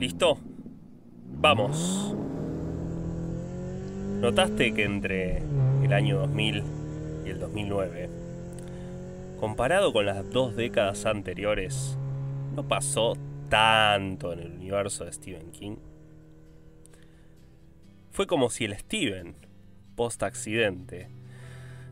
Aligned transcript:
¿Listo? 0.00 0.38
Vamos. 1.42 2.16
¿Notaste 4.18 4.72
que 4.72 4.84
entre 4.84 5.42
el 5.82 5.92
año 5.92 6.20
2000 6.20 6.62
y 7.26 7.28
el 7.28 7.38
2009, 7.38 8.08
comparado 9.38 9.92
con 9.92 10.06
las 10.06 10.30
dos 10.30 10.56
décadas 10.56 11.04
anteriores, 11.04 11.98
no 12.56 12.66
pasó 12.66 13.18
tanto 13.50 14.32
en 14.32 14.38
el 14.38 14.52
universo 14.52 15.04
de 15.04 15.12
Stephen 15.12 15.52
King? 15.52 15.76
Fue 18.10 18.26
como 18.26 18.48
si 18.48 18.64
el 18.64 18.78
Steven, 18.78 19.34
post 19.96 20.22
accidente, 20.22 21.08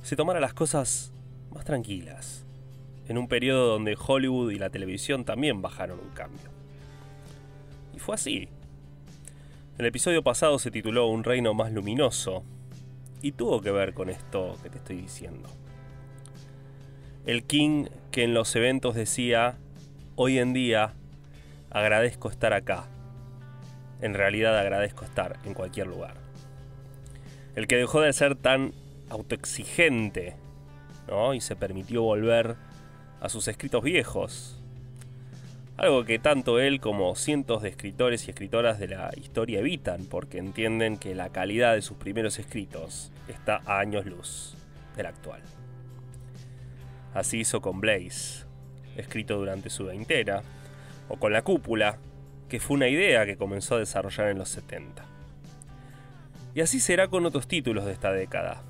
se 0.01 0.17
tomara 0.17 0.41
las 0.41 0.55
cosas 0.55 1.13
más 1.51 1.67
tranquilas, 1.67 2.47
en 3.07 3.19
un 3.19 3.29
periodo 3.29 3.67
donde 3.67 3.99
Hollywood 3.99 4.51
y 4.53 4.59
la 4.59 4.71
televisión 4.71 5.27
también 5.27 5.61
bajaron 5.61 5.99
un 6.01 6.15
cambio. 6.15 6.58
Y 7.99 8.01
fue 8.01 8.15
así. 8.15 8.49
El 9.77 9.87
episodio 9.87 10.23
pasado 10.23 10.61
se 10.61 10.71
tituló 10.71 11.09
Un 11.09 11.25
reino 11.25 11.53
más 11.53 11.73
luminoso 11.73 12.45
y 13.23 13.33
tuvo 13.33 13.61
que 13.61 13.73
ver 13.73 13.93
con 13.93 14.09
esto 14.09 14.57
que 14.63 14.71
te 14.71 14.79
estoy 14.79 14.99
diciendo. 14.99 15.49
El 17.27 17.43
King 17.43 17.87
que 18.13 18.23
en 18.23 18.35
los 18.35 18.55
eventos 18.55 18.95
decía, 18.95 19.57
hoy 20.15 20.39
en 20.39 20.53
día 20.53 20.95
agradezco 21.71 22.31
estar 22.31 22.53
acá. 22.53 22.85
En 24.01 24.15
realidad 24.15 24.57
agradezco 24.57 25.05
estar 25.05 25.37
en 25.45 25.55
cualquier 25.55 25.89
lugar. 25.89 26.15
El 27.57 27.67
que 27.67 27.79
dejó 27.79 28.01
de 28.01 28.13
ser 28.13 28.37
tan 28.37 28.75
autoexigente 29.09 30.37
¿no? 31.09 31.35
y 31.35 31.41
se 31.41 31.57
permitió 31.57 32.03
volver 32.03 32.55
a 33.21 33.29
sus 33.29 33.49
escritos 33.49 33.83
viejos, 33.83 34.58
algo 35.79 36.05
que 36.05 36.19
tanto 36.19 36.59
él 36.59 36.81
como 36.81 37.15
cientos 37.15 37.63
de 37.63 37.69
escritores 37.69 38.27
y 38.27 38.31
escritoras 38.31 38.81
de 38.81 38.89
la 38.89 39.11
historia 39.17 39.61
evitan 39.61 40.07
porque 40.07 40.39
entienden 40.39 40.99
que 40.99 41.15
la 41.15 41.31
calidad 41.31 41.75
de 41.75 41.83
sus 41.83 41.97
primeros 41.97 42.41
escritos 42.41 43.13
está 43.29 43.63
a 43.65 43.79
años 43.79 44.05
luz 44.05 44.57
del 44.97 45.07
actual. 45.07 45.41
Así 47.15 47.39
hizo 47.39 47.61
con 47.61 47.81
Blaze, 47.81 48.45
escrito 48.97 49.39
durante 49.39 49.71
su 49.71 49.87
veintena, 49.87 50.43
o 51.09 51.17
con 51.17 51.33
La 51.33 51.43
Cúpula, 51.43 51.99
que 52.49 52.59
fue 52.59 52.77
una 52.77 52.89
idea 52.89 53.25
que 53.25 53.37
comenzó 53.37 53.77
a 53.77 53.79
desarrollar 53.79 54.31
en 54.31 54.39
los 54.39 54.49
70. 54.49 55.05
Y 56.57 56.61
así 56.61 56.81
será 56.81 57.07
con 57.07 57.25
otros 57.25 57.47
títulos 57.47 57.85
de 57.85 57.93
esta 57.93 58.11
década. 58.11 58.63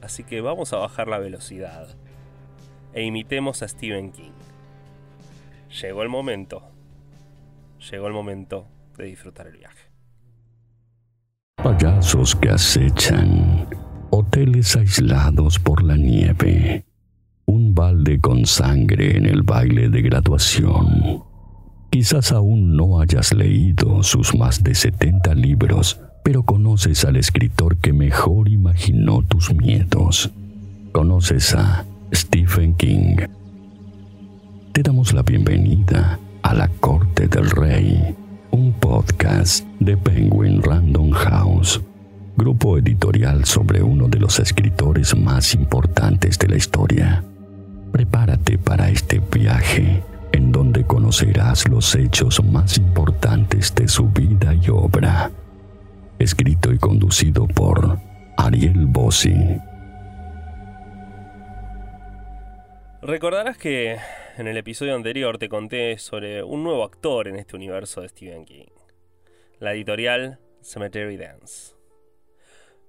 Así 0.00 0.24
que 0.24 0.40
vamos 0.40 0.72
a 0.72 0.78
bajar 0.78 1.06
la 1.06 1.18
velocidad 1.18 1.88
e 2.94 3.02
imitemos 3.02 3.62
a 3.62 3.68
Stephen 3.68 4.10
King 4.10 4.45
llegó 5.70 6.02
el 6.02 6.08
momento, 6.08 6.62
llegó 7.90 8.06
el 8.06 8.12
momento 8.12 8.66
de 8.96 9.04
disfrutar 9.06 9.46
el 9.46 9.56
viaje. 9.56 9.90
Payasos 11.56 12.36
que 12.36 12.50
acechan, 12.50 13.68
hoteles 14.10 14.76
aislados 14.76 15.58
por 15.58 15.82
la 15.82 15.96
nieve, 15.96 16.84
un 17.46 17.74
balde 17.74 18.20
con 18.20 18.46
sangre 18.46 19.16
en 19.16 19.26
el 19.26 19.42
baile 19.42 19.88
de 19.88 20.02
graduación. 20.02 21.24
Quizás 21.90 22.32
aún 22.32 22.76
no 22.76 23.00
hayas 23.00 23.32
leído 23.32 24.02
sus 24.02 24.34
más 24.34 24.62
de 24.62 24.74
70 24.74 25.34
libros, 25.34 26.00
pero 26.22 26.42
conoces 26.42 27.04
al 27.04 27.16
escritor 27.16 27.78
que 27.78 27.92
mejor 27.92 28.48
imaginó 28.48 29.22
tus 29.22 29.54
miedos. 29.54 30.30
Conoces 30.92 31.54
a 31.54 31.84
Stephen 32.12 32.74
King 32.74 33.16
te 34.76 34.82
damos 34.82 35.14
la 35.14 35.22
bienvenida 35.22 36.18
a 36.42 36.52
La 36.52 36.68
Corte 36.68 37.28
del 37.28 37.48
Rey, 37.48 38.14
un 38.50 38.74
podcast 38.74 39.64
de 39.80 39.96
Penguin 39.96 40.62
Random 40.62 41.12
House, 41.12 41.80
grupo 42.36 42.76
editorial 42.76 43.46
sobre 43.46 43.82
uno 43.82 44.06
de 44.06 44.18
los 44.18 44.38
escritores 44.38 45.16
más 45.16 45.54
importantes 45.54 46.38
de 46.38 46.48
la 46.48 46.56
historia. 46.56 47.24
Prepárate 47.90 48.58
para 48.58 48.90
este 48.90 49.22
viaje 49.32 50.02
en 50.32 50.52
donde 50.52 50.84
conocerás 50.84 51.66
los 51.70 51.94
hechos 51.94 52.44
más 52.44 52.76
importantes 52.76 53.74
de 53.74 53.88
su 53.88 54.10
vida 54.10 54.52
y 54.52 54.68
obra. 54.68 55.30
Escrito 56.18 56.70
y 56.70 56.76
conducido 56.76 57.46
por 57.46 57.98
Ariel 58.36 58.84
Bossi. 58.84 59.32
Recordarás 63.06 63.56
que 63.56 63.98
en 64.36 64.48
el 64.48 64.56
episodio 64.56 64.96
anterior 64.96 65.38
te 65.38 65.48
conté 65.48 65.96
sobre 65.96 66.42
un 66.42 66.64
nuevo 66.64 66.82
actor 66.82 67.28
en 67.28 67.36
este 67.36 67.54
universo 67.54 68.00
de 68.00 68.08
Stephen 68.08 68.44
King, 68.44 68.66
la 69.60 69.74
editorial 69.74 70.40
Cemetery 70.60 71.16
Dance. 71.16 71.76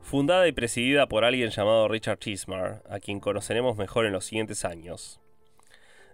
Fundada 0.01 0.47
y 0.47 0.53
presidida 0.53 1.07
por 1.07 1.23
alguien 1.23 1.51
llamado 1.51 1.87
Richard 1.87 2.17
Chismar, 2.17 2.81
a 2.89 2.99
quien 2.99 3.19
conoceremos 3.19 3.77
mejor 3.77 4.07
en 4.07 4.13
los 4.13 4.25
siguientes 4.25 4.65
años. 4.65 5.21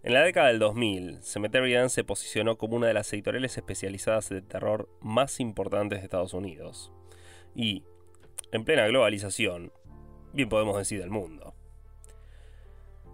En 0.04 0.14
la 0.14 0.22
década 0.24 0.50
del 0.50 0.60
2000, 0.60 1.24
Cemetery 1.24 1.72
Dance 1.72 1.96
se 1.96 2.04
posicionó 2.04 2.58
como 2.58 2.76
una 2.76 2.88
de 2.88 2.96
las 2.96 3.14
editoriales 3.14 3.56
especializadas 3.56 4.28
de 4.28 4.42
terror 4.42 4.90
más 5.00 5.40
importantes 5.40 6.00
de 6.00 6.04
Estados 6.04 6.34
Unidos. 6.34 6.92
Y, 7.56 7.86
en 8.52 8.66
plena 8.66 8.86
globalización, 8.86 9.72
bien 10.34 10.50
podemos 10.50 10.78
decir 10.78 11.00
del 11.00 11.10
mundo. 11.10 11.56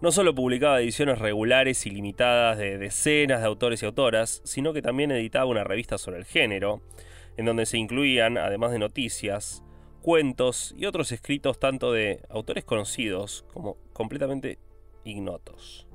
No 0.02 0.14
solo 0.14 0.34
publicaba 0.34 0.80
ediciones 0.80 1.20
regulares 1.20 1.86
y 1.86 1.90
limitadas 1.90 2.58
de 2.58 2.78
decenas 2.78 3.42
de 3.42 3.48
autores 3.48 3.84
y 3.84 3.86
autoras, 3.86 4.42
sino 4.46 4.72
que 4.72 4.82
también 4.82 5.12
editaba 5.12 5.46
una 5.46 5.66
revista 5.66 5.98
sobre 5.98 6.20
el 6.20 6.26
género, 6.26 6.82
en 7.36 7.46
donde 7.46 7.66
se 7.66 7.78
incluían, 7.78 8.38
además 8.38 8.72
de 8.72 8.80
noticias, 8.80 9.62
cuentos 10.02 10.74
y 10.78 10.86
otros 10.86 11.12
escritos 11.12 11.60
tanto 11.60 11.92
de 11.92 12.22
autores 12.30 12.64
conocidos 12.64 13.44
como 13.52 13.76
completamente 13.92 14.58
ignotos. 15.04 15.86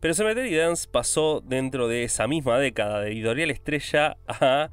Pero 0.00 0.12
Cemetery 0.12 0.56
Dance 0.56 0.88
pasó 0.90 1.40
dentro 1.40 1.86
de 1.86 2.02
esa 2.02 2.26
misma 2.26 2.58
década 2.58 3.00
de 3.00 3.12
editorial 3.12 3.52
estrella 3.52 4.16
a, 4.26 4.70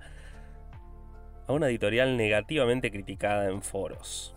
a 1.48 1.54
una 1.54 1.68
editorial 1.68 2.18
negativamente 2.18 2.90
criticada 2.90 3.50
en 3.50 3.62
foros. 3.62 4.36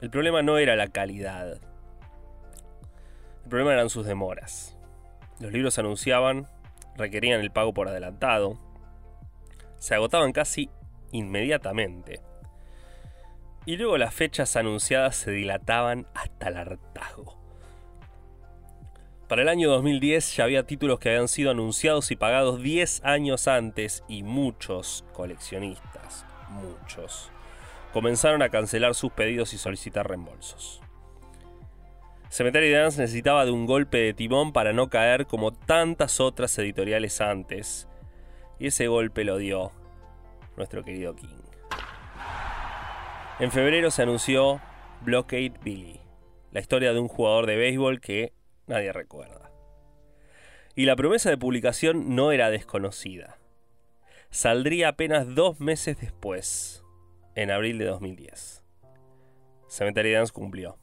El 0.00 0.10
problema 0.10 0.42
no 0.42 0.58
era 0.58 0.74
la 0.74 0.88
calidad, 0.88 1.60
el 3.44 3.48
problema 3.48 3.72
eran 3.72 3.90
sus 3.90 4.06
demoras. 4.06 4.76
Los 5.38 5.52
libros 5.52 5.74
se 5.74 5.80
anunciaban, 5.80 6.46
requerían 6.96 7.40
el 7.40 7.50
pago 7.50 7.72
por 7.72 7.88
adelantado, 7.88 8.58
se 9.78 9.94
agotaban 9.94 10.32
casi 10.32 10.70
inmediatamente. 11.12 12.20
Y 13.66 13.76
luego 13.76 13.98
las 13.98 14.14
fechas 14.14 14.56
anunciadas 14.56 15.16
se 15.16 15.30
dilataban 15.30 16.06
hasta 16.14 16.48
el 16.48 16.56
hartazgo. 16.56 17.38
Para 19.28 19.42
el 19.42 19.48
año 19.48 19.70
2010 19.70 20.36
ya 20.36 20.44
había 20.44 20.66
títulos 20.66 20.98
que 20.98 21.10
habían 21.10 21.28
sido 21.28 21.52
anunciados 21.52 22.10
y 22.10 22.16
pagados 22.16 22.60
10 22.60 23.04
años 23.04 23.46
antes 23.46 24.02
y 24.08 24.24
muchos 24.24 25.04
coleccionistas, 25.12 26.26
muchos, 26.48 27.30
comenzaron 27.92 28.42
a 28.42 28.48
cancelar 28.48 28.94
sus 28.96 29.12
pedidos 29.12 29.54
y 29.54 29.58
solicitar 29.58 30.08
reembolsos. 30.08 30.80
Cemetery 32.30 32.70
Dance 32.70 33.00
necesitaba 33.00 33.44
de 33.44 33.50
un 33.50 33.66
golpe 33.66 33.98
de 33.98 34.14
timón 34.14 34.52
para 34.52 34.72
no 34.72 34.88
caer 34.88 35.26
como 35.26 35.52
tantas 35.52 36.20
otras 36.20 36.56
editoriales 36.58 37.20
antes. 37.20 37.88
Y 38.60 38.68
ese 38.68 38.86
golpe 38.86 39.24
lo 39.24 39.36
dio 39.36 39.72
nuestro 40.56 40.84
querido 40.84 41.16
King. 41.16 41.26
En 43.40 43.50
febrero 43.50 43.90
se 43.90 44.02
anunció 44.02 44.60
Blockade 45.00 45.54
Billy, 45.64 46.00
la 46.52 46.60
historia 46.60 46.92
de 46.92 47.00
un 47.00 47.08
jugador 47.08 47.46
de 47.46 47.56
béisbol 47.56 48.00
que 48.00 48.32
nadie 48.68 48.92
recuerda. 48.92 49.50
Y 50.76 50.84
la 50.84 50.94
promesa 50.94 51.30
de 51.30 51.38
publicación 51.38 52.14
no 52.14 52.30
era 52.30 52.48
desconocida. 52.50 53.38
Saldría 54.30 54.90
apenas 54.90 55.34
dos 55.34 55.58
meses 55.58 55.98
después, 56.00 56.84
en 57.34 57.50
abril 57.50 57.78
de 57.78 57.86
2010. 57.86 58.62
Cemetery 59.66 60.12
Dance 60.12 60.32
cumplió. 60.32 60.78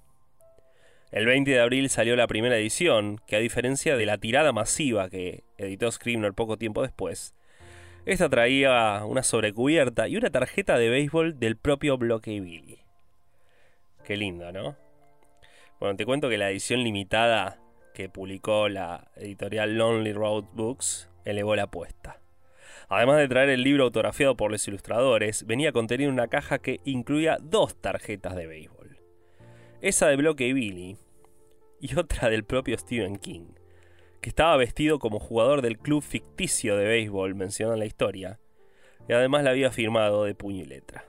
El 1.12 1.26
20 1.26 1.50
de 1.52 1.60
abril 1.62 1.90
salió 1.90 2.18
la 2.18 2.28
primera 2.28 2.58
edición, 2.58 3.22
que 3.28 3.38
a 3.38 3.40
diferencia 3.40 3.96
de 3.96 4.06
la 4.06 4.18
tirada 4.18 4.52
masiva 4.52 5.10
que 5.10 5.44
editó 5.58 5.90
Scribner 5.90 6.34
poco 6.34 6.58
tiempo 6.58 6.82
después, 6.82 7.34
esta 8.06 8.30
traía 8.30 9.04
una 9.06 9.24
sobrecubierta 9.24 10.08
y 10.08 10.18
una 10.18 10.30
tarjeta 10.30 10.78
de 10.78 10.90
béisbol 10.90 11.40
del 11.40 11.56
propio 11.56 11.98
Bloque 11.98 12.40
Billy. 12.40 12.80
Qué 14.04 14.18
lindo, 14.18 14.52
¿no? 14.52 14.76
Bueno, 15.80 15.96
te 15.96 16.06
cuento 16.06 16.30
que 16.30 16.38
la 16.38 16.50
edición 16.50 16.84
limitada 16.84 17.60
que 17.94 18.10
publicó 18.10 18.68
la 18.68 19.10
editorial 19.16 19.78
Lonely 19.78 20.14
Road 20.14 20.46
Books 20.54 21.10
elevó 21.24 21.56
la 21.56 21.64
apuesta. 21.64 22.20
Además 22.90 23.18
de 23.18 23.28
traer 23.28 23.50
el 23.50 23.64
libro 23.64 23.84
autografiado 23.84 24.36
por 24.38 24.52
los 24.52 24.68
ilustradores, 24.68 25.46
venía 25.46 25.72
contenido 25.72 26.12
una 26.12 26.28
caja 26.28 26.60
que 26.60 26.80
incluía 26.86 27.38
dos 27.42 27.82
tarjetas 27.82 28.36
de 28.36 28.48
béisbol. 28.48 28.77
Esa 29.88 30.08
de 30.08 30.18
Bloque 30.18 30.52
Billy 30.52 30.98
y 31.80 31.98
otra 31.98 32.30
del 32.30 32.44
propio 32.44 32.78
Stephen 32.78 33.16
King, 33.16 33.54
que 34.20 34.28
estaba 34.28 34.58
vestido 34.58 35.00
como 35.00 35.18
jugador 35.18 35.62
del 35.62 35.78
club 35.78 36.04
ficticio 36.04 36.76
de 36.76 36.84
béisbol 36.84 37.36
mencionado 37.36 37.76
en 37.76 37.80
la 37.80 37.86
historia, 37.86 38.38
y 39.08 39.14
además 39.14 39.46
la 39.46 39.52
había 39.52 39.72
firmado 39.72 40.26
de 40.26 40.36
puño 40.36 40.64
y 40.64 40.66
letra. 40.66 41.06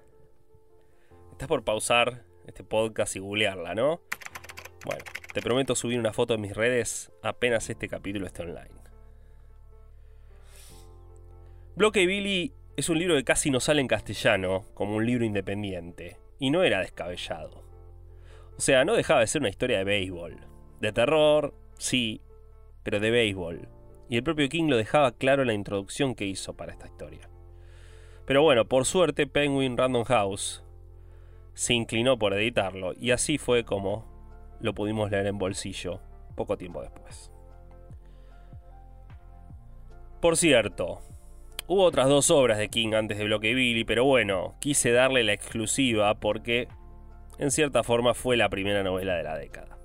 Estás 1.33 1.49
por 1.49 1.65
pausar 1.65 2.23
este 2.47 2.63
podcast 2.63 3.17
y 3.17 3.19
googlearla, 3.19 3.75
¿no? 3.75 4.01
Bueno, 4.85 5.05
te 5.35 5.43
prometo 5.43 5.75
subir 5.75 5.99
una 5.99 6.13
foto 6.13 6.35
en 6.35 6.43
mis 6.43 6.55
redes 6.55 7.11
apenas 7.21 7.69
este 7.69 7.89
capítulo 7.89 8.27
esté 8.27 8.43
online. 8.43 8.81
Bloque 11.75 12.07
Billy 12.07 12.53
es 12.77 12.89
un 12.89 13.01
libro 13.01 13.17
que 13.17 13.25
casi 13.25 13.51
no 13.51 13.59
sale 13.59 13.81
en 13.81 13.89
castellano, 13.89 14.67
como 14.75 14.95
un 14.95 15.05
libro 15.05 15.25
independiente, 15.25 16.21
y 16.39 16.51
no 16.51 16.63
era 16.63 16.79
descabellado. 16.79 17.68
O 18.59 18.61
sea, 18.61 18.85
no 18.85 18.95
dejaba 18.95 19.21
de 19.21 19.29
ser 19.29 19.41
una 19.41 19.51
historia 19.51 19.79
de 19.79 19.85
béisbol. 19.85 20.37
De 20.81 20.93
terror, 20.93 21.55
sí, 21.79 22.21
pero 22.83 22.99
de 22.99 23.11
béisbol. 23.13 23.69
Y 24.09 24.17
el 24.17 24.25
propio 24.25 24.49
King 24.49 24.69
lo 24.69 24.77
dejaba 24.77 25.13
claro 25.13 25.43
en 25.43 25.49
la 25.49 25.55
introducción 25.55 26.17
que 26.17 26.27
hizo 26.27 26.57
para 26.57 26.73
esta 26.73 26.89
historia. 26.89 27.31
Pero 28.27 28.43
bueno, 28.43 28.65
por 28.67 28.85
suerte 28.85 29.29
Penguin 29.29 29.77
Random 29.77 30.05
House 30.05 30.65
se 31.55 31.75
inclinó 31.75 32.19
por 32.19 32.35
editarlo 32.35 32.95
y 32.99 33.13
así 33.13 33.39
fue 33.39 33.65
como 33.65 34.05
lo 34.61 34.75
pudimos 34.75 35.11
leer 35.11 35.27
en 35.29 35.39
bolsillo 35.39 36.01
poco 36.35 36.57
tiempo 36.57 36.83
después. 36.83 37.31
Por 40.21 40.37
cierto, 40.37 41.01
hubo 41.69 41.85
otras 41.85 42.09
dos 42.09 42.31
obras 42.31 42.59
de 42.59 42.69
King 42.69 42.95
antes 42.95 43.19
de 43.19 43.25
Bloque 43.25 43.55
Billy, 43.55 43.85
pero 43.85 44.05
bueno, 44.05 44.57
quise 44.59 44.91
darle 44.91 45.23
la 45.23 45.33
exclusiva 45.33 46.15
porque 46.19 46.67
en 47.39 47.51
cierta 47.51 47.83
forma 47.83 48.15
fue 48.15 48.37
la 48.37 48.49
primera 48.49 48.83
novela 48.83 49.15
de 49.15 49.23
la 49.23 49.37
década. 49.37 49.79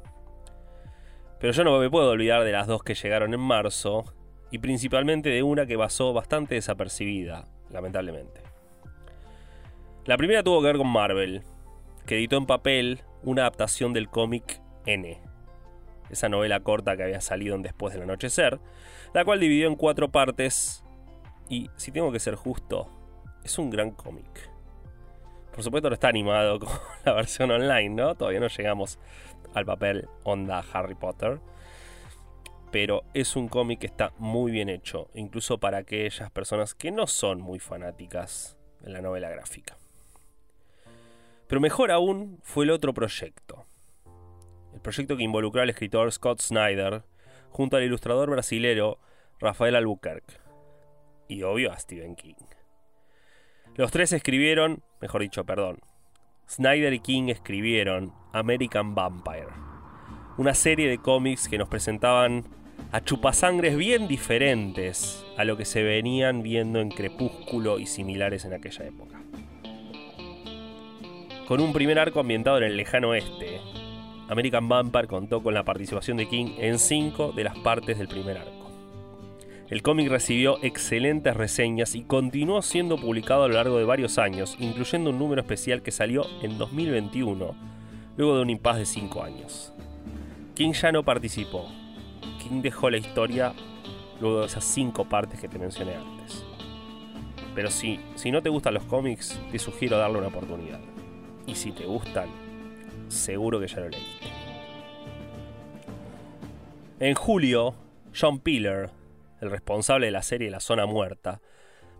Pero 1.39 1.53
yo 1.53 1.63
no 1.63 1.77
me 1.79 1.89
puedo 1.89 2.09
olvidar 2.09 2.43
de 2.43 2.51
las 2.51 2.67
dos 2.67 2.83
que 2.83 2.95
llegaron 2.95 3.33
en 3.33 3.39
marzo, 3.39 4.05
y 4.51 4.59
principalmente 4.59 5.29
de 5.29 5.43
una 5.43 5.65
que 5.65 5.77
pasó 5.77 6.13
bastante 6.13 6.55
desapercibida, 6.55 7.47
lamentablemente. 7.69 8.41
La 10.05 10.17
primera 10.17 10.43
tuvo 10.43 10.61
que 10.61 10.67
ver 10.67 10.77
con 10.77 10.87
Marvel, 10.87 11.43
que 12.05 12.15
editó 12.15 12.37
en 12.37 12.45
papel 12.45 13.01
una 13.23 13.41
adaptación 13.43 13.93
del 13.93 14.09
cómic 14.09 14.61
N, 14.85 15.19
esa 16.09 16.29
novela 16.29 16.59
corta 16.59 16.95
que 16.95 17.03
había 17.03 17.21
salido 17.21 17.55
en 17.55 17.63
Después 17.63 17.93
del 17.93 18.03
Anochecer, 18.03 18.59
la 19.13 19.25
cual 19.25 19.39
dividió 19.39 19.67
en 19.67 19.75
cuatro 19.75 20.11
partes, 20.11 20.83
y 21.49 21.69
si 21.75 21.91
tengo 21.91 22.11
que 22.11 22.19
ser 22.19 22.35
justo, 22.35 22.89
es 23.43 23.57
un 23.57 23.69
gran 23.69 23.91
cómic. 23.91 24.52
Por 25.53 25.63
supuesto 25.63 25.89
no 25.89 25.93
está 25.93 26.07
animado 26.07 26.59
con 26.61 26.69
la 27.05 27.13
versión 27.13 27.51
online, 27.51 27.89
¿no? 27.89 28.15
Todavía 28.15 28.39
no 28.39 28.47
llegamos 28.47 28.99
al 29.53 29.65
papel 29.65 30.07
onda 30.23 30.63
Harry 30.73 30.95
Potter. 30.95 31.39
Pero 32.71 33.03
es 33.13 33.35
un 33.35 33.49
cómic 33.49 33.79
que 33.79 33.85
está 33.85 34.13
muy 34.17 34.51
bien 34.51 34.67
hecho, 34.67 35.09
incluso 35.13 35.59
para 35.59 35.77
aquellas 35.77 36.31
personas 36.31 36.73
que 36.73 36.89
no 36.89 37.05
son 37.05 37.39
muy 37.39 37.59
fanáticas 37.59 38.57
de 38.81 38.89
la 38.89 39.01
novela 39.01 39.29
gráfica. 39.29 39.77
Pero 41.47 41.61
mejor 41.61 41.91
aún 41.91 42.39
fue 42.41 42.65
el 42.65 42.71
otro 42.71 42.95
proyecto. 42.95 43.67
El 44.73 44.81
proyecto 44.81 45.15
que 45.15 45.23
involucró 45.23 45.61
al 45.61 45.69
escritor 45.69 46.11
Scott 46.11 46.41
Snyder 46.41 47.03
junto 47.51 47.77
al 47.77 47.83
ilustrador 47.83 48.31
brasilero 48.31 48.97
Rafael 49.39 49.75
Albuquerque. 49.75 50.33
Y 51.27 51.43
obvio 51.43 51.71
a 51.71 51.77
Stephen 51.77 52.15
King. 52.15 52.33
Los 53.75 53.89
tres 53.89 54.13
escribieron, 54.13 54.83
mejor 55.01 55.21
dicho, 55.21 55.45
perdón. 55.45 55.79
Snyder 56.47 56.93
y 56.93 56.99
King 56.99 57.29
escribieron 57.29 58.13
American 58.31 58.93
Vampire, 58.93 59.47
una 60.37 60.53
serie 60.53 60.87
de 60.87 60.99
cómics 60.99 61.47
que 61.47 61.57
nos 61.57 61.69
presentaban 61.69 62.45
a 62.91 63.03
chupasangres 63.03 63.75
bien 63.75 64.07
diferentes 64.07 65.25
a 65.37 65.43
lo 65.43 65.57
que 65.57 65.65
se 65.65 65.81
venían 65.81 66.43
viendo 66.43 66.81
en 66.81 66.89
Crepúsculo 66.89 67.79
y 67.79 67.87
similares 67.87 68.45
en 68.45 68.53
aquella 68.53 68.85
época. 68.85 69.19
Con 71.47 71.59
un 71.59 71.73
primer 71.73 71.97
arco 71.97 72.19
ambientado 72.19 72.59
en 72.59 72.65
el 72.65 72.77
lejano 72.77 73.09
oeste, 73.09 73.59
American 74.29 74.69
Vampire 74.69 75.07
contó 75.07 75.41
con 75.41 75.55
la 75.55 75.63
participación 75.63 76.17
de 76.17 76.27
King 76.27 76.53
en 76.59 76.77
cinco 76.77 77.31
de 77.31 77.45
las 77.45 77.57
partes 77.57 77.97
del 77.97 78.07
primer 78.07 78.37
arco. 78.37 78.62
El 79.73 79.81
cómic 79.81 80.07
recibió 80.07 80.59
excelentes 80.61 81.35
reseñas 81.35 81.95
y 81.95 82.03
continuó 82.03 82.61
siendo 82.61 82.95
publicado 82.95 83.45
a 83.45 83.47
lo 83.47 83.55
largo 83.55 83.79
de 83.79 83.85
varios 83.85 84.19
años, 84.19 84.55
incluyendo 84.59 85.09
un 85.09 85.17
número 85.17 85.41
especial 85.41 85.81
que 85.81 85.89
salió 85.89 86.27
en 86.43 86.59
2021, 86.59 87.55
luego 88.15 88.35
de 88.35 88.41
un 88.43 88.51
impas 88.51 88.77
de 88.77 88.85
5 88.85 89.23
años. 89.23 89.73
King 90.53 90.73
ya 90.73 90.91
no 90.91 91.01
participó. 91.01 91.65
King 92.37 92.61
dejó 92.61 92.91
la 92.91 92.97
historia 92.97 93.55
luego 94.21 94.41
de 94.41 94.45
esas 94.45 94.63
5 94.63 95.09
partes 95.09 95.41
que 95.41 95.49
te 95.49 95.57
mencioné 95.57 95.95
antes. 95.95 96.45
Pero 97.55 97.71
si, 97.71 97.99
si 98.13 98.29
no 98.29 98.43
te 98.43 98.49
gustan 98.49 98.75
los 98.75 98.83
cómics, 98.83 99.41
te 99.51 99.57
sugiero 99.57 99.97
darle 99.97 100.19
una 100.19 100.27
oportunidad. 100.27 100.81
Y 101.47 101.55
si 101.55 101.71
te 101.71 101.87
gustan, 101.87 102.29
seguro 103.07 103.59
que 103.59 103.65
ya 103.65 103.79
lo 103.79 103.89
leíste. 103.89 104.27
En 106.99 107.15
julio, 107.15 107.73
John 108.13 108.37
Piller 108.37 108.91
el 109.43 109.51
responsable 109.51 110.07
de 110.07 110.11
la 110.11 110.23
serie 110.23 110.49
La 110.49 110.59
Zona 110.59 110.85
Muerta, 110.85 111.41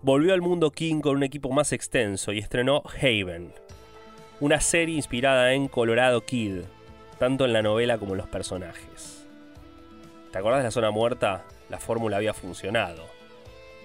volvió 0.02 0.34
al 0.34 0.42
mundo 0.42 0.72
King 0.72 1.02
con 1.02 1.18
un 1.18 1.24
equipo 1.24 1.52
más 1.52 1.72
extenso 1.72 2.32
y 2.32 2.40
estrenó 2.40 2.84
Haven, 2.98 3.54
una 4.40 4.60
serie 4.60 4.96
inspirada 4.96 5.54
en 5.54 5.68
Colorado 5.68 6.26
Kid, 6.26 6.62
tanto 7.20 7.46
en 7.46 7.54
la 7.54 7.62
novela 7.62 7.98
como 7.98 8.14
en 8.14 8.18
los 8.18 8.28
personajes. 8.28 9.26
¿Te 10.32 10.38
acordás 10.40 10.60
de 10.60 10.66
La 10.66 10.72
Zona 10.72 10.92
Muerta? 10.92 11.44
La 11.70 11.80
fórmula 11.80 12.18
había 12.18 12.34
funcionado. 12.34 13.06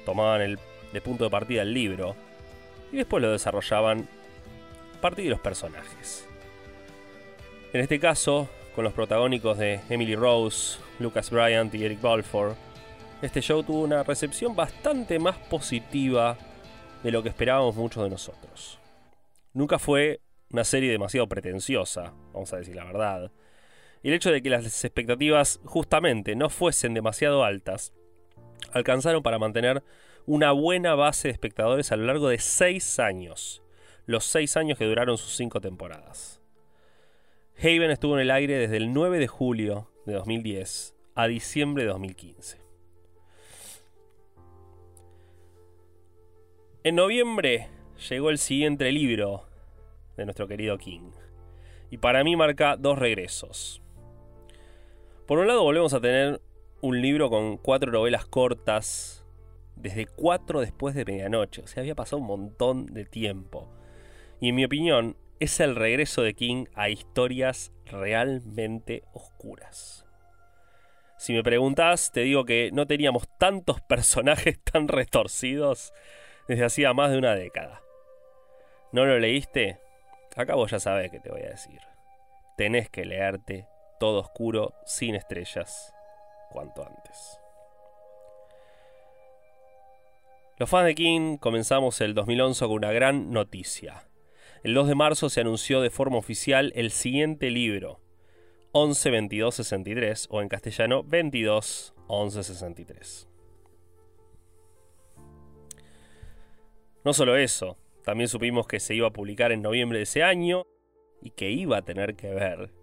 Tomaban 0.05 0.41
el, 0.41 0.59
de 0.93 1.01
punto 1.01 1.25
de 1.25 1.31
partida 1.31 1.63
el 1.63 1.75
libro 1.75 2.17
y 2.91 2.97
después 2.97 3.23
lo 3.23 3.31
desarrollaban 3.31 4.09
a 4.97 5.01
partir 5.01 5.25
de 5.25 5.31
los 5.31 5.41
personajes. 5.41 6.27
En 7.73 7.83
este 7.83 8.01
caso, 8.01 8.49
con 8.75 8.85
los 8.85 8.95
protagónicos 8.95 9.59
de 9.59 9.81
Emily 9.91 10.17
Rose, 10.17 10.79
Lucas 10.99 11.31
Bryant 11.31 11.75
y 11.75 11.85
Eric 11.85 12.01
Balfour, 12.01 12.57
este 13.21 13.41
show 13.41 13.63
tuvo 13.63 13.83
una 13.83 14.05
recepción 14.05 14.55
bastante 14.55 15.19
más 15.19 15.37
positiva 15.37 16.39
de 17.03 17.11
lo 17.11 17.23
que 17.23 17.29
esperábamos 17.29 17.75
muchos 17.75 18.05
de 18.05 18.11
nosotros. 18.11 18.79
Nunca 19.53 19.79
fue 19.79 20.21
una 20.51 20.65
serie 20.65 20.91
demasiado 20.91 21.29
pretenciosa, 21.29 22.15
vamos 22.33 22.53
a 22.53 22.59
decir 22.59 22.77
la 22.77 22.85
verdad. 22.85 23.33
Y 24.03 24.09
el 24.09 24.15
hecho 24.15 24.31
de 24.31 24.41
que 24.41 24.51
las 24.51 24.65
expectativas 24.65 25.61
justamente 25.65 26.37
no 26.37 26.49
fuesen 26.49 26.95
demasiado 26.95 27.45
altas, 27.45 27.93
alcanzaron 28.73 29.23
para 29.23 29.39
mantener 29.39 29.83
una 30.27 30.53
buena 30.53 30.95
base 30.95 31.29
de 31.29 31.33
espectadores 31.33 31.91
a 31.91 31.97
lo 31.97 32.05
largo 32.05 32.29
de 32.29 32.39
seis 32.39 32.99
años. 33.01 33.63
Los 34.07 34.25
seis 34.25 34.57
años 34.57 34.79
que 34.79 34.87
duraron 34.87 35.19
sus 35.19 35.37
cinco 35.37 35.61
temporadas. 35.61 36.41
Haven 37.59 37.91
estuvo 37.91 38.15
en 38.15 38.21
el 38.21 38.31
aire 38.31 38.57
desde 38.57 38.77
el 38.77 38.93
9 38.93 39.19
de 39.19 39.27
julio 39.27 39.91
de 40.07 40.13
2010 40.15 40.95
a 41.17 41.27
diciembre 41.27 41.83
de 41.83 41.91
2015. 41.91 42.68
En 46.85 46.95
noviembre 46.95 47.67
llegó 48.09 48.31
el 48.31 48.39
siguiente 48.39 48.93
libro 48.93 49.49
de 50.17 50.25
nuestro 50.25 50.47
querido 50.47 50.79
King. 50.79 51.11
Y 51.91 51.99
para 51.99 52.23
mí 52.23 52.37
marca 52.37 52.77
dos 52.77 52.97
regresos. 52.97 53.83
Por 55.27 55.41
un 55.41 55.49
lado 55.49 55.65
volvemos 55.65 55.93
a 55.93 56.01
tener 56.01 56.41
un 56.81 57.03
libro 57.03 57.31
con 57.31 57.57
cuatro 57.57 57.91
novelas 57.91 58.27
cortas 58.27 59.27
desde 59.75 60.07
cuatro 60.07 60.61
después 60.61 60.95
de 60.95 61.05
medianoche. 61.05 61.63
O 61.63 61.67
sea, 61.67 61.81
había 61.81 61.97
pasado 61.97 62.23
un 62.23 62.29
montón 62.29 62.87
de 62.87 63.05
tiempo. 63.05 63.69
Y 64.41 64.51
en 64.51 64.55
mi 64.55 64.65
opinión, 64.65 65.17
es 65.41 65.59
el 65.59 65.75
regreso 65.75 66.23
de 66.23 66.35
King 66.35 66.67
a 66.75 66.91
historias 66.91 67.73
realmente 67.87 69.03
oscuras. 69.13 70.07
Si 71.17 71.33
me 71.33 71.43
preguntas, 71.43 72.13
te 72.13 72.21
digo 72.21 72.45
que 72.45 72.71
no 72.73 72.87
teníamos 72.87 73.29
tantos 73.37 73.81
personajes 73.89 74.61
tan 74.61 74.87
retorcidos 74.87 75.93
desde 76.49 76.65
hacía 76.65 76.95
más 76.95 77.11
de 77.11 77.19
una 77.19 77.35
década. 77.35 77.83
¿No 78.91 79.05
lo 79.05 79.19
leíste? 79.19 79.79
Acá 80.35 80.55
vos 80.55 80.71
ya 80.71 80.81
sabés 80.81 81.11
qué 81.11 81.21
te 81.21 81.31
voy 81.31 81.43
a 81.43 81.51
decir. 81.51 81.81
Tenés 82.57 82.89
que 82.89 83.05
leerte 83.05 83.67
todo 84.01 84.21
oscuro, 84.21 84.75
sin 84.87 85.15
estrellas, 85.15 85.93
cuanto 86.51 86.87
antes. 86.87 87.39
Los 90.57 90.71
fans 90.71 90.87
de 90.87 90.95
King 90.95 91.37
comenzamos 91.37 92.01
el 92.01 92.15
2011 92.15 92.65
con 92.65 92.75
una 92.75 92.93
gran 92.93 93.31
noticia. 93.31 94.09
El 94.65 94.75
2 94.75 94.89
de 94.89 94.95
marzo 94.95 95.31
se 95.31 95.41
anunció 95.41 95.81
de 95.81 95.91
forma 95.91 96.17
oficial 96.17 96.73
el 96.75 96.91
siguiente 96.91 97.51
libro, 97.51 98.01
11 98.73 99.11
22 99.11 99.55
63 99.55 100.27
o 100.31 100.43
en 100.43 100.49
castellano 100.49 101.05
22 101.05 101.95
11 102.09 102.43
63. 102.43 103.29
No 107.09 107.15
solo 107.15 107.39
eso, 107.39 107.79
también 108.05 108.29
supimos 108.29 108.67
que 108.67 108.81
se 108.81 108.95
iba 108.95 109.09
a 109.09 109.13
publicar 109.15 109.51
en 109.51 109.63
noviembre 109.63 109.97
de 109.97 110.03
ese 110.03 110.23
año 110.23 110.67
y 111.23 111.31
que 111.31 111.49
iba 111.49 111.79
a 111.79 111.83
tener 111.83 112.17
que 112.17 112.35
ver 112.35 112.75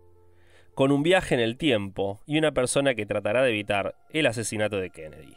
con 0.73 0.91
un 0.91 1.03
viaje 1.03 1.35
en 1.35 1.41
el 1.41 1.57
tiempo 1.57 2.23
y 2.25 2.39
una 2.39 2.51
persona 2.51 2.95
que 2.95 3.05
tratará 3.05 3.43
de 3.43 3.51
evitar 3.51 3.95
el 4.09 4.25
asesinato 4.25 4.77
de 4.77 4.89
Kennedy. 4.89 5.35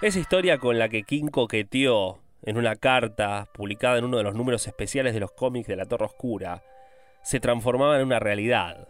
Esa 0.00 0.20
historia 0.20 0.58
con 0.58 0.78
la 0.78 0.88
que 0.88 1.02
King 1.02 1.30
coqueteó 1.32 2.20
en 2.44 2.56
una 2.56 2.76
carta 2.76 3.48
publicada 3.54 3.98
en 3.98 4.04
uno 4.04 4.18
de 4.18 4.22
los 4.22 4.36
números 4.36 4.68
especiales 4.68 5.12
de 5.12 5.18
los 5.18 5.32
cómics 5.32 5.66
de 5.66 5.74
la 5.74 5.86
Torre 5.86 6.04
Oscura 6.04 6.62
se 7.24 7.40
transformaba 7.40 7.96
en 7.96 8.06
una 8.06 8.20
realidad. 8.20 8.86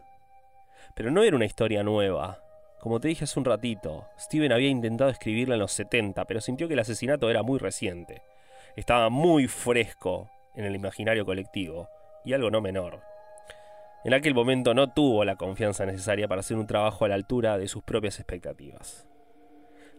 Pero 0.95 1.11
no 1.11 1.23
era 1.23 1.37
una 1.37 1.47
historia 1.47 1.83
nueva. 1.83 2.43
Como 2.81 2.99
te 2.99 3.09
dije 3.09 3.25
hace 3.25 3.39
un 3.39 3.45
ratito, 3.45 4.07
Steven 4.19 4.53
había 4.53 4.69
intentado 4.69 5.11
escribirla 5.11 5.55
en 5.55 5.61
los 5.61 5.73
70, 5.73 6.25
pero 6.25 6.41
sintió 6.41 6.67
que 6.67 6.75
el 6.75 6.81
asesinato 6.81 7.29
era 7.29 7.43
muy 7.43 7.59
reciente. 7.59 8.23
Estaba 8.75 9.11
muy 9.11 9.49
fresco 9.49 10.31
en 10.55 10.65
el 10.65 10.75
imaginario 10.75 11.27
colectivo, 11.27 11.89
y 12.25 12.33
algo 12.33 12.51
no 12.51 12.63
menor. 12.63 13.03
En 14.03 14.15
aquel 14.15 14.35
momento 14.35 14.73
no 14.73 14.93
tuvo 14.93 15.27
la 15.27 15.37
confianza 15.37 15.85
necesaria 15.85 16.27
para 16.27 16.41
hacer 16.41 16.57
un 16.57 16.67
trabajo 16.67 17.05
a 17.05 17.09
la 17.09 17.17
altura 17.17 17.59
de 17.59 17.69
sus 17.69 17.83
propias 17.83 18.19
expectativas. 18.19 19.07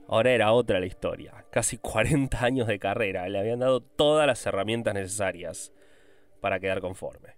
Ahora 0.07 0.31
era 0.31 0.51
otra 0.51 0.79
la 0.79 0.87
historia. 0.87 1.45
Casi 1.51 1.77
40 1.77 2.43
años 2.43 2.67
de 2.67 2.79
carrera 2.79 3.29
le 3.29 3.39
habían 3.39 3.59
dado 3.59 3.81
todas 3.81 4.25
las 4.25 4.43
herramientas 4.45 4.95
necesarias 4.95 5.71
para 6.41 6.59
quedar 6.59 6.81
conforme. 6.81 7.35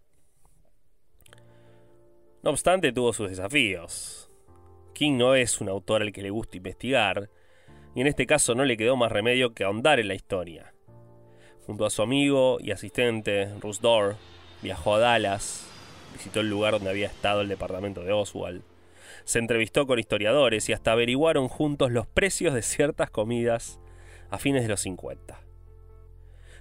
No 2.42 2.50
obstante, 2.50 2.94
tuvo 2.94 3.12
sus 3.12 3.30
desafíos. 3.30 4.33
King 4.94 5.18
no 5.18 5.36
es 5.36 5.60
un 5.60 5.70
autor 5.70 6.02
al 6.02 6.12
que 6.12 6.22
le 6.22 6.30
gusta 6.30 6.58
investigar, 6.58 7.30
y 7.96 8.02
en 8.02 8.08
este 8.08 8.26
caso 8.26 8.56
no 8.56 8.66
le 8.66 8.78
quedó 8.78 8.96
más 8.96 9.12
remedio 9.12 9.54
que 9.54 9.64
ahondar 9.64 10.00
en 10.00 10.08
la 10.08 10.16
historia. 10.16 10.74
Junto 11.66 11.86
a 11.86 11.90
su 11.90 12.02
amigo 12.02 12.58
y 12.60 12.72
asistente, 12.72 13.50
Russ 13.60 13.82
Dorr, 13.82 14.16
viajó 14.62 14.96
a 14.96 15.00
Dallas, 15.00 15.68
visitó 16.14 16.40
el 16.40 16.50
lugar 16.50 16.74
donde 16.74 16.90
había 16.90 17.08
estado 17.08 17.42
el 17.42 17.50
departamento 17.50 18.04
de 18.04 18.12
Oswald, 18.14 18.64
se 19.26 19.40
entrevistó 19.40 19.88
con 19.88 20.00
historiadores 20.00 20.68
y 20.70 20.74
hasta 20.74 20.92
averiguaron 20.92 21.48
juntos 21.48 21.92
los 21.92 22.08
precios 22.08 22.54
de 22.54 22.62
ciertas 22.62 23.10
comidas 23.10 23.80
a 24.30 24.38
fines 24.38 24.64
de 24.64 24.70
los 24.70 24.82
50. 24.82 25.40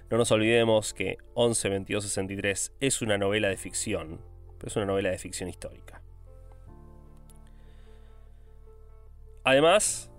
No 0.09 0.17
nos 0.17 0.31
olvidemos 0.31 0.93
que 0.93 1.17
11-22-63 1.33 2.71
es 2.79 3.01
una 3.01 3.17
novela 3.17 3.49
de 3.49 3.57
ficción, 3.57 4.21
pero 4.59 4.67
es 4.67 4.75
una 4.75 4.85
novela 4.85 5.09
de 5.09 5.17
ficción 5.17 5.49
histórica. 5.49 6.02
Además, 9.45 10.09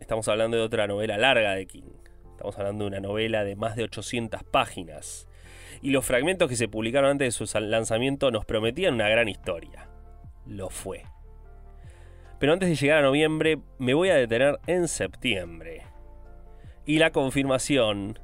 estamos 0.00 0.28
hablando 0.28 0.58
de 0.58 0.62
otra 0.62 0.86
novela 0.86 1.16
larga 1.16 1.54
de 1.54 1.66
King. 1.66 1.92
Estamos 2.32 2.58
hablando 2.58 2.84
de 2.84 2.88
una 2.88 3.00
novela 3.00 3.42
de 3.42 3.56
más 3.56 3.74
de 3.74 3.84
800 3.84 4.44
páginas. 4.44 5.28
Y 5.80 5.90
los 5.90 6.04
fragmentos 6.04 6.46
que 6.46 6.56
se 6.56 6.68
publicaron 6.68 7.12
antes 7.12 7.38
de 7.38 7.46
su 7.46 7.58
lanzamiento 7.58 8.30
nos 8.30 8.44
prometían 8.44 8.94
una 8.94 9.08
gran 9.08 9.28
historia. 9.28 9.88
Lo 10.46 10.68
fue. 10.68 11.04
Pero 12.38 12.52
antes 12.52 12.68
de 12.68 12.74
llegar 12.74 12.98
a 12.98 13.02
noviembre, 13.02 13.58
me 13.78 13.94
voy 13.94 14.10
a 14.10 14.16
detener 14.16 14.58
en 14.66 14.88
septiembre. 14.88 15.82
Y 16.84 16.98
la 16.98 17.12
confirmación 17.12 18.18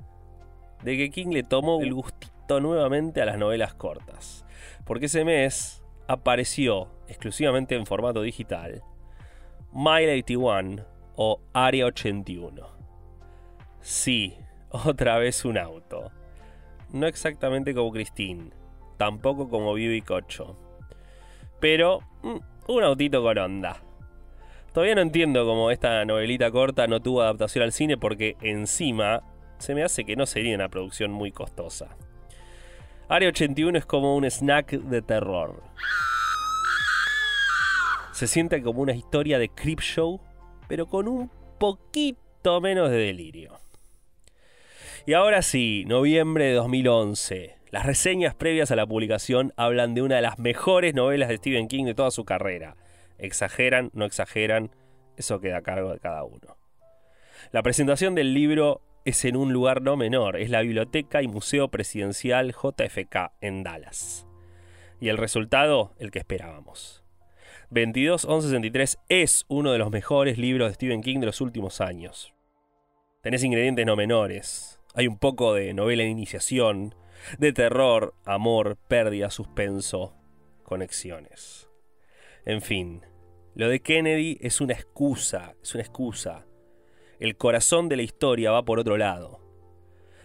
de 0.83 0.99
que 0.99 1.11
King 1.11 1.29
le 1.31 1.45
tomó 1.45 1.81
el 1.81 1.95
gustito 1.95 2.61
nuevamente 2.61 3.23
a 3.23 3.27
las 3.27 3.39
novelas 3.39 3.73
cortas. 3.73 4.45
Porque 4.85 5.07
ese 5.07 5.25
mes 5.25 5.83
apareció 6.09 6.89
exclusivamente 7.09 7.75
en 7.75 7.87
formato 7.87 8.21
digital 8.21 8.83
Mile 9.79 10.23
81 10.23 10.83
o 11.17 11.39
Area 11.53 11.85
81. 11.85 12.67
Sí, 13.83 14.35
otra 14.71 15.19
vez 15.19 15.45
un 15.45 15.59
auto. 15.59 16.11
No 16.95 17.07
exactamente 17.07 17.75
como 17.75 17.93
Christine, 17.93 18.53
tampoco 18.97 19.51
como 19.51 19.75
Vivi 19.75 20.01
Cocho. 20.01 20.57
Pero 21.61 22.01
mm, 22.23 22.39
un 22.69 22.85
autito 22.85 23.23
con 23.23 23.37
onda. 23.37 23.83
Todavía 24.73 24.95
no 24.95 25.03
entiendo 25.03 25.45
cómo 25.45 25.71
esta 25.71 26.07
novelita 26.07 26.51
corta 26.51 26.87
no 26.87 27.03
tuvo 27.03 27.21
adaptación 27.21 27.65
al 27.65 27.73
cine 27.73 27.99
porque 27.99 28.39
encima 28.41 29.25
se 29.59 29.75
me 29.75 29.85
hace 29.85 30.07
que 30.07 30.17
no 30.17 30.25
sería 30.25 30.55
una 30.55 30.71
producción 30.71 31.13
muy 31.13 31.33
costosa. 31.33 31.95
Área 33.11 33.29
81 33.29 33.77
es 33.77 33.85
como 33.85 34.17
un 34.17 34.25
snack 34.25 34.71
de 34.71 35.03
terror. 35.03 35.63
Se 38.17 38.27
siente 38.27 38.63
como 38.63 38.81
una 38.81 38.95
historia 38.95 39.39
de 39.39 39.51
creep 39.51 39.81
show, 39.81 40.23
pero 40.69 40.87
con 40.87 41.07
un 41.07 41.31
poquito 41.61 42.63
menos 42.63 42.91
de 42.91 42.97
delirio. 42.97 43.59
Y 45.05 45.13
ahora 45.13 45.43
sí, 45.43 45.85
noviembre 45.87 46.47
de 46.47 46.55
2011. 46.55 47.59
Las 47.71 47.85
reseñas 47.85 48.35
previas 48.35 48.71
a 48.71 48.77
la 48.77 48.87
publicación 48.87 49.53
hablan 49.59 49.93
de 49.93 50.01
una 50.01 50.17
de 50.17 50.23
las 50.23 50.39
mejores 50.39 50.95
novelas 50.95 51.29
de 51.29 51.37
Stephen 51.37 51.69
King 51.69 51.85
de 51.85 51.95
toda 51.95 52.11
su 52.11 52.25
carrera. 52.25 52.79
Exageran, 53.19 53.91
no 53.93 54.07
exageran, 54.07 54.71
eso 55.19 55.39
queda 55.39 55.59
a 55.59 55.63
cargo 55.63 55.93
de 55.93 56.01
cada 56.01 56.25
uno. 56.25 56.57
La 57.53 57.63
presentación 57.63 58.15
del 58.15 58.33
libro 58.33 58.81
es 59.05 59.27
en 59.27 59.37
un 59.37 59.53
lugar 59.53 59.83
no 59.83 59.95
menor, 59.99 60.39
es 60.39 60.49
la 60.49 60.63
Biblioteca 60.63 61.21
y 61.21 61.29
Museo 61.29 61.69
Presidencial 61.69 62.55
JFK 62.55 63.33
en 63.43 63.63
Dallas. 63.63 64.27
Y 65.01 65.11
el 65.11 65.19
resultado, 65.19 65.93
el 65.99 66.11
que 66.11 66.21
esperábamos. 66.21 67.06
221163 67.71 68.99
es 69.09 69.45
uno 69.49 69.73
de 69.73 69.79
los 69.79 69.91
mejores 69.91 70.39
libros 70.39 70.69
de 70.69 70.75
Stephen 70.75 71.03
King 71.03 71.21
de 71.21 71.27
los 71.27 71.41
últimos 71.41 71.81
años. 71.81 72.33
Tenés 73.23 73.43
ingredientes 73.43 73.85
no 73.85 73.97
menores. 73.97 74.81
Hay 74.95 75.09
un 75.09 75.19
poco 75.19 75.55
de 75.55 75.75
novela 75.75 76.05
de 76.05 76.11
iniciación, 76.11 76.95
de 77.39 77.53
terror, 77.53 78.15
amor, 78.25 78.77
pérdida, 78.89 79.31
suspenso, 79.31 80.15
conexiones. 80.63 81.69
En 82.45 82.63
fin, 82.63 83.03
lo 83.55 83.69
de 83.69 83.81
Kennedy 83.81 84.39
es 84.41 84.61
una 84.61 84.75
excusa, 84.75 85.57
es 85.61 85.75
una 85.75 85.83
excusa. 85.83 86.47
El 87.19 87.37
corazón 87.37 87.89
de 87.89 87.97
la 87.97 88.03
historia 88.03 88.53
va 88.53 88.65
por 88.65 88.79
otro 88.79 88.97
lado. 88.97 89.41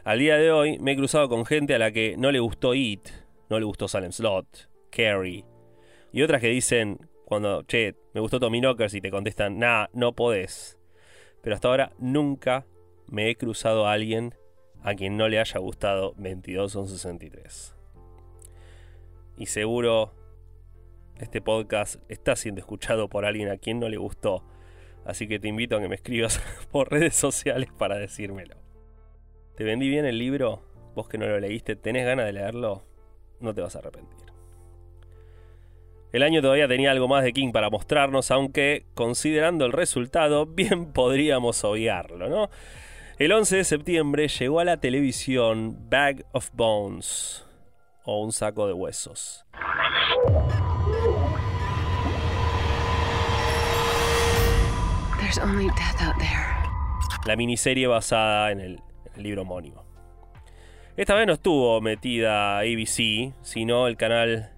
Al 0.04 0.20
día 0.20 0.38
de 0.38 0.52
hoy 0.52 0.78
me 0.80 0.92
he 0.92 0.96
cruzado 0.96 1.28
con 1.28 1.46
gente 1.46 1.74
a 1.74 1.80
la 1.80 1.92
que 1.92 2.16
no 2.18 2.32
le 2.32 2.40
gustó 2.40 2.76
It, 2.76 3.08
no 3.50 3.58
le 3.58 3.66
gustó 3.66 3.88
Salem 3.88 4.12
Slot, 4.12 4.70
Carrie, 4.92 5.46
y 6.12 6.22
otras 6.22 6.42
que 6.42 6.48
dicen, 6.48 7.10
cuando, 7.32 7.64
che, 7.64 7.96
me 8.14 8.20
gustó 8.20 8.42
Tommy 8.42 8.60
Knockers 8.60 8.94
y 8.94 9.00
te 9.00 9.10
contestan, 9.10 9.58
nah, 9.58 9.88
no 9.94 10.12
podés. 10.12 10.78
Pero 11.42 11.56
hasta 11.56 11.70
ahora 11.70 11.94
nunca 11.98 12.66
me 13.08 13.30
he 13.30 13.38
cruzado 13.38 13.88
a 13.88 13.94
alguien 13.94 14.36
a 14.82 14.96
quien 14.96 15.16
no 15.16 15.30
le 15.30 15.40
haya 15.40 15.58
gustado 15.62 16.14
22 16.18 17.74
Y 19.38 19.46
seguro 19.46 20.14
este 21.22 21.40
podcast 21.40 22.04
está 22.10 22.36
siendo 22.36 22.60
escuchado 22.60 23.08
por 23.08 23.24
alguien 23.24 23.48
a 23.48 23.56
quien 23.56 23.80
no 23.80 23.88
le 23.88 23.96
gustó. 23.96 24.44
Así 25.06 25.30
que 25.30 25.40
te 25.40 25.48
invito 25.48 25.78
a 25.78 25.80
que 25.80 25.88
me 25.88 25.96
escribas 25.96 26.42
por 26.70 26.92
redes 26.92 27.16
sociales 27.16 27.70
para 27.72 27.98
decírmelo. 27.98 28.58
¿Te 29.56 29.64
vendí 29.64 29.88
bien 29.88 30.04
el 30.04 30.18
libro? 30.18 30.64
Vos 30.96 31.08
que 31.08 31.18
no 31.18 31.28
lo 31.28 31.40
leíste, 31.40 31.78
¿tenés 31.78 32.06
ganas 32.06 32.26
de 32.26 32.34
leerlo? 32.34 32.84
No 33.40 33.54
te 33.54 33.62
vas 33.62 33.78
a 33.78 33.80
arrepentir. 33.80 34.21
El 36.12 36.24
año 36.24 36.42
todavía 36.42 36.68
tenía 36.68 36.92
algo 36.92 37.08
más 37.08 37.24
de 37.24 37.32
King 37.32 37.54
para 37.54 37.70
mostrarnos, 37.70 38.32
aunque 38.32 38.86
considerando 38.96 39.66
el 39.66 39.72
resultado, 39.72 40.46
bien 40.48 40.92
podríamos 40.92 41.64
obviarlo, 41.64 42.30
¿no? 42.30 42.50
El 43.18 43.32
11 43.32 43.58
de 43.58 43.64
septiembre 43.64 44.28
llegó 44.28 44.60
a 44.60 44.66
la 44.66 44.78
televisión 44.78 45.90
Bag 45.90 46.26
of 46.32 46.50
Bones, 46.54 47.46
o 48.04 48.24
un 48.24 48.32
saco 48.32 48.68
de 48.68 48.74
huesos. 48.74 49.46
La 57.26 57.36
miniserie 57.36 57.88
basada 57.88 58.52
en 58.52 58.60
el, 58.60 58.82
libro 59.16 59.44
homónimo. 59.44 59.86
Esta 60.98 61.16
vez 61.16 61.28
no 61.28 61.34
estuvo 61.34 61.80
metida 61.80 62.60
ABC, 62.60 63.34
sino 63.44 63.88
el 63.88 63.98
canal 63.98 64.52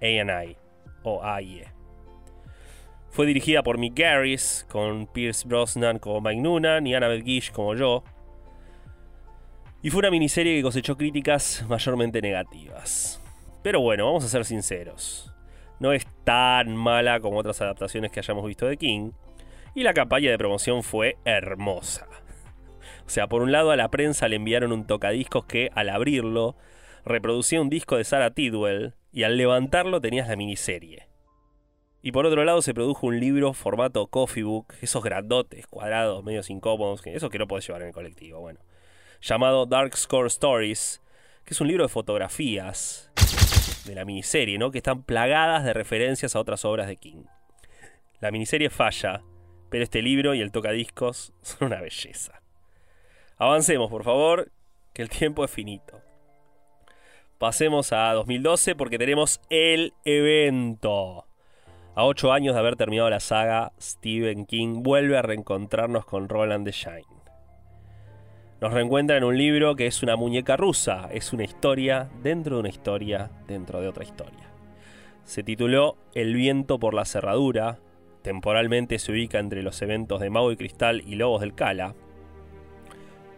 A&I 0.00 0.61
o 1.02 1.24
AIE. 1.24 1.66
Fue 3.10 3.26
dirigida 3.26 3.62
por 3.62 3.76
Mick 3.76 3.98
Garris, 3.98 4.66
con 4.70 5.06
Pierce 5.06 5.46
Brosnan 5.46 5.98
como 5.98 6.20
Mike 6.20 6.40
Noonan 6.40 6.86
y 6.86 6.94
Annabelle 6.94 7.22
Gish 7.22 7.52
como 7.52 7.74
yo. 7.74 8.04
Y 9.82 9.90
fue 9.90 9.98
una 9.98 10.10
miniserie 10.10 10.56
que 10.56 10.62
cosechó 10.62 10.96
críticas 10.96 11.64
mayormente 11.68 12.22
negativas. 12.22 13.22
Pero 13.62 13.80
bueno, 13.80 14.06
vamos 14.06 14.24
a 14.24 14.28
ser 14.28 14.44
sinceros. 14.44 15.32
No 15.78 15.92
es 15.92 16.06
tan 16.24 16.74
mala 16.74 17.20
como 17.20 17.38
otras 17.38 17.60
adaptaciones 17.60 18.10
que 18.10 18.20
hayamos 18.20 18.46
visto 18.46 18.66
de 18.66 18.76
King, 18.76 19.10
y 19.74 19.82
la 19.82 19.94
campaña 19.94 20.30
de 20.30 20.38
promoción 20.38 20.82
fue 20.82 21.16
hermosa. 21.24 22.06
O 23.06 23.10
sea, 23.10 23.26
por 23.26 23.42
un 23.42 23.52
lado 23.52 23.70
a 23.70 23.76
la 23.76 23.90
prensa 23.90 24.28
le 24.28 24.36
enviaron 24.36 24.72
un 24.72 24.86
tocadiscos 24.86 25.44
que 25.44 25.70
al 25.74 25.88
abrirlo 25.88 26.56
reproducía 27.04 27.60
un 27.60 27.68
disco 27.68 27.96
de 27.96 28.04
Sarah 28.04 28.30
Tidwell 28.32 28.94
y 29.12 29.24
al 29.24 29.36
levantarlo 29.36 30.00
tenías 30.00 30.28
la 30.28 30.36
miniserie. 30.36 31.06
Y 32.00 32.10
por 32.10 32.26
otro 32.26 32.44
lado 32.44 32.62
se 32.62 32.74
produjo 32.74 33.06
un 33.06 33.20
libro 33.20 33.52
formato 33.52 34.08
coffee 34.08 34.42
book, 34.42 34.74
esos 34.80 35.04
grandotes, 35.04 35.66
cuadrados, 35.68 36.24
medios 36.24 36.50
incómodos, 36.50 37.06
eso 37.06 37.30
que 37.30 37.38
no 37.38 37.46
puedes 37.46 37.66
llevar 37.66 37.82
en 37.82 37.88
el 37.88 37.94
colectivo, 37.94 38.40
bueno. 38.40 38.58
Llamado 39.20 39.66
Dark 39.66 39.96
Score 39.96 40.26
Stories, 40.26 41.00
que 41.44 41.54
es 41.54 41.60
un 41.60 41.68
libro 41.68 41.84
de 41.84 41.88
fotografías 41.88 43.12
de 43.84 43.94
la 43.94 44.04
miniserie, 44.04 44.58
¿no? 44.58 44.72
Que 44.72 44.78
están 44.78 45.04
plagadas 45.04 45.64
de 45.64 45.74
referencias 45.74 46.34
a 46.34 46.40
otras 46.40 46.64
obras 46.64 46.88
de 46.88 46.96
King. 46.96 47.24
La 48.20 48.32
miniserie 48.32 48.70
falla, 48.70 49.22
pero 49.70 49.84
este 49.84 50.02
libro 50.02 50.34
y 50.34 50.40
el 50.40 50.50
tocadiscos 50.50 51.32
son 51.42 51.68
una 51.68 51.80
belleza. 51.80 52.42
Avancemos, 53.36 53.90
por 53.90 54.02
favor, 54.02 54.50
que 54.92 55.02
el 55.02 55.08
tiempo 55.08 55.44
es 55.44 55.50
finito. 55.50 56.00
Pasemos 57.42 57.92
a 57.92 58.12
2012 58.12 58.76
porque 58.76 58.98
tenemos 58.98 59.40
el 59.50 59.94
evento. 60.04 61.26
A 61.96 62.04
ocho 62.04 62.32
años 62.32 62.54
de 62.54 62.60
haber 62.60 62.76
terminado 62.76 63.10
la 63.10 63.18
saga, 63.18 63.72
Stephen 63.80 64.46
King 64.46 64.84
vuelve 64.84 65.18
a 65.18 65.22
reencontrarnos 65.22 66.04
con 66.04 66.28
Roland 66.28 66.64
de 66.64 66.70
Shine. 66.70 67.02
Nos 68.60 68.72
reencuentra 68.72 69.16
en 69.16 69.24
un 69.24 69.36
libro 69.36 69.74
que 69.74 69.88
es 69.88 70.04
una 70.04 70.14
muñeca 70.14 70.56
rusa, 70.56 71.08
es 71.10 71.32
una 71.32 71.42
historia 71.42 72.08
dentro 72.22 72.54
de 72.54 72.60
una 72.60 72.68
historia 72.68 73.32
dentro 73.48 73.80
de 73.80 73.88
otra 73.88 74.04
historia. 74.04 74.48
Se 75.24 75.42
tituló 75.42 75.96
El 76.14 76.36
viento 76.36 76.78
por 76.78 76.94
la 76.94 77.04
cerradura, 77.04 77.80
temporalmente 78.22 79.00
se 79.00 79.10
ubica 79.10 79.40
entre 79.40 79.64
los 79.64 79.82
eventos 79.82 80.20
de 80.20 80.30
Mago 80.30 80.52
y 80.52 80.56
Cristal 80.56 81.02
y 81.04 81.16
Lobos 81.16 81.40
del 81.40 81.56
Cala, 81.56 81.96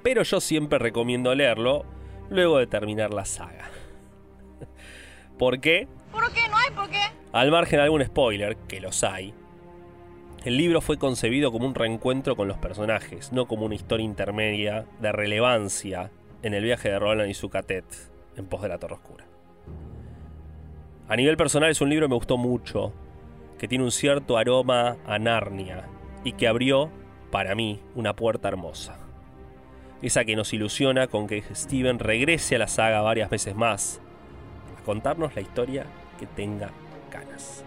pero 0.03 0.25
yo 0.25 0.43
siempre 0.43 0.79
recomiendo 0.79 1.35
leerlo 1.35 1.87
luego 2.29 2.59
de 2.59 2.67
terminar 2.67 3.15
la 3.15 3.25
saga. 3.25 3.71
¿Por 5.39 5.61
qué? 5.61 5.89
¿Por 6.13 6.33
qué? 6.33 6.49
No 6.49 6.57
hay 6.57 6.71
por 6.75 6.91
qué. 6.91 7.01
Al 7.33 7.51
margen 7.51 7.79
de 7.79 7.83
algún 7.83 8.05
spoiler, 8.05 8.57
que 8.69 8.81
los 8.81 9.03
hay, 9.03 9.35
el 10.45 10.59
libro 10.59 10.83
fue 10.83 10.99
concebido 10.99 11.51
como 11.51 11.67
un 11.67 11.75
reencuentro 11.75 12.37
con 12.37 12.49
los 12.49 12.59
personajes, 12.59 13.33
no 13.33 13.47
como 13.47 13.65
una 13.65 13.75
historia 13.75 14.05
intermedia 14.05 14.85
de 15.01 15.11
relevancia 15.11 16.11
en 16.43 16.53
el 16.53 16.63
viaje 16.63 16.91
de 16.91 16.99
Roland 16.99 17.31
y 17.31 17.35
su 17.35 17.49
catet 17.49 17.87
en 18.37 18.47
pos 18.47 18.61
de 18.61 18.69
la 18.69 18.79
Torre 18.79 18.95
Oscura. 18.95 19.25
A 21.09 21.17
nivel 21.17 21.39
personal 21.39 21.71
es 21.71 21.81
un 21.81 21.89
libro 21.89 22.07
que 22.07 22.11
me 22.11 22.17
gustó 22.17 22.37
mucho, 22.37 22.93
que 23.59 23.69
tiene 23.69 23.85
un 23.85 23.91
cierto 23.91 24.37
aroma 24.37 24.99
a 25.07 25.19
Narnia 25.19 25.89
y 26.25 26.33
que 26.33 26.47
abrió, 26.47 26.91
para 27.31 27.55
mí, 27.55 27.81
una 27.95 28.15
puerta 28.15 28.49
hermosa. 28.49 28.99
Esa 30.03 30.27
que 30.27 30.37
nos 30.37 30.53
ilusiona 30.53 31.07
con 31.07 31.27
que 31.27 31.43
Steven 31.55 31.99
regrese 31.99 32.57
a 32.57 32.59
la 32.59 32.69
saga 32.69 33.01
varias 33.01 33.31
veces 33.31 33.55
más, 33.55 34.03
contarnos 34.85 35.35
la 35.35 35.43
historia 35.43 35.87
que 36.19 36.27
tenga 36.27 36.71
ganas. 37.11 37.65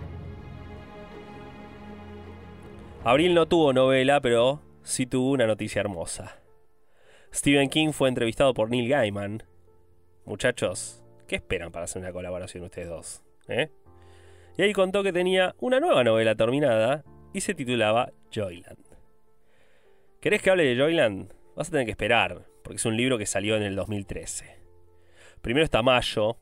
Abril 3.04 3.34
no 3.34 3.46
tuvo 3.46 3.74
novela, 3.74 4.22
pero 4.22 4.62
sí 4.84 5.06
tuvo 5.06 5.32
una 5.32 5.48
noticia 5.48 5.80
hermosa. 5.80 6.42
Stephen 7.34 7.70
King 7.70 7.92
fue 7.92 8.10
entrevistado 8.10 8.54
por 8.54 8.70
Neil 8.70 8.90
Gaiman. 8.90 9.44
Muchachos, 10.26 11.04
¿qué 11.28 11.36
esperan 11.38 11.72
para 11.72 11.86
hacer 11.86 12.02
una 12.02 12.12
colaboración 12.12 12.64
ustedes 12.64 12.90
dos? 12.90 13.24
¿Eh? 13.48 13.70
Y 14.58 14.64
ahí 14.64 14.74
contó 14.74 15.04
que 15.04 15.14
tenía 15.14 15.56
una 15.60 15.80
nueva 15.80 16.04
novela 16.04 16.36
terminada 16.36 17.04
y 17.34 17.42
se 17.42 17.54
titulaba 17.54 18.12
Joyland. 18.34 18.84
¿Querés 20.20 20.42
que 20.42 20.50
hable 20.50 20.64
de 20.64 20.76
Joyland? 20.76 21.32
Vas 21.56 21.70
a 21.70 21.72
tener 21.72 21.86
que 21.86 21.92
esperar, 21.92 22.46
porque 22.64 22.78
es 22.78 22.86
un 22.86 22.98
libro 22.98 23.18
que 23.18 23.26
salió 23.26 23.56
en 23.56 23.64
el 23.64 23.76
2013. 23.76 24.58
Primero 25.42 25.64
está 25.64 25.84
Mayo, 25.84 26.38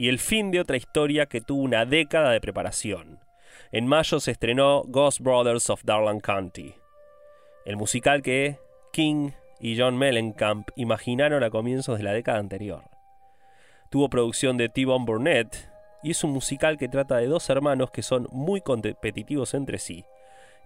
y 0.00 0.08
el 0.08 0.18
fin 0.18 0.50
de 0.50 0.60
otra 0.60 0.78
historia 0.78 1.26
que 1.26 1.42
tuvo 1.42 1.62
una 1.62 1.84
década 1.84 2.30
de 2.30 2.40
preparación. 2.40 3.18
En 3.70 3.86
mayo 3.86 4.18
se 4.18 4.30
estrenó 4.30 4.82
Ghost 4.86 5.20
Brothers 5.20 5.68
of 5.68 5.84
Darlan 5.84 6.20
County, 6.20 6.74
el 7.66 7.76
musical 7.76 8.22
que 8.22 8.56
King 8.94 9.32
y 9.60 9.78
John 9.78 9.98
Mellencamp 9.98 10.70
imaginaron 10.74 11.44
a 11.44 11.50
comienzos 11.50 11.98
de 11.98 12.04
la 12.04 12.14
década 12.14 12.38
anterior. 12.38 12.84
Tuvo 13.90 14.08
producción 14.08 14.56
de 14.56 14.70
T-Bone 14.70 15.04
Burnett 15.04 15.70
y 16.02 16.12
es 16.12 16.24
un 16.24 16.30
musical 16.30 16.78
que 16.78 16.88
trata 16.88 17.18
de 17.18 17.26
dos 17.26 17.50
hermanos 17.50 17.90
que 17.90 18.00
son 18.00 18.26
muy 18.32 18.62
competitivos 18.62 19.52
entre 19.52 19.76
sí 19.76 20.06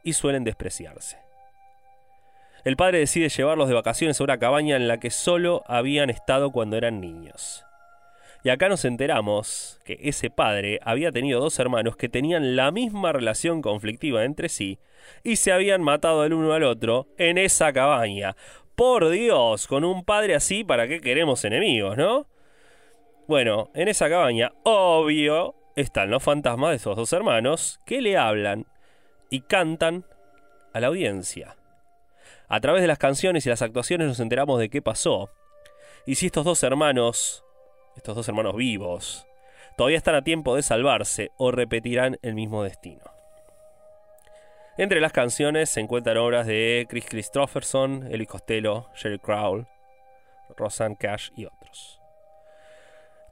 y 0.04 0.12
suelen 0.12 0.44
despreciarse. 0.44 1.18
El 2.62 2.76
padre 2.76 3.00
decide 3.00 3.28
llevarlos 3.30 3.66
de 3.66 3.74
vacaciones 3.74 4.20
a 4.20 4.24
una 4.24 4.38
cabaña 4.38 4.76
en 4.76 4.86
la 4.86 4.98
que 5.00 5.10
solo 5.10 5.64
habían 5.66 6.08
estado 6.08 6.52
cuando 6.52 6.76
eran 6.76 7.00
niños. 7.00 7.64
Y 8.45 8.50
acá 8.50 8.69
nos 8.69 8.85
enteramos 8.85 9.80
que 9.87 9.99
ese 10.02 10.28
padre 10.28 10.78
había 10.83 11.11
tenido 11.11 11.41
dos 11.41 11.59
hermanos 11.59 11.97
que 11.97 12.11
tenían 12.11 12.57
la 12.57 12.71
misma 12.71 13.11
relación 13.11 13.63
conflictiva 13.63 14.23
entre 14.25 14.50
sí 14.50 14.78
y 15.23 15.37
se 15.37 15.50
habían 15.50 15.83
matado 15.83 16.26
el 16.26 16.35
uno 16.35 16.52
al 16.52 16.63
otro 16.63 17.09
en 17.17 17.39
esa 17.39 17.73
cabaña. 17.73 18.37
Por 18.75 19.09
Dios, 19.09 19.67
con 19.67 19.83
un 19.83 20.04
padre 20.04 20.35
así, 20.35 20.63
¿para 20.63 20.87
qué 20.87 21.00
queremos 21.00 21.43
enemigos, 21.47 21.97
no? 21.97 22.26
Bueno, 23.26 23.71
en 23.75 23.89
esa 23.89 24.11
cabaña, 24.11 24.52
obvio, 24.63 25.54
están 25.75 26.11
los 26.11 26.23
fantasmas 26.23 26.71
de 26.71 26.76
esos 26.76 26.97
dos 26.97 27.15
hermanos 27.15 27.80
que 27.87 28.02
le 28.02 28.19
hablan 28.19 28.67
y 29.30 29.41
cantan 29.41 30.04
a 30.75 30.80
la 30.80 30.89
audiencia. 30.89 31.57
A 32.49 32.61
través 32.61 32.83
de 32.83 32.89
las 32.89 32.99
canciones 32.99 33.47
y 33.47 33.49
las 33.49 33.63
actuaciones 33.63 34.07
nos 34.07 34.21
enteramos 34.21 34.61
de 34.61 34.69
qué 34.69 34.83
pasó. 34.83 35.30
Y 36.04 36.17
si 36.17 36.26
estos 36.26 36.45
dos 36.45 36.63
hermanos 36.63 37.45
estos 37.97 38.17
dos 38.17 38.28
hermanos 38.28 38.57
vivos, 38.57 39.26
todavía 39.76 39.99
están 39.99 40.15
a 40.15 40.23
tiempo 40.23 40.57
de 40.57 40.63
salvarse 40.63 41.30
o 41.37 41.50
repetirán 41.50 42.19
el 42.23 42.35
mismo 42.35 42.63
destino. 42.63 43.02
Entre 44.76 45.00
las 45.00 45.13
canciones 45.13 45.71
se 45.71 45.80
encuentran 45.80 46.17
obras 46.17 46.47
de 46.47 46.87
Chris 46.89 47.07
Christopherson, 47.09 48.09
Elvis 48.11 48.28
Costello, 48.28 48.89
Jerry 48.95 49.21
Crowell, 49.21 49.67
Rosanne 50.57 50.97
Cash 50.99 51.30
y 51.37 51.45
otros. 51.45 52.00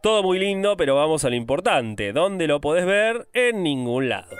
Todo 0.02 0.22
muy 0.22 0.38
lindo, 0.38 0.76
pero 0.76 0.96
vamos 0.96 1.24
a 1.24 1.30
lo 1.30 1.36
importante. 1.36 2.12
¿Dónde 2.12 2.46
lo 2.46 2.60
podés 2.60 2.86
ver? 2.86 3.28
En 3.32 3.62
ningún 3.62 4.08
lado. 4.08 4.36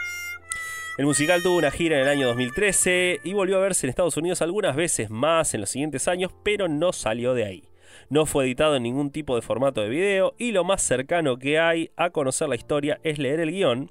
El 0.99 1.07
musical 1.07 1.43
tuvo 1.43 1.57
una 1.57 1.71
gira 1.71 1.97
en 1.97 2.03
el 2.03 2.09
año 2.09 2.27
2013 2.27 3.21
y 3.25 3.33
volvió 3.33 3.57
a 3.57 3.61
verse 3.61 3.87
en 3.87 3.91
Estados 3.91 4.17
Unidos 4.17 4.43
algunas 4.43 4.77
veces 4.77 5.09
más 5.09 5.55
en 5.55 5.61
los 5.63 5.71
siguientes 5.71 6.07
años, 6.07 6.33
pero 6.45 6.69
no 6.69 6.93
salió 6.93 7.35
de 7.35 7.45
ahí. 7.45 7.72
No 8.13 8.27
fue 8.27 8.45
editado 8.45 8.77
en 8.77 8.83
ningún 8.83 9.11
tipo 9.11 9.37
de 9.37 9.41
formato 9.41 9.81
de 9.81 9.89
video 9.89 10.35
y 10.37 10.53
lo 10.53 10.65
más 10.65 10.83
cercano 10.83 11.39
que 11.39 11.59
hay 11.59 11.93
a 11.97 12.11
conocer 12.11 12.47
la 12.47 12.57
historia 12.57 13.01
es 13.05 13.19
leer 13.19 13.41
el 13.41 13.51
guion, 13.51 13.91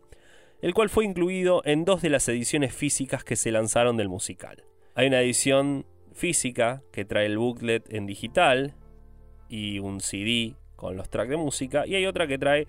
el 0.62 0.76
cual 0.76 0.90
fue 0.90 1.06
incluido 1.06 1.64
en 1.66 1.86
dos 1.86 2.04
de 2.04 2.12
las 2.12 2.30
ediciones 2.30 2.72
físicas 2.72 3.24
que 3.24 3.36
se 3.36 3.50
lanzaron 3.50 3.98
del 3.98 4.10
musical. 4.10 4.64
Hay 4.94 5.08
una 5.08 5.22
edición 5.22 5.88
física 6.14 6.84
que 6.92 7.04
trae 7.04 7.26
el 7.26 7.40
booklet 7.40 7.92
en 7.92 8.06
digital 8.06 8.76
y 9.50 9.80
un 9.80 10.02
CD 10.02 10.54
con 10.76 10.98
los 10.98 11.10
tracks 11.10 11.32
de 11.32 11.38
música 11.38 11.88
y 11.88 11.96
hay 11.96 12.06
otra 12.06 12.28
que 12.28 12.38
trae 12.38 12.68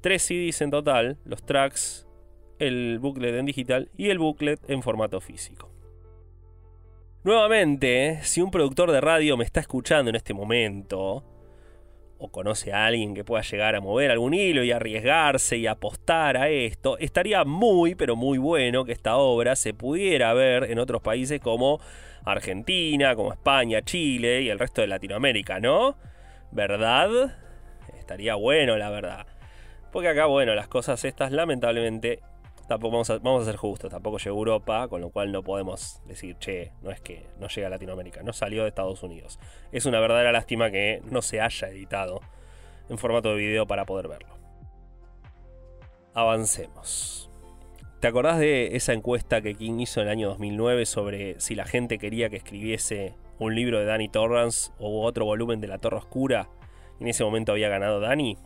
tres 0.00 0.22
CDs 0.22 0.62
en 0.62 0.70
total, 0.70 1.18
los 1.26 1.44
tracks, 1.44 2.08
el 2.58 2.98
booklet 2.98 3.34
en 3.34 3.44
digital 3.44 3.90
y 3.94 4.08
el 4.08 4.18
booklet 4.18 4.58
en 4.70 4.82
formato 4.82 5.20
físico. 5.20 5.73
Nuevamente, 7.24 8.18
si 8.22 8.42
un 8.42 8.50
productor 8.50 8.92
de 8.92 9.00
radio 9.00 9.38
me 9.38 9.44
está 9.44 9.58
escuchando 9.58 10.10
en 10.10 10.16
este 10.16 10.34
momento, 10.34 11.24
o 12.18 12.28
conoce 12.30 12.74
a 12.74 12.84
alguien 12.84 13.14
que 13.14 13.24
pueda 13.24 13.42
llegar 13.42 13.74
a 13.74 13.80
mover 13.80 14.10
algún 14.10 14.34
hilo 14.34 14.62
y 14.62 14.72
arriesgarse 14.72 15.56
y 15.56 15.66
apostar 15.66 16.36
a 16.36 16.50
esto, 16.50 16.98
estaría 16.98 17.46
muy, 17.46 17.94
pero 17.94 18.14
muy 18.14 18.36
bueno 18.36 18.84
que 18.84 18.92
esta 18.92 19.16
obra 19.16 19.56
se 19.56 19.72
pudiera 19.72 20.34
ver 20.34 20.64
en 20.64 20.78
otros 20.78 21.00
países 21.00 21.40
como 21.40 21.80
Argentina, 22.26 23.16
como 23.16 23.32
España, 23.32 23.80
Chile 23.80 24.42
y 24.42 24.50
el 24.50 24.58
resto 24.58 24.82
de 24.82 24.88
Latinoamérica, 24.88 25.60
¿no? 25.60 25.96
¿Verdad? 26.52 27.38
Estaría 27.98 28.34
bueno, 28.34 28.76
la 28.76 28.90
verdad. 28.90 29.26
Porque 29.92 30.08
acá, 30.08 30.26
bueno, 30.26 30.54
las 30.54 30.68
cosas 30.68 31.02
estas 31.06 31.32
lamentablemente 31.32 32.20
tampoco 32.66 32.92
vamos 32.92 33.10
a, 33.10 33.18
vamos 33.18 33.42
a 33.42 33.44
ser 33.46 33.56
justos, 33.56 33.90
tampoco 33.90 34.18
llegó 34.18 34.36
a 34.36 34.38
Europa, 34.38 34.88
con 34.88 35.00
lo 35.00 35.10
cual 35.10 35.32
no 35.32 35.42
podemos 35.42 36.00
decir, 36.06 36.36
che, 36.38 36.72
no 36.82 36.90
es 36.90 37.00
que 37.00 37.26
no 37.38 37.48
llega 37.48 37.66
a 37.66 37.70
Latinoamérica, 37.70 38.22
no 38.22 38.32
salió 38.32 38.62
de 38.62 38.68
Estados 38.68 39.02
Unidos. 39.02 39.38
Es 39.72 39.86
una 39.86 40.00
verdadera 40.00 40.32
lástima 40.32 40.70
que 40.70 41.02
no 41.10 41.22
se 41.22 41.40
haya 41.40 41.68
editado 41.68 42.20
en 42.88 42.98
formato 42.98 43.30
de 43.30 43.36
video 43.36 43.66
para 43.66 43.84
poder 43.84 44.08
verlo. 44.08 44.34
Avancemos. 46.14 47.30
¿Te 48.00 48.08
acordás 48.08 48.38
de 48.38 48.76
esa 48.76 48.92
encuesta 48.92 49.40
que 49.40 49.54
King 49.54 49.80
hizo 49.80 50.00
en 50.00 50.08
el 50.08 50.12
año 50.12 50.28
2009 50.28 50.84
sobre 50.84 51.40
si 51.40 51.54
la 51.54 51.64
gente 51.64 51.98
quería 51.98 52.28
que 52.28 52.36
escribiese 52.36 53.14
un 53.38 53.54
libro 53.54 53.78
de 53.78 53.86
Danny 53.86 54.08
Torrance 54.08 54.72
o 54.78 55.04
otro 55.04 55.24
volumen 55.24 55.60
de 55.60 55.68
La 55.68 55.78
Torre 55.78 55.96
Oscura? 55.96 56.50
En 57.00 57.08
ese 57.08 57.24
momento 57.24 57.52
había 57.52 57.68
ganado 57.68 58.00
Danny. 58.00 58.36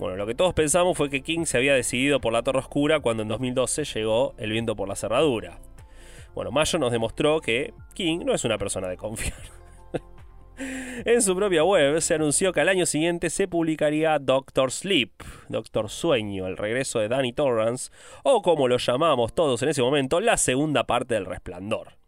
Bueno, 0.00 0.16
lo 0.16 0.26
que 0.26 0.34
todos 0.34 0.54
pensamos 0.54 0.96
fue 0.96 1.10
que 1.10 1.20
King 1.20 1.44
se 1.44 1.58
había 1.58 1.74
decidido 1.74 2.22
por 2.22 2.32
la 2.32 2.42
Torre 2.42 2.60
Oscura 2.60 3.00
cuando 3.00 3.22
en 3.22 3.28
2012 3.28 3.84
llegó 3.84 4.34
El 4.38 4.50
viento 4.50 4.74
por 4.74 4.88
la 4.88 4.96
cerradura. 4.96 5.58
Bueno, 6.34 6.50
Mayo 6.50 6.78
nos 6.78 6.90
demostró 6.90 7.42
que 7.42 7.74
King 7.92 8.20
no 8.24 8.32
es 8.32 8.42
una 8.46 8.56
persona 8.56 8.88
de 8.88 8.96
confiar. 8.96 9.36
en 11.04 11.20
su 11.20 11.36
propia 11.36 11.64
web 11.64 12.00
se 12.00 12.14
anunció 12.14 12.50
que 12.54 12.62
al 12.62 12.70
año 12.70 12.86
siguiente 12.86 13.28
se 13.28 13.46
publicaría 13.46 14.18
Doctor 14.18 14.72
Sleep, 14.72 15.12
Doctor 15.50 15.90
Sueño, 15.90 16.46
el 16.46 16.56
regreso 16.56 16.98
de 17.00 17.08
Danny 17.08 17.34
Torrance, 17.34 17.92
o 18.22 18.40
como 18.40 18.68
lo 18.68 18.78
llamamos 18.78 19.34
todos 19.34 19.62
en 19.62 19.68
ese 19.68 19.82
momento, 19.82 20.20
la 20.20 20.38
segunda 20.38 20.84
parte 20.84 21.12
del 21.12 21.26
Resplandor. 21.26 21.98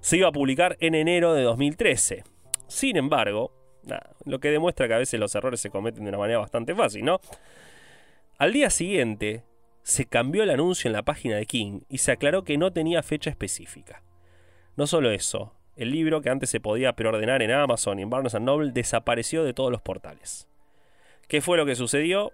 Se 0.00 0.16
iba 0.16 0.26
a 0.26 0.32
publicar 0.32 0.76
en 0.80 0.96
enero 0.96 1.34
de 1.34 1.44
2013. 1.44 2.24
Sin 2.66 2.96
embargo, 2.96 3.52
lo 4.24 4.38
que 4.40 4.50
demuestra 4.50 4.88
que 4.88 4.94
a 4.94 4.98
veces 4.98 5.18
los 5.20 5.34
errores 5.34 5.60
se 5.60 5.70
cometen 5.70 6.04
de 6.04 6.10
una 6.10 6.18
manera 6.18 6.38
bastante 6.38 6.74
fácil, 6.74 7.04
¿no? 7.04 7.20
Al 8.38 8.52
día 8.52 8.70
siguiente, 8.70 9.44
se 9.82 10.06
cambió 10.06 10.42
el 10.42 10.50
anuncio 10.50 10.88
en 10.88 10.92
la 10.92 11.04
página 11.04 11.36
de 11.36 11.46
King 11.46 11.80
y 11.88 11.98
se 11.98 12.12
aclaró 12.12 12.44
que 12.44 12.58
no 12.58 12.72
tenía 12.72 13.02
fecha 13.02 13.30
específica. 13.30 14.02
No 14.76 14.86
solo 14.86 15.10
eso, 15.10 15.54
el 15.76 15.90
libro 15.90 16.20
que 16.22 16.30
antes 16.30 16.50
se 16.50 16.60
podía 16.60 16.94
preordenar 16.94 17.42
en 17.42 17.52
Amazon 17.52 17.98
y 17.98 18.02
en 18.02 18.10
Barnes 18.10 18.34
Noble 18.40 18.72
desapareció 18.72 19.44
de 19.44 19.54
todos 19.54 19.70
los 19.70 19.82
portales. 19.82 20.48
¿Qué 21.28 21.40
fue 21.40 21.56
lo 21.56 21.66
que 21.66 21.76
sucedió? 21.76 22.32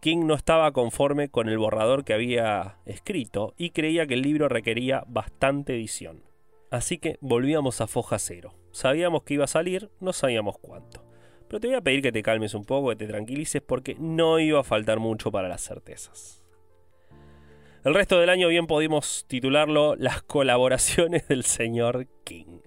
King 0.00 0.26
no 0.26 0.34
estaba 0.34 0.72
conforme 0.72 1.28
con 1.28 1.48
el 1.48 1.58
borrador 1.58 2.04
que 2.04 2.14
había 2.14 2.78
escrito 2.86 3.54
y 3.56 3.70
creía 3.70 4.06
que 4.06 4.14
el 4.14 4.22
libro 4.22 4.48
requería 4.48 5.04
bastante 5.06 5.74
edición. 5.74 6.22
Así 6.70 6.98
que 6.98 7.18
volvíamos 7.20 7.80
a 7.80 7.86
foja 7.86 8.18
cero. 8.18 8.54
Sabíamos 8.72 9.22
que 9.22 9.34
iba 9.34 9.44
a 9.44 9.48
salir, 9.48 9.90
no 10.00 10.12
sabíamos 10.12 10.58
cuánto. 10.58 11.04
Pero 11.46 11.60
te 11.60 11.66
voy 11.68 11.76
a 11.76 11.82
pedir 11.82 12.02
que 12.02 12.12
te 12.12 12.22
calmes 12.22 12.54
un 12.54 12.64
poco, 12.64 12.88
que 12.90 12.96
te 12.96 13.06
tranquilices, 13.06 13.62
porque 13.62 13.94
no 13.98 14.38
iba 14.38 14.60
a 14.60 14.64
faltar 14.64 14.98
mucho 14.98 15.30
para 15.30 15.48
las 15.48 15.62
certezas. 15.62 16.42
El 17.84 17.94
resto 17.94 18.18
del 18.18 18.30
año 18.30 18.48
bien 18.48 18.66
pudimos 18.66 19.24
titularlo 19.26 19.94
Las 19.96 20.22
colaboraciones 20.22 21.28
del 21.28 21.44
señor 21.44 22.06
King. 22.24 22.60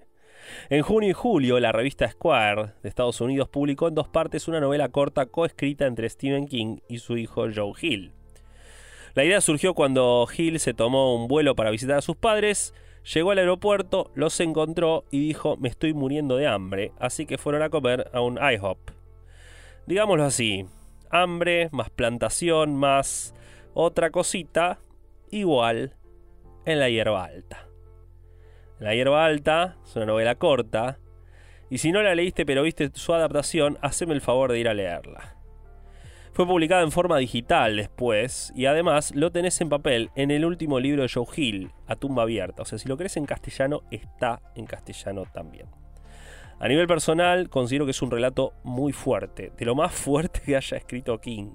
En 0.68 0.82
junio 0.82 1.10
y 1.10 1.14
julio, 1.14 1.58
la 1.58 1.72
revista 1.72 2.08
Square 2.08 2.74
de 2.82 2.88
Estados 2.88 3.20
Unidos 3.20 3.48
publicó 3.48 3.88
en 3.88 3.94
dos 3.94 4.08
partes 4.08 4.46
una 4.46 4.60
novela 4.60 4.88
corta 4.90 5.26
coescrita 5.26 5.86
entre 5.86 6.08
Stephen 6.08 6.46
King 6.46 6.78
y 6.88 6.98
su 6.98 7.16
hijo 7.16 7.46
Joe 7.52 7.72
Hill. 7.80 8.12
La 9.14 9.24
idea 9.24 9.40
surgió 9.40 9.74
cuando 9.74 10.28
Hill 10.36 10.60
se 10.60 10.74
tomó 10.74 11.16
un 11.16 11.26
vuelo 11.26 11.56
para 11.56 11.70
visitar 11.70 11.98
a 11.98 12.02
sus 12.02 12.16
padres, 12.16 12.74
llegó 13.12 13.30
al 13.30 13.38
aeropuerto, 13.38 14.10
los 14.14 14.38
encontró 14.40 15.04
y 15.10 15.20
dijo 15.20 15.56
me 15.56 15.68
estoy 15.68 15.94
muriendo 15.94 16.36
de 16.36 16.46
hambre, 16.46 16.92
así 16.98 17.26
que 17.26 17.38
fueron 17.38 17.62
a 17.62 17.70
comer 17.70 18.10
a 18.12 18.20
un 18.20 18.38
IHOP. 18.38 18.78
Digámoslo 19.86 20.24
así, 20.24 20.66
hambre 21.10 21.68
más 21.72 21.90
plantación 21.90 22.74
más 22.76 23.34
otra 23.74 24.10
cosita 24.10 24.78
igual 25.30 25.94
en 26.64 26.80
la 26.80 26.88
hierba 26.88 27.24
alta. 27.24 27.68
La 28.78 28.94
hierba 28.94 29.24
alta 29.24 29.76
es 29.84 29.96
una 29.96 30.06
novela 30.06 30.34
corta. 30.34 30.98
Y 31.70 31.78
si 31.78 31.92
no 31.92 32.02
la 32.02 32.14
leíste 32.14 32.44
pero 32.44 32.62
viste 32.62 32.90
su 32.94 33.14
adaptación, 33.14 33.78
haceme 33.80 34.14
el 34.14 34.20
favor 34.20 34.52
de 34.52 34.60
ir 34.60 34.68
a 34.68 34.74
leerla. 34.74 35.36
Fue 36.36 36.46
publicada 36.46 36.82
en 36.82 36.92
forma 36.92 37.16
digital 37.16 37.76
después 37.76 38.52
y 38.54 38.66
además 38.66 39.14
lo 39.14 39.32
tenés 39.32 39.58
en 39.62 39.70
papel 39.70 40.10
en 40.16 40.30
el 40.30 40.44
último 40.44 40.78
libro 40.78 41.00
de 41.00 41.08
Joe 41.08 41.24
Hill, 41.34 41.70
A 41.86 41.96
tumba 41.96 42.24
abierta. 42.24 42.60
O 42.60 42.66
sea, 42.66 42.78
si 42.78 42.86
lo 42.90 42.98
crees 42.98 43.16
en 43.16 43.24
castellano, 43.24 43.84
está 43.90 44.42
en 44.54 44.66
castellano 44.66 45.24
también. 45.32 45.64
A 46.60 46.68
nivel 46.68 46.86
personal, 46.86 47.48
considero 47.48 47.86
que 47.86 47.92
es 47.92 48.02
un 48.02 48.10
relato 48.10 48.52
muy 48.64 48.92
fuerte, 48.92 49.50
de 49.56 49.64
lo 49.64 49.74
más 49.74 49.94
fuerte 49.94 50.42
que 50.44 50.56
haya 50.56 50.76
escrito 50.76 51.18
King. 51.22 51.54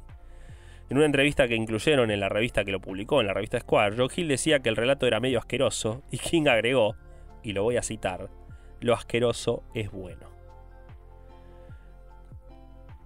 En 0.89 0.97
una 0.97 1.05
entrevista 1.05 1.47
que 1.47 1.55
incluyeron 1.55 2.09
en 2.09 2.19
la 2.19 2.29
revista 2.29 2.65
que 2.65 2.71
lo 2.71 2.81
publicó, 2.81 3.21
en 3.21 3.27
la 3.27 3.35
revista 3.35 3.59
Square, 3.59 3.97
Joe 3.97 4.09
Hill 4.15 4.29
decía 4.29 4.61
que 4.61 4.69
el 4.69 4.75
relato 4.75 5.05
era 5.05 5.19
medio 5.19 5.37
asqueroso 5.37 6.01
y 6.09 6.17
King 6.17 6.47
agregó, 6.47 6.95
y 7.43 7.51
lo 7.51 7.61
voy 7.61 7.77
a 7.77 7.83
citar, 7.83 8.31
lo 8.79 8.95
asqueroso 8.95 9.61
es 9.75 9.91
bueno. 9.91 10.31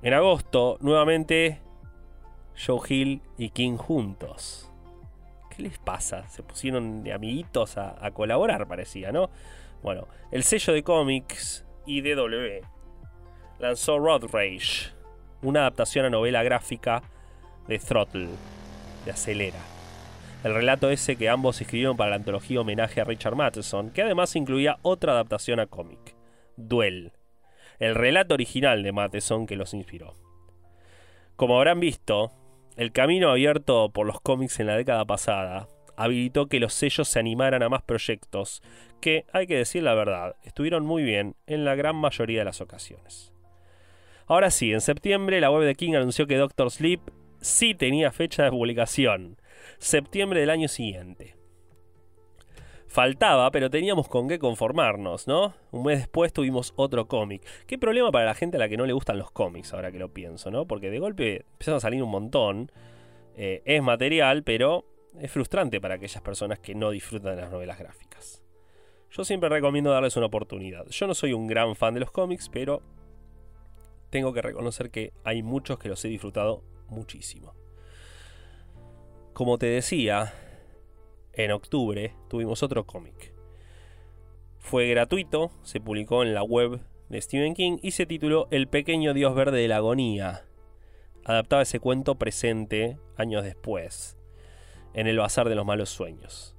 En 0.01 0.13
agosto, 0.13 0.77
nuevamente, 0.81 1.64
Joe 2.58 2.80
Hill 2.88 3.22
y 3.38 3.50
King 3.50 3.78
juntos. 3.78 4.72
¿Qué 5.56 5.63
les 5.63 5.78
pasa? 5.78 6.28
Se 6.30 6.44
pusieron 6.44 7.04
de 7.04 7.13
amiguitos 7.13 7.78
a, 7.78 8.12
colaborar, 8.12 8.68
parecía, 8.68 9.12
¿no? 9.12 9.30
Bueno, 9.82 10.08
el 10.32 10.44
sello 10.44 10.74
de 10.74 10.84
cómics 10.84 11.65
IDW 11.86 12.65
lanzó 13.60 14.00
Road 14.00 14.26
Rage, 14.32 14.94
una 15.41 15.62
adaptación 15.62 16.06
a 16.06 16.10
novela 16.10 16.44
gráfica 16.44 17.04
de 17.68 17.80
Throttle, 17.80 18.30
de 19.06 19.12
Acelera 19.12 19.76
el 20.46 20.54
relato 20.54 20.91
ese 20.91 21.15
que 21.15 21.28
ambos 21.28 21.60
escribieron 21.60 21.98
para 21.98 22.12
la 22.12 22.18
antología 22.18 22.62
homenaje 22.62 23.02
a 23.02 23.04
Richard 23.04 23.36
Matheson, 23.36 23.89
que 23.89 24.04
además 24.04 24.36
incluía 24.36 24.78
otra 24.84 25.13
adaptación 25.13 25.60
a 25.60 25.65
cómic, 25.65 26.15
Duel, 26.56 27.13
el 27.80 27.96
relato 27.96 28.36
original 28.36 28.84
de 28.84 28.91
Matheson 28.91 29.48
que 29.48 29.56
los 29.56 29.74
inspiró. 29.74 30.15
Como 31.36 31.58
habrán 31.58 31.80
visto, 31.80 32.32
el 32.75 32.91
camino 32.91 33.29
abierto 33.29 33.89
por 33.89 34.05
los 34.05 34.19
cómics 34.21 34.59
en 34.59 34.67
la 34.67 34.75
década 34.75 35.05
pasada 35.05 35.67
habilitó 35.97 36.47
que 36.47 36.59
los 36.59 36.73
sellos 36.73 37.07
se 37.07 37.19
animaran 37.19 37.63
a 37.63 37.69
más 37.69 37.81
proyectos 37.81 38.61
que, 38.99 39.25
hay 39.31 39.47
que 39.47 39.57
decir 39.57 39.83
la 39.83 39.93
verdad, 39.93 40.35
estuvieron 40.43 40.85
muy 40.85 41.03
bien 41.03 41.35
en 41.47 41.63
la 41.63 41.75
gran 41.75 41.95
mayoría 41.95 42.39
de 42.39 42.45
las 42.45 42.61
ocasiones. 42.61 43.31
Ahora 44.27 44.51
sí, 44.51 44.73
en 44.73 44.81
septiembre 44.81 45.39
la 45.39 45.51
web 45.51 45.65
de 45.65 45.75
King 45.75 45.93
anunció 45.93 46.27
que 46.27 46.38
Doctor 46.38 46.71
Sleep 46.71 46.99
sí 47.39 47.75
tenía 47.75 48.11
fecha 48.11 48.43
de 48.43 48.51
publicación 48.51 49.38
septiembre 49.77 50.39
del 50.39 50.49
año 50.49 50.67
siguiente. 50.67 51.35
Faltaba, 52.95 53.51
pero 53.51 53.69
teníamos 53.69 54.08
con 54.08 54.29
qué 54.29 54.39
conformarnos, 54.39 55.27
¿no? 55.27 55.53
Un 55.71 55.84
mes 55.84 55.99
después 55.99 56.31
tuvimos 56.31 56.71
otro 56.77 57.10
cómic. 57.10 57.45
Qué 57.67 57.77
problema 57.77 58.10
para 58.10 58.23
la 58.23 58.36
gente 58.36 58.55
a 58.55 58.60
la 58.62 58.69
que 58.69 58.77
no 58.77 58.86
le 58.86 58.93
gustan 58.93 59.17
los 59.17 59.31
cómics, 59.31 59.73
ahora 59.73 59.91
que 59.91 59.99
lo 59.99 60.13
pienso, 60.13 60.49
¿no? 60.49 60.65
Porque 60.65 60.89
de 60.89 60.99
golpe 60.99 61.45
empiezan 61.51 61.73
a 61.73 61.81
salir 61.81 62.01
un 62.01 62.10
montón. 62.10 62.71
Eh, 63.36 63.62
es 63.65 63.84
material, 63.84 64.43
pero 64.43 64.86
es 65.19 65.29
frustrante 65.29 65.81
para 65.81 65.95
aquellas 65.95 66.21
personas 66.23 66.60
que 66.60 66.73
no 66.73 66.89
disfrutan 66.89 67.36
de 67.36 67.41
las 67.41 67.51
novelas 67.51 67.77
gráficas. 67.77 68.41
Yo 69.12 69.25
siempre 69.25 69.49
recomiendo 69.49 69.91
darles 69.91 70.15
una 70.15 70.27
oportunidad. 70.27 70.88
Yo 70.88 71.05
no 71.05 71.15
soy 71.15 71.34
un 71.34 71.47
gran 71.47 71.75
fan 71.75 71.95
de 71.95 71.99
los 71.99 72.12
cómics, 72.12 72.47
pero 72.47 72.81
tengo 74.10 74.31
que 74.31 74.41
reconocer 74.41 74.89
que 74.89 75.12
hay 75.25 75.43
muchos 75.43 75.79
que 75.79 75.89
los 75.89 76.05
he 76.05 76.08
disfrutado 76.08 76.63
muchísimo. 76.88 77.55
Como 79.34 79.58
te 79.58 79.65
decía, 79.65 80.34
en 81.36 81.52
octubre 81.52 82.13
tuvimos 82.30 82.63
otro 82.63 82.86
cómic. 82.86 83.34
Fue 84.58 84.88
gratuito, 84.88 85.52
se 85.63 85.80
publicó 85.80 86.24
en 86.24 86.34
la 86.34 86.43
web 86.43 86.82
de 87.10 87.21
Stephen 87.21 87.54
King 87.54 87.78
y 87.82 87.91
se 87.91 88.06
tituló 88.06 88.48
El 88.52 88.67
pequeño 88.67 89.13
dios 89.13 89.36
verde 89.36 89.60
de 89.60 89.67
la 89.67 89.78
agonía. 89.78 90.45
Adaptaba 91.24 91.62
ese 91.62 91.80
cuento 91.80 92.15
presente 92.15 92.98
años 93.17 93.43
después, 93.43 94.17
en 94.93 95.08
el 95.08 95.17
Bazar 95.17 95.50
de 95.50 95.56
los 95.56 95.65
Malos 95.65 95.89
Sueños. 95.89 96.56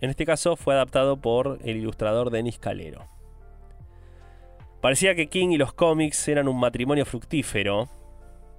En 0.00 0.10
este 0.10 0.24
caso 0.24 0.56
fue 0.56 0.74
adaptado 0.74 1.20
por 1.20 1.58
el 1.62 1.76
ilustrador 1.76 2.30
Denis 2.30 2.58
Calero. 2.58 3.08
Parecía 4.80 5.14
que 5.14 5.28
King 5.28 5.50
y 5.50 5.58
los 5.58 5.74
cómics 5.74 6.26
eran 6.28 6.48
un 6.48 6.58
matrimonio 6.58 7.04
fructífero, 7.04 7.90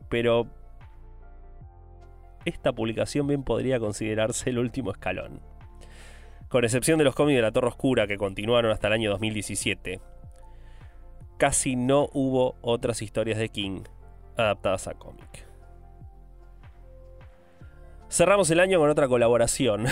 pero 0.07 0.47
esta 2.45 2.73
publicación 2.73 3.27
bien 3.27 3.43
podría 3.43 3.79
considerarse 3.79 4.49
el 4.49 4.59
último 4.59 4.91
escalón. 4.91 5.41
Con 6.49 6.65
excepción 6.65 6.97
de 6.97 7.05
los 7.05 7.15
cómics 7.15 7.37
de 7.37 7.41
la 7.41 7.51
Torre 7.51 7.67
Oscura 7.67 8.07
que 8.07 8.17
continuaron 8.17 8.71
hasta 8.71 8.87
el 8.87 8.93
año 8.93 9.09
2017, 9.11 10.01
casi 11.37 11.75
no 11.75 12.09
hubo 12.13 12.55
otras 12.61 13.01
historias 13.01 13.39
de 13.39 13.49
King 13.49 13.83
adaptadas 14.37 14.87
a 14.87 14.93
cómic. 14.93 15.47
Cerramos 18.09 18.51
el 18.51 18.59
año 18.59 18.79
con 18.79 18.89
otra 18.89 19.07
colaboración, 19.07 19.85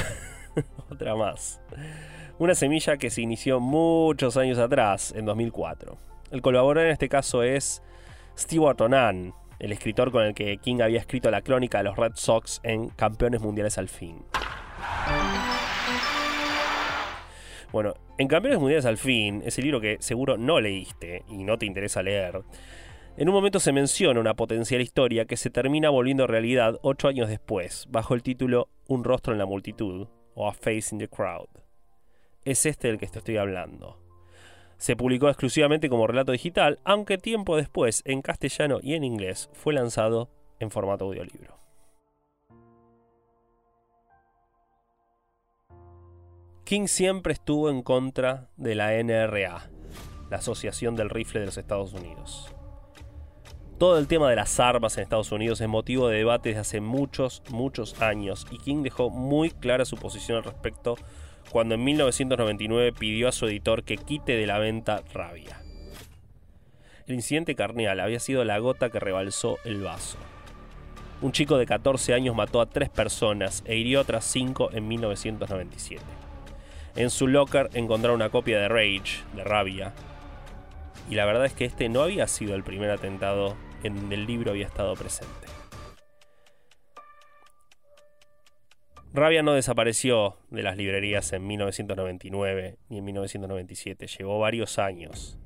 otra 0.91 1.15
más. 1.15 1.61
Una 2.37 2.55
semilla 2.55 2.97
que 2.97 3.09
se 3.09 3.21
inició 3.21 3.59
muchos 3.59 4.35
años 4.35 4.57
atrás, 4.59 5.13
en 5.15 5.25
2004. 5.25 5.97
El 6.31 6.41
colaborador 6.41 6.87
en 6.87 6.91
este 6.91 7.09
caso 7.09 7.43
es 7.43 7.81
Stewart 8.37 8.79
Onan, 8.81 9.33
el 9.59 9.71
escritor 9.71 10.11
con 10.11 10.23
el 10.23 10.33
que 10.33 10.57
King 10.57 10.81
había 10.81 10.99
escrito 10.99 11.29
la 11.29 11.41
crónica 11.41 11.79
de 11.79 11.83
los 11.85 11.97
Red 11.97 12.13
Sox 12.15 12.61
en 12.63 12.89
Campeones 12.89 13.41
Mundiales 13.41 13.77
al 13.77 13.89
Fin. 13.89 14.23
Bueno, 17.71 17.93
en 18.17 18.27
Campeones 18.27 18.59
Mundiales 18.59 18.85
al 18.85 18.97
Fin, 18.97 19.43
ese 19.45 19.61
libro 19.61 19.79
que 19.79 19.97
seguro 19.99 20.37
no 20.37 20.59
leíste 20.59 21.23
y 21.27 21.43
no 21.43 21.57
te 21.57 21.65
interesa 21.65 22.01
leer, 22.01 22.41
en 23.17 23.27
un 23.27 23.35
momento 23.35 23.59
se 23.59 23.73
menciona 23.73 24.19
una 24.19 24.33
potencial 24.33 24.81
historia 24.81 25.25
que 25.25 25.37
se 25.37 25.49
termina 25.49 25.89
volviendo 25.89 26.25
realidad 26.25 26.79
ocho 26.81 27.09
años 27.09 27.27
después, 27.27 27.85
bajo 27.89 28.15
el 28.15 28.23
título 28.23 28.69
Un 28.87 29.03
rostro 29.03 29.33
en 29.33 29.39
la 29.39 29.45
multitud 29.45 30.07
o 30.35 30.47
A 30.47 30.53
Face 30.53 30.89
in 30.91 30.99
the 30.99 31.09
Crowd. 31.09 31.49
Es 32.45 32.65
este 32.65 32.87
del 32.87 32.97
que 32.97 33.07
te 33.07 33.19
estoy 33.19 33.37
hablando 33.37 34.08
se 34.79 34.95
publicó 34.95 35.27
exclusivamente 35.27 35.89
como 35.89 36.07
relato 36.07 36.31
digital, 36.31 36.79
aunque 36.85 37.17
tiempo 37.17 37.57
después, 37.57 38.01
en 38.05 38.21
castellano 38.21 38.79
y 38.81 38.95
en 38.95 39.03
inglés, 39.03 39.49
fue 39.53 39.73
lanzado 39.73 40.29
en 40.59 40.71
formato 40.71 41.05
audiolibro. 41.05 41.59
King 46.63 46.87
siempre 46.87 47.33
estuvo 47.33 47.69
en 47.69 47.81
contra 47.81 48.49
de 48.55 48.75
la 48.75 48.93
NRA, 48.93 49.69
la 50.29 50.37
Asociación 50.37 50.95
del 50.95 51.09
Rifle 51.09 51.41
de 51.41 51.47
los 51.47 51.57
Estados 51.57 51.93
Unidos. 51.93 52.53
Todo 53.79 53.97
el 53.97 54.07
tema 54.07 54.29
de 54.29 54.35
las 54.35 54.59
armas 54.59 54.97
en 54.97 55.03
Estados 55.03 55.31
Unidos 55.31 55.61
es 55.61 55.67
motivo 55.67 56.07
de 56.07 56.17
debate 56.17 56.49
desde 56.49 56.61
hace 56.61 56.81
muchos, 56.81 57.43
muchos 57.49 58.01
años 58.01 58.45
y 58.51 58.59
King 58.59 58.83
dejó 58.83 59.09
muy 59.09 59.51
clara 59.51 59.85
su 59.85 59.97
posición 59.97 60.37
al 60.37 60.43
respecto 60.43 60.95
cuando 61.51 61.75
en 61.75 61.83
1999 61.83 62.93
pidió 62.93 63.27
a 63.27 63.31
su 63.31 63.47
editor 63.47 63.83
que 63.83 63.97
quite 63.97 64.33
de 64.33 64.45
la 64.45 64.59
venta 64.59 65.03
Rabia. 65.13 65.61
El 67.07 67.15
incidente 67.15 67.55
carneal 67.55 67.99
había 67.99 68.19
sido 68.19 68.43
la 68.45 68.59
gota 68.59 68.89
que 68.89 68.99
rebalsó 68.99 69.57
el 69.65 69.81
vaso. 69.81 70.17
un 71.21 71.31
chico 71.33 71.57
de 71.57 71.65
14 71.65 72.13
años 72.13 72.35
mató 72.35 72.61
a 72.61 72.69
tres 72.69 72.89
personas 72.89 73.63
e 73.65 73.75
hirió 73.75 73.99
a 73.99 74.03
otras 74.03 74.23
cinco 74.23 74.69
en 74.71 74.87
1997. 74.87 76.01
En 76.95 77.09
su 77.09 77.27
locker 77.27 77.69
encontraron 77.73 78.15
una 78.15 78.29
copia 78.29 78.59
de 78.59 78.69
Rage, 78.69 79.23
de 79.35 79.43
Rabia, 79.43 79.93
y 81.09 81.15
la 81.15 81.25
verdad 81.25 81.45
es 81.45 81.53
que 81.53 81.65
este 81.65 81.89
no 81.89 82.03
había 82.03 82.27
sido 82.27 82.55
el 82.55 82.63
primer 82.63 82.91
atentado 82.91 83.57
en 83.83 83.95
donde 83.95 84.15
el 84.15 84.25
libro 84.25 84.51
había 84.51 84.65
estado 84.67 84.95
presente. 84.95 85.48
Rabia 89.11 89.41
no 89.41 89.53
desapareció 89.53 90.37
de 90.51 90.61
las 90.61 90.77
librerías 90.77 91.33
en 91.33 91.47
1999 91.47 92.77
ni 92.89 92.99
en 92.99 93.05
1997, 93.05 94.05
llevó 94.05 94.37
varios 94.37 94.77
años. 94.77 95.39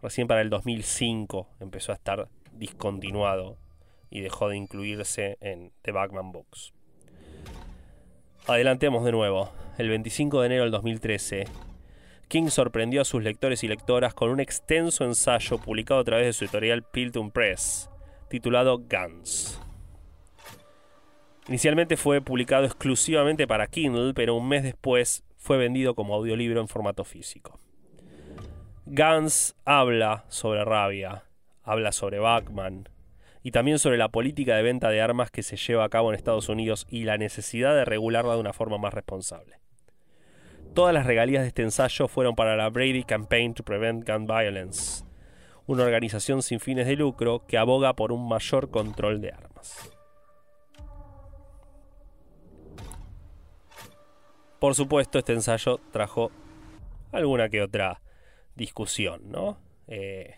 Recién 0.00 0.28
para 0.28 0.40
el 0.40 0.50
2005 0.50 1.48
empezó 1.60 1.90
a 1.90 1.96
estar 1.96 2.28
discontinuado 2.52 3.58
y 4.08 4.20
dejó 4.20 4.48
de 4.48 4.56
incluirse 4.56 5.36
en 5.40 5.72
The 5.82 5.90
Batman 5.90 6.30
Books. 6.30 6.72
Adelantemos 8.46 9.04
de 9.04 9.12
nuevo. 9.12 9.50
El 9.78 9.88
25 9.88 10.40
de 10.40 10.46
enero 10.46 10.62
del 10.62 10.70
2013, 10.70 11.46
King 12.28 12.48
sorprendió 12.48 13.00
a 13.00 13.04
sus 13.04 13.22
lectores 13.22 13.64
y 13.64 13.68
lectoras 13.68 14.14
con 14.14 14.30
un 14.30 14.38
extenso 14.38 15.04
ensayo 15.04 15.58
publicado 15.58 16.00
a 16.00 16.04
través 16.04 16.26
de 16.26 16.32
su 16.32 16.44
editorial 16.44 16.82
Pilton 16.82 17.30
Press, 17.30 17.90
titulado 18.28 18.78
Guns. 18.78 19.60
Inicialmente 21.48 21.96
fue 21.96 22.20
publicado 22.20 22.64
exclusivamente 22.64 23.46
para 23.46 23.66
Kindle, 23.66 24.14
pero 24.14 24.36
un 24.36 24.48
mes 24.48 24.62
después 24.62 25.24
fue 25.36 25.58
vendido 25.58 25.94
como 25.94 26.14
audiolibro 26.14 26.60
en 26.60 26.68
formato 26.68 27.04
físico. 27.04 27.58
Gans 28.86 29.56
habla 29.64 30.24
sobre 30.28 30.64
rabia, 30.64 31.24
habla 31.64 31.92
sobre 31.92 32.20
Bachman 32.20 32.88
y 33.42 33.50
también 33.50 33.80
sobre 33.80 33.96
la 33.96 34.08
política 34.08 34.56
de 34.56 34.62
venta 34.62 34.88
de 34.90 35.00
armas 35.00 35.30
que 35.30 35.42
se 35.42 35.56
lleva 35.56 35.84
a 35.84 35.88
cabo 35.88 36.10
en 36.10 36.16
Estados 36.16 36.48
Unidos 36.48 36.86
y 36.88 37.04
la 37.04 37.18
necesidad 37.18 37.74
de 37.74 37.84
regularla 37.84 38.34
de 38.34 38.40
una 38.40 38.52
forma 38.52 38.78
más 38.78 38.94
responsable. 38.94 39.58
Todas 40.74 40.94
las 40.94 41.06
regalías 41.06 41.42
de 41.42 41.48
este 41.48 41.62
ensayo 41.62 42.06
fueron 42.06 42.34
para 42.36 42.56
la 42.56 42.70
Brady 42.70 43.02
Campaign 43.02 43.54
to 43.54 43.64
Prevent 43.64 44.08
Gun 44.08 44.26
Violence, 44.26 45.04
una 45.66 45.82
organización 45.82 46.42
sin 46.42 46.60
fines 46.60 46.86
de 46.86 46.96
lucro 46.96 47.44
que 47.46 47.58
aboga 47.58 47.94
por 47.94 48.12
un 48.12 48.28
mayor 48.28 48.70
control 48.70 49.20
de 49.20 49.32
armas. 49.32 49.92
Por 54.62 54.76
supuesto, 54.76 55.18
este 55.18 55.32
ensayo 55.32 55.80
trajo 55.90 56.30
alguna 57.10 57.48
que 57.48 57.62
otra 57.62 58.00
discusión, 58.54 59.20
¿no? 59.28 59.58
Eh, 59.88 60.36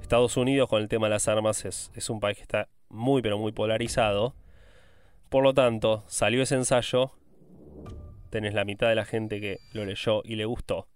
Estados 0.00 0.36
Unidos 0.36 0.68
con 0.68 0.80
el 0.80 0.88
tema 0.88 1.08
de 1.08 1.14
las 1.14 1.26
armas 1.26 1.64
es, 1.64 1.90
es, 1.96 2.10
un 2.10 2.20
país 2.20 2.36
que 2.36 2.44
está 2.44 2.68
muy 2.90 3.20
pero 3.20 3.38
muy 3.38 3.50
polarizado. 3.50 4.36
Por 5.30 5.42
lo 5.42 5.52
tanto, 5.52 6.04
salió 6.06 6.44
ese 6.44 6.54
ensayo, 6.54 7.10
tenés 8.30 8.54
la 8.54 8.64
mitad 8.64 8.88
de 8.88 8.94
la 8.94 9.04
gente 9.04 9.40
que 9.40 9.58
lo 9.72 9.84
leyó 9.84 10.22
y 10.24 10.36
le 10.36 10.44
gustó, 10.44 10.86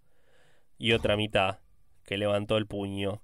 y 0.79 0.93
otra 0.93 1.17
mitad 1.17 1.59
que 2.05 2.19
levantó 2.19 2.57
el 2.57 2.69
puño 2.69 3.21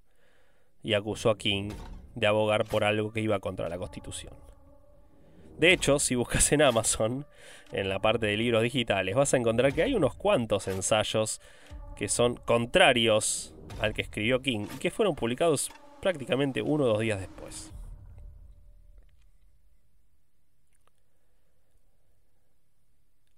y 0.83 0.95
acusó 0.95 1.31
a 1.31 1.39
King 1.39 1.71
de 2.17 2.27
abogar 2.27 2.65
por 2.65 2.83
algo 2.83 3.13
que 3.13 3.21
iba 3.21 3.39
contra 3.39 3.69
la 3.69 3.79
Constitución. 3.79 4.52
De 5.59 5.73
hecho, 5.73 5.99
si 5.99 6.15
buscas 6.15 6.51
en 6.53 6.63
Amazon, 6.63 7.27
en 7.73 7.89
la 7.89 8.01
parte 8.01 8.27
de 8.27 8.37
libros 8.37 8.63
digitales, 8.63 9.15
vas 9.15 9.35
a 9.35 9.37
encontrar 9.37 9.73
que 9.73 9.83
hay 9.83 9.95
unos 9.95 10.15
cuantos 10.15 10.69
ensayos 10.69 11.41
que 11.97 12.09
son 12.09 12.37
contrarios 12.37 13.55
al 13.81 13.95
que 13.95 14.03
escribió 14.03 14.43
King 14.43 14.67
y 14.75 14.79
que 14.79 14.91
fueron 14.91 15.15
publicados 15.15 15.71
prácticamente 16.01 16.63
uno 16.63 16.85
o 16.85 16.89
dos 16.89 17.01
días 17.01 17.21
después. 17.21 17.73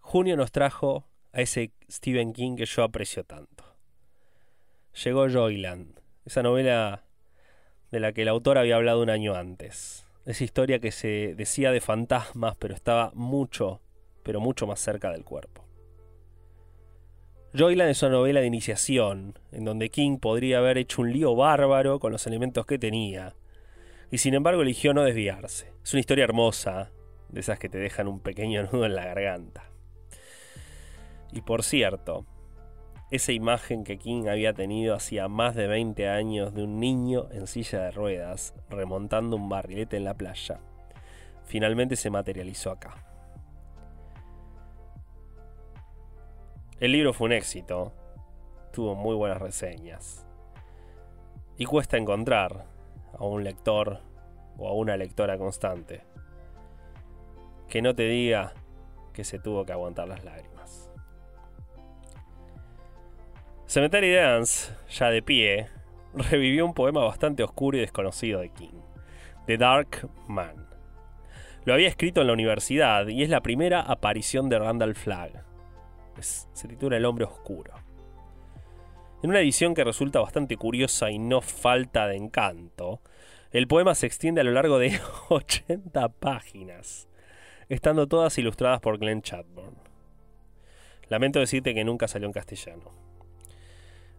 Junio 0.00 0.36
nos 0.36 0.52
trajo 0.52 1.06
a 1.32 1.40
ese 1.40 1.72
Stephen 1.90 2.32
King 2.32 2.56
que 2.56 2.66
yo 2.66 2.84
aprecio 2.84 3.24
tanto. 3.24 3.64
Llegó 5.04 5.28
Joyland, 5.28 6.00
esa 6.24 6.42
novela 6.42 7.04
de 7.90 8.00
la 8.00 8.12
que 8.12 8.22
el 8.22 8.28
autor 8.28 8.58
había 8.58 8.76
hablado 8.76 9.02
un 9.02 9.10
año 9.10 9.34
antes 9.34 10.03
esa 10.24 10.44
historia 10.44 10.78
que 10.78 10.92
se 10.92 11.34
decía 11.36 11.70
de 11.70 11.80
fantasmas, 11.80 12.56
pero 12.56 12.74
estaba 12.74 13.12
mucho, 13.14 13.80
pero 14.22 14.40
mucho 14.40 14.66
más 14.66 14.80
cerca 14.80 15.10
del 15.10 15.24
cuerpo. 15.24 15.64
Joyland 17.56 17.90
es 17.90 18.02
una 18.02 18.12
novela 18.12 18.40
de 18.40 18.46
iniciación, 18.46 19.38
en 19.52 19.64
donde 19.64 19.90
King 19.90 20.18
podría 20.18 20.58
haber 20.58 20.76
hecho 20.78 21.02
un 21.02 21.12
lío 21.12 21.36
bárbaro 21.36 22.00
con 22.00 22.10
los 22.10 22.26
elementos 22.26 22.66
que 22.66 22.78
tenía, 22.78 23.36
y 24.10 24.18
sin 24.18 24.34
embargo 24.34 24.62
eligió 24.62 24.92
no 24.92 25.04
desviarse. 25.04 25.72
Es 25.84 25.92
una 25.92 26.00
historia 26.00 26.24
hermosa, 26.24 26.90
de 27.28 27.40
esas 27.40 27.58
que 27.58 27.68
te 27.68 27.78
dejan 27.78 28.08
un 28.08 28.20
pequeño 28.20 28.62
nudo 28.64 28.86
en 28.86 28.94
la 28.94 29.04
garganta. 29.04 29.70
Y 31.32 31.42
por 31.42 31.62
cierto, 31.62 32.26
esa 33.10 33.32
imagen 33.32 33.84
que 33.84 33.98
King 33.98 34.26
había 34.28 34.54
tenido 34.54 34.94
hacía 34.94 35.28
más 35.28 35.54
de 35.54 35.66
20 35.66 36.08
años 36.08 36.54
de 36.54 36.64
un 36.64 36.80
niño 36.80 37.28
en 37.30 37.46
silla 37.46 37.80
de 37.80 37.90
ruedas 37.90 38.54
remontando 38.70 39.36
un 39.36 39.48
barrilete 39.48 39.96
en 39.96 40.04
la 40.04 40.14
playa, 40.14 40.60
finalmente 41.44 41.96
se 41.96 42.10
materializó 42.10 42.70
acá. 42.70 42.96
El 46.80 46.92
libro 46.92 47.12
fue 47.12 47.26
un 47.26 47.32
éxito, 47.32 47.92
tuvo 48.72 48.94
muy 48.94 49.14
buenas 49.14 49.40
reseñas 49.40 50.26
y 51.56 51.66
cuesta 51.66 51.96
encontrar 51.96 52.66
a 53.16 53.24
un 53.24 53.44
lector 53.44 54.00
o 54.58 54.68
a 54.68 54.72
una 54.72 54.96
lectora 54.96 55.38
constante 55.38 56.02
que 57.68 57.80
no 57.80 57.94
te 57.94 58.04
diga 58.08 58.52
que 59.12 59.24
se 59.24 59.38
tuvo 59.38 59.64
que 59.64 59.72
aguantar 59.72 60.08
las 60.08 60.24
lágrimas. 60.24 60.53
Cemetery 63.74 64.14
Dance, 64.14 64.72
ya 64.88 65.10
de 65.10 65.20
pie, 65.20 65.66
revivió 66.14 66.64
un 66.64 66.74
poema 66.74 67.02
bastante 67.02 67.42
oscuro 67.42 67.76
y 67.76 67.80
desconocido 67.80 68.38
de 68.38 68.50
King, 68.50 68.80
The 69.48 69.58
Dark 69.58 70.08
Man. 70.28 70.68
Lo 71.64 71.74
había 71.74 71.88
escrito 71.88 72.20
en 72.20 72.28
la 72.28 72.34
universidad 72.34 73.08
y 73.08 73.24
es 73.24 73.28
la 73.28 73.40
primera 73.40 73.80
aparición 73.80 74.48
de 74.48 74.60
Randall 74.60 74.94
Flagg. 74.94 75.42
se 76.20 76.68
titula 76.68 76.98
El 76.98 77.04
hombre 77.04 77.24
oscuro. 77.24 77.74
En 79.24 79.30
una 79.30 79.40
edición 79.40 79.74
que 79.74 79.82
resulta 79.82 80.20
bastante 80.20 80.56
curiosa 80.56 81.10
y 81.10 81.18
no 81.18 81.40
falta 81.40 82.06
de 82.06 82.14
encanto, 82.14 83.00
el 83.50 83.66
poema 83.66 83.96
se 83.96 84.06
extiende 84.06 84.42
a 84.42 84.44
lo 84.44 84.52
largo 84.52 84.78
de 84.78 85.00
80 85.30 86.10
páginas, 86.10 87.08
estando 87.68 88.06
todas 88.06 88.38
ilustradas 88.38 88.78
por 88.78 89.00
Glenn 89.00 89.22
Chadbourne. 89.22 89.78
Lamento 91.08 91.40
decirte 91.40 91.74
que 91.74 91.82
nunca 91.82 92.06
salió 92.06 92.28
en 92.28 92.32
castellano. 92.32 93.13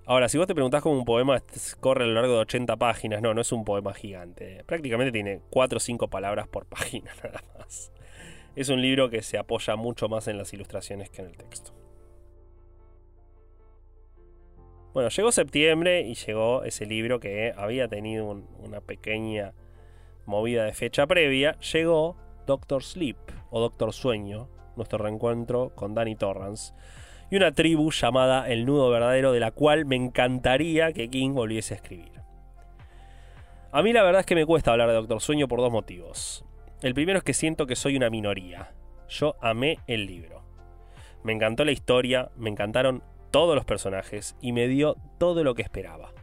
Ahora, 0.08 0.30
si 0.30 0.38
vos 0.38 0.46
te 0.46 0.54
preguntás 0.54 0.84
cómo 0.84 1.00
un 1.00 1.06
poema 1.06 1.42
corre 1.80 2.04
a 2.04 2.08
lo 2.08 2.14
largo 2.14 2.34
de 2.34 2.40
80 2.42 2.76
páginas, 2.78 3.24
no, 3.24 3.34
no 3.34 3.42
es 3.42 3.52
un 3.52 3.66
poema 3.66 3.92
gigante. 3.94 4.64
Prácticamente 4.68 5.12
tiene 5.12 5.42
4 5.50 5.78
o 5.78 5.80
5 5.80 6.10
palabras 6.10 6.48
por 6.48 6.66
página 6.68 7.12
nada 7.24 7.44
más. 7.58 7.92
Es 8.56 8.70
un 8.70 8.82
libro 8.82 9.10
que 9.10 9.24
se 9.24 9.40
apoya 9.40 9.76
mucho 9.76 10.08
más 10.08 10.28
en 10.28 10.38
las 10.38 10.54
ilustraciones 10.54 11.10
que 11.10 11.24
en 11.24 11.30
el 11.30 11.38
texto. 11.38 11.74
Bueno, 14.94 15.10
llegó 15.10 15.32
septiembre 15.32 16.02
y 16.02 16.14
llegó 16.14 16.64
ese 16.64 16.86
libro 16.86 17.20
que 17.20 17.54
había 17.58 17.88
tenido 17.88 18.28
una 18.60 18.82
pequeña 18.82 19.54
movida 20.26 20.66
de 20.66 20.74
fecha 20.74 21.08
previa. 21.08 21.58
Llegó 21.74 22.16
Doctor 22.46 22.84
Sleep 22.84 23.18
o 23.50 23.60
Doctor 23.60 23.92
Sueño, 23.92 24.50
nuestro 24.76 25.00
reencuentro 25.00 25.72
con 25.76 25.96
Danny 25.96 26.16
Torrance 26.16 26.74
y 27.30 27.38
una 27.38 27.52
tribu 27.52 27.92
llamada 27.92 28.50
El 28.50 28.66
Nudo 28.66 28.90
Verdadero, 28.90 29.32
de 29.32 29.40
la 29.40 29.52
cual 29.52 29.86
me 29.86 29.96
encantaría 29.96 30.94
que 30.94 31.10
King 31.10 31.34
volviese 31.34 31.74
a 31.74 31.78
escribir. 31.78 32.12
A 33.72 33.82
mí 33.82 33.92
la 33.92 34.04
verdad 34.04 34.22
es 34.22 34.26
que 34.26 34.36
me 34.36 34.46
cuesta 34.46 34.72
hablar 34.72 34.88
de 34.90 34.96
Doctor 34.96 35.22
Sueño 35.22 35.48
por 35.48 35.60
dos 35.60 35.72
motivos. 35.72 36.46
El 36.82 36.94
primero 36.94 37.18
es 37.18 37.24
que 37.24 37.34
siento 37.34 37.68
que 37.68 37.76
soy 37.76 37.98
una 37.98 38.10
minoría. 38.10 38.74
Yo 39.10 39.36
amé 39.42 39.80
el 39.88 40.06
libro. 40.06 40.44
Me 41.24 41.34
encantó 41.34 41.66
la 41.66 41.72
historia, 41.72 42.32
me 42.38 42.50
encantaron 42.50 43.04
todos 43.32 43.56
los 43.56 43.66
personajes 43.66 44.36
y 44.40 44.52
me 44.52 44.68
dio 44.68 44.96
todo 45.18 45.44
lo 45.44 45.56
que 45.56 45.62
esperaba. 45.62 46.14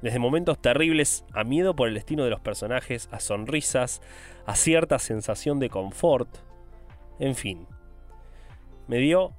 Desde 0.00 0.18
momentos 0.18 0.62
terribles 0.62 1.24
a 1.34 1.42
miedo 1.44 1.74
por 1.74 1.88
el 1.88 1.94
destino 1.94 2.24
de 2.24 2.30
los 2.30 2.40
personajes, 2.40 3.08
a 3.10 3.20
sonrisas, 3.20 4.00
a 4.46 4.54
cierta 4.54 4.98
sensación 4.98 5.58
de 5.58 5.70
confort. 5.70 6.28
En 7.18 7.34
fin, 7.34 7.66
me 8.86 8.98
dio 8.98 9.34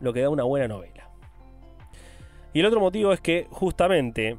lo 0.00 0.12
que 0.12 0.22
da 0.22 0.30
una 0.30 0.44
buena 0.44 0.68
novela. 0.68 1.10
Y 2.52 2.60
el 2.60 2.66
otro 2.66 2.80
motivo 2.80 3.12
es 3.12 3.20
que 3.20 3.46
justamente 3.50 4.38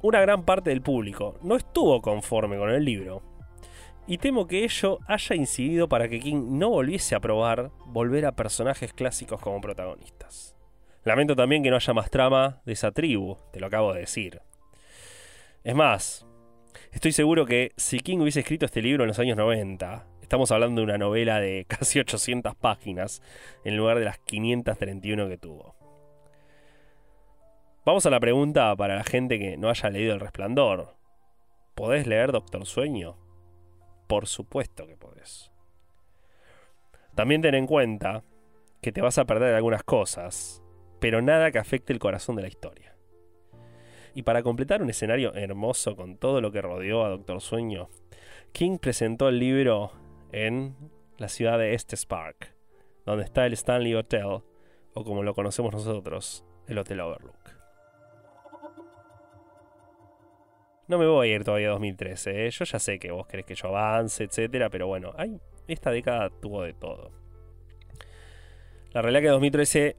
una 0.00 0.20
gran 0.20 0.44
parte 0.44 0.70
del 0.70 0.82
público 0.82 1.36
no 1.42 1.56
estuvo 1.56 2.00
conforme 2.00 2.56
con 2.56 2.70
el 2.70 2.84
libro. 2.84 3.22
Y 4.06 4.18
temo 4.18 4.46
que 4.46 4.64
ello 4.64 4.98
haya 5.06 5.36
incidido 5.36 5.88
para 5.88 6.08
que 6.08 6.20
King 6.20 6.58
no 6.58 6.70
volviese 6.70 7.14
a 7.14 7.20
probar 7.20 7.70
volver 7.86 8.24
a 8.24 8.32
personajes 8.32 8.94
clásicos 8.94 9.40
como 9.40 9.60
protagonistas. 9.60 10.56
Lamento 11.04 11.36
también 11.36 11.62
que 11.62 11.70
no 11.70 11.76
haya 11.76 11.92
más 11.92 12.10
trama 12.10 12.62
de 12.64 12.72
esa 12.72 12.90
tribu, 12.90 13.36
te 13.52 13.60
lo 13.60 13.66
acabo 13.66 13.92
de 13.92 14.00
decir. 14.00 14.40
Es 15.62 15.74
más, 15.74 16.26
Estoy 16.92 17.12
seguro 17.12 17.44
que 17.46 17.72
si 17.76 18.00
King 18.00 18.18
hubiese 18.18 18.40
escrito 18.40 18.66
este 18.66 18.82
libro 18.82 19.04
en 19.04 19.08
los 19.08 19.18
años 19.18 19.36
90, 19.36 20.06
estamos 20.28 20.50
hablando 20.50 20.82
de 20.82 20.84
una 20.84 20.98
novela 20.98 21.40
de 21.40 21.64
casi 21.68 21.98
800 21.98 22.54
páginas 22.54 23.22
en 23.64 23.78
lugar 23.78 23.98
de 23.98 24.04
las 24.04 24.18
531 24.18 25.26
que 25.26 25.38
tuvo. 25.38 25.74
Vamos 27.86 28.04
a 28.04 28.10
la 28.10 28.20
pregunta 28.20 28.76
para 28.76 28.96
la 28.96 29.04
gente 29.04 29.38
que 29.38 29.56
no 29.56 29.70
haya 29.70 29.88
leído 29.88 30.12
El 30.12 30.20
Resplandor. 30.20 30.96
¿Podés 31.74 32.06
leer 32.06 32.30
Doctor 32.30 32.66
Sueño? 32.66 33.16
Por 34.06 34.26
supuesto 34.26 34.86
que 34.86 34.98
podés. 34.98 35.50
También 37.14 37.40
ten 37.40 37.54
en 37.54 37.66
cuenta 37.66 38.22
que 38.82 38.92
te 38.92 39.00
vas 39.00 39.16
a 39.16 39.24
perder 39.24 39.54
algunas 39.54 39.82
cosas, 39.82 40.62
pero 41.00 41.22
nada 41.22 41.50
que 41.50 41.58
afecte 41.58 41.94
el 41.94 41.98
corazón 41.98 42.36
de 42.36 42.42
la 42.42 42.48
historia. 42.48 42.94
Y 44.14 44.24
para 44.24 44.42
completar 44.42 44.82
un 44.82 44.90
escenario 44.90 45.34
hermoso 45.34 45.96
con 45.96 46.18
todo 46.18 46.42
lo 46.42 46.52
que 46.52 46.60
rodeó 46.60 47.02
a 47.06 47.08
Doctor 47.08 47.40
Sueño, 47.40 47.88
King 48.52 48.76
presentó 48.78 49.28
el 49.28 49.38
libro 49.38 49.92
en 50.32 50.76
la 51.16 51.28
ciudad 51.28 51.58
de 51.58 51.74
Estes 51.74 52.06
Park, 52.06 52.54
donde 53.04 53.24
está 53.24 53.46
el 53.46 53.52
Stanley 53.52 53.94
Hotel, 53.94 54.42
o 54.94 55.04
como 55.04 55.22
lo 55.22 55.34
conocemos 55.34 55.72
nosotros, 55.72 56.44
el 56.66 56.78
Hotel 56.78 57.00
Overlook. 57.00 57.58
No 60.86 60.98
me 60.98 61.06
voy 61.06 61.30
a 61.30 61.34
ir 61.34 61.44
todavía 61.44 61.68
a 61.68 61.72
2013, 61.72 62.46
¿eh? 62.46 62.50
yo 62.50 62.64
ya 62.64 62.78
sé 62.78 62.98
que 62.98 63.10
vos 63.10 63.26
querés 63.26 63.44
que 63.44 63.54
yo 63.54 63.68
avance, 63.68 64.24
etcétera, 64.24 64.70
pero 64.70 64.86
bueno, 64.86 65.14
esta 65.66 65.90
década 65.90 66.30
tuvo 66.30 66.62
de 66.62 66.72
todo. 66.72 67.10
La 68.92 69.02
realidad 69.02 69.20
que 69.20 69.28
2013 69.28 69.96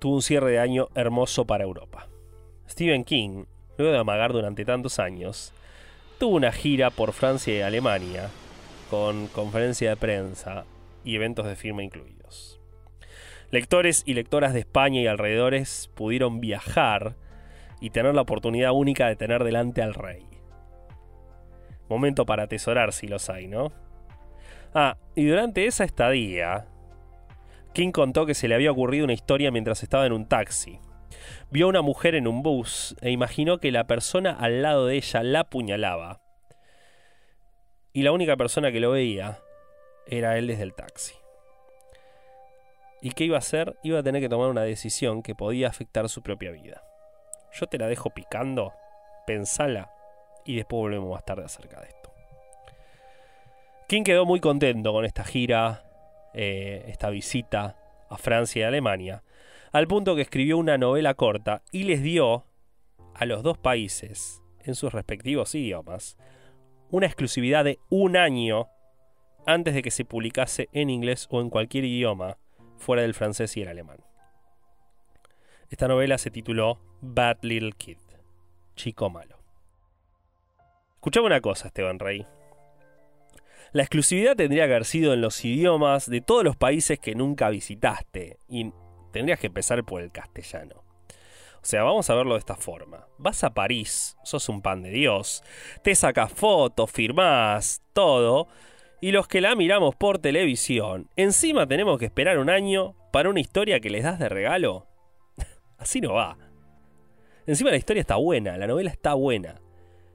tuvo 0.00 0.16
un 0.16 0.22
cierre 0.22 0.50
de 0.50 0.58
año 0.58 0.88
hermoso 0.94 1.44
para 1.46 1.62
Europa. 1.62 2.08
Stephen 2.68 3.04
King, 3.04 3.44
luego 3.78 3.92
de 3.92 3.98
amagar 3.98 4.32
durante 4.32 4.64
tantos 4.64 4.98
años, 4.98 5.52
tuvo 6.18 6.36
una 6.36 6.50
gira 6.50 6.90
por 6.90 7.12
Francia 7.12 7.56
y 7.56 7.60
Alemania, 7.60 8.30
con 8.90 9.26
conferencia 9.28 9.90
de 9.90 9.96
prensa 9.96 10.64
y 11.04 11.16
eventos 11.16 11.46
de 11.46 11.56
firma 11.56 11.82
incluidos. 11.82 12.60
Lectores 13.50 14.02
y 14.06 14.14
lectoras 14.14 14.52
de 14.52 14.60
España 14.60 15.00
y 15.00 15.06
alrededores 15.06 15.90
pudieron 15.94 16.40
viajar 16.40 17.14
y 17.80 17.90
tener 17.90 18.14
la 18.14 18.22
oportunidad 18.22 18.72
única 18.72 19.06
de 19.06 19.16
tener 19.16 19.44
delante 19.44 19.82
al 19.82 19.94
rey. 19.94 20.26
Momento 21.88 22.26
para 22.26 22.44
atesorar 22.44 22.92
si 22.92 23.06
los 23.06 23.30
hay, 23.30 23.46
¿no? 23.46 23.72
Ah, 24.74 24.96
y 25.14 25.26
durante 25.26 25.66
esa 25.66 25.84
estadía, 25.84 26.66
King 27.72 27.92
contó 27.92 28.26
que 28.26 28.34
se 28.34 28.48
le 28.48 28.54
había 28.54 28.72
ocurrido 28.72 29.04
una 29.04 29.12
historia 29.12 29.50
mientras 29.50 29.82
estaba 29.82 30.06
en 30.06 30.12
un 30.12 30.26
taxi. 30.26 30.80
Vio 31.50 31.66
a 31.66 31.68
una 31.68 31.82
mujer 31.82 32.14
en 32.14 32.26
un 32.26 32.42
bus 32.42 32.96
e 33.00 33.10
imaginó 33.10 33.58
que 33.58 33.70
la 33.70 33.86
persona 33.86 34.32
al 34.32 34.62
lado 34.62 34.86
de 34.86 34.96
ella 34.96 35.22
la 35.22 35.40
apuñalaba. 35.40 36.25
Y 37.96 38.02
la 38.02 38.12
única 38.12 38.36
persona 38.36 38.70
que 38.70 38.78
lo 38.78 38.90
veía 38.90 39.38
era 40.06 40.36
él 40.36 40.48
desde 40.48 40.64
el 40.64 40.74
taxi. 40.74 41.14
¿Y 43.00 43.12
qué 43.12 43.24
iba 43.24 43.36
a 43.36 43.38
hacer? 43.38 43.78
Iba 43.82 44.00
a 44.00 44.02
tener 44.02 44.20
que 44.20 44.28
tomar 44.28 44.50
una 44.50 44.64
decisión 44.64 45.22
que 45.22 45.34
podía 45.34 45.68
afectar 45.68 46.10
su 46.10 46.20
propia 46.20 46.50
vida. 46.50 46.82
Yo 47.54 47.66
te 47.68 47.78
la 47.78 47.86
dejo 47.86 48.10
picando, 48.10 48.74
pensala 49.26 49.90
y 50.44 50.56
después 50.56 50.78
volvemos 50.78 51.10
más 51.10 51.24
tarde 51.24 51.46
acerca 51.46 51.80
de 51.80 51.86
esto. 51.86 52.12
King 53.88 54.02
quedó 54.02 54.26
muy 54.26 54.40
contento 54.40 54.92
con 54.92 55.06
esta 55.06 55.24
gira 55.24 55.82
eh, 56.34 56.84
esta 56.88 57.08
visita 57.08 57.78
a 58.10 58.18
Francia 58.18 58.60
y 58.60 58.64
Alemania, 58.64 59.22
al 59.72 59.86
punto 59.86 60.14
que 60.14 60.20
escribió 60.20 60.58
una 60.58 60.76
novela 60.76 61.14
corta 61.14 61.62
y 61.72 61.84
les 61.84 62.02
dio 62.02 62.44
a 63.14 63.24
los 63.24 63.42
dos 63.42 63.56
países, 63.56 64.42
en 64.64 64.74
sus 64.74 64.92
respectivos 64.92 65.54
idiomas, 65.54 66.18
una 66.90 67.06
exclusividad 67.06 67.64
de 67.64 67.78
un 67.90 68.16
año 68.16 68.68
antes 69.46 69.74
de 69.74 69.82
que 69.82 69.90
se 69.90 70.04
publicase 70.04 70.68
en 70.72 70.90
inglés 70.90 71.28
o 71.30 71.40
en 71.40 71.50
cualquier 71.50 71.84
idioma 71.84 72.38
fuera 72.76 73.02
del 73.02 73.14
francés 73.14 73.56
y 73.56 73.62
el 73.62 73.68
alemán. 73.68 73.98
Esta 75.70 75.88
novela 75.88 76.18
se 76.18 76.30
tituló 76.30 76.80
Bad 77.00 77.38
Little 77.42 77.72
Kid, 77.72 77.98
Chico 78.74 79.10
Malo. 79.10 79.38
Escuchame 80.94 81.26
una 81.26 81.40
cosa, 81.40 81.68
Esteban 81.68 81.98
Rey. 81.98 82.26
La 83.72 83.82
exclusividad 83.82 84.36
tendría 84.36 84.66
que 84.66 84.72
haber 84.72 84.84
sido 84.84 85.12
en 85.12 85.20
los 85.20 85.44
idiomas 85.44 86.08
de 86.08 86.20
todos 86.20 86.44
los 86.44 86.56
países 86.56 86.98
que 86.98 87.14
nunca 87.14 87.50
visitaste 87.50 88.38
y 88.48 88.72
tendrías 89.12 89.38
que 89.38 89.48
empezar 89.48 89.84
por 89.84 90.00
el 90.00 90.12
castellano. 90.12 90.85
O 91.66 91.68
sea, 91.68 91.82
vamos 91.82 92.08
a 92.08 92.14
verlo 92.14 92.34
de 92.34 92.38
esta 92.38 92.54
forma. 92.54 93.08
Vas 93.18 93.42
a 93.42 93.52
París, 93.52 94.16
sos 94.22 94.48
un 94.48 94.62
pan 94.62 94.82
de 94.82 94.90
Dios, 94.90 95.42
te 95.82 95.96
sacas 95.96 96.32
fotos, 96.32 96.92
firmás, 96.92 97.82
todo, 97.92 98.46
y 99.00 99.10
los 99.10 99.26
que 99.26 99.40
la 99.40 99.56
miramos 99.56 99.96
por 99.96 100.20
televisión, 100.20 101.10
encima 101.16 101.66
tenemos 101.66 101.98
que 101.98 102.04
esperar 102.04 102.38
un 102.38 102.50
año 102.50 102.94
para 103.12 103.30
una 103.30 103.40
historia 103.40 103.80
que 103.80 103.90
les 103.90 104.04
das 104.04 104.20
de 104.20 104.28
regalo. 104.28 104.86
Así 105.76 106.00
no 106.00 106.14
va. 106.14 106.38
Encima 107.48 107.70
la 107.70 107.78
historia 107.78 108.00
está 108.00 108.14
buena, 108.14 108.56
la 108.56 108.68
novela 108.68 108.92
está 108.92 109.14
buena. 109.14 109.60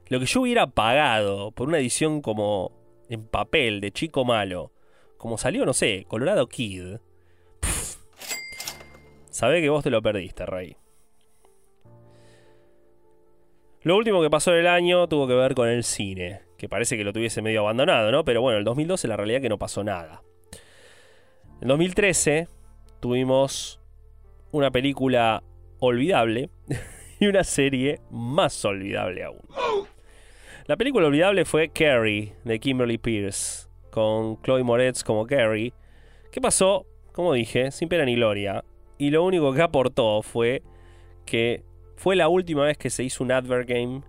Lo 0.08 0.20
que 0.20 0.24
yo 0.24 0.40
hubiera 0.40 0.68
pagado 0.68 1.50
por 1.50 1.68
una 1.68 1.80
edición 1.80 2.22
como 2.22 2.72
en 3.10 3.26
papel 3.26 3.82
de 3.82 3.90
chico 3.90 4.24
malo, 4.24 4.72
como 5.18 5.36
salió, 5.36 5.66
no 5.66 5.74
sé, 5.74 6.06
Colorado 6.08 6.48
Kid, 6.48 6.96
sabe 9.28 9.60
que 9.60 9.68
vos 9.68 9.84
te 9.84 9.90
lo 9.90 10.00
perdiste, 10.00 10.46
Rey. 10.46 10.78
Lo 13.84 13.96
último 13.96 14.22
que 14.22 14.30
pasó 14.30 14.52
en 14.52 14.60
el 14.60 14.68
año 14.68 15.08
tuvo 15.08 15.26
que 15.26 15.34
ver 15.34 15.54
con 15.54 15.68
el 15.68 15.82
cine, 15.82 16.42
que 16.56 16.68
parece 16.68 16.96
que 16.96 17.02
lo 17.02 17.12
tuviese 17.12 17.42
medio 17.42 17.60
abandonado, 17.60 18.12
¿no? 18.12 18.24
Pero 18.24 18.40
bueno, 18.40 18.58
el 18.58 18.64
2012 18.64 19.08
la 19.08 19.16
realidad 19.16 19.40
que 19.40 19.48
no 19.48 19.58
pasó 19.58 19.82
nada. 19.82 20.22
En 21.60 21.66
2013 21.66 22.46
tuvimos 23.00 23.80
una 24.52 24.70
película 24.70 25.42
olvidable 25.80 26.48
y 27.20 27.26
una 27.26 27.42
serie 27.42 28.00
más 28.08 28.64
olvidable 28.64 29.24
aún. 29.24 29.40
La 30.66 30.76
película 30.76 31.08
olvidable 31.08 31.44
fue 31.44 31.68
Carrie, 31.68 32.34
de 32.44 32.60
Kimberly 32.60 32.98
Pierce, 32.98 33.68
con 33.90 34.40
Chloe 34.42 34.62
Moretz 34.62 35.02
como 35.02 35.26
Carrie. 35.26 35.72
¿Qué 36.30 36.40
pasó? 36.40 36.86
Como 37.10 37.32
dije, 37.32 37.72
sin 37.72 37.88
pena 37.88 38.04
ni 38.04 38.14
gloria. 38.14 38.64
Y 38.96 39.10
lo 39.10 39.24
único 39.24 39.52
que 39.52 39.62
aportó 39.62 40.22
fue 40.22 40.62
que 41.26 41.64
fue 42.02 42.16
la 42.16 42.26
última 42.26 42.64
vez 42.64 42.76
que 42.76 42.90
se 42.90 43.04
hizo 43.04 43.22
un 43.22 43.30
advert 43.30 43.68
game 43.68 44.02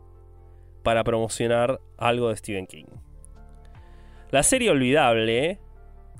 para 0.82 1.03
promocionar 1.03 1.79
algo 1.95 2.29
de 2.29 2.38
Stephen 2.38 2.65
King. 2.65 2.88
La 4.32 4.41
serie 4.41 4.71
olvidable 4.71 5.60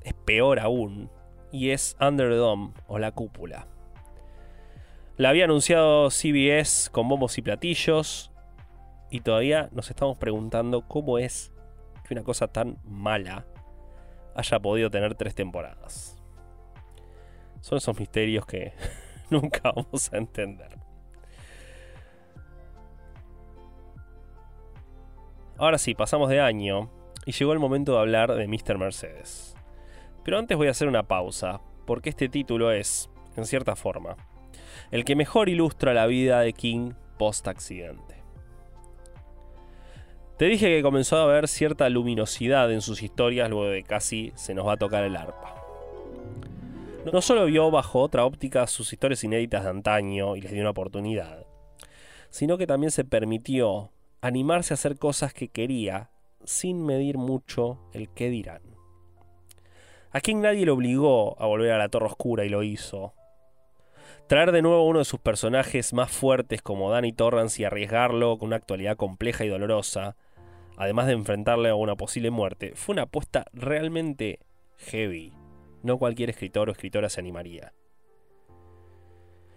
es 0.04 0.14
peor 0.24 0.60
aún 0.60 1.10
y 1.50 1.70
es 1.70 1.96
Under 2.00 2.30
the 2.30 2.36
Dome 2.36 2.74
o 2.86 3.00
La 3.00 3.10
Cúpula. 3.10 3.66
La 5.16 5.30
había 5.30 5.46
anunciado 5.46 6.10
CBS 6.10 6.90
con 6.92 7.08
bombos 7.08 7.38
y 7.38 7.42
platillos, 7.42 8.30
y 9.10 9.22
todavía 9.22 9.68
nos 9.72 9.90
estamos 9.90 10.16
preguntando 10.16 10.86
cómo 10.86 11.18
es 11.18 11.52
que 12.06 12.14
una 12.14 12.22
cosa 12.22 12.46
tan 12.46 12.78
mala 12.84 13.46
haya 14.36 14.60
podido 14.60 14.92
tener 14.92 15.16
tres 15.16 15.34
temporadas. 15.34 16.22
Son 17.62 17.78
esos 17.78 17.98
misterios 17.98 18.46
que 18.46 18.74
nunca 19.28 19.72
vamos 19.74 20.12
a 20.12 20.18
entender. 20.18 20.83
Ahora 25.56 25.78
sí, 25.78 25.94
pasamos 25.94 26.30
de 26.30 26.40
año 26.40 26.90
y 27.26 27.32
llegó 27.32 27.52
el 27.52 27.60
momento 27.60 27.92
de 27.92 28.00
hablar 28.00 28.34
de 28.34 28.48
Mr. 28.48 28.76
Mercedes. 28.76 29.54
Pero 30.24 30.38
antes 30.38 30.56
voy 30.56 30.66
a 30.66 30.72
hacer 30.72 30.88
una 30.88 31.04
pausa, 31.04 31.60
porque 31.86 32.10
este 32.10 32.28
título 32.28 32.72
es, 32.72 33.08
en 33.36 33.46
cierta 33.46 33.76
forma, 33.76 34.16
el 34.90 35.04
que 35.04 35.14
mejor 35.14 35.48
ilustra 35.48 35.94
la 35.94 36.06
vida 36.06 36.40
de 36.40 36.52
King 36.52 36.92
post 37.18 37.46
accidente. 37.46 38.24
Te 40.38 40.46
dije 40.46 40.66
que 40.66 40.82
comenzó 40.82 41.18
a 41.18 41.22
haber 41.22 41.46
cierta 41.46 41.88
luminosidad 41.88 42.72
en 42.72 42.80
sus 42.80 43.04
historias 43.04 43.48
luego 43.48 43.66
de 43.66 43.84
casi 43.84 44.32
se 44.34 44.54
nos 44.54 44.66
va 44.66 44.72
a 44.72 44.76
tocar 44.76 45.04
el 45.04 45.16
arpa. 45.16 45.54
No 47.12 47.20
solo 47.20 47.44
vio 47.44 47.70
bajo 47.70 48.00
otra 48.00 48.24
óptica 48.24 48.66
sus 48.66 48.92
historias 48.92 49.22
inéditas 49.22 49.62
de 49.62 49.70
antaño 49.70 50.34
y 50.34 50.40
les 50.40 50.50
dio 50.50 50.62
una 50.62 50.70
oportunidad, 50.70 51.46
sino 52.30 52.58
que 52.58 52.66
también 52.66 52.90
se 52.90 53.04
permitió 53.04 53.92
animarse 54.26 54.72
a 54.72 54.76
hacer 54.76 54.98
cosas 54.98 55.34
que 55.34 55.48
quería 55.48 56.10
sin 56.44 56.84
medir 56.84 57.18
mucho 57.18 57.78
el 57.92 58.08
qué 58.10 58.30
dirán. 58.30 58.62
A 60.10 60.20
quien 60.20 60.40
nadie 60.40 60.66
lo 60.66 60.74
obligó 60.74 61.40
a 61.42 61.46
volver 61.46 61.72
a 61.72 61.78
la 61.78 61.88
Torre 61.88 62.06
Oscura 62.06 62.44
y 62.44 62.48
lo 62.48 62.62
hizo, 62.62 63.14
Traer 64.26 64.52
de 64.52 64.62
nuevo 64.62 64.86
uno 64.86 65.00
de 65.00 65.04
sus 65.04 65.20
personajes 65.20 65.92
más 65.92 66.10
fuertes 66.10 66.62
como 66.62 66.90
Danny 66.90 67.12
Torrance 67.12 67.60
y 67.60 67.66
arriesgarlo 67.66 68.38
con 68.38 68.46
una 68.46 68.56
actualidad 68.56 68.96
compleja 68.96 69.44
y 69.44 69.50
dolorosa, 69.50 70.16
además 70.78 71.08
de 71.08 71.12
enfrentarle 71.12 71.68
a 71.68 71.74
una 71.74 71.94
posible 71.94 72.30
muerte, 72.30 72.72
fue 72.74 72.94
una 72.94 73.02
apuesta 73.02 73.44
realmente 73.52 74.40
heavy. 74.78 75.34
No 75.82 75.98
cualquier 75.98 76.30
escritor 76.30 76.70
o 76.70 76.72
escritora 76.72 77.10
se 77.10 77.20
animaría. 77.20 77.74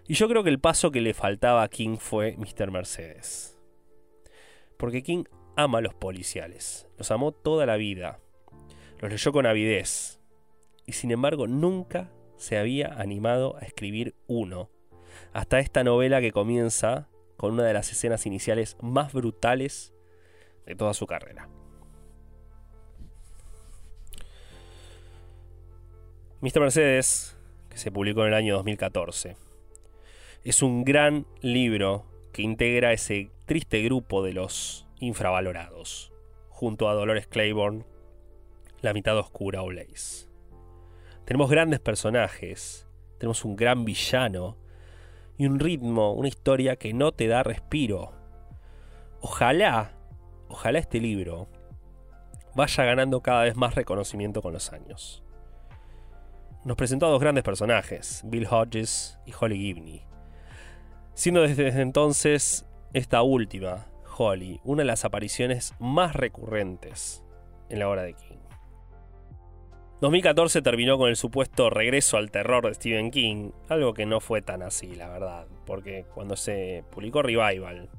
Y 0.05 0.15
yo 0.15 0.27
creo 0.27 0.43
que 0.43 0.49
el 0.49 0.59
paso 0.59 0.91
que 0.91 0.99
le 0.99 1.13
faltaba 1.13 1.63
a 1.63 1.69
King 1.69 1.95
fue 1.97 2.35
Mr. 2.37 2.69
Mercedes. 2.69 3.56
Porque 4.77 5.03
King 5.03 5.23
ama 5.55 5.81
los 5.81 5.93
policiales, 5.93 6.87
los 6.97 7.11
amó 7.11 7.31
toda 7.31 7.65
la 7.65 7.77
vida, 7.77 8.19
los 8.99 9.11
leyó 9.11 9.31
con 9.31 9.45
avidez, 9.45 10.19
y 10.85 10.93
sin 10.93 11.11
embargo 11.11 11.47
nunca 11.47 12.11
se 12.37 12.57
había 12.57 12.93
animado 12.93 13.57
a 13.57 13.61
escribir 13.61 14.15
uno, 14.27 14.69
hasta 15.33 15.59
esta 15.59 15.83
novela 15.83 16.21
que 16.21 16.31
comienza 16.31 17.09
con 17.35 17.53
una 17.53 17.63
de 17.63 17.73
las 17.73 17.91
escenas 17.91 18.25
iniciales 18.25 18.77
más 18.81 19.13
brutales 19.13 19.93
de 20.65 20.75
toda 20.75 20.93
su 20.93 21.07
carrera. 21.07 21.49
Mr. 26.41 26.59
Mercedes, 26.59 27.35
que 27.69 27.77
se 27.77 27.91
publicó 27.91 28.21
en 28.21 28.27
el 28.27 28.33
año 28.35 28.55
2014, 28.57 29.35
es 30.43 30.61
un 30.61 30.83
gran 30.83 31.25
libro 31.41 32.05
que 32.31 32.43
integra 32.43 32.93
ese 32.93 33.31
triste 33.47 33.81
grupo 33.81 34.23
de 34.23 34.33
los 34.33 34.87
infravalorados, 34.99 36.13
junto 36.49 36.87
a 36.87 36.93
Dolores 36.93 37.25
Claiborne, 37.25 37.83
la 38.81 38.93
mitad 38.93 39.17
oscura 39.17 39.63
o 39.63 39.67
Blaze. 39.67 40.27
Tenemos 41.25 41.49
grandes 41.49 41.79
personajes, 41.79 42.87
tenemos 43.17 43.43
un 43.43 43.55
gran 43.55 43.85
villano 43.85 44.55
y 45.39 45.47
un 45.47 45.59
ritmo, 45.59 46.13
una 46.13 46.27
historia 46.27 46.75
que 46.75 46.93
no 46.93 47.11
te 47.11 47.27
da 47.27 47.41
respiro. 47.41 48.11
Ojalá, 49.21 49.97
ojalá 50.47 50.77
este 50.77 50.99
libro 50.99 51.47
vaya 52.53 52.83
ganando 52.83 53.21
cada 53.21 53.45
vez 53.45 53.55
más 53.55 53.73
reconocimiento 53.73 54.43
con 54.43 54.53
los 54.53 54.71
años 54.71 55.23
nos 56.67 56.75
presentó 56.75 57.05
a 57.05 57.09
dos 57.09 57.21
grandes 57.21 57.45
personajes, 57.45 58.21
Bill 58.25 58.45
Hodges 58.45 59.17
y 59.25 59.31
Holly 59.39 59.57
Gibney. 59.57 60.01
Siendo 61.13 61.41
desde 61.41 61.69
entonces 61.81 62.66
esta 62.93 63.21
última, 63.21 63.87
Holly, 64.17 64.59
una 64.63 64.81
de 64.81 64.87
las 64.87 65.05
apariciones 65.05 65.73
más 65.79 66.15
recurrentes 66.15 67.23
en 67.69 67.79
la 67.79 67.89
obra 67.89 68.03
de 68.03 68.13
King. 68.13 68.37
2014 69.99 70.61
terminó 70.61 70.97
con 70.97 71.09
el 71.09 71.15
supuesto 71.15 71.69
regreso 71.69 72.17
al 72.17 72.29
terror 72.29 72.67
de 72.67 72.75
Stephen 72.75 73.09
King, 73.09 73.51
algo 73.67 73.93
que 73.93 74.05
no 74.05 74.19
fue 74.19 74.41
tan 74.41 74.61
así, 74.61 74.95
la 74.95 75.09
verdad, 75.09 75.47
porque 75.65 76.05
cuando 76.13 76.35
se 76.35 76.83
publicó 76.91 77.23
Revival, 77.23 77.89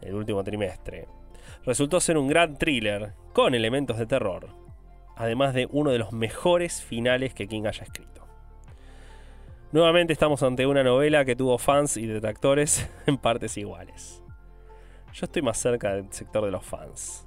el 0.00 0.14
último 0.14 0.44
trimestre, 0.44 1.08
resultó 1.64 2.00
ser 2.00 2.16
un 2.16 2.28
gran 2.28 2.56
thriller 2.56 3.12
con 3.32 3.54
elementos 3.54 3.98
de 3.98 4.06
terror, 4.06 4.48
además 5.16 5.52
de 5.52 5.66
uno 5.70 5.90
de 5.90 5.98
los 5.98 6.12
mejores 6.12 6.82
finales 6.82 7.34
que 7.34 7.48
King 7.48 7.64
haya 7.66 7.82
escrito. 7.82 8.13
Nuevamente 9.74 10.12
estamos 10.12 10.40
ante 10.44 10.68
una 10.68 10.84
novela 10.84 11.24
que 11.24 11.34
tuvo 11.34 11.58
fans 11.58 11.96
y 11.96 12.06
detractores 12.06 12.88
en 13.08 13.18
partes 13.18 13.56
iguales. 13.56 14.22
Yo 15.12 15.24
estoy 15.24 15.42
más 15.42 15.58
cerca 15.58 15.96
del 15.96 16.12
sector 16.12 16.44
de 16.44 16.52
los 16.52 16.64
fans. 16.64 17.26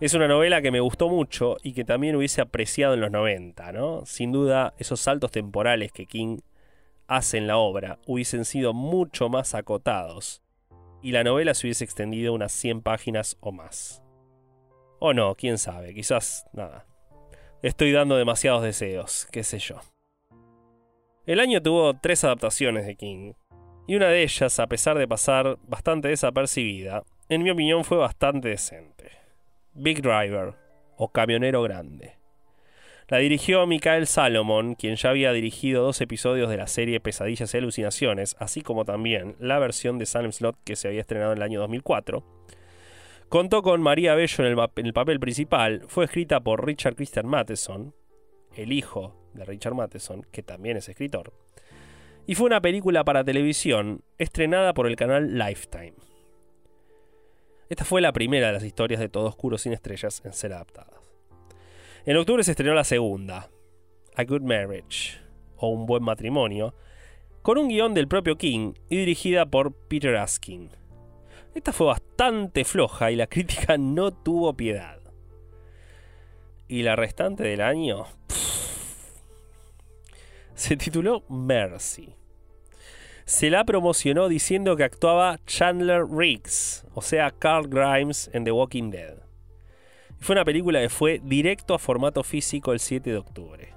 Es 0.00 0.14
una 0.14 0.26
novela 0.26 0.62
que 0.62 0.70
me 0.70 0.80
gustó 0.80 1.10
mucho 1.10 1.58
y 1.62 1.74
que 1.74 1.84
también 1.84 2.16
hubiese 2.16 2.40
apreciado 2.40 2.94
en 2.94 3.02
los 3.02 3.10
90, 3.10 3.72
¿no? 3.72 4.06
Sin 4.06 4.32
duda, 4.32 4.72
esos 4.78 5.00
saltos 5.00 5.32
temporales 5.32 5.92
que 5.92 6.06
King 6.06 6.38
hace 7.08 7.36
en 7.36 7.46
la 7.46 7.58
obra 7.58 7.98
hubiesen 8.06 8.46
sido 8.46 8.72
mucho 8.72 9.28
más 9.28 9.54
acotados 9.54 10.42
y 11.02 11.12
la 11.12 11.24
novela 11.24 11.52
se 11.52 11.66
hubiese 11.66 11.84
extendido 11.84 12.32
unas 12.32 12.52
100 12.52 12.80
páginas 12.80 13.36
o 13.40 13.52
más. 13.52 14.02
O 14.98 15.12
no, 15.12 15.34
quién 15.34 15.58
sabe, 15.58 15.92
quizás 15.92 16.46
nada, 16.54 16.86
estoy 17.62 17.92
dando 17.92 18.16
demasiados 18.16 18.62
deseos, 18.62 19.28
qué 19.30 19.44
sé 19.44 19.58
yo. 19.58 19.78
El 21.26 21.40
año 21.40 21.60
tuvo 21.60 21.94
tres 21.94 22.22
adaptaciones 22.22 22.86
de 22.86 22.94
King, 22.94 23.32
y 23.88 23.96
una 23.96 24.06
de 24.06 24.22
ellas, 24.22 24.60
a 24.60 24.68
pesar 24.68 24.96
de 24.96 25.08
pasar 25.08 25.58
bastante 25.66 26.06
desapercibida, 26.06 27.02
en 27.28 27.42
mi 27.42 27.50
opinión 27.50 27.84
fue 27.84 27.98
bastante 27.98 28.48
decente. 28.48 29.10
Big 29.74 30.02
Driver, 30.02 30.54
o 30.96 31.08
Camionero 31.08 31.62
Grande. 31.62 32.14
La 33.08 33.18
dirigió 33.18 33.66
Michael 33.66 34.06
Salomon, 34.06 34.76
quien 34.76 34.94
ya 34.94 35.10
había 35.10 35.32
dirigido 35.32 35.82
dos 35.82 36.00
episodios 36.00 36.48
de 36.48 36.56
la 36.56 36.68
serie 36.68 37.00
Pesadillas 37.00 37.52
y 37.52 37.58
Alucinaciones, 37.58 38.36
así 38.38 38.62
como 38.62 38.84
también 38.84 39.34
la 39.40 39.58
versión 39.58 39.98
de 39.98 40.06
Salem 40.06 40.30
Slot 40.30 40.56
que 40.64 40.76
se 40.76 40.88
había 40.88 41.00
estrenado 41.00 41.32
en 41.32 41.38
el 41.38 41.42
año 41.42 41.60
2004, 41.60 42.24
Contó 43.28 43.62
con 43.62 43.82
María 43.82 44.14
Bello 44.14 44.44
en 44.44 44.86
el, 44.86 44.92
papel 44.92 45.18
principal. 45.18 45.82
Fue 45.88 46.04
escrita 46.04 46.38
por 46.38 46.64
Richard 46.64 46.94
Christian 46.94 47.26
Matheson, 47.26 47.92
el 48.56 48.72
hijo 48.72 49.14
de 49.34 49.44
Richard 49.44 49.74
Matheson, 49.74 50.26
que 50.30 50.42
también 50.42 50.76
es 50.76 50.88
escritor. 50.88 51.32
Y 52.26 52.34
fue 52.34 52.46
una 52.46 52.60
película 52.60 53.04
para 53.04 53.24
televisión 53.24 54.02
estrenada 54.18 54.74
por 54.74 54.86
el 54.86 54.96
canal 54.96 55.38
Lifetime. 55.38 55.94
Esta 57.68 57.84
fue 57.84 58.00
la 58.00 58.12
primera 58.12 58.48
de 58.48 58.52
las 58.54 58.64
historias 58.64 59.00
de 59.00 59.08
Todo 59.08 59.28
Oscuro 59.28 59.58
sin 59.58 59.72
Estrellas 59.72 60.22
en 60.24 60.32
ser 60.32 60.52
adaptadas. 60.52 61.00
En 62.04 62.16
octubre 62.16 62.44
se 62.44 62.52
estrenó 62.52 62.74
la 62.74 62.84
segunda, 62.84 63.50
A 64.14 64.24
Good 64.24 64.42
Marriage, 64.42 65.18
o 65.56 65.68
Un 65.68 65.86
Buen 65.86 66.02
Matrimonio, 66.02 66.74
con 67.42 67.58
un 67.58 67.68
guion 67.68 67.94
del 67.94 68.08
propio 68.08 68.36
King 68.36 68.74
y 68.88 68.96
dirigida 68.96 69.46
por 69.46 69.72
Peter 69.72 70.16
Askin. 70.16 70.70
Esta 71.54 71.72
fue 71.72 71.86
bastante 71.86 72.64
floja 72.64 73.10
y 73.10 73.16
la 73.16 73.26
crítica 73.26 73.78
no 73.78 74.12
tuvo 74.12 74.56
piedad. 74.56 75.05
Y 76.68 76.82
la 76.82 76.96
restante 76.96 77.44
del 77.44 77.60
año 77.60 78.06
se 80.54 80.76
tituló 80.76 81.22
Mercy. 81.28 82.14
Se 83.24 83.50
la 83.50 83.64
promocionó 83.64 84.28
diciendo 84.28 84.76
que 84.76 84.84
actuaba 84.84 85.38
Chandler 85.46 86.04
Riggs, 86.06 86.86
o 86.94 87.02
sea, 87.02 87.30
Carl 87.30 87.68
Grimes 87.68 88.30
en 88.32 88.44
The 88.44 88.52
Walking 88.52 88.90
Dead. 88.90 89.16
Fue 90.18 90.34
una 90.34 90.44
película 90.44 90.80
que 90.80 90.88
fue 90.88 91.20
directo 91.22 91.74
a 91.74 91.78
formato 91.78 92.22
físico 92.22 92.72
el 92.72 92.80
7 92.80 93.10
de 93.10 93.16
octubre. 93.16 93.74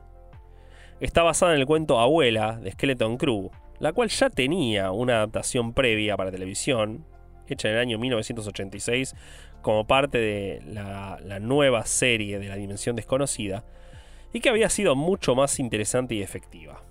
Está 1.00 1.22
basada 1.24 1.54
en 1.54 1.60
el 1.60 1.68
cuento 1.68 2.00
Abuela 2.00 2.60
de 2.60 2.72
Skeleton 2.72 3.18
Crew, 3.18 3.52
la 3.80 3.94
cual 3.94 4.10
ya 4.10 4.30
tenía 4.30 4.92
una 4.92 5.18
adaptación 5.18 5.74
previa 5.74 6.16
para 6.18 6.32
televisión, 6.32 7.06
hecha 7.48 7.70
en 7.70 7.76
el 7.76 7.82
año 7.82 8.00
1986 8.00 9.16
como 9.62 9.88
parte 9.88 10.18
de 10.18 10.62
la, 10.66 11.40
nueva 11.40 11.86
serie 11.86 12.40
de 12.40 12.48
la 12.48 12.56
Dimensión 12.56 12.96
Desconocida, 12.96 13.64
y 14.34 14.42
que 14.42 14.50
había 14.50 14.70
sido 14.70 14.96
mucho 14.96 15.36
más 15.36 15.60
interesante 15.60 16.16
y 16.16 16.22
efectiva. 16.22 16.84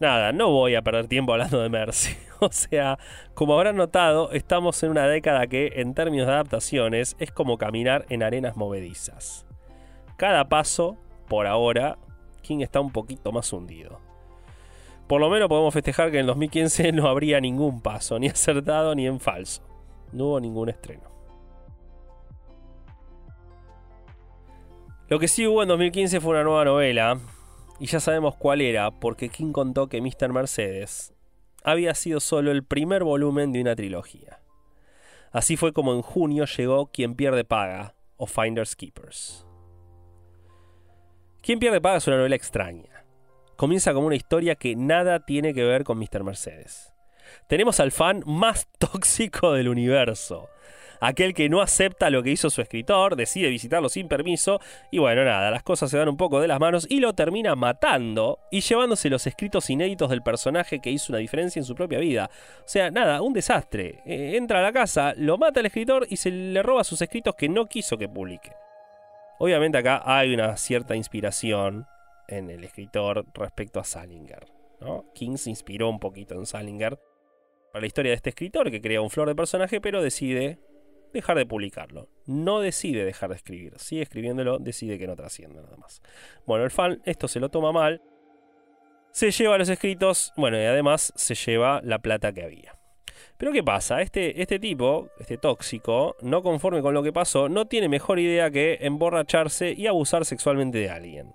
Nada, 0.00 0.32
no 0.32 0.50
voy 0.50 0.74
a 0.74 0.82
perder 0.82 1.06
tiempo 1.06 1.32
hablando 1.32 1.60
de 1.60 1.68
Mercy. 1.68 2.16
O 2.40 2.52
sea, 2.52 2.98
como 3.32 3.54
habrán 3.54 3.76
notado, 3.76 4.30
estamos 4.32 4.82
en 4.82 4.90
una 4.90 5.06
década 5.06 5.46
que, 5.46 5.72
en 5.76 5.94
términos 5.94 6.26
de 6.26 6.34
adaptaciones, 6.34 7.16
es 7.18 7.30
como 7.30 7.56
caminar 7.56 8.04
en 8.10 8.22
arenas 8.22 8.56
movedizas. 8.56 9.46
Cada 10.18 10.48
paso, 10.50 10.98
por 11.28 11.46
ahora, 11.46 11.96
King 12.42 12.60
está 12.60 12.80
un 12.80 12.90
poquito 12.90 13.32
más 13.32 13.50
hundido. 13.52 14.00
Por 15.06 15.20
lo 15.20 15.30
menos 15.30 15.48
podemos 15.48 15.72
festejar 15.72 16.10
que 16.10 16.18
en 16.18 16.26
2015 16.26 16.92
no 16.92 17.08
habría 17.08 17.40
ningún 17.40 17.80
paso, 17.80 18.18
ni 18.18 18.28
acertado 18.28 18.94
ni 18.94 19.06
en 19.06 19.20
falso. 19.20 19.62
No 20.12 20.26
hubo 20.26 20.40
ningún 20.40 20.68
estreno. 20.68 21.13
Lo 25.14 25.20
que 25.20 25.28
sí 25.28 25.46
hubo 25.46 25.62
en 25.62 25.68
2015 25.68 26.20
fue 26.20 26.32
una 26.32 26.42
nueva 26.42 26.64
novela, 26.64 27.20
y 27.78 27.86
ya 27.86 28.00
sabemos 28.00 28.34
cuál 28.34 28.60
era, 28.60 28.90
porque 28.90 29.28
King 29.28 29.52
contó 29.52 29.88
que 29.88 30.00
Mr. 30.00 30.32
Mercedes 30.32 31.14
había 31.62 31.94
sido 31.94 32.18
solo 32.18 32.50
el 32.50 32.64
primer 32.64 33.04
volumen 33.04 33.52
de 33.52 33.60
una 33.60 33.76
trilogía. 33.76 34.40
Así 35.30 35.56
fue 35.56 35.72
como 35.72 35.94
en 35.94 36.02
junio 36.02 36.46
llegó 36.46 36.90
Quien 36.90 37.14
pierde 37.14 37.44
paga, 37.44 37.94
o 38.16 38.26
Finders 38.26 38.74
Keepers. 38.74 39.46
Quien 41.42 41.60
pierde 41.60 41.80
paga 41.80 41.98
es 41.98 42.08
una 42.08 42.16
novela 42.16 42.34
extraña 42.34 43.04
comienza 43.54 43.94
como 43.94 44.08
una 44.08 44.16
historia 44.16 44.56
que 44.56 44.74
nada 44.74 45.24
tiene 45.24 45.54
que 45.54 45.62
ver 45.62 45.84
con 45.84 45.96
Mr. 45.96 46.24
Mercedes. 46.24 46.92
Tenemos 47.48 47.78
al 47.78 47.92
fan 47.92 48.24
más 48.26 48.66
tóxico 48.80 49.52
del 49.52 49.68
universo. 49.68 50.48
Aquel 51.00 51.34
que 51.34 51.48
no 51.48 51.60
acepta 51.60 52.10
lo 52.10 52.22
que 52.22 52.30
hizo 52.30 52.50
su 52.50 52.60
escritor, 52.60 53.16
decide 53.16 53.48
visitarlo 53.48 53.88
sin 53.88 54.08
permiso 54.08 54.60
y 54.90 54.98
bueno, 54.98 55.24
nada, 55.24 55.50
las 55.50 55.62
cosas 55.62 55.90
se 55.90 55.98
dan 55.98 56.08
un 56.08 56.16
poco 56.16 56.40
de 56.40 56.48
las 56.48 56.60
manos 56.60 56.86
y 56.88 57.00
lo 57.00 57.12
termina 57.14 57.54
matando 57.54 58.38
y 58.50 58.60
llevándose 58.60 59.10
los 59.10 59.26
escritos 59.26 59.70
inéditos 59.70 60.10
del 60.10 60.22
personaje 60.22 60.80
que 60.80 60.90
hizo 60.90 61.12
una 61.12 61.18
diferencia 61.18 61.60
en 61.60 61.64
su 61.64 61.74
propia 61.74 61.98
vida. 61.98 62.30
O 62.60 62.68
sea, 62.68 62.90
nada, 62.90 63.22
un 63.22 63.32
desastre. 63.32 64.02
Eh, 64.06 64.36
entra 64.36 64.60
a 64.60 64.62
la 64.62 64.72
casa, 64.72 65.14
lo 65.16 65.38
mata 65.38 65.60
el 65.60 65.66
escritor 65.66 66.06
y 66.08 66.16
se 66.16 66.30
le 66.30 66.62
roba 66.62 66.84
sus 66.84 67.00
escritos 67.02 67.34
que 67.34 67.48
no 67.48 67.66
quiso 67.66 67.98
que 67.98 68.08
publique. 68.08 68.52
Obviamente 69.38 69.78
acá 69.78 70.02
hay 70.04 70.32
una 70.32 70.56
cierta 70.56 70.94
inspiración 70.94 71.86
en 72.28 72.50
el 72.50 72.64
escritor 72.64 73.26
respecto 73.34 73.80
a 73.80 73.84
Salinger. 73.84 74.46
King 75.14 75.36
se 75.36 75.50
inspiró 75.50 75.88
un 75.88 75.98
poquito 75.98 76.34
en 76.34 76.46
Salinger 76.46 76.98
para 77.72 77.80
la 77.80 77.86
historia 77.86 78.10
de 78.10 78.16
este 78.16 78.30
escritor 78.30 78.70
que 78.70 78.80
crea 78.80 79.00
un 79.00 79.10
flor 79.10 79.28
de 79.28 79.34
personaje, 79.34 79.80
pero 79.80 80.02
decide 80.02 80.58
dejar 81.14 81.36
de 81.38 81.46
publicarlo. 81.46 82.08
No 82.26 82.60
decide 82.60 83.04
dejar 83.04 83.30
de 83.30 83.36
escribir, 83.36 83.78
sigue 83.78 84.02
escribiéndolo, 84.02 84.58
decide 84.58 84.98
que 84.98 85.06
no 85.06 85.16
trasciende 85.16 85.62
nada 85.62 85.76
más. 85.76 86.02
Bueno, 86.46 86.64
el 86.64 86.70
fan 86.70 87.00
esto 87.04 87.28
se 87.28 87.40
lo 87.40 87.48
toma 87.48 87.72
mal, 87.72 88.02
se 89.12 89.30
lleva 89.30 89.58
los 89.58 89.68
escritos, 89.68 90.32
bueno, 90.36 90.56
y 90.56 90.64
además 90.64 91.12
se 91.16 91.34
lleva 91.34 91.80
la 91.82 92.00
plata 92.00 92.32
que 92.32 92.42
había. 92.42 92.76
Pero 93.38 93.52
¿qué 93.52 93.62
pasa? 93.62 94.00
Este, 94.02 94.42
este 94.42 94.58
tipo, 94.58 95.08
este 95.18 95.38
tóxico, 95.38 96.16
no 96.20 96.42
conforme 96.42 96.82
con 96.82 96.94
lo 96.94 97.02
que 97.02 97.12
pasó, 97.12 97.48
no 97.48 97.66
tiene 97.66 97.88
mejor 97.88 98.18
idea 98.18 98.50
que 98.50 98.78
emborracharse 98.80 99.72
y 99.72 99.86
abusar 99.86 100.24
sexualmente 100.24 100.78
de 100.78 100.90
alguien. 100.90 101.34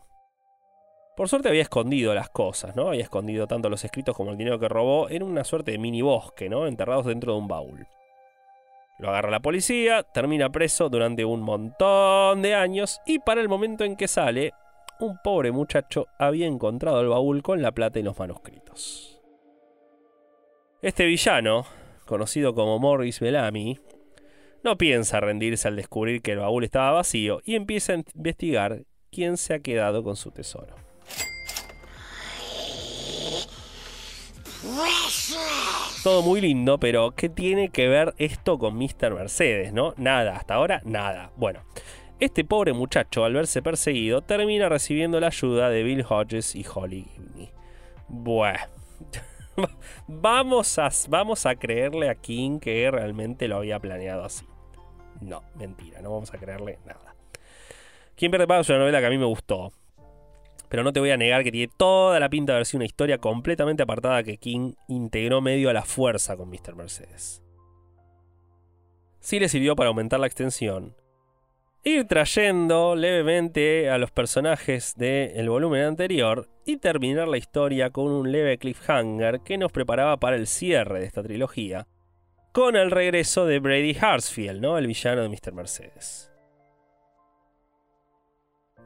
Por 1.16 1.28
suerte 1.28 1.50
había 1.50 1.64
escondido 1.64 2.14
las 2.14 2.30
cosas, 2.30 2.78
¿no? 2.78 2.88
Había 2.88 3.04
escondido 3.04 3.46
tanto 3.46 3.70
los 3.70 3.84
escritos 3.84 4.16
como 4.16 4.32
el 4.32 4.38
dinero 4.38 4.58
que 4.58 4.70
robó 4.70 5.10
en 5.10 5.24
una 5.24 5.44
suerte 5.44 5.72
de 5.72 5.78
mini 5.78 6.02
bosque, 6.02 6.48
¿no? 6.48 6.66
Enterrados 6.66 7.06
dentro 7.06 7.34
de 7.34 7.40
un 7.40 7.48
baúl. 7.50 7.88
Lo 9.00 9.10
agarra 9.10 9.32
la 9.32 9.40
policía, 9.40 10.04
termina 10.04 10.50
preso 10.50 10.90
durante 10.90 11.24
un 11.24 11.42
montón 11.42 12.42
de 12.42 12.54
años 12.54 13.00
y 13.06 13.20
para 13.20 13.40
el 13.40 13.48
momento 13.48 13.86
en 13.86 13.96
que 13.96 14.10
sale, 14.10 14.52
un 15.00 15.18
pobre 15.24 15.54
muchacho 15.54 16.08
había 16.18 16.48
encontrado 16.48 17.00
el 17.00 17.08
baúl 17.08 17.42
con 17.42 17.62
la 17.62 17.72
plata 17.72 18.00
y 18.00 18.04
los 18.04 18.20
manuscritos. 18.20 19.22
Este 20.82 21.06
villano, 21.06 21.66
conocido 22.06 22.54
como 22.54 22.78
Morris 22.78 23.22
Bellamy, 23.22 23.80
no 24.64 24.78
piensa 24.78 25.22
rendirse 25.22 25.70
al 25.70 25.78
descubrir 25.78 26.22
que 26.22 26.34
el 26.34 26.40
baúl 26.40 26.66
estaba 26.66 26.92
vacío 26.92 27.40
y 27.46 27.56
empieza 27.56 27.94
a 27.94 28.04
investigar 28.16 28.84
quién 29.10 29.38
se 29.38 29.54
ha 29.54 29.60
quedado 29.60 30.04
con 30.04 30.18
su 30.18 30.32
tesoro. 30.32 30.76
Todo 36.04 36.22
muy 36.22 36.42
lindo, 36.42 36.80
pero 36.80 37.12
¿qué 37.12 37.30
tiene 37.30 37.70
que 37.70 37.88
ver 37.88 38.14
esto 38.18 38.58
con 38.58 38.78
Mr. 38.78 39.14
Mercedes, 39.14 39.74
no? 39.74 39.94
Nada, 39.98 40.38
hasta 40.38 40.56
ahora 40.56 40.82
nada. 40.86 41.32
Bueno, 41.36 41.62
este 42.20 42.44
pobre 42.44 42.74
muchacho, 42.74 43.26
al 43.26 43.34
verse 43.34 43.62
perseguido, 43.62 44.22
termina 44.22 44.70
recibiendo 44.70 45.20
la 45.20 45.28
ayuda 45.28 45.70
de 45.70 45.84
Bill 45.84 46.06
Hodges 46.08 46.56
y 46.56 46.66
Holly 46.74 47.06
Gibney. 47.14 47.52
Bueno, 48.08 48.60
vamos 50.08 50.80
a, 50.80 50.90
vamos 51.10 51.46
a 51.46 51.56
creerle 51.56 52.10
a 52.10 52.16
King 52.16 52.60
que 52.60 52.90
realmente 52.92 53.48
lo 53.48 53.58
había 53.58 53.80
planeado 53.80 54.24
así. 54.24 54.46
No, 55.22 55.44
mentira, 55.56 56.02
no 56.02 56.12
vamos 56.12 56.34
a 56.34 56.38
creerle 56.38 56.80
nada. 56.86 57.16
Kimber 58.16 58.46
de 58.46 58.60
es 58.60 58.70
una 58.70 58.80
novela 58.80 59.00
que 59.00 59.06
a 59.06 59.10
mí 59.10 59.18
me 59.18 59.26
gustó. 59.26 59.72
Pero 60.70 60.84
no 60.84 60.94
te 60.94 61.00
voy 61.00 61.12
a 61.12 61.18
negar 61.18 61.44
que 61.44 61.52
tiene 61.52 61.72
toda 61.76 62.20
la 62.20 62.30
pinta 62.30 62.54
de 62.54 62.58
haber 62.58 62.66
sido 62.66 62.80
una 62.80 62.86
historia 62.86 63.18
completamente 63.18 63.84
apartada 63.84 64.24
que 64.24 64.38
King 64.38 64.74
integró 64.88 65.42
medio 65.42 65.70
a 65.70 65.74
la 65.74 65.84
fuerza 65.84 66.38
con 66.38 66.50
Mr. 66.50 66.76
Mercedes. 66.76 67.42
Sí 69.20 69.40
le 69.40 69.50
sirvió 69.50 69.76
para 69.76 69.90
aumentar 69.90 70.20
la 70.20 70.28
extensión. 70.28 70.96
Ir 71.84 72.06
trayendo 72.06 72.96
levemente 72.96 73.90
a 73.90 73.98
los 73.98 74.12
personajes 74.12 74.96
del 74.96 75.50
volumen 75.50 75.84
anterior 75.84 76.50
y 76.66 76.78
terminar 76.78 77.28
la 77.28 77.38
historia 77.38 77.90
con 77.90 78.12
un 78.12 78.32
leve 78.32 78.58
cliffhanger 78.58 79.42
que 79.42 79.58
nos 79.58 79.72
preparaba 79.72 80.18
para 80.18 80.36
el 80.36 80.46
cierre 80.46 81.00
de 81.00 81.06
esta 81.06 81.24
trilogía, 81.24 81.88
con 82.52 82.76
el 82.76 82.92
regreso 82.92 83.46
de 83.46 83.60
Brady 83.60 83.96
Harsfield, 84.00 84.62
¿no? 84.62 84.78
el 84.78 84.88
villano 84.88 85.22
de 85.22 85.30
Mr. 85.30 85.54
Mercedes. 85.54 86.29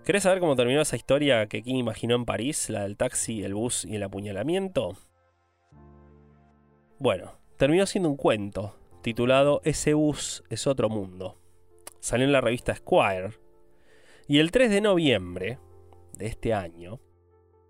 ¿Querés 0.03 0.23
saber 0.23 0.41
cómo 0.41 0.57
terminó 0.57 0.81
esa 0.81 0.97
historia 0.97 1.47
que 1.47 1.63
King 1.63 1.75
imaginó 1.75 2.15
en 2.15 2.25
París, 2.25 2.69
la 2.69 2.83
del 2.83 2.97
taxi, 2.97 3.41
el 3.41 3.53
bus 3.53 3.85
y 3.85 3.95
el 3.95 4.03
apuñalamiento? 4.03 4.97
Bueno, 6.99 7.37
terminó 7.55 7.85
siendo 7.85 8.09
un 8.09 8.17
cuento 8.17 8.75
titulado 9.01 9.61
Ese 9.63 9.93
bus 9.93 10.43
es 10.49 10.67
otro 10.67 10.89
mundo. 10.89 11.37
Salió 12.01 12.25
en 12.25 12.33
la 12.33 12.41
revista 12.41 12.75
Squire. 12.75 13.37
Y 14.27 14.39
el 14.39 14.51
3 14.51 14.71
de 14.71 14.81
noviembre 14.81 15.59
de 16.17 16.25
este 16.25 16.53
año 16.53 16.99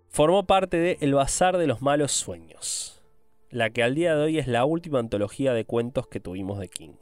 formó 0.08 0.44
parte 0.44 0.76
de 0.76 0.98
El 1.00 1.14
Bazar 1.14 1.56
de 1.56 1.68
los 1.68 1.82
Malos 1.82 2.10
Sueños, 2.10 3.00
la 3.48 3.70
que 3.70 3.84
al 3.84 3.94
día 3.94 4.16
de 4.16 4.22
hoy 4.24 4.38
es 4.38 4.48
la 4.48 4.64
última 4.64 4.98
antología 4.98 5.52
de 5.52 5.66
cuentos 5.66 6.08
que 6.08 6.18
tuvimos 6.18 6.58
de 6.58 6.68
King. 6.68 6.94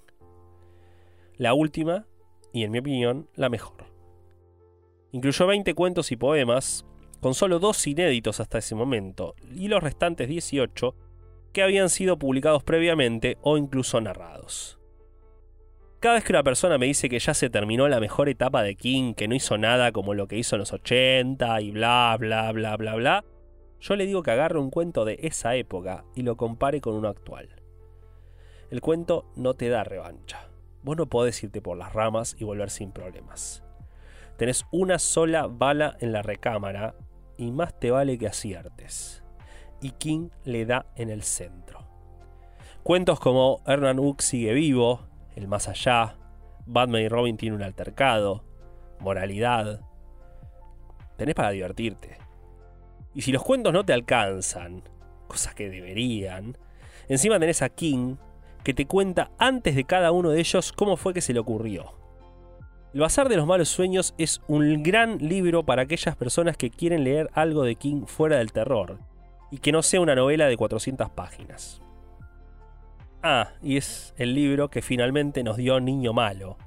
La 1.38 1.54
última, 1.54 2.06
y 2.52 2.64
en 2.64 2.70
mi 2.70 2.80
opinión, 2.80 3.30
la 3.34 3.48
mejor. 3.48 3.91
Incluyó 5.12 5.46
20 5.46 5.74
cuentos 5.74 6.10
y 6.10 6.16
poemas, 6.16 6.86
con 7.20 7.34
solo 7.34 7.58
dos 7.58 7.86
inéditos 7.86 8.40
hasta 8.40 8.58
ese 8.58 8.74
momento, 8.74 9.34
y 9.54 9.68
los 9.68 9.82
restantes 9.82 10.28
18 10.28 10.94
que 11.52 11.62
habían 11.62 11.90
sido 11.90 12.18
publicados 12.18 12.62
previamente 12.64 13.36
o 13.42 13.58
incluso 13.58 14.00
narrados. 14.00 14.78
Cada 16.00 16.14
vez 16.14 16.24
que 16.24 16.32
una 16.32 16.42
persona 16.42 16.78
me 16.78 16.86
dice 16.86 17.08
que 17.08 17.18
ya 17.18 17.34
se 17.34 17.50
terminó 17.50 17.86
la 17.88 18.00
mejor 18.00 18.28
etapa 18.28 18.62
de 18.62 18.74
King, 18.74 19.14
que 19.14 19.28
no 19.28 19.34
hizo 19.34 19.56
nada 19.58 19.92
como 19.92 20.14
lo 20.14 20.26
que 20.26 20.38
hizo 20.38 20.56
en 20.56 20.60
los 20.60 20.72
80 20.72 21.60
y 21.60 21.70
bla 21.70 22.16
bla 22.18 22.50
bla 22.50 22.76
bla 22.76 22.94
bla, 22.96 23.24
yo 23.80 23.96
le 23.96 24.06
digo 24.06 24.22
que 24.22 24.30
agarre 24.30 24.58
un 24.58 24.70
cuento 24.70 25.04
de 25.04 25.18
esa 25.22 25.54
época 25.56 26.04
y 26.16 26.22
lo 26.22 26.36
compare 26.36 26.80
con 26.80 26.94
uno 26.94 27.08
actual. 27.08 27.50
El 28.70 28.80
cuento 28.80 29.26
no 29.36 29.54
te 29.54 29.68
da 29.68 29.84
revancha. 29.84 30.48
Vos 30.82 30.96
no 30.96 31.06
podés 31.06 31.42
irte 31.44 31.60
por 31.60 31.76
las 31.76 31.92
ramas 31.92 32.34
y 32.38 32.44
volver 32.44 32.70
sin 32.70 32.90
problemas. 32.90 33.62
Tenés 34.36 34.64
una 34.70 34.98
sola 34.98 35.46
bala 35.46 35.96
en 36.00 36.12
la 36.12 36.22
recámara 36.22 36.94
y 37.36 37.50
más 37.50 37.78
te 37.78 37.90
vale 37.90 38.18
que 38.18 38.26
aciertes. 38.26 39.22
Y 39.80 39.90
King 39.92 40.28
le 40.44 40.64
da 40.66 40.86
en 40.96 41.10
el 41.10 41.22
centro. 41.22 41.80
Cuentos 42.82 43.20
como 43.20 43.62
Hernán 43.66 43.98
Hook 43.98 44.22
sigue 44.22 44.52
vivo, 44.52 45.00
El 45.36 45.48
más 45.48 45.68
allá, 45.68 46.16
Batman 46.66 47.02
y 47.02 47.08
Robin 47.08 47.36
tienen 47.36 47.56
un 47.56 47.62
altercado, 47.62 48.44
Moralidad. 49.00 49.80
Tenés 51.16 51.34
para 51.34 51.50
divertirte. 51.50 52.18
Y 53.14 53.22
si 53.22 53.32
los 53.32 53.42
cuentos 53.42 53.72
no 53.72 53.84
te 53.84 53.92
alcanzan, 53.92 54.82
cosas 55.26 55.54
que 55.54 55.68
deberían, 55.68 56.56
encima 57.08 57.38
tenés 57.38 57.62
a 57.62 57.68
King 57.68 58.16
que 58.64 58.74
te 58.74 58.86
cuenta 58.86 59.30
antes 59.38 59.74
de 59.74 59.84
cada 59.84 60.12
uno 60.12 60.30
de 60.30 60.40
ellos 60.40 60.72
cómo 60.72 60.96
fue 60.96 61.14
que 61.14 61.20
se 61.20 61.32
le 61.32 61.40
ocurrió. 61.40 62.01
El 62.94 63.00
Bazar 63.00 63.30
de 63.30 63.36
los 63.36 63.46
Malos 63.46 63.70
Sueños 63.70 64.14
es 64.18 64.42
un 64.48 64.82
gran 64.82 65.16
libro 65.16 65.64
para 65.64 65.82
aquellas 65.82 66.14
personas 66.14 66.58
que 66.58 66.70
quieren 66.70 67.04
leer 67.04 67.30
algo 67.32 67.62
de 67.62 67.76
King 67.76 68.04
fuera 68.04 68.36
del 68.36 68.52
terror, 68.52 68.98
y 69.50 69.58
que 69.58 69.72
no 69.72 69.82
sea 69.82 70.02
una 70.02 70.14
novela 70.14 70.46
de 70.46 70.58
400 70.58 71.08
páginas. 71.08 71.80
Ah, 73.22 73.52
y 73.62 73.78
es 73.78 74.12
el 74.18 74.34
libro 74.34 74.68
que 74.68 74.82
finalmente 74.82 75.42
nos 75.42 75.56
dio 75.56 75.80
Niño 75.80 76.12
Malo, 76.12 76.58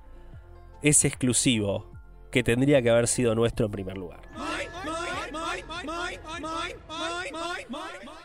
ese 0.82 1.08
exclusivo 1.08 1.92
que 2.32 2.42
tendría 2.42 2.82
que 2.82 2.90
haber 2.90 3.08
sido 3.08 3.36
nuestro 3.36 3.68
en 3.68 3.72
primer 3.72 3.96
lugar. 3.96 4.22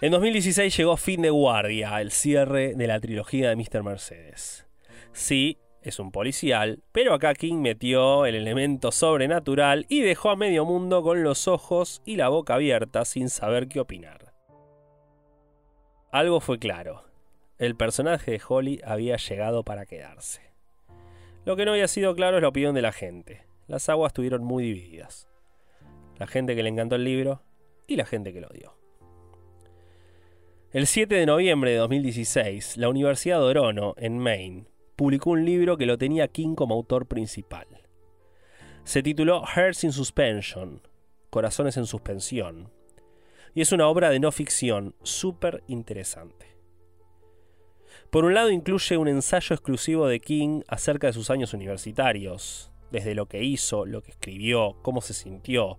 En 0.01 0.13
2016 0.13 0.75
llegó 0.75 0.97
Fin 0.97 1.21
de 1.21 1.29
Guardia, 1.29 2.01
el 2.01 2.13
cierre 2.13 2.75
de 2.75 2.87
la 2.87 2.99
trilogía 2.99 3.51
de 3.51 3.57
Mr. 3.57 3.83
Mercedes. 3.83 4.67
Sí, 5.13 5.59
es 5.83 5.99
un 5.99 6.13
policial, 6.13 6.83
pero 6.93 7.15
acá 7.15 7.35
King 7.35 7.57
metió 7.57 8.27
el 8.27 8.35
elemento 8.35 8.93
sobrenatural 8.93 9.87
y 9.89 10.01
dejó 10.01 10.31
a 10.31 10.37
medio 10.37 10.65
mundo 10.65 11.03
con 11.03 11.23
los 11.23 11.49
ojos 11.49 12.03
y 12.05 12.17
la 12.17 12.29
boca 12.29 12.55
abierta 12.55 13.05
sin 13.05 13.29
saber 13.31 13.69
qué 13.69 13.81
opinar. 13.81 14.35
Algo 16.13 16.41
fue 16.41 16.59
claro, 16.59 17.05
el 17.59 17.77
personaje 17.77 18.33
de 18.33 18.43
Holly 18.47 18.81
había 18.85 19.17
llegado 19.17 19.65
para 19.65 19.87
quedarse. 19.87 20.43
Lo 21.45 21.57
que 21.57 21.65
no 21.65 21.73
había 21.73 21.89
sido 21.89 22.15
claro 22.15 22.37
es 22.37 22.43
la 22.43 22.49
opinión 22.49 22.75
de 22.75 22.83
la 22.83 22.93
gente. 22.93 23.47
Las 23.67 23.89
aguas 23.89 24.11
estuvieron 24.11 24.45
muy 24.45 24.65
divididas. 24.65 25.29
La 26.19 26.27
gente 26.27 26.55
que 26.55 26.63
le 26.63 26.69
encantó 26.69 26.97
el 26.97 27.05
libro 27.05 27.43
y 27.87 27.97
la 27.97 28.05
gente 28.05 28.33
que 28.33 28.41
lo 28.41 28.49
odió. 28.49 28.77
El 30.73 30.87
7 30.87 31.15
de 31.15 31.27
noviembre 31.27 31.73
de 31.73 31.79
2016, 31.79 32.77
la 32.77 32.89
Universidad 32.89 33.39
de 33.39 33.45
Orono, 33.45 33.95
en 33.97 34.19
Maine, 34.19 34.67
publicó 35.01 35.31
un 35.31 35.47
libro 35.47 35.79
que 35.79 35.87
lo 35.87 35.97
tenía 35.97 36.29
King 36.29 36.55
como 36.55 36.75
autor 36.75 37.07
principal. 37.07 37.67
Se 38.85 39.03
tituló 39.03 39.43
Hearts 39.47 39.83
in 39.85 39.93
Suspension, 39.93 40.83
Corazones 41.31 41.79
en 41.79 41.87
Suspensión, 41.87 42.71
y 43.55 43.63
es 43.63 43.73
una 43.73 43.89
obra 43.89 44.11
de 44.11 44.21
no 44.21 44.31
ficción 44.31 44.95
súper 45.03 45.65
interesante. 45.69 46.55
Por 48.11 48.27
un 48.27 48.35
lado 48.35 48.51
incluye 48.51 48.99
un 48.99 49.09
ensayo 49.09 49.55
exclusivo 49.55 50.07
de 50.07 50.21
King 50.21 50.65
acerca 50.69 51.07
de 51.07 51.15
sus 51.15 51.31
años 51.31 51.55
universitarios, 51.55 52.71
desde 52.91 53.15
lo 53.15 53.25
que 53.25 53.43
hizo, 53.43 53.87
lo 53.87 54.03
que 54.03 54.11
escribió, 54.11 54.77
cómo 54.83 55.01
se 55.01 55.15
sintió, 55.15 55.79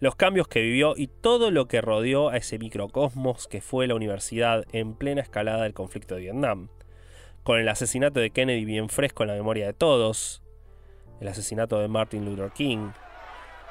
los 0.00 0.16
cambios 0.16 0.48
que 0.48 0.62
vivió 0.62 0.94
y 0.96 1.06
todo 1.06 1.52
lo 1.52 1.68
que 1.68 1.80
rodeó 1.80 2.30
a 2.30 2.36
ese 2.36 2.58
microcosmos 2.58 3.46
que 3.46 3.60
fue 3.60 3.86
la 3.86 3.94
universidad 3.94 4.64
en 4.72 4.94
plena 4.94 5.22
escalada 5.22 5.62
del 5.62 5.72
conflicto 5.72 6.16
de 6.16 6.22
Vietnam 6.22 6.68
con 7.46 7.60
el 7.60 7.68
asesinato 7.68 8.18
de 8.18 8.30
Kennedy 8.30 8.64
bien 8.64 8.88
fresco 8.88 9.22
en 9.22 9.28
la 9.28 9.36
memoria 9.36 9.66
de 9.66 9.72
todos, 9.72 10.42
el 11.20 11.28
asesinato 11.28 11.78
de 11.78 11.86
Martin 11.86 12.24
Luther 12.24 12.50
King 12.50 12.88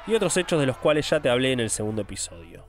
y 0.06 0.14
otros 0.14 0.34
hechos 0.38 0.58
de 0.58 0.64
los 0.64 0.78
cuales 0.78 1.10
ya 1.10 1.20
te 1.20 1.28
hablé 1.28 1.52
en 1.52 1.60
el 1.60 1.68
segundo 1.68 2.00
episodio. 2.00 2.64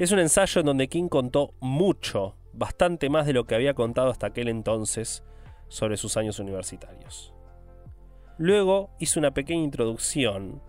Es 0.00 0.10
un 0.10 0.18
ensayo 0.18 0.60
en 0.60 0.66
donde 0.66 0.88
King 0.88 1.08
contó 1.08 1.54
mucho, 1.60 2.34
bastante 2.52 3.08
más 3.08 3.26
de 3.26 3.32
lo 3.32 3.44
que 3.44 3.54
había 3.54 3.74
contado 3.74 4.10
hasta 4.10 4.26
aquel 4.26 4.48
entonces 4.48 5.22
sobre 5.68 5.96
sus 5.96 6.16
años 6.16 6.40
universitarios. 6.40 7.32
Luego 8.38 8.90
hizo 8.98 9.20
una 9.20 9.34
pequeña 9.34 9.62
introducción 9.62 10.60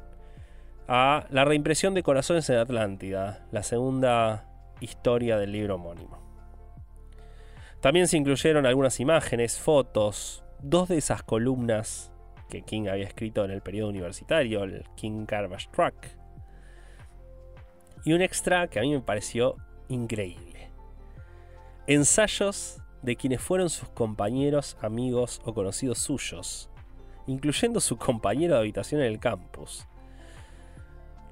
a 0.88 1.26
la 1.32 1.44
reimpresión 1.44 1.96
de 1.96 2.04
Corazones 2.04 2.48
en 2.52 2.58
Atlántida, 2.58 3.48
la 3.52 3.64
segunda 3.64 4.48
historia 4.80 5.40
del 5.40 5.54
libro 5.54 5.74
homónimo. 5.74 6.27
También 7.88 8.10
se 8.10 8.18
incluyeron 8.18 8.66
algunas 8.66 9.00
imágenes, 9.00 9.58
fotos, 9.58 10.44
dos 10.60 10.90
de 10.90 10.98
esas 10.98 11.24
columnas 11.24 12.12
que 12.50 12.62
King 12.62 12.90
había 12.90 13.06
escrito 13.06 13.46
en 13.46 13.52
el 13.52 13.62
periodo 13.62 13.88
universitario, 13.88 14.66
el 14.66 14.84
King 14.98 15.24
Garbage 15.26 15.70
Truck. 15.72 15.96
Y 18.04 18.12
un 18.12 18.22
extra 18.22 18.68
que 18.68 18.80
a 18.80 18.82
mí 18.82 18.92
me 18.92 19.00
pareció 19.00 19.56
increíble. 19.88 20.70
Ensayos 21.88 22.82
de 23.04 23.16
quienes 23.16 23.40
fueron 23.40 23.70
sus 23.70 23.88
compañeros, 23.88 24.76
amigos 24.82 25.40
o 25.46 25.54
conocidos 25.54 26.00
suyos, 26.00 26.70
incluyendo 27.26 27.80
su 27.80 27.96
compañero 27.96 28.56
de 28.56 28.60
habitación 28.60 29.00
en 29.00 29.08
el 29.08 29.20
campus. 29.20 29.88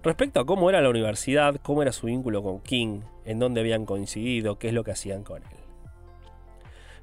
Respecto 0.03 0.39
a 0.39 0.45
cómo 0.45 0.70
era 0.70 0.80
la 0.80 0.89
universidad, 0.89 1.58
cómo 1.62 1.82
era 1.82 1.91
su 1.91 2.08
vínculo 2.08 2.41
con 2.41 2.62
King, 2.62 3.01
en 3.26 3.39
dónde 3.39 3.60
habían 3.60 3.86
coincidido, 3.86 4.58
qué 4.58 4.70
es 4.70 4.74
lo 4.74 4.86
que 4.86 4.91
hacían 4.91 5.26
con 5.26 5.43
él. 5.43 5.55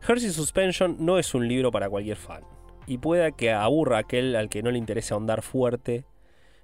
Hershey 0.07 0.31
Suspension 0.31 0.97
no 0.99 1.17
es 1.17 1.33
un 1.33 1.47
libro 1.47 1.71
para 1.71 1.89
cualquier 1.89 2.17
fan, 2.17 2.43
y 2.87 2.99
puede 2.99 3.33
que 3.35 3.53
aburra 3.53 3.99
aquel 3.99 4.35
al 4.35 4.49
que 4.49 4.61
no 4.61 4.73
le 4.73 4.79
interese 4.79 5.15
ahondar 5.15 5.43
fuerte 5.43 6.05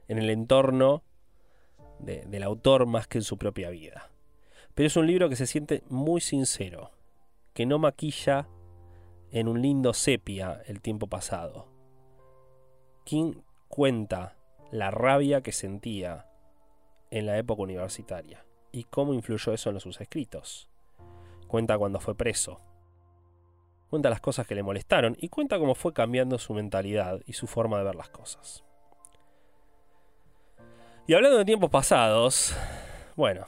en 0.09 0.19
el 0.19 0.29
entorno 0.31 1.05
del 2.01 2.43
autor 2.43 2.87
más 2.87 3.07
que 3.07 3.19
en 3.19 3.25
su 3.25 3.39
propia 3.39 3.71
vida. 3.71 4.11
Pero 4.75 4.89
es 4.89 4.97
un 4.97 5.07
libro 5.07 5.29
que 5.29 5.37
se 5.37 5.47
siente 5.47 5.85
muy 5.89 6.21
sincero, 6.21 6.91
que 7.55 7.65
no 7.65 7.79
maquilla 7.79 8.49
en 9.31 9.47
un 9.47 9.63
lindo 9.63 9.95
sepia 9.95 10.61
el 10.67 10.81
tiempo 10.81 11.07
pasado. 11.07 11.69
King 13.05 13.35
cuenta 13.69 14.37
la 14.73 14.91
rabia 14.91 15.43
que 15.43 15.53
sentía 15.53 16.27
en 17.11 17.27
la 17.27 17.39
época 17.39 17.63
universitaria 17.63 18.45
y 18.73 18.85
cómo 18.85 19.15
influyó 19.15 19.53
eso 19.53 19.71
en 19.71 19.79
sus 19.79 20.01
escritos. 20.01 20.69
Cuenta 21.47 21.79
cuando 21.79 22.01
fue 22.01 22.17
preso. 22.17 22.61
Cuenta 23.91 24.11
las 24.11 24.21
cosas 24.21 24.47
que 24.47 24.55
le 24.55 24.63
molestaron 24.63 25.17
y 25.19 25.29
cuenta 25.29 25.59
cómo 25.59 25.75
fue 25.75 25.93
cambiando 25.93 26.39
su 26.39 26.55
mentalidad 26.55 27.21
y 27.27 27.33
su 27.33 27.47
forma 27.47 27.79
de 27.79 27.85
ver 27.85 27.95
las 27.95 28.11
cosas. 28.11 28.65
Y 31.07 31.15
hablando 31.15 31.39
de 31.39 31.45
tiempos 31.45 31.71
pasados, 31.71 32.55
bueno, 33.17 33.47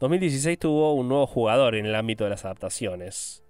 2016 0.00 0.58
tuvo 0.58 0.94
un 0.94 1.08
nuevo 1.08 1.26
jugador 1.26 1.74
en 1.74 1.86
el 1.86 1.94
ámbito 1.94 2.24
de 2.24 2.30
las 2.30 2.44
adaptaciones. 2.44 3.42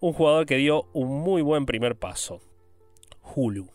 Un 0.00 0.14
jugador 0.14 0.46
que 0.46 0.56
dio 0.56 0.88
un 0.94 1.20
muy 1.20 1.42
buen 1.42 1.66
primer 1.66 1.96
paso. 1.96 2.40
Hulu 3.34 3.68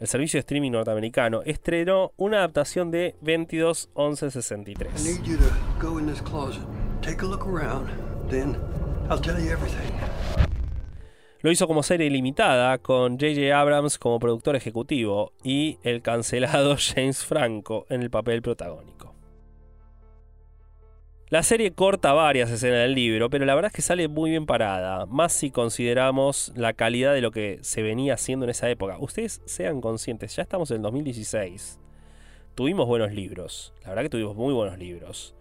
el 0.00 0.08
servicio 0.08 0.38
de 0.38 0.40
streaming 0.40 0.70
norteamericano, 0.70 1.42
estrenó 1.44 2.12
una 2.16 2.38
adaptación 2.38 2.90
de 2.90 3.14
221163. 3.20 5.20
Lo 11.42 11.50
hizo 11.50 11.66
como 11.66 11.82
serie 11.82 12.10
limitada, 12.10 12.76
con 12.76 13.12
J.J. 13.18 13.58
Abrams 13.58 13.98
como 13.98 14.18
productor 14.18 14.56
ejecutivo 14.56 15.32
y 15.42 15.78
el 15.82 16.02
cancelado 16.02 16.76
James 16.94 17.24
Franco 17.24 17.86
en 17.88 18.02
el 18.02 18.10
papel 18.10 18.42
protagónico. 18.42 19.14
La 21.30 21.42
serie 21.42 21.70
corta 21.70 22.12
varias 22.12 22.50
escenas 22.50 22.80
del 22.80 22.94
libro, 22.94 23.30
pero 23.30 23.46
la 23.46 23.54
verdad 23.54 23.70
es 23.70 23.76
que 23.76 23.80
sale 23.80 24.08
muy 24.08 24.30
bien 24.30 24.44
parada, 24.44 25.06
más 25.06 25.32
si 25.32 25.50
consideramos 25.50 26.52
la 26.56 26.74
calidad 26.74 27.14
de 27.14 27.22
lo 27.22 27.30
que 27.30 27.58
se 27.62 27.82
venía 27.82 28.14
haciendo 28.14 28.44
en 28.44 28.50
esa 28.50 28.68
época. 28.68 28.98
Ustedes 28.98 29.40
sean 29.46 29.80
conscientes, 29.80 30.36
ya 30.36 30.42
estamos 30.42 30.70
en 30.72 30.78
el 30.78 30.82
2016. 30.82 31.78
Tuvimos 32.54 32.86
buenos 32.86 33.12
libros, 33.12 33.72
la 33.82 33.90
verdad 33.90 34.02
que 34.02 34.10
tuvimos 34.10 34.36
muy 34.36 34.52
buenos 34.52 34.76
libros. 34.76 35.34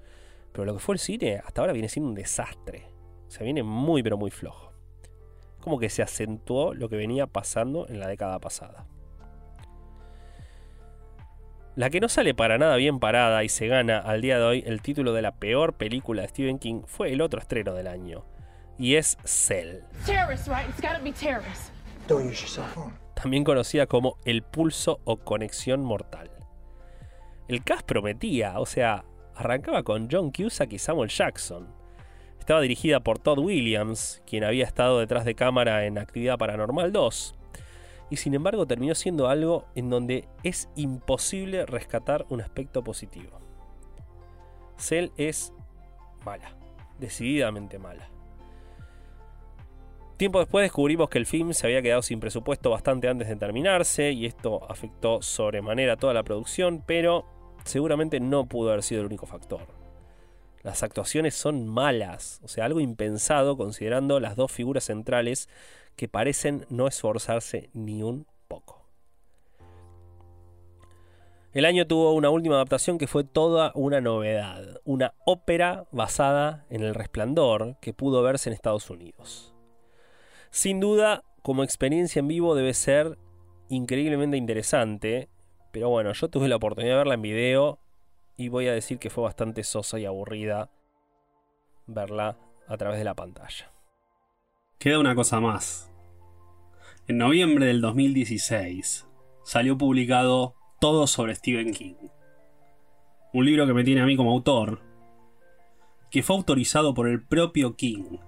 Pero 0.54 0.64
lo 0.64 0.74
que 0.76 0.80
fue 0.80 0.96
el 0.96 1.00
cine 1.00 1.42
hasta 1.44 1.60
ahora 1.60 1.74
viene 1.74 1.90
siendo 1.90 2.08
un 2.08 2.16
desastre. 2.16 2.86
Se 3.28 3.44
viene 3.44 3.64
muy 3.64 4.02
pero 4.02 4.16
muy 4.16 4.32
flojo. 4.32 4.69
Como 5.70 5.80
que 5.80 5.92
se 5.92 6.02
acentuó 6.02 6.74
lo 6.74 6.90
que 6.90 6.96
venía 6.96 7.28
pasando 7.28 7.88
en 7.90 8.00
la 8.00 8.08
década 8.08 8.40
pasada. 8.40 8.88
La 11.76 11.92
que 11.92 12.00
no 12.00 12.10
sale 12.10 12.34
para 12.34 12.58
nada 12.58 12.76
bien 12.76 13.00
parada 13.00 13.44
y 13.44 13.50
se 13.50 13.68
gana 13.68 14.00
al 14.00 14.22
día 14.22 14.40
de 14.40 14.46
hoy 14.46 14.64
el 14.66 14.82
título 14.82 15.14
de 15.14 15.22
la 15.22 15.36
peor 15.36 15.74
película 15.74 16.24
de 16.24 16.30
Stephen 16.30 16.58
King 16.58 16.82
fue 16.88 17.14
el 17.14 17.22
otro 17.22 17.40
estreno 17.40 17.76
del 17.76 17.86
año. 17.86 18.26
Y 18.80 18.96
es 18.96 19.20
Cell. 19.24 19.82
También 23.14 23.44
conocida 23.44 23.86
como 23.86 24.18
El 24.26 24.42
Pulso 24.42 25.02
o 25.04 25.18
Conexión 25.18 25.84
Mortal. 25.84 26.32
El 27.48 27.64
cast 27.64 27.86
prometía, 27.86 28.60
o 28.60 28.66
sea, 28.66 29.06
arrancaba 29.36 29.84
con 29.84 30.10
John 30.10 30.32
Cusack 30.32 30.74
y 30.74 30.80
Samuel 30.80 31.12
Jackson. 31.12 31.79
Estaba 32.50 32.62
dirigida 32.62 33.00
por 33.00 33.20
Todd 33.20 33.38
Williams, 33.38 34.24
quien 34.26 34.44
había 34.44 34.66
estado 34.66 34.98
detrás 34.98 35.24
de 35.24 35.36
cámara 35.36 35.86
en 35.86 36.00
Actividad 36.00 36.40
Paranormal 36.40 36.92
2, 36.92 37.36
y 38.10 38.16
sin 38.16 38.34
embargo 38.34 38.66
terminó 38.66 38.96
siendo 38.96 39.28
algo 39.28 39.68
en 39.76 39.92
donde 39.92 40.28
es 40.42 40.68
imposible 40.76 41.68
rescatar 41.68 42.26
un 42.30 42.42
aspecto 42.42 42.84
positivo. 42.84 43.38
Cell 44.78 45.10
es 45.16 45.54
mala, 46.26 46.56
decididamente 46.98 47.78
mala. 47.78 48.10
Tiempo 50.18 50.40
después 50.40 50.64
descubrimos 50.64 51.08
que 51.08 51.20
el 51.20 51.28
film 51.28 51.54
se 51.54 51.68
había 51.68 51.84
quedado 51.84 52.02
sin 52.02 52.20
presupuesto 52.20 52.72
bastante 52.72 53.10
antes 53.10 53.28
de 53.28 53.36
terminarse 53.36 54.12
y 54.12 54.26
esto 54.26 54.66
afectó 54.68 55.22
sobremanera 55.22 55.98
toda 55.98 56.16
la 56.16 56.24
producción, 56.24 56.84
pero 56.84 57.26
seguramente 57.64 58.20
no 58.20 58.48
pudo 58.48 58.72
haber 58.72 58.82
sido 58.82 59.02
el 59.02 59.06
único 59.06 59.28
factor. 59.28 59.79
Las 60.62 60.84
actuaciones 60.84 61.36
son 61.36 61.68
malas, 61.68 62.42
o 62.44 62.48
sea, 62.48 62.66
algo 62.66 62.82
impensado 62.82 63.56
considerando 63.56 64.20
las 64.20 64.36
dos 64.36 64.52
figuras 64.52 64.86
centrales 64.86 65.48
que 65.96 66.08
parecen 66.08 66.66
no 66.70 66.88
esforzarse 66.88 67.70
ni 67.74 68.04
un 68.04 68.26
poco. 68.48 68.86
El 71.52 71.66
año 71.66 71.88
tuvo 71.88 72.14
una 72.14 72.30
última 72.30 72.56
adaptación 72.56 72.98
que 72.98 73.08
fue 73.08 73.24
toda 73.24 73.72
una 73.74 74.02
novedad, 74.02 74.82
una 74.84 75.16
ópera 75.26 75.88
basada 75.92 76.66
en 76.70 76.84
el 76.84 76.94
resplandor 76.94 77.78
que 77.82 77.94
pudo 77.94 78.22
verse 78.22 78.50
en 78.50 78.54
Estados 78.54 78.90
Unidos. 78.90 79.56
Sin 80.52 80.80
duda, 80.80 81.24
como 81.42 81.64
experiencia 81.64 82.20
en 82.20 82.28
vivo 82.28 82.54
debe 82.54 82.74
ser 82.74 83.18
increíblemente 83.70 84.38
interesante, 84.38 85.30
pero 85.72 85.90
bueno, 85.90 86.14
yo 86.14 86.28
tuve 86.28 86.48
la 86.48 86.58
oportunidad 86.58 86.94
de 86.94 86.98
verla 86.98 87.14
en 87.16 87.22
video 87.22 87.80
y 88.40 88.48
voy 88.48 88.70
a 88.70 88.74
decir 88.74 89.00
que 89.00 89.10
fue 89.10 89.26
bastante 89.26 89.66
sosa 89.66 90.00
y 90.00 90.06
aburrida 90.06 90.72
verla 91.88 92.38
a 92.70 92.78
través 92.78 92.98
de 92.98 93.04
la 93.04 93.14
pantalla. 93.14 93.70
Queda 94.78 94.98
una 94.98 95.14
cosa 95.14 95.42
más. 95.42 95.92
En 97.10 97.18
noviembre 97.18 97.66
del 97.66 97.82
2016 97.82 99.06
salió 99.44 99.78
publicado 99.78 100.56
Todo 100.80 101.06
sobre 101.06 101.36
Stephen 101.36 101.74
King. 101.74 101.96
Un 103.34 103.46
libro 103.46 103.68
que 103.68 103.74
me 103.74 103.84
tiene 103.84 104.00
a 104.00 104.06
mí 104.06 104.16
como 104.16 104.32
autor, 104.32 104.84
que 106.10 106.24
fue 106.24 106.38
autorizado 106.38 106.94
por 106.94 107.10
el 107.10 107.22
propio 107.22 107.76
King. 107.76 108.20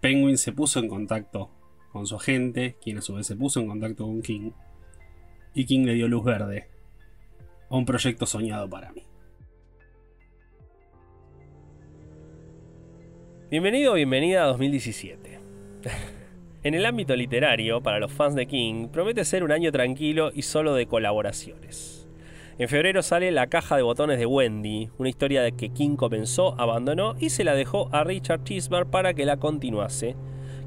Penguin 0.00 0.36
se 0.36 0.52
puso 0.52 0.78
en 0.78 0.88
contacto 0.88 1.52
con 1.90 2.06
su 2.06 2.16
agente, 2.16 2.76
quien 2.82 2.98
a 2.98 3.02
su 3.02 3.14
vez 3.14 3.26
se 3.26 3.34
puso 3.34 3.60
en 3.60 3.68
contacto 3.68 4.04
con 4.04 4.20
King, 4.20 4.50
y 5.54 5.64
King 5.64 5.86
le 5.86 5.94
dio 5.94 6.06
luz 6.06 6.22
verde 6.22 6.79
un 7.78 7.86
proyecto 7.86 8.26
soñado 8.26 8.68
para 8.68 8.92
mí. 8.92 9.02
Bienvenido 13.50 13.92
o 13.92 13.94
bienvenida 13.94 14.44
a 14.44 14.48
2017. 14.48 15.40
En 16.62 16.74
el 16.74 16.84
ámbito 16.84 17.16
literario, 17.16 17.82
para 17.82 18.00
los 18.00 18.12
fans 18.12 18.34
de 18.34 18.44
King, 18.44 18.88
promete 18.88 19.24
ser 19.24 19.44
un 19.44 19.50
año 19.50 19.72
tranquilo 19.72 20.30
y 20.34 20.42
solo 20.42 20.74
de 20.74 20.84
colaboraciones. 20.84 22.06
En 22.58 22.68
febrero 22.68 23.02
sale 23.02 23.30
La 23.30 23.46
caja 23.46 23.76
de 23.76 23.82
botones 23.82 24.18
de 24.18 24.26
Wendy, 24.26 24.90
una 24.98 25.08
historia 25.08 25.40
de 25.40 25.52
que 25.52 25.70
King 25.70 25.96
comenzó, 25.96 26.60
abandonó 26.60 27.14
y 27.18 27.30
se 27.30 27.44
la 27.44 27.54
dejó 27.54 27.88
a 27.92 28.04
Richard 28.04 28.44
Chisbar 28.44 28.84
para 28.84 29.14
que 29.14 29.24
la 29.24 29.38
continuase, 29.38 30.16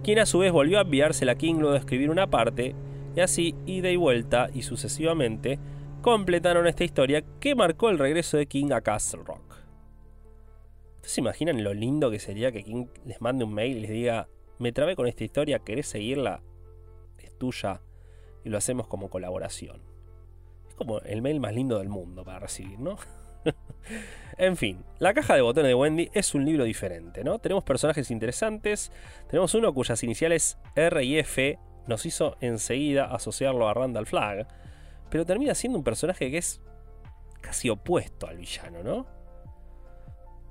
quien 0.04 0.18
a 0.18 0.26
su 0.26 0.40
vez 0.40 0.52
volvió 0.52 0.80
a 0.80 0.82
enviársela 0.82 1.34
a 1.34 1.36
King 1.36 1.58
luego 1.60 1.74
de 1.74 1.80
escribir 1.80 2.10
una 2.10 2.26
parte, 2.26 2.74
y 3.16 3.20
así, 3.20 3.54
ida 3.68 3.92
y 3.92 3.96
vuelta 3.96 4.50
y 4.52 4.64
sucesivamente, 4.64 5.60
completaron 6.04 6.68
esta 6.68 6.84
historia 6.84 7.24
que 7.40 7.56
marcó 7.56 7.90
el 7.90 7.98
regreso 7.98 8.36
de 8.36 8.46
King 8.46 8.74
a 8.74 8.82
Castle 8.82 9.24
Rock. 9.24 9.56
¿Ustedes 10.96 11.14
se 11.14 11.22
imaginan 11.22 11.64
lo 11.64 11.74
lindo 11.74 12.12
que 12.12 12.20
sería 12.20 12.52
que 12.52 12.62
King 12.62 12.88
les 13.06 13.22
mande 13.22 13.46
un 13.46 13.54
mail 13.54 13.78
y 13.78 13.80
les 13.80 13.90
diga, 13.90 14.28
me 14.60 14.74
trabé 14.74 14.98
con 14.98 15.08
esta 15.08 15.24
historia, 15.24 15.60
¿querés 15.60 15.88
seguirla? 15.88 16.44
Es 17.20 17.38
tuya 17.38 17.82
y 18.44 18.50
lo 18.50 18.58
hacemos 18.58 18.88
como 18.88 19.10
colaboración. 19.10 19.82
Es 20.68 20.76
como 20.76 21.00
el 21.00 21.22
mail 21.22 21.40
más 21.40 21.56
lindo 21.56 21.80
del 21.80 21.88
mundo 21.88 22.26
para 22.26 22.40
recibir, 22.40 22.80
¿no? 22.80 22.98
en 24.38 24.58
fin, 24.58 24.84
La 25.00 25.14
caja 25.14 25.36
de 25.36 25.42
botones 25.42 25.70
de 25.70 25.76
Wendy 25.76 26.10
es 26.14 26.36
un 26.36 26.44
libro 26.44 26.66
diferente, 26.66 27.24
¿no? 27.24 27.40
Tenemos 27.40 27.64
personajes 27.64 28.12
interesantes, 28.12 28.92
tenemos 29.30 29.56
uno 29.56 29.74
cuyas 29.74 30.04
iniciales 30.04 30.58
R 30.76 31.02
y 31.02 31.18
F 31.20 31.58
nos 31.88 32.06
hizo 32.06 32.36
enseguida 32.42 33.06
asociarlo 33.06 33.70
a 33.70 33.74
Randall 33.74 34.06
Flagg, 34.06 34.48
pero 35.14 35.28
termina 35.28 35.54
siendo 35.54 35.78
un 35.78 35.84
personaje 35.84 36.32
que 36.32 36.40
es 36.40 36.60
casi 37.40 37.70
opuesto 37.70 38.26
al 38.26 38.38
villano, 38.38 38.82
¿no? 38.82 39.06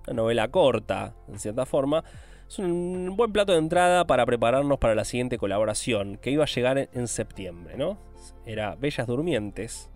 Una 0.06 0.14
novela 0.14 0.46
corta, 0.52 1.16
en 1.26 1.40
cierta 1.40 1.66
forma, 1.66 2.04
Es 2.48 2.60
un 2.60 3.16
buen 3.16 3.32
plato 3.32 3.50
de 3.50 3.58
entrada 3.58 4.06
para 4.06 4.24
prepararnos 4.24 4.78
para 4.78 4.94
la 4.94 5.04
siguiente 5.04 5.36
colaboración, 5.36 6.16
que 6.16 6.30
iba 6.30 6.44
a 6.44 6.46
llegar 6.46 6.88
en 6.92 7.08
septiembre, 7.08 7.76
¿no? 7.76 7.98
Era 8.46 8.76
Bellas 8.76 9.08
Durmientes, 9.08 9.90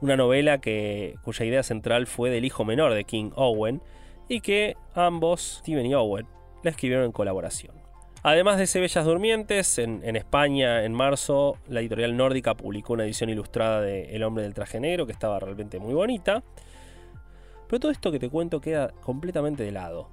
una 0.00 0.16
novela 0.16 0.58
que, 0.58 1.14
cuya 1.22 1.44
idea 1.44 1.62
central 1.62 2.08
fue 2.08 2.28
del 2.30 2.44
hijo 2.44 2.64
menor 2.64 2.94
de 2.94 3.04
King, 3.04 3.30
Owen, 3.36 3.82
y 4.28 4.40
que 4.40 4.76
ambos, 4.96 5.60
Steven 5.60 5.86
y 5.86 5.94
Owen, 5.94 6.26
la 6.64 6.70
escribieron 6.70 7.04
en 7.04 7.12
colaboración. 7.12 7.81
Además 8.24 8.56
de 8.56 8.64
ese 8.64 8.78
Bellas 8.78 9.04
Durmientes, 9.04 9.78
en, 9.78 10.00
en, 10.04 10.14
España 10.14 10.84
en 10.84 10.92
marzo 10.92 11.56
la 11.68 11.80
editorial 11.80 12.16
nórdica 12.16 12.54
publicó 12.54 12.92
una 12.92 13.04
edición 13.04 13.30
ilustrada 13.30 13.80
de 13.80 14.14
El 14.14 14.22
hombre 14.22 14.44
del 14.44 14.54
traje 14.54 14.78
negro 14.78 15.06
que 15.06 15.12
estaba 15.12 15.40
realmente 15.40 15.80
muy 15.80 15.92
bonita. 15.92 16.44
Pero 17.66 17.80
todo 17.80 17.90
esto 17.90 18.12
que 18.12 18.20
te 18.20 18.30
cuento 18.30 18.60
queda 18.60 18.92
completamente 19.00 19.64
de 19.64 19.72
lado. 19.72 20.08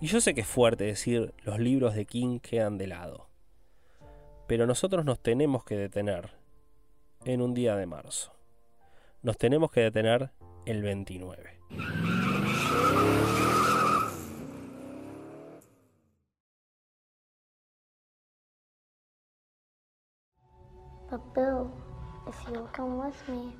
Y 0.00 0.06
yo 0.06 0.20
sé 0.20 0.34
que 0.34 0.42
es 0.42 0.46
fuerte 0.46 0.84
decir 0.84 1.32
los 1.44 1.58
libros 1.58 1.94
de 1.94 2.04
King 2.04 2.40
quedan 2.40 2.76
de 2.76 2.88
lado. 2.88 3.28
Pero 4.46 4.66
nosotros 4.66 5.04
nos 5.04 5.18
tenemos 5.18 5.64
que 5.64 5.76
detener 5.76 6.30
en 7.24 7.40
un 7.42 7.54
día 7.54 7.74
de 7.74 7.86
marzo. 7.86 8.32
Nos 9.22 9.38
tenemos 9.38 9.70
que 9.70 9.80
detener 9.80 10.30
el 10.66 10.82
29. 10.82 11.58
But 21.10 21.20
Bill, 21.34 21.70
if 22.26 22.36
you'll 22.52 22.68
come 22.72 22.98
with 22.98 23.16
me, 23.28 23.56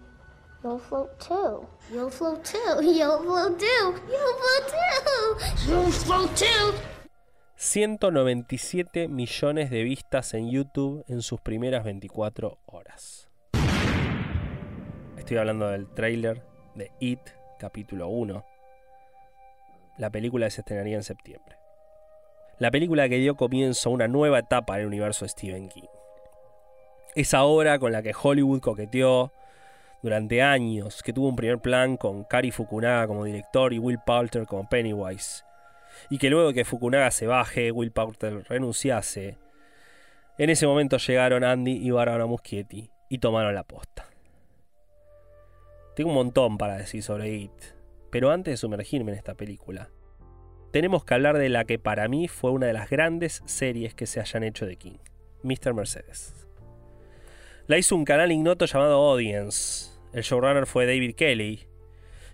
you'll 0.62 0.78
float 0.78 1.18
too. 1.18 1.66
You'll 1.90 2.10
float 2.10 2.44
too. 2.44 2.82
You'll 2.82 3.20
float 3.20 3.58
too. 3.58 3.94
You'll 4.06 4.36
float 4.40 4.68
too. 4.68 5.70
You'll 5.70 5.90
float 5.90 6.36
too. 6.36 6.74
197 7.56 9.08
millones 9.08 9.70
de 9.70 9.82
vistas 9.82 10.34
en 10.34 10.50
YouTube 10.50 11.04
en 11.08 11.22
sus 11.22 11.40
primeras 11.40 11.84
24 11.84 12.58
horas. 12.66 13.28
Estoy 15.16 15.38
hablando 15.38 15.68
del 15.68 15.88
tráiler 15.88 16.44
de 16.74 16.92
It, 17.00 17.20
capítulo 17.58 18.08
1. 18.08 18.44
La 19.96 20.10
película 20.10 20.48
se 20.50 20.60
estrenaría 20.60 20.96
en 20.96 21.02
septiembre. 21.02 21.56
La 22.58 22.70
película 22.70 23.08
que 23.08 23.16
dio 23.16 23.36
comienzo 23.36 23.88
a 23.88 23.92
una 23.92 24.06
nueva 24.06 24.38
etapa 24.38 24.74
en 24.76 24.82
el 24.82 24.86
universo 24.86 25.24
de 25.24 25.30
Stephen 25.30 25.68
King. 25.68 25.97
Esa 27.18 27.42
obra 27.42 27.80
con 27.80 27.90
la 27.90 28.00
que 28.00 28.14
Hollywood 28.14 28.60
coqueteó 28.60 29.32
durante 30.04 30.40
años, 30.40 31.02
que 31.02 31.12
tuvo 31.12 31.26
un 31.26 31.34
primer 31.34 31.58
plan 31.58 31.96
con 31.96 32.22
Kari 32.22 32.52
Fukunaga 32.52 33.08
como 33.08 33.24
director 33.24 33.72
y 33.72 33.80
Will 33.80 33.98
Poulter 34.06 34.46
como 34.46 34.68
Pennywise, 34.68 35.42
y 36.10 36.18
que 36.18 36.30
luego 36.30 36.46
de 36.46 36.54
que 36.54 36.64
Fukunaga 36.64 37.10
se 37.10 37.26
baje, 37.26 37.72
Will 37.72 37.90
Poulter 37.90 38.44
renunciase, 38.48 39.36
en 40.38 40.48
ese 40.48 40.68
momento 40.68 40.96
llegaron 40.98 41.42
Andy 41.42 41.84
y 41.84 41.90
Barbara 41.90 42.24
Muschietti 42.26 42.88
y 43.08 43.18
tomaron 43.18 43.52
la 43.52 43.64
posta. 43.64 44.06
Tengo 45.96 46.10
un 46.10 46.14
montón 46.14 46.56
para 46.56 46.76
decir 46.76 47.02
sobre 47.02 47.34
It, 47.34 47.50
pero 48.12 48.30
antes 48.30 48.52
de 48.52 48.58
sumergirme 48.58 49.10
en 49.10 49.18
esta 49.18 49.34
película, 49.34 49.90
tenemos 50.70 51.04
que 51.04 51.14
hablar 51.14 51.36
de 51.36 51.48
la 51.48 51.64
que 51.64 51.80
para 51.80 52.06
mí 52.06 52.28
fue 52.28 52.52
una 52.52 52.68
de 52.68 52.74
las 52.74 52.88
grandes 52.88 53.42
series 53.46 53.96
que 53.96 54.06
se 54.06 54.20
hayan 54.20 54.44
hecho 54.44 54.66
de 54.66 54.76
King, 54.76 54.98
Mr. 55.42 55.74
Mercedes. 55.74 56.47
La 57.68 57.76
hizo 57.76 57.94
un 57.94 58.06
canal 58.06 58.32
ignoto 58.32 58.64
llamado 58.64 59.10
Audience. 59.10 59.90
El 60.14 60.22
showrunner 60.22 60.64
fue 60.64 60.86
David 60.86 61.14
Kelly. 61.16 61.68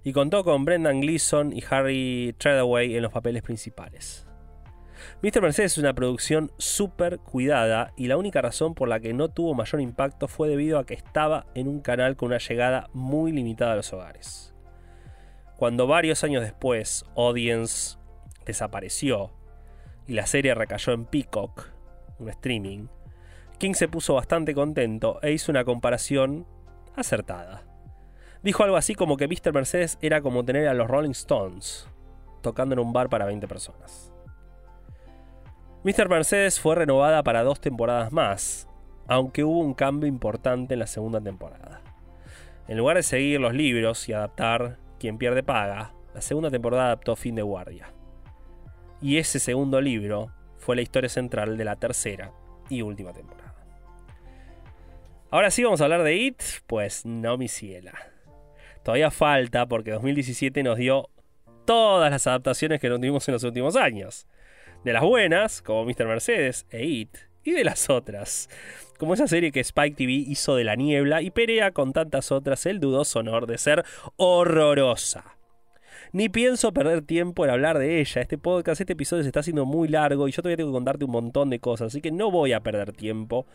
Y 0.04 0.12
contó 0.12 0.44
con 0.44 0.64
Brendan 0.64 1.00
Gleeson 1.00 1.52
y 1.52 1.60
Harry 1.68 2.36
Treadaway 2.38 2.94
en 2.94 3.02
los 3.02 3.12
papeles 3.12 3.42
principales. 3.42 4.28
Mr. 5.22 5.42
Mercedes 5.42 5.72
es 5.72 5.78
una 5.78 5.92
producción 5.92 6.52
súper 6.56 7.18
cuidada 7.18 7.92
y 7.96 8.06
la 8.06 8.16
única 8.16 8.42
razón 8.42 8.76
por 8.76 8.86
la 8.86 9.00
que 9.00 9.12
no 9.12 9.28
tuvo 9.28 9.54
mayor 9.54 9.80
impacto 9.80 10.28
fue 10.28 10.48
debido 10.48 10.78
a 10.78 10.86
que 10.86 10.94
estaba 10.94 11.46
en 11.56 11.66
un 11.66 11.80
canal 11.80 12.14
con 12.14 12.28
una 12.28 12.38
llegada 12.38 12.88
muy 12.92 13.32
limitada 13.32 13.72
a 13.72 13.76
los 13.76 13.92
hogares. 13.92 14.54
Cuando 15.56 15.88
varios 15.88 16.22
años 16.22 16.44
después 16.44 17.06
Audience 17.16 17.98
desapareció 18.46 19.32
y 20.06 20.12
la 20.12 20.26
serie 20.26 20.54
recayó 20.54 20.92
en 20.92 21.06
Peacock, 21.06 21.70
un 22.20 22.28
streaming, 22.28 22.86
King 23.58 23.74
se 23.74 23.88
puso 23.88 24.14
bastante 24.14 24.54
contento 24.54 25.20
e 25.22 25.32
hizo 25.32 25.52
una 25.52 25.64
comparación 25.64 26.46
acertada. 26.96 27.62
Dijo 28.42 28.62
algo 28.62 28.76
así 28.76 28.94
como 28.94 29.16
que 29.16 29.26
Mr. 29.26 29.52
Mercedes 29.52 29.98
era 30.02 30.20
como 30.20 30.44
tener 30.44 30.68
a 30.68 30.74
los 30.74 30.88
Rolling 30.88 31.12
Stones 31.12 31.88
tocando 32.44 32.74
en 32.74 32.78
un 32.78 32.92
bar 32.92 33.08
para 33.08 33.24
20 33.24 33.48
personas. 33.48 34.12
Mr. 35.82 36.08
Mercedes 36.08 36.60
fue 36.60 36.76
renovada 36.76 37.22
para 37.22 37.42
dos 37.42 37.60
temporadas 37.60 38.12
más, 38.12 38.68
aunque 39.08 39.44
hubo 39.44 39.60
un 39.60 39.74
cambio 39.74 40.06
importante 40.06 40.74
en 40.74 40.80
la 40.80 40.86
segunda 40.86 41.20
temporada. 41.20 41.80
En 42.68 42.78
lugar 42.78 42.96
de 42.96 43.02
seguir 43.02 43.40
los 43.40 43.52
libros 43.52 44.08
y 44.08 44.12
adaptar 44.12 44.78
Quien 44.98 45.18
pierde 45.18 45.42
paga, 45.42 45.92
la 46.14 46.22
segunda 46.22 46.50
temporada 46.50 46.86
adaptó 46.86 47.16
Fin 47.16 47.34
de 47.34 47.42
Guardia. 47.42 47.92
Y 49.02 49.18
ese 49.18 49.38
segundo 49.38 49.80
libro 49.80 50.32
fue 50.56 50.76
la 50.76 50.82
historia 50.82 51.10
central 51.10 51.58
de 51.58 51.64
la 51.64 51.76
tercera 51.76 52.32
y 52.70 52.80
última 52.80 53.12
temporada. 53.12 53.43
Ahora 55.34 55.50
sí 55.50 55.64
vamos 55.64 55.80
a 55.80 55.84
hablar 55.86 56.04
de 56.04 56.14
It, 56.14 56.40
pues 56.68 57.04
no 57.04 57.36
mi 57.36 57.48
ciela. 57.48 57.92
Todavía 58.84 59.10
falta 59.10 59.66
porque 59.66 59.90
2017 59.90 60.62
nos 60.62 60.78
dio 60.78 61.10
todas 61.64 62.08
las 62.08 62.28
adaptaciones 62.28 62.80
que 62.80 62.88
nos 62.88 63.00
tuvimos 63.00 63.26
en 63.26 63.32
los 63.32 63.42
últimos 63.42 63.74
años. 63.74 64.28
De 64.84 64.92
las 64.92 65.02
buenas, 65.02 65.60
como 65.60 65.86
Mr. 65.86 66.06
Mercedes 66.06 66.66
e 66.70 66.84
It, 66.84 67.16
y 67.42 67.50
de 67.50 67.64
las 67.64 67.90
otras, 67.90 68.48
como 68.96 69.14
esa 69.14 69.26
serie 69.26 69.50
que 69.50 69.58
Spike 69.58 69.96
TV 69.96 70.12
hizo 70.12 70.54
de 70.54 70.62
la 70.62 70.76
niebla 70.76 71.20
y 71.20 71.32
pelea 71.32 71.72
con 71.72 71.92
tantas 71.92 72.30
otras 72.30 72.64
el 72.66 72.78
dudoso 72.78 73.18
honor 73.18 73.48
de 73.48 73.58
ser 73.58 73.84
horrorosa. 74.14 75.36
Ni 76.12 76.28
pienso 76.28 76.72
perder 76.72 77.02
tiempo 77.02 77.44
en 77.44 77.50
hablar 77.50 77.78
de 77.78 77.98
ella. 77.98 78.22
Este 78.22 78.38
podcast, 78.38 78.80
este 78.80 78.92
episodio 78.92 79.24
se 79.24 79.30
está 79.30 79.40
haciendo 79.40 79.64
muy 79.64 79.88
largo 79.88 80.28
y 80.28 80.30
yo 80.30 80.42
todavía 80.42 80.58
tengo 80.58 80.70
que 80.70 80.76
contarte 80.76 81.04
un 81.04 81.10
montón 81.10 81.50
de 81.50 81.58
cosas, 81.58 81.88
así 81.88 82.00
que 82.00 82.12
no 82.12 82.30
voy 82.30 82.52
a 82.52 82.60
perder 82.60 82.92
tiempo 82.92 83.46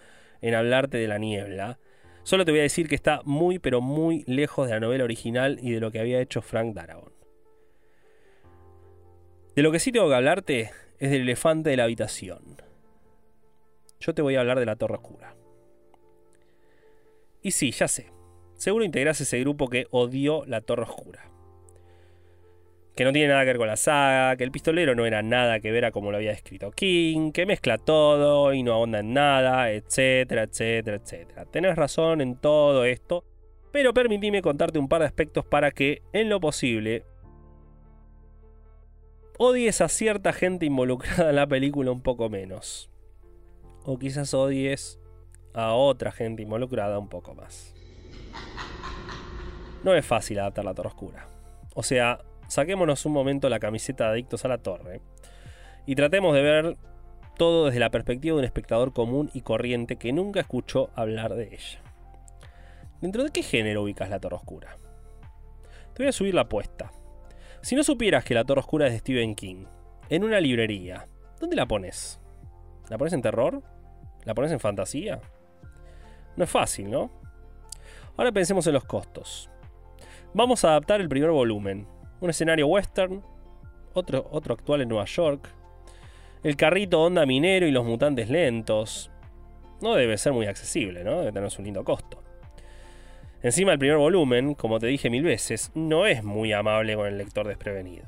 en 0.41 0.53
hablarte 0.53 0.97
de 0.97 1.07
la 1.07 1.17
niebla. 1.17 1.79
Solo 2.23 2.45
te 2.45 2.51
voy 2.51 2.59
a 2.59 2.63
decir 2.63 2.87
que 2.87 2.95
está 2.95 3.21
muy 3.25 3.59
pero 3.59 3.81
muy 3.81 4.23
lejos 4.27 4.67
de 4.67 4.73
la 4.73 4.79
novela 4.79 5.03
original 5.03 5.59
y 5.61 5.71
de 5.71 5.79
lo 5.79 5.91
que 5.91 5.99
había 5.99 6.21
hecho 6.21 6.41
Frank 6.41 6.73
Darabont. 6.73 7.13
De 9.55 9.63
lo 9.63 9.71
que 9.71 9.79
sí 9.79 9.91
tengo 9.91 10.07
que 10.07 10.15
hablarte 10.15 10.71
es 10.99 11.11
del 11.11 11.21
elefante 11.21 11.69
de 11.69 11.77
la 11.77 11.85
habitación. 11.85 12.61
Yo 13.99 14.13
te 14.13 14.21
voy 14.21 14.35
a 14.35 14.41
hablar 14.41 14.59
de 14.59 14.65
la 14.65 14.75
Torre 14.75 14.95
Oscura. 14.95 15.35
Y 17.41 17.51
sí, 17.51 17.71
ya 17.71 17.87
sé. 17.87 18.11
Seguro 18.55 18.85
integras 18.85 19.21
ese 19.21 19.39
grupo 19.39 19.69
que 19.69 19.87
odió 19.91 20.45
la 20.45 20.61
Torre 20.61 20.83
Oscura. 20.83 21.29
Que 22.99 23.05
no 23.05 23.13
tiene 23.13 23.29
nada 23.29 23.43
que 23.43 23.51
ver 23.51 23.57
con 23.59 23.67
la 23.69 23.77
saga, 23.77 24.35
que 24.35 24.43
el 24.43 24.51
pistolero 24.51 24.93
no 24.93 25.05
era 25.05 25.21
nada 25.21 25.61
que 25.61 25.71
ver 25.71 25.85
a 25.85 25.91
como 25.91 26.11
lo 26.11 26.17
había 26.17 26.33
escrito 26.33 26.69
King, 26.71 27.31
que 27.31 27.45
mezcla 27.45 27.77
todo 27.77 28.53
y 28.53 28.61
no 28.61 28.73
ahonda 28.73 28.99
en 28.99 29.13
nada, 29.13 29.71
etcétera, 29.71 30.43
etcétera, 30.43 30.97
etcétera. 30.97 31.45
Tenés 31.45 31.77
razón 31.77 32.19
en 32.19 32.35
todo 32.35 32.83
esto, 32.83 33.23
pero 33.71 33.93
permitime 33.93 34.41
contarte 34.41 34.79
un 34.79 34.89
par 34.89 34.99
de 34.99 35.07
aspectos 35.07 35.45
para 35.45 35.71
que, 35.71 36.01
en 36.11 36.27
lo 36.27 36.41
posible, 36.41 37.05
odies 39.37 39.79
a 39.79 39.87
cierta 39.87 40.33
gente 40.33 40.65
involucrada 40.65 41.29
en 41.29 41.37
la 41.37 41.47
película 41.47 41.91
un 41.91 42.01
poco 42.01 42.27
menos. 42.27 42.91
O 43.85 43.97
quizás 43.97 44.33
odies 44.33 44.99
a 45.53 45.71
otra 45.71 46.11
gente 46.11 46.41
involucrada 46.41 46.99
un 46.99 47.07
poco 47.07 47.33
más. 47.33 47.73
No 49.85 49.95
es 49.95 50.05
fácil 50.05 50.39
adaptar 50.39 50.65
la 50.65 50.73
Torre 50.73 50.89
Oscura. 50.89 51.29
O 51.75 51.81
sea, 51.81 52.19
saquémonos 52.49 53.05
un 53.05 53.13
momento 53.13 53.47
la 53.47 53.59
camiseta 53.59 54.05
de 54.05 54.11
Adictos 54.11 54.43
a 54.43 54.49
la 54.49 54.57
Torre 54.57 55.01
y 55.85 55.95
tratemos 55.95 56.35
de 56.35 56.41
ver 56.41 56.77
todo 57.37 57.67
desde 57.67 57.79
la 57.79 57.89
perspectiva 57.89 58.35
de 58.35 58.39
un 58.39 58.45
espectador 58.45 58.91
común 58.91 59.29
y 59.33 59.41
corriente 59.41 59.95
que 59.95 60.11
nunca 60.11 60.41
escuchó 60.41 60.89
hablar 60.95 61.35
de 61.35 61.55
ella. 61.55 61.79
¿Dentro 62.99 63.23
de 63.23 63.31
qué 63.31 63.43
género 63.43 63.83
ubicas 63.83 64.09
la 64.09 64.19
Torre 64.19 64.35
Oscura? 64.35 64.77
Te 65.93 66.03
voy 66.03 66.07
a 66.09 66.11
subir 66.11 66.33
la 66.33 66.41
apuesta. 66.41 66.91
Si 67.61 67.75
no 67.75 67.83
supieras 67.83 68.25
que 68.25 68.33
la 68.33 68.43
Torre 68.43 68.59
Oscura 68.59 68.87
es 68.87 68.93
de 68.93 68.99
Stephen 68.99 69.35
King, 69.35 69.65
en 70.09 70.23
una 70.23 70.41
librería, 70.41 71.07
¿dónde 71.39 71.55
la 71.55 71.65
pones? 71.65 72.19
¿La 72.89 72.97
pones 72.97 73.13
en 73.13 73.21
terror? 73.21 73.61
¿La 74.25 74.33
pones 74.33 74.51
en 74.51 74.59
fantasía? 74.59 75.21
No 76.35 76.43
es 76.43 76.49
fácil, 76.49 76.89
¿no? 76.89 77.11
Ahora 78.17 78.31
pensemos 78.31 78.67
en 78.67 78.73
los 78.73 78.85
costos. 78.85 79.49
Vamos 80.33 80.65
a 80.65 80.69
adaptar 80.69 80.99
el 80.99 81.09
primer 81.09 81.31
volumen. 81.31 81.87
Un 82.21 82.29
escenario 82.29 82.67
western, 82.67 83.23
otro, 83.93 84.27
otro 84.31 84.53
actual 84.53 84.81
en 84.81 84.89
Nueva 84.89 85.05
York, 85.05 85.49
el 86.43 86.55
carrito 86.55 87.01
onda 87.01 87.25
minero 87.25 87.67
y 87.67 87.71
los 87.71 87.85
mutantes 87.85 88.29
lentos. 88.29 89.11
No 89.81 89.95
debe 89.95 90.17
ser 90.17 90.33
muy 90.33 90.45
accesible, 90.45 91.03
¿no? 91.03 91.19
Debe 91.19 91.31
tener 91.31 91.49
un 91.57 91.65
lindo 91.65 91.83
costo. 91.83 92.23
Encima 93.41 93.71
el 93.71 93.79
primer 93.79 93.97
volumen, 93.97 94.53
como 94.53 94.79
te 94.79 94.87
dije 94.87 95.09
mil 95.09 95.23
veces, 95.23 95.71
no 95.73 96.05
es 96.05 96.23
muy 96.23 96.51
amable 96.51 96.95
con 96.95 97.07
el 97.07 97.17
lector 97.17 97.47
desprevenido. 97.47 98.05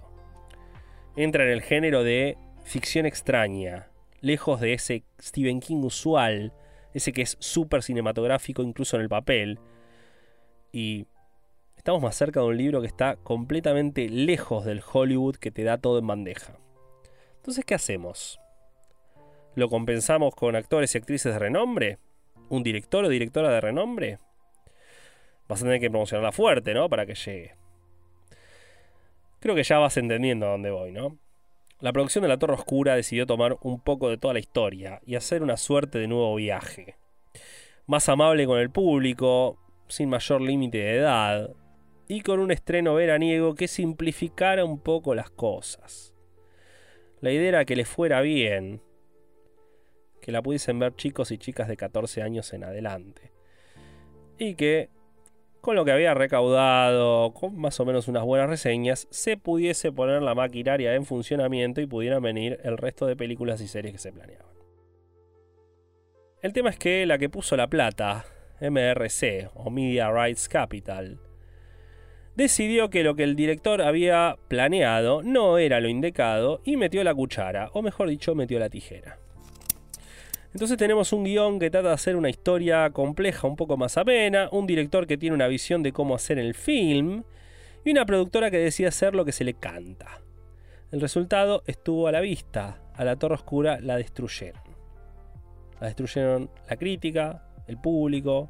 Entra 1.15 1.45
en 1.45 1.51
el 1.51 1.61
género 1.61 2.03
de 2.03 2.37
ficción 2.63 3.05
extraña, 3.05 3.87
lejos 4.19 4.59
de 4.59 4.73
ese 4.73 5.03
Stephen 5.21 5.61
King 5.61 5.83
usual, 5.83 6.53
ese 6.93 7.13
que 7.13 7.21
es 7.21 7.37
súper 7.39 7.83
cinematográfico 7.83 8.61
incluso 8.61 8.97
en 8.97 9.03
el 9.03 9.09
papel. 9.09 9.59
Y 10.73 11.05
estamos 11.81 12.03
más 12.03 12.15
cerca 12.15 12.41
de 12.41 12.45
un 12.45 12.57
libro 12.57 12.79
que 12.79 12.85
está 12.85 13.15
completamente 13.15 14.07
lejos 14.07 14.65
del 14.65 14.83
Hollywood 14.93 15.37
que 15.37 15.49
te 15.49 15.63
da 15.63 15.79
todo 15.79 15.97
en 15.97 16.05
bandeja. 16.05 16.59
Entonces, 17.37 17.65
¿qué 17.65 17.73
hacemos? 17.73 18.39
¿Lo 19.55 19.67
compensamos 19.67 20.35
con 20.35 20.55
actores 20.55 20.93
y 20.93 20.99
actrices 20.99 21.33
de 21.33 21.39
renombre? 21.39 21.97
¿Un 22.49 22.61
director 22.61 23.03
o 23.03 23.09
directora 23.09 23.49
de 23.49 23.61
renombre? 23.61 24.19
Vas 25.47 25.61
a 25.61 25.65
tener 25.65 25.79
que 25.79 25.89
promocionarla 25.89 26.31
fuerte, 26.31 26.75
¿no? 26.75 26.87
Para 26.87 27.07
que 27.07 27.15
llegue. 27.15 27.55
Creo 29.39 29.55
que 29.55 29.63
ya 29.63 29.79
vas 29.79 29.97
entendiendo 29.97 30.45
a 30.45 30.51
dónde 30.51 30.69
voy, 30.69 30.91
¿no? 30.91 31.17
La 31.79 31.93
producción 31.93 32.21
de 32.21 32.27
La 32.27 32.37
Torre 32.37 32.53
Oscura 32.53 32.95
decidió 32.95 33.25
tomar 33.25 33.57
un 33.63 33.79
poco 33.79 34.07
de 34.07 34.19
toda 34.19 34.35
la 34.35 34.39
historia 34.39 35.01
y 35.03 35.15
hacer 35.15 35.41
una 35.41 35.57
suerte 35.57 35.97
de 35.97 36.07
nuevo 36.07 36.35
viaje. 36.35 36.95
Más 37.87 38.07
amable 38.07 38.45
con 38.45 38.59
el 38.59 38.69
público, 38.69 39.57
sin 39.87 40.09
mayor 40.09 40.41
límite 40.41 40.77
de 40.77 40.97
edad, 40.97 41.49
y 42.11 42.19
con 42.19 42.41
un 42.41 42.51
estreno 42.51 42.93
veraniego 42.93 43.55
que 43.55 43.69
simplificara 43.69 44.65
un 44.65 44.79
poco 44.81 45.15
las 45.15 45.29
cosas. 45.29 46.13
La 47.21 47.31
idea 47.31 47.47
era 47.47 47.63
que 47.63 47.77
le 47.77 47.85
fuera 47.85 48.19
bien, 48.19 48.81
que 50.19 50.33
la 50.33 50.41
pudiesen 50.41 50.77
ver 50.77 50.93
chicos 50.93 51.31
y 51.31 51.37
chicas 51.37 51.69
de 51.69 51.77
14 51.77 52.21
años 52.21 52.51
en 52.51 52.65
adelante, 52.65 53.31
y 54.37 54.55
que 54.55 54.89
con 55.61 55.77
lo 55.77 55.85
que 55.85 55.93
había 55.93 56.13
recaudado, 56.13 57.31
con 57.31 57.55
más 57.55 57.79
o 57.79 57.85
menos 57.85 58.09
unas 58.09 58.25
buenas 58.25 58.49
reseñas, 58.49 59.07
se 59.09 59.37
pudiese 59.37 59.93
poner 59.93 60.21
la 60.21 60.35
maquinaria 60.35 60.95
en 60.95 61.05
funcionamiento 61.05 61.79
y 61.79 61.85
pudieran 61.85 62.21
venir 62.21 62.59
el 62.65 62.77
resto 62.77 63.05
de 63.05 63.15
películas 63.15 63.61
y 63.61 63.69
series 63.69 63.93
que 63.93 63.99
se 63.99 64.11
planeaban. 64.11 64.53
El 66.41 66.51
tema 66.51 66.71
es 66.71 66.77
que 66.77 67.05
la 67.05 67.17
que 67.17 67.29
puso 67.29 67.55
la 67.55 67.69
plata, 67.69 68.25
MRC 68.59 69.49
o 69.53 69.69
Media 69.69 70.11
Rights 70.11 70.49
Capital, 70.49 71.30
decidió 72.35 72.89
que 72.89 73.03
lo 73.03 73.15
que 73.15 73.23
el 73.23 73.35
director 73.35 73.81
había 73.81 74.37
planeado 74.47 75.21
no 75.23 75.57
era 75.57 75.79
lo 75.79 75.89
indicado 75.89 76.61
y 76.63 76.77
metió 76.77 77.03
la 77.03 77.13
cuchara, 77.13 77.69
o 77.73 77.81
mejor 77.81 78.09
dicho, 78.09 78.35
metió 78.35 78.59
la 78.59 78.69
tijera. 78.69 79.17
Entonces 80.53 80.77
tenemos 80.77 81.13
un 81.13 81.23
guion 81.23 81.59
que 81.59 81.69
trata 81.69 81.89
de 81.89 81.93
hacer 81.93 82.15
una 82.15 82.29
historia 82.29 82.89
compleja, 82.89 83.47
un 83.47 83.55
poco 83.55 83.77
más 83.77 83.97
amena, 83.97 84.49
un 84.51 84.67
director 84.67 85.07
que 85.07 85.17
tiene 85.17 85.35
una 85.35 85.47
visión 85.47 85.81
de 85.81 85.93
cómo 85.93 86.13
hacer 86.13 86.37
el 86.39 86.55
film 86.55 87.23
y 87.85 87.91
una 87.91 88.05
productora 88.05 88.51
que 88.51 88.57
decide 88.57 88.87
hacer 88.87 89.15
lo 89.15 89.23
que 89.23 89.31
se 89.31 89.45
le 89.45 89.53
canta. 89.53 90.21
El 90.91 90.99
resultado 90.99 91.63
estuvo 91.67 92.07
a 92.07 92.11
la 92.11 92.19
vista, 92.19 92.81
a 92.93 93.05
la 93.05 93.15
Torre 93.15 93.35
Oscura 93.35 93.79
la 93.79 93.95
destruyeron. 93.95 94.61
La 95.79 95.87
destruyeron 95.87 96.49
la 96.69 96.75
crítica, 96.75 97.47
el 97.67 97.77
público, 97.77 98.49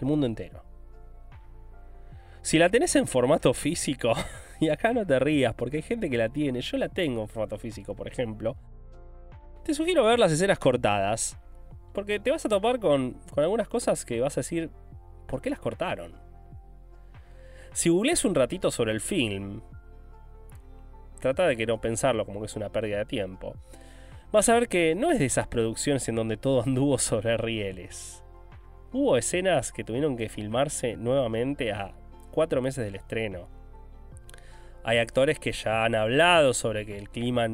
el 0.00 0.06
mundo 0.06 0.26
entero. 0.26 0.67
Si 2.42 2.58
la 2.58 2.68
tenés 2.68 2.96
en 2.96 3.06
formato 3.06 3.52
físico, 3.54 4.14
y 4.60 4.68
acá 4.68 4.92
no 4.92 5.06
te 5.06 5.18
rías 5.18 5.54
porque 5.54 5.78
hay 5.78 5.82
gente 5.82 6.10
que 6.10 6.18
la 6.18 6.28
tiene, 6.28 6.60
yo 6.60 6.76
la 6.76 6.88
tengo 6.88 7.22
en 7.22 7.28
formato 7.28 7.58
físico, 7.58 7.94
por 7.94 8.08
ejemplo, 8.08 8.56
te 9.64 9.74
sugiero 9.74 10.04
ver 10.04 10.18
las 10.18 10.32
escenas 10.32 10.58
cortadas. 10.58 11.38
Porque 11.92 12.20
te 12.20 12.30
vas 12.30 12.44
a 12.46 12.48
topar 12.48 12.78
con, 12.78 13.18
algunas 13.36 13.68
cosas 13.68 14.04
que 14.04 14.20
vas 14.20 14.36
a 14.36 14.40
decir, 14.40 14.70
¿por 15.26 15.42
qué 15.42 15.50
las 15.50 15.58
cortaron? 15.58 16.12
Si 17.72 17.88
googleas 17.88 18.24
un 18.24 18.34
ratito 18.34 18.70
sobre 18.70 18.92
el 18.92 19.00
film, 19.00 19.60
trata 21.20 21.46
de 21.46 21.56
que 21.56 21.66
no 21.66 21.80
pensarlo 21.80 22.24
como 22.24 22.40
que 22.40 22.46
es 22.46 22.56
una 22.56 22.70
pérdida 22.70 22.98
de 22.98 23.04
tiempo. 23.04 23.54
Vas 24.30 24.48
a 24.48 24.54
ver 24.54 24.68
que 24.68 24.94
no 24.94 25.10
es 25.10 25.18
de 25.18 25.26
esas 25.26 25.48
producciones 25.48 26.08
en 26.08 26.14
donde 26.14 26.36
todo 26.36 26.62
anduvo 26.66 26.98
sobre 26.98 27.36
rieles. 27.36 28.22
Hubo 28.92 29.16
escenas 29.16 29.72
que 29.72 29.84
tuvieron 29.84 30.16
que 30.16 30.28
filmarse 30.28 30.96
nuevamente 30.96 31.72
a 31.72 31.94
cuatro 32.38 32.62
meses 32.62 32.84
del 32.84 32.94
estreno. 32.94 33.48
Hay 34.84 34.98
actores 34.98 35.40
que 35.40 35.50
ya 35.50 35.84
han 35.84 35.96
hablado 35.96 36.54
sobre 36.54 36.86
que 36.86 36.96
el 36.96 37.10
clima 37.10 37.48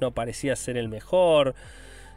no 0.00 0.14
parecía 0.14 0.54
ser 0.54 0.76
el 0.76 0.88
mejor, 0.88 1.56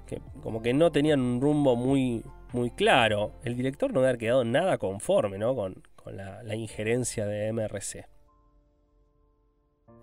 que 0.06 0.22
como 0.44 0.62
que 0.62 0.76
no 0.76 0.92
tenían 0.92 1.22
un 1.22 1.42
rumbo 1.42 1.76
muy, 1.76 2.24
muy 2.52 2.70
claro. 2.70 3.32
El 3.44 3.58
director 3.58 3.92
no 3.92 4.02
había 4.02 4.16
quedado 4.20 4.44
nada 4.44 4.78
conforme 4.78 5.40
¿no? 5.40 5.56
con, 5.56 5.82
la, 6.06 6.44
la 6.44 6.54
injerencia 6.54 7.26
de 7.26 7.52
MRC. 7.52 8.06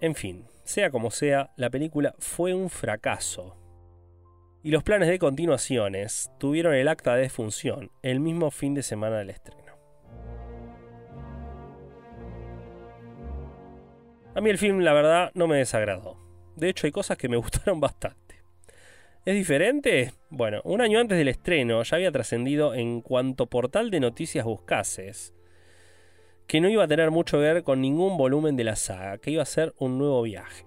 En 0.00 0.16
fin, 0.16 0.46
sea 0.64 0.90
como 0.90 1.12
sea, 1.12 1.52
la 1.54 1.70
película 1.70 2.16
fue 2.18 2.54
un 2.54 2.70
fracaso. 2.70 3.56
Y 4.64 4.72
los 4.72 4.82
planes 4.82 5.08
de 5.08 5.20
continuaciones 5.20 6.28
tuvieron 6.40 6.74
el 6.74 6.88
acta 6.88 7.14
de 7.14 7.22
defunción 7.22 7.92
el 8.02 8.18
mismo 8.18 8.50
fin 8.50 8.74
de 8.74 8.82
semana 8.82 9.18
del 9.18 9.30
estreno. 9.30 9.59
A 14.34 14.40
mí 14.40 14.50
el 14.50 14.58
film, 14.58 14.80
la 14.80 14.92
verdad, 14.92 15.32
no 15.34 15.46
me 15.48 15.56
desagradó. 15.56 16.16
De 16.56 16.68
hecho, 16.68 16.86
hay 16.86 16.92
cosas 16.92 17.18
que 17.18 17.28
me 17.28 17.36
gustaron 17.38 17.80
bastante. 17.80 18.42
¿Es 19.24 19.34
diferente? 19.34 20.12
Bueno, 20.30 20.60
un 20.64 20.80
año 20.80 20.98
antes 20.98 21.18
del 21.18 21.28
estreno 21.28 21.82
ya 21.82 21.96
había 21.96 22.12
trascendido 22.12 22.74
en 22.74 23.02
cuanto 23.02 23.46
portal 23.46 23.90
de 23.90 24.00
noticias 24.00 24.44
buscases 24.44 25.34
que 26.46 26.60
no 26.60 26.68
iba 26.68 26.82
a 26.82 26.88
tener 26.88 27.10
mucho 27.10 27.36
que 27.36 27.44
ver 27.44 27.62
con 27.62 27.80
ningún 27.80 28.16
volumen 28.16 28.56
de 28.56 28.64
la 28.64 28.74
saga, 28.74 29.18
que 29.18 29.30
iba 29.30 29.42
a 29.42 29.46
ser 29.46 29.72
un 29.78 29.98
nuevo 29.98 30.22
viaje. 30.22 30.66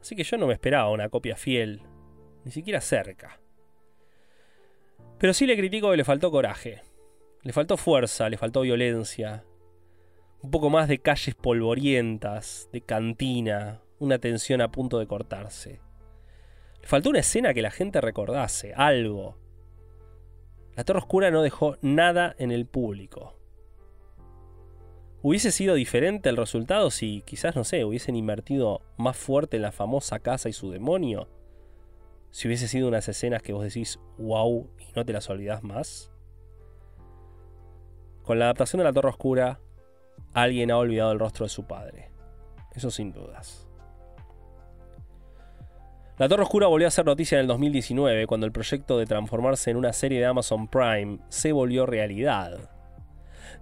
Así 0.00 0.16
que 0.16 0.24
yo 0.24 0.38
no 0.38 0.46
me 0.46 0.54
esperaba 0.54 0.90
una 0.90 1.10
copia 1.10 1.36
fiel, 1.36 1.82
ni 2.44 2.52
siquiera 2.52 2.80
cerca. 2.80 3.38
Pero 5.18 5.34
sí 5.34 5.46
le 5.46 5.56
critico 5.56 5.90
que 5.90 5.98
le 5.98 6.04
faltó 6.04 6.30
coraje, 6.30 6.80
le 7.42 7.52
faltó 7.52 7.76
fuerza, 7.76 8.30
le 8.30 8.38
faltó 8.38 8.62
violencia, 8.62 9.44
un 10.42 10.50
poco 10.50 10.70
más 10.70 10.88
de 10.88 10.98
calles 10.98 11.34
polvorientas, 11.36 12.68
de 12.72 12.80
cantina, 12.80 13.80
una 13.98 14.18
tensión 14.18 14.60
a 14.60 14.72
punto 14.72 14.98
de 14.98 15.06
cortarse. 15.06 15.80
Le 16.80 16.88
faltó 16.88 17.10
una 17.10 17.20
escena 17.20 17.54
que 17.54 17.62
la 17.62 17.70
gente 17.70 18.00
recordase, 18.00 18.74
algo. 18.74 19.38
La 20.74 20.82
Torre 20.82 20.98
Oscura 20.98 21.30
no 21.30 21.42
dejó 21.42 21.76
nada 21.80 22.34
en 22.38 22.50
el 22.50 22.66
público. 22.66 23.38
¿Hubiese 25.22 25.52
sido 25.52 25.76
diferente 25.76 26.28
el 26.28 26.36
resultado 26.36 26.90
si 26.90 27.22
quizás, 27.22 27.54
no 27.54 27.62
sé, 27.62 27.84
hubiesen 27.84 28.16
invertido 28.16 28.82
más 28.96 29.16
fuerte 29.16 29.58
en 29.58 29.62
la 29.62 29.70
famosa 29.70 30.18
casa 30.18 30.48
y 30.48 30.52
su 30.52 30.72
demonio? 30.72 31.28
Si 32.32 32.48
hubiese 32.48 32.66
sido 32.66 32.88
unas 32.88 33.08
escenas 33.08 33.42
que 33.42 33.52
vos 33.52 33.62
decís, 33.62 34.00
wow, 34.18 34.68
y 34.80 34.92
no 34.96 35.04
te 35.04 35.12
las 35.12 35.30
olvidás 35.30 35.62
más. 35.62 36.10
Con 38.24 38.40
la 38.40 38.46
adaptación 38.46 38.78
de 38.78 38.84
la 38.84 38.92
Torre 38.92 39.10
Oscura, 39.10 39.60
alguien 40.34 40.70
ha 40.70 40.78
olvidado 40.78 41.12
el 41.12 41.18
rostro 41.18 41.46
de 41.46 41.50
su 41.50 41.64
padre. 41.64 42.10
Eso 42.74 42.90
sin 42.90 43.12
dudas. 43.12 43.68
La 46.18 46.28
Torre 46.28 46.42
Oscura 46.42 46.66
volvió 46.66 46.86
a 46.86 46.90
ser 46.90 47.06
noticia 47.06 47.36
en 47.36 47.42
el 47.42 47.46
2019 47.48 48.26
cuando 48.26 48.46
el 48.46 48.52
proyecto 48.52 48.98
de 48.98 49.06
transformarse 49.06 49.70
en 49.70 49.76
una 49.76 49.92
serie 49.92 50.20
de 50.20 50.26
Amazon 50.26 50.68
Prime 50.68 51.18
se 51.28 51.52
volvió 51.52 51.86
realidad. 51.86 52.70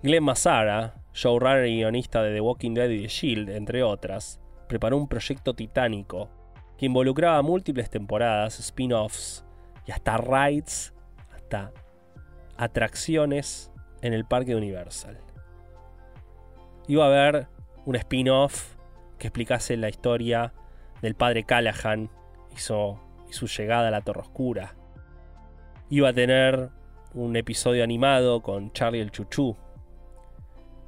Glenn 0.02 0.24
Massara, 0.24 0.94
showrunner 1.14 1.66
y 1.66 1.76
guionista 1.76 2.22
de 2.22 2.34
The 2.34 2.40
Walking 2.40 2.74
Dead 2.74 2.90
y 2.90 3.02
The 3.02 3.08
Shield, 3.08 3.48
entre 3.50 3.82
otras, 3.82 4.40
preparó 4.68 4.96
un 4.96 5.08
proyecto 5.08 5.54
titánico 5.54 6.28
que 6.76 6.86
involucraba 6.86 7.40
múltiples 7.42 7.88
temporadas, 7.88 8.58
spin-offs 8.58 9.44
y 9.86 9.92
hasta 9.92 10.16
rides, 10.16 10.92
hasta 11.34 11.72
atracciones 12.56 13.70
en 14.02 14.12
el 14.12 14.24
parque 14.24 14.54
Universal. 14.54 15.18
Iba 16.90 17.04
a 17.04 17.06
haber 17.06 17.46
un 17.86 17.94
spin-off 17.94 18.74
que 19.16 19.28
explicase 19.28 19.76
la 19.76 19.88
historia 19.88 20.52
del 21.00 21.14
padre 21.14 21.44
Callahan 21.44 22.10
y 22.50 22.56
su 22.56 23.46
llegada 23.46 23.86
a 23.86 23.90
la 23.92 24.00
Torre 24.00 24.22
Oscura. 24.22 24.74
Iba 25.88 26.08
a 26.08 26.12
tener 26.12 26.70
un 27.14 27.36
episodio 27.36 27.84
animado 27.84 28.42
con 28.42 28.72
Charlie 28.72 29.02
el 29.02 29.12
Chuchú. 29.12 29.56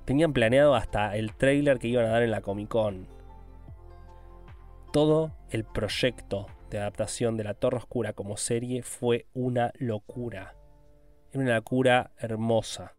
Tenían 0.05 0.33
planeado 0.33 0.75
hasta 0.75 1.17
el 1.17 1.37
trailer 1.37 1.79
que 1.79 1.87
iban 1.87 2.07
a 2.07 2.09
dar 2.09 2.25
en 2.25 2.33
la 2.33 2.41
Comic 2.41 2.67
Con. 2.67 3.07
Todo 4.93 5.31
el 5.51 5.63
proyecto 5.63 6.49
de 6.69 6.79
adaptación 6.79 7.37
de 7.37 7.45
La 7.45 7.55
Torre 7.55 7.77
Oscura 7.77 8.13
como 8.13 8.37
serie 8.37 8.83
fue 8.83 9.27
una 9.35 9.71
locura. 9.79 10.57
Era 11.31 11.45
una 11.45 11.55
locura 11.55 12.11
hermosa. 12.19 12.97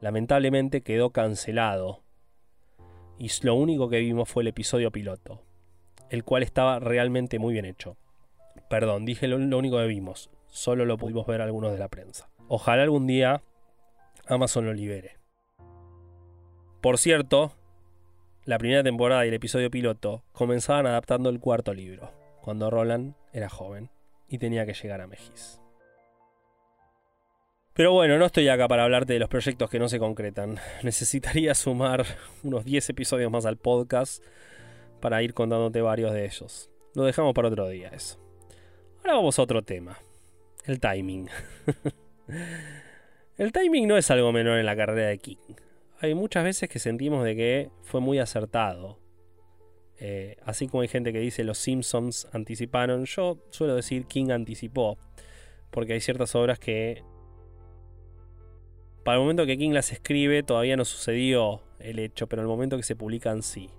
Lamentablemente 0.00 0.80
quedó 0.80 1.10
cancelado. 1.10 2.01
Y 3.22 3.30
lo 3.42 3.54
único 3.54 3.88
que 3.88 4.00
vimos 4.00 4.28
fue 4.28 4.42
el 4.42 4.48
episodio 4.48 4.90
piloto 4.90 5.40
el 6.12 6.24
cual 6.24 6.42
estaba 6.42 6.78
realmente 6.78 7.38
muy 7.38 7.54
bien 7.54 7.64
hecho. 7.64 7.96
Perdón, 8.68 9.06
dije 9.06 9.26
lo, 9.28 9.36
único 9.36 9.78
que 9.78 9.86
vimos, 9.86 10.30
solo 10.46 10.84
lo 10.84 10.98
pudimos 10.98 11.26
ver 11.26 11.40
algunos 11.40 11.72
de 11.72 11.78
la 11.78 11.88
prensa. 11.88 12.28
Ojalá 12.48 12.82
algún 12.82 13.06
día 13.06 13.42
Amazon 14.26 14.66
lo 14.66 14.74
libere. 14.74 15.16
Por 16.82 16.98
cierto, 16.98 17.52
la 18.44 18.58
primera 18.58 18.82
temporada 18.82 19.24
y 19.24 19.28
el 19.28 19.34
episodio 19.34 19.70
piloto 19.70 20.22
comenzaban 20.32 20.86
adaptando 20.86 21.30
el 21.30 21.40
cuarto 21.40 21.72
libro. 21.72 22.12
cuando 22.42 22.70
Roland 22.70 23.14
era 23.32 23.48
joven 23.48 23.88
y 24.28 24.38
tenía 24.38 24.66
que 24.66 24.74
llegar 24.74 25.00
a 25.00 25.06
Mejis. 25.06 25.61
Pero 27.74 27.92
bueno, 27.92 28.18
no 28.18 28.26
estoy 28.26 28.48
acá 28.48 28.68
para 28.68 28.84
hablarte 28.84 29.14
de 29.14 29.18
los 29.18 29.30
proyectos 29.30 29.70
que 29.70 29.78
no 29.78 29.88
se 29.88 29.98
concretan. 29.98 30.58
Necesitaría 30.82 31.54
sumar 31.54 32.04
unos 32.42 32.64
10 32.64 32.90
episodios 32.90 33.30
más 33.30 33.46
al 33.46 33.56
podcast 33.56 34.22
para 35.00 35.22
ir 35.22 35.32
contándote 35.32 35.80
varios 35.80 36.12
de 36.12 36.26
ellos. 36.26 36.70
Lo 36.94 37.04
dejamos 37.04 37.32
para 37.32 37.48
otro 37.48 37.68
día 37.68 37.88
eso. 37.88 38.18
Ahora 38.98 39.14
vamos 39.14 39.38
a 39.38 39.42
otro 39.42 39.62
tema. 39.62 39.98
El 40.66 40.80
timing. 40.80 41.28
el 43.38 43.52
timing 43.52 43.88
no 43.88 43.96
es 43.96 44.10
algo 44.10 44.32
menor 44.32 44.58
en 44.58 44.66
la 44.66 44.76
carrera 44.76 45.08
de 45.08 45.18
King. 45.18 45.56
Hay 46.00 46.14
muchas 46.14 46.44
veces 46.44 46.68
que 46.68 46.78
sentimos 46.78 47.24
de 47.24 47.34
que 47.34 47.70
fue 47.82 48.02
muy 48.02 48.18
acertado. 48.18 48.98
Eh, 49.98 50.36
así 50.44 50.68
como 50.68 50.82
hay 50.82 50.88
gente 50.88 51.12
que 51.12 51.20
dice 51.20 51.42
los 51.42 51.58
Simpsons 51.58 52.28
anticiparon, 52.32 53.06
yo 53.06 53.38
suelo 53.50 53.74
decir 53.74 54.04
King 54.04 54.30
anticipó. 54.30 54.98
Porque 55.70 55.94
hay 55.94 56.00
ciertas 56.00 56.34
obras 56.34 56.58
que 56.58 57.02
para 59.04 59.16
el 59.16 59.22
momento 59.22 59.46
que 59.46 59.58
King 59.58 59.72
las 59.72 59.92
escribe 59.92 60.42
todavía 60.42 60.76
no 60.76 60.84
sucedió 60.84 61.62
el 61.80 61.98
hecho, 61.98 62.28
pero 62.28 62.42
en 62.42 62.44
el 62.44 62.50
momento 62.50 62.76
que 62.76 62.82
se 62.82 62.96
publican 62.96 63.42
sí. 63.42 63.70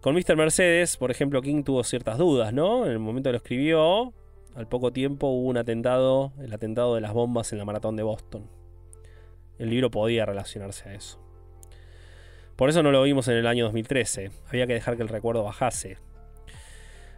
Con 0.00 0.14
Mr. 0.14 0.36
Mercedes, 0.36 0.96
por 0.96 1.10
ejemplo, 1.10 1.42
King 1.42 1.62
tuvo 1.62 1.82
ciertas 1.84 2.18
dudas, 2.18 2.52
¿no? 2.52 2.86
En 2.86 2.92
el 2.92 2.98
momento 2.98 3.28
que 3.28 3.32
lo 3.32 3.38
escribió, 3.38 4.12
al 4.54 4.68
poco 4.68 4.92
tiempo 4.92 5.28
hubo 5.28 5.48
un 5.48 5.56
atentado, 5.56 6.32
el 6.40 6.52
atentado 6.52 6.94
de 6.94 7.00
las 7.00 7.12
bombas 7.12 7.52
en 7.52 7.58
la 7.58 7.64
maratón 7.64 7.96
de 7.96 8.02
Boston. 8.02 8.48
El 9.58 9.70
libro 9.70 9.90
podía 9.90 10.24
relacionarse 10.24 10.88
a 10.88 10.94
eso. 10.94 11.20
Por 12.56 12.70
eso 12.70 12.82
no 12.82 12.90
lo 12.90 13.02
vimos 13.02 13.28
en 13.28 13.36
el 13.36 13.46
año 13.46 13.64
2013. 13.64 14.30
Había 14.48 14.66
que 14.66 14.74
dejar 14.74 14.96
que 14.96 15.02
el 15.02 15.08
recuerdo 15.08 15.44
bajase. 15.44 15.98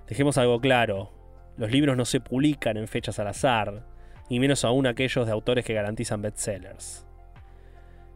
Dejemos 0.07 0.37
algo 0.37 0.61
claro. 0.61 1.13
Los 1.57 1.71
libros 1.71 1.97
no 1.97 2.05
se 2.05 2.21
publican 2.21 2.77
en 2.77 2.89
fechas 2.89 3.19
al 3.19 3.29
azar 3.29 3.87
y 4.31 4.39
menos 4.39 4.65
aún 4.65 4.87
aquellos 4.87 5.27
de 5.27 5.33
autores 5.33 5.67
que 5.67 5.75
garantizan 5.75 6.23
bestsellers. 6.23 7.05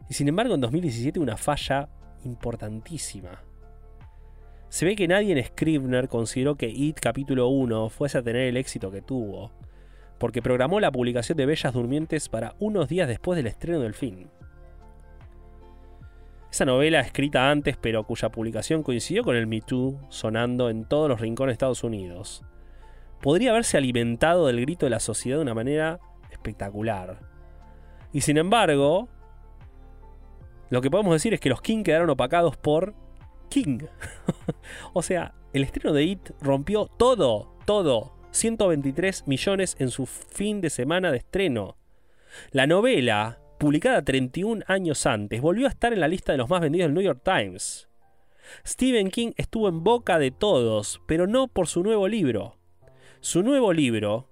Y 0.09 0.13
sin 0.15 0.29
embargo, 0.29 0.55
en 0.55 0.61
2017 0.61 1.19
una 1.19 1.37
falla 1.37 1.89
importantísima. 2.23 3.43
Se 4.69 4.85
ve 4.85 4.95
que 4.95 5.07
nadie 5.07 5.37
en 5.37 5.45
Scribner 5.45 6.07
consideró 6.07 6.55
que 6.55 6.69
It 6.69 6.99
capítulo 6.99 7.49
1 7.49 7.89
fuese 7.89 8.17
a 8.17 8.23
tener 8.23 8.43
el 8.43 8.57
éxito 8.57 8.91
que 8.91 9.01
tuvo, 9.01 9.51
porque 10.17 10.41
programó 10.41 10.79
la 10.79 10.91
publicación 10.91 11.37
de 11.37 11.45
Bellas 11.45 11.73
Durmientes 11.73 12.29
para 12.29 12.55
unos 12.59 12.87
días 12.87 13.07
después 13.07 13.35
del 13.35 13.47
estreno 13.47 13.81
del 13.81 13.93
film. 13.93 14.29
Esa 16.49 16.63
novela 16.63 17.01
escrita 17.01 17.51
antes 17.51 17.75
pero 17.75 18.05
cuya 18.05 18.29
publicación 18.29 18.83
coincidió 18.83 19.23
con 19.23 19.35
el 19.35 19.47
Me 19.47 19.59
Too 19.59 19.99
sonando 20.07 20.69
en 20.69 20.85
todos 20.85 21.09
los 21.09 21.19
rincones 21.19 21.51
de 21.51 21.53
Estados 21.53 21.83
Unidos, 21.83 22.43
podría 23.25 23.49
haberse 23.49 23.75
alimentado 23.75 24.45
del 24.45 24.61
grito 24.61 24.85
de 24.85 24.91
la 24.91 24.99
sociedad 24.99 25.39
de 25.39 25.41
una 25.41 25.55
manera 25.55 25.99
espectacular. 26.29 27.21
Y 28.13 28.21
sin 28.21 28.37
embargo, 28.37 29.09
lo 30.69 30.79
que 30.79 30.91
podemos 30.91 31.13
decir 31.13 31.33
es 31.33 31.39
que 31.39 31.49
los 31.49 31.59
King 31.59 31.81
quedaron 31.81 32.11
opacados 32.11 32.55
por 32.55 32.93
King. 33.49 33.79
o 34.93 35.01
sea, 35.01 35.33
el 35.53 35.63
estreno 35.63 35.91
de 35.91 36.03
It 36.03 36.29
rompió 36.39 36.85
todo, 36.85 37.57
todo. 37.65 38.13
123 38.29 39.25
millones 39.25 39.75
en 39.79 39.89
su 39.89 40.05
fin 40.05 40.61
de 40.61 40.69
semana 40.69 41.11
de 41.11 41.17
estreno. 41.17 41.77
La 42.51 42.67
novela, 42.67 43.39
publicada 43.57 44.03
31 44.03 44.65
años 44.67 45.07
antes, 45.07 45.41
volvió 45.41 45.65
a 45.65 45.71
estar 45.71 45.93
en 45.93 45.99
la 45.99 46.07
lista 46.07 46.31
de 46.31 46.37
los 46.37 46.51
más 46.51 46.61
vendidos 46.61 46.89
del 46.89 46.93
New 46.93 47.03
York 47.03 47.21
Times. 47.23 47.89
Stephen 48.67 49.09
King 49.09 49.31
estuvo 49.35 49.67
en 49.67 49.83
boca 49.83 50.19
de 50.19 50.29
todos, 50.29 51.01
pero 51.07 51.25
no 51.25 51.47
por 51.47 51.65
su 51.65 51.81
nuevo 51.81 52.07
libro. 52.07 52.59
Su 53.25 53.41
nuevo 53.41 53.73
libro 53.73 54.29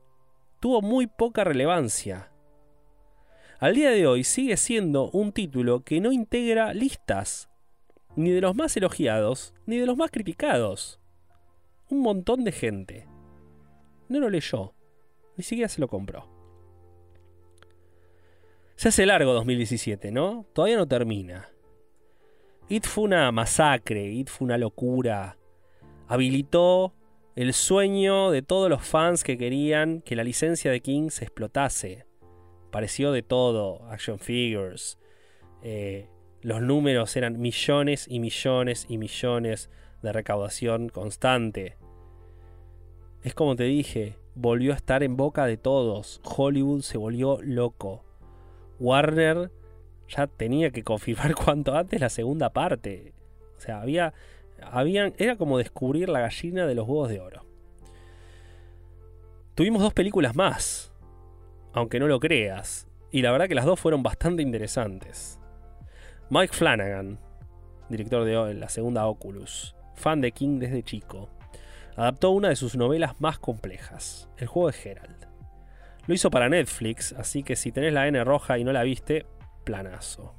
tuvo 0.60 0.84
muy 0.84 1.08
poca 1.08 1.44
relevancia. 1.44 2.32
Al 3.58 3.74
día 3.74 3.90
de 3.90 4.06
hoy 4.06 4.24
sigue 4.24 4.56
siendo 4.56 5.10
un 5.10 5.32
título 5.32 5.84
que 5.84 6.00
no 6.00 6.12
integra 6.12 6.76
listas, 6.76 7.50
ni 8.16 8.30
de 8.30 8.40
los 8.40 8.56
más 8.56 8.78
elogiados, 8.78 9.56
ni 9.66 9.78
de 9.78 9.88
los 9.88 9.98
más 9.98 10.12
criticados. 10.12 11.00
Un 11.90 12.02
montón 12.02 12.44
de 12.44 12.52
gente 12.52 13.08
no 14.10 14.20
lo 14.20 14.30
leyó, 14.30 14.76
ni 15.38 15.44
siquiera 15.44 15.70
se 15.70 15.82
lo 15.82 15.88
compró. 15.88 16.30
Se 18.76 18.90
hace 18.90 19.08
largo 19.08 19.34
2017, 19.34 20.12
¿no? 20.12 20.46
Todavía 20.54 20.78
no 20.78 20.88
termina. 20.88 21.50
It 22.70 22.86
fue 22.86 23.06
una 23.06 23.32
masacre, 23.32 24.12
It 24.12 24.30
fue 24.30 24.46
una 24.46 24.60
locura. 24.60 25.40
Habilitó 26.08 26.94
el 27.36 27.54
sueño 27.54 28.30
de 28.30 28.42
todos 28.42 28.70
los 28.70 28.84
fans 28.84 29.24
que 29.24 29.38
querían 29.38 30.02
que 30.02 30.16
la 30.16 30.24
licencia 30.24 30.72
de 30.72 30.82
King 30.82 31.10
se 31.10 31.26
explotase. 31.26 32.06
Pareció 32.72 33.12
de 33.12 33.24
todo, 33.24 33.86
action 33.90 34.20
figures. 34.20 35.00
Eh, 35.64 36.10
los 36.42 36.62
números 36.62 37.16
eran 37.16 37.40
millones 37.40 38.06
y 38.08 38.20
millones 38.20 38.86
y 38.90 38.98
millones 38.98 39.70
de 40.02 40.14
recaudación 40.14 40.90
constante. 40.90 41.78
Es 43.24 43.34
como 43.34 43.56
te 43.56 43.64
dije, 43.64 44.18
volvió 44.36 44.74
a 44.74 44.76
estar 44.76 45.02
en 45.02 45.16
boca 45.16 45.46
de 45.46 45.58
todos. 45.58 46.22
Hollywood 46.24 46.82
se 46.82 46.98
volvió 46.98 47.40
loco. 47.42 48.04
Warner 48.80 49.52
ya 50.08 50.28
tenía 50.28 50.72
que 50.72 50.84
confirmar 50.84 51.34
cuanto 51.44 51.76
antes 51.76 52.00
la 52.00 52.10
segunda 52.10 52.52
parte. 52.52 53.14
O 53.58 53.62
sea, 53.62 53.82
había 53.82 54.14
era 55.18 55.36
como 55.36 55.58
descubrir 55.58 56.10
la 56.10 56.22
gallina 56.22 56.66
de 56.66 56.76
los 56.76 56.88
huevos 56.88 57.10
de 57.10 57.20
oro. 57.20 57.46
Tuvimos 59.56 59.82
dos 59.82 59.94
películas 59.94 60.36
más, 60.36 60.94
aunque 61.74 62.00
no 62.00 62.08
lo 62.08 62.20
creas, 62.20 62.88
y 63.12 63.22
la 63.22 63.32
verdad 63.32 63.48
que 63.48 63.56
las 63.56 63.66
dos 63.66 63.80
fueron 63.80 64.02
bastante 64.02 64.42
interesantes. 64.42 65.40
Mike 66.30 66.54
Flanagan, 66.54 67.20
director 67.90 68.26
de 68.26 68.54
la 68.56 68.70
segunda 68.70 69.06
Oculus, 69.06 69.76
fan 69.94 70.22
de 70.22 70.32
King 70.32 70.60
desde 70.60 70.82
chico, 70.82 71.30
adaptó 71.96 72.32
una 72.32 72.50
de 72.50 72.56
sus 72.56 72.76
novelas 72.76 73.20
más 73.22 73.38
complejas, 73.38 74.30
El 74.38 74.48
juego 74.48 74.68
de 74.68 74.74
Gerald. 74.74 75.28
Lo 76.08 76.14
hizo 76.14 76.32
para 76.32 76.50
Netflix, 76.50 77.14
así 77.14 77.44
que 77.44 77.56
si 77.56 77.72
tenés 77.72 77.94
la 77.94 78.08
N 78.08 78.24
roja 78.24 78.58
y 78.58 78.64
no 78.64 78.74
la 78.74 78.84
viste, 78.84 79.26
planazo. 79.64 80.34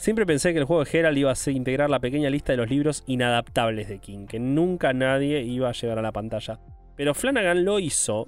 Siempre 0.00 0.24
pensé 0.24 0.54
que 0.54 0.58
el 0.58 0.64
juego 0.64 0.82
de 0.82 0.98
Herald 0.98 1.18
iba 1.18 1.30
a 1.30 1.50
integrar 1.50 1.90
la 1.90 1.98
pequeña 1.98 2.30
lista 2.30 2.54
de 2.54 2.56
los 2.56 2.70
libros 2.70 3.04
inadaptables 3.06 3.86
de 3.86 3.98
King, 3.98 4.26
que 4.26 4.38
nunca 4.38 4.94
nadie 4.94 5.42
iba 5.42 5.68
a 5.68 5.72
llevar 5.72 5.98
a 5.98 6.02
la 6.02 6.10
pantalla. 6.10 6.58
Pero 6.96 7.12
Flanagan 7.12 7.66
lo 7.66 7.78
hizo, 7.78 8.26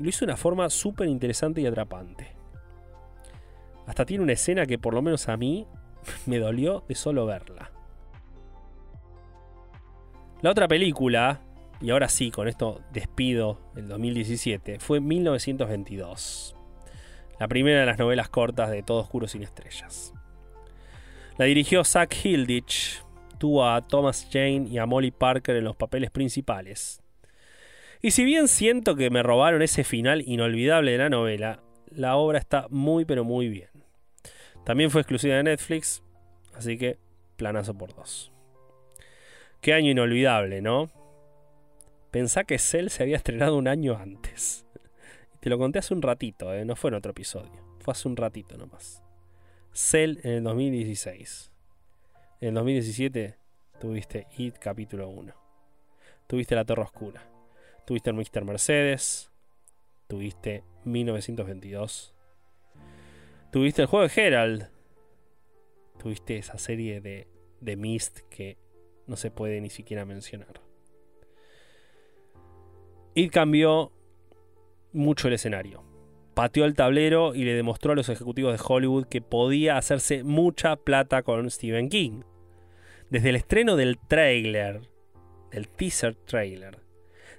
y 0.00 0.02
lo 0.02 0.08
hizo 0.08 0.26
de 0.26 0.32
una 0.32 0.36
forma 0.36 0.68
súper 0.68 1.06
interesante 1.06 1.60
y 1.60 1.66
atrapante. 1.66 2.34
Hasta 3.86 4.04
tiene 4.04 4.24
una 4.24 4.32
escena 4.32 4.66
que 4.66 4.80
por 4.80 4.94
lo 4.94 5.00
menos 5.00 5.28
a 5.28 5.36
mí 5.36 5.68
me 6.26 6.40
dolió 6.40 6.82
de 6.88 6.96
solo 6.96 7.24
verla. 7.24 7.70
La 10.42 10.50
otra 10.50 10.66
película, 10.66 11.40
y 11.80 11.90
ahora 11.90 12.08
sí, 12.08 12.32
con 12.32 12.48
esto 12.48 12.80
despido 12.92 13.60
el 13.76 13.86
2017, 13.86 14.80
fue 14.80 14.98
1922. 14.98 16.56
La 17.38 17.46
primera 17.46 17.78
de 17.78 17.86
las 17.86 17.98
novelas 18.00 18.28
cortas 18.28 18.70
de 18.70 18.82
Todo 18.82 19.02
Oscuro 19.02 19.28
sin 19.28 19.44
Estrellas. 19.44 20.15
La 21.38 21.44
dirigió 21.44 21.84
Zach 21.84 22.14
Hilditch, 22.24 23.04
tuvo 23.38 23.66
a 23.66 23.86
Thomas 23.86 24.26
Jane 24.32 24.68
y 24.70 24.78
a 24.78 24.86
Molly 24.86 25.10
Parker 25.10 25.56
en 25.56 25.64
los 25.64 25.76
papeles 25.76 26.10
principales. 26.10 27.02
Y 28.00 28.12
si 28.12 28.24
bien 28.24 28.48
siento 28.48 28.96
que 28.96 29.10
me 29.10 29.22
robaron 29.22 29.60
ese 29.60 29.84
final 29.84 30.22
inolvidable 30.26 30.92
de 30.92 30.98
la 30.98 31.10
novela, 31.10 31.62
la 31.90 32.16
obra 32.16 32.38
está 32.38 32.68
muy 32.70 33.04
pero 33.04 33.22
muy 33.22 33.50
bien. 33.50 33.68
También 34.64 34.90
fue 34.90 35.02
exclusiva 35.02 35.36
de 35.36 35.42
Netflix, 35.42 36.02
así 36.54 36.78
que 36.78 36.98
planazo 37.36 37.76
por 37.76 37.94
dos. 37.94 38.32
Qué 39.60 39.74
año 39.74 39.90
inolvidable, 39.90 40.62
¿no? 40.62 40.90
Pensá 42.10 42.44
que 42.44 42.58
Cell 42.58 42.88
se 42.88 43.02
había 43.02 43.16
estrenado 43.16 43.58
un 43.58 43.68
año 43.68 43.98
antes. 43.98 44.64
Te 45.40 45.50
lo 45.50 45.58
conté 45.58 45.80
hace 45.80 45.92
un 45.92 46.00
ratito, 46.00 46.54
¿eh? 46.54 46.64
no 46.64 46.76
fue 46.76 46.88
en 46.88 46.94
otro 46.94 47.10
episodio. 47.10 47.62
Fue 47.80 47.92
hace 47.92 48.08
un 48.08 48.16
ratito 48.16 48.56
nomás. 48.56 49.05
Cell 49.76 50.20
en 50.22 50.30
el 50.30 50.44
2016. 50.44 51.52
En 52.40 52.48
el 52.48 52.54
2017 52.54 53.36
tuviste 53.78 54.26
It 54.38 54.56
capítulo 54.58 55.10
1. 55.10 55.34
Tuviste 56.26 56.54
La 56.54 56.64
Torre 56.64 56.80
Oscura. 56.80 57.28
Tuviste 57.84 58.08
el 58.08 58.16
Mr. 58.16 58.42
Mercedes. 58.46 59.30
Tuviste 60.06 60.64
1922. 60.84 62.14
Tuviste 63.52 63.82
el 63.82 63.88
juego 63.88 64.08
de 64.08 64.22
Herald. 64.22 64.70
Tuviste 65.98 66.38
esa 66.38 66.56
serie 66.56 67.02
de, 67.02 67.28
de 67.60 67.76
Mist 67.76 68.20
que 68.30 68.56
no 69.06 69.16
se 69.16 69.30
puede 69.30 69.60
ni 69.60 69.68
siquiera 69.68 70.06
mencionar. 70.06 70.62
It 73.14 73.30
cambió 73.30 73.92
mucho 74.94 75.28
el 75.28 75.34
escenario 75.34 75.85
pateó 76.36 76.66
el 76.66 76.74
tablero 76.74 77.34
y 77.34 77.44
le 77.44 77.54
demostró 77.54 77.92
a 77.92 77.94
los 77.94 78.10
ejecutivos 78.10 78.52
de 78.52 78.62
Hollywood 78.62 79.06
que 79.06 79.22
podía 79.22 79.78
hacerse 79.78 80.22
mucha 80.22 80.76
plata 80.76 81.22
con 81.22 81.50
Stephen 81.50 81.88
King. 81.88 82.24
Desde 83.08 83.30
el 83.30 83.36
estreno 83.36 83.74
del 83.74 83.98
trailer, 83.98 84.82
del 85.50 85.66
teaser 85.66 86.14
trailer, 86.14 86.80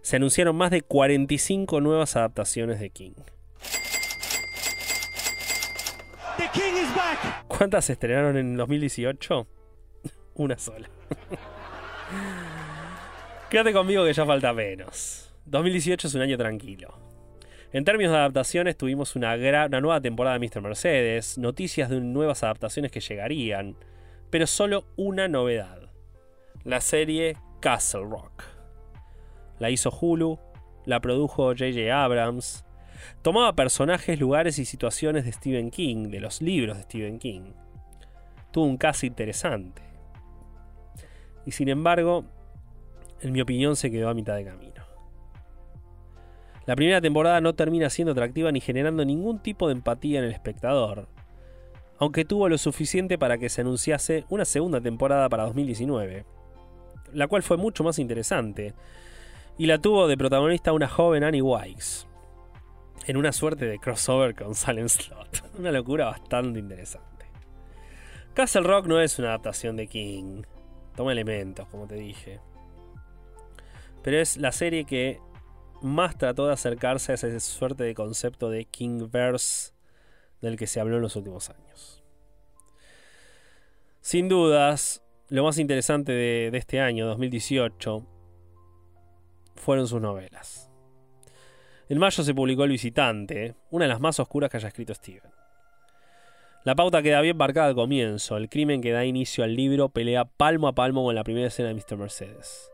se 0.01 0.15
anunciaron 0.15 0.55
más 0.55 0.71
de 0.71 0.81
45 0.81 1.79
nuevas 1.79 2.15
adaptaciones 2.15 2.79
de 2.79 2.89
King. 2.89 3.13
¿Cuántas 7.47 7.85
se 7.85 7.93
estrenaron 7.93 8.35
en 8.35 8.57
2018? 8.57 9.47
Una 10.33 10.57
sola. 10.57 10.89
Quédate 13.51 13.73
conmigo 13.73 14.03
que 14.05 14.13
ya 14.13 14.25
falta 14.25 14.53
menos. 14.53 15.35
2018 15.45 16.07
es 16.07 16.15
un 16.15 16.21
año 16.21 16.35
tranquilo. 16.35 17.06
En 17.73 17.83
términos 17.83 18.13
de 18.13 18.19
adaptaciones, 18.19 18.77
tuvimos 18.77 19.15
una, 19.15 19.35
nueva 19.67 19.99
temporada 19.99 20.39
de 20.39 20.47
Mr. 20.47 20.61
Mercedes, 20.61 21.37
noticias 21.37 21.89
de 21.89 21.99
nuevas 21.99 22.43
adaptaciones 22.43 22.91
que 22.91 23.01
llegarían, 23.01 23.75
pero 24.29 24.47
solo 24.47 24.85
una 24.95 25.27
novedad: 25.27 25.89
la 26.63 26.79
serie 26.79 27.35
Castle 27.59 28.05
Rock. 28.09 28.43
La 29.59 29.69
hizo 29.69 29.89
Hulu, 29.89 30.39
la 30.85 31.01
produjo 31.01 31.47
J.J. 31.47 31.91
Abrams, 31.91 32.63
tomaba 33.21 33.53
personajes, 33.53 34.19
lugares 34.19 34.59
y 34.59 34.65
situaciones 34.65 35.25
de 35.25 35.33
Stephen 35.33 35.69
King, 35.69 36.09
de 36.09 36.21
los 36.21 36.41
libros 36.41 36.77
de 36.77 36.83
Stephen 36.83 37.19
King. 37.19 37.51
Tuvo 38.51 38.65
un 38.65 38.77
caso 38.77 39.05
interesante. 39.05 39.81
Y 41.45 41.51
sin 41.51 41.67
embargo, 41.67 42.25
en 43.21 43.33
mi 43.33 43.41
opinión 43.41 43.75
se 43.75 43.91
quedó 43.91 44.09
a 44.09 44.13
mitad 44.13 44.35
de 44.35 44.45
camino. 44.45 44.66
La 46.67 46.75
primera 46.75 46.99
temporada 46.99 47.39
no 47.39 47.55
termina 47.55 47.89
siendo 47.89 48.11
atractiva 48.11 48.51
ni 48.51 48.59
generando 48.59 49.05
ningún 49.05 49.39
tipo 49.39 49.67
de 49.67 49.73
empatía 49.73 50.19
en 50.19 50.25
el 50.25 50.33
espectador, 50.33 51.07
aunque 51.97 52.25
tuvo 52.25 52.49
lo 52.49 52.57
suficiente 52.57 53.17
para 53.17 53.37
que 53.37 53.47
se 53.47 53.61
anunciase 53.61 54.25
una 54.27 54.43
segunda 54.43 54.81
temporada 54.81 55.29
para 55.29 55.45
2019, 55.45 56.25
la 57.13 57.27
cual 57.29 57.41
fue 57.41 57.55
mucho 57.55 57.85
más 57.85 57.99
interesante, 57.99 58.73
y 59.57 59.65
la 59.65 59.77
tuvo 59.77 60.09
de 60.09 60.17
protagonista 60.17 60.73
una 60.73 60.89
joven 60.89 61.23
Annie 61.23 61.41
Wise, 61.41 62.05
en 63.05 63.15
una 63.15 63.31
suerte 63.31 63.65
de 63.65 63.79
crossover 63.79 64.35
con 64.35 64.53
Silent 64.53 64.89
Slot, 64.89 65.43
una 65.59 65.71
locura 65.71 66.07
bastante 66.07 66.59
interesante. 66.59 67.27
Castle 68.33 68.63
Rock 68.63 68.87
no 68.87 68.99
es 68.99 69.17
una 69.19 69.29
adaptación 69.29 69.77
de 69.77 69.87
King, 69.87 70.41
toma 70.97 71.13
elementos, 71.13 71.65
como 71.69 71.87
te 71.87 71.95
dije, 71.95 72.41
pero 74.03 74.17
es 74.19 74.35
la 74.35 74.51
serie 74.51 74.83
que 74.83 75.21
más 75.81 76.17
trató 76.17 76.47
de 76.47 76.53
acercarse 76.53 77.11
a 77.11 77.15
esa 77.15 77.39
suerte 77.39 77.83
de 77.83 77.95
concepto 77.95 78.49
de 78.49 78.65
Kingverse 78.65 79.73
del 80.41 80.57
que 80.57 80.67
se 80.67 80.79
habló 80.79 80.97
en 80.97 81.01
los 81.01 81.15
últimos 81.15 81.49
años. 81.49 82.03
Sin 84.01 84.29
dudas, 84.29 85.03
lo 85.29 85.43
más 85.43 85.57
interesante 85.57 86.11
de, 86.11 86.51
de 86.51 86.57
este 86.57 86.79
año, 86.79 87.07
2018, 87.07 88.05
fueron 89.55 89.87
sus 89.87 90.01
novelas. 90.01 90.69
En 91.89 91.99
mayo 91.99 92.23
se 92.23 92.33
publicó 92.33 92.63
El 92.63 92.71
Visitante, 92.71 93.55
una 93.69 93.85
de 93.85 93.89
las 93.89 93.99
más 93.99 94.19
oscuras 94.19 94.49
que 94.49 94.57
haya 94.57 94.67
escrito 94.67 94.93
Steven. 94.93 95.31
La 96.63 96.75
pauta 96.75 97.01
queda 97.01 97.21
bien 97.21 97.37
marcada 97.37 97.67
al 97.67 97.75
comienzo, 97.75 98.35
el 98.35 98.49
crimen 98.49 98.81
que 98.81 98.91
da 98.91 99.05
inicio 99.05 99.45
al 99.45 99.55
libro 99.55 99.87
pelea 99.89 100.25
palmo 100.25 100.67
a 100.67 100.75
palmo 100.75 101.03
con 101.03 101.15
la 101.15 101.23
primera 101.23 101.47
escena 101.47 101.69
de 101.69 101.75
Mr. 101.75 101.97
Mercedes. 101.97 102.69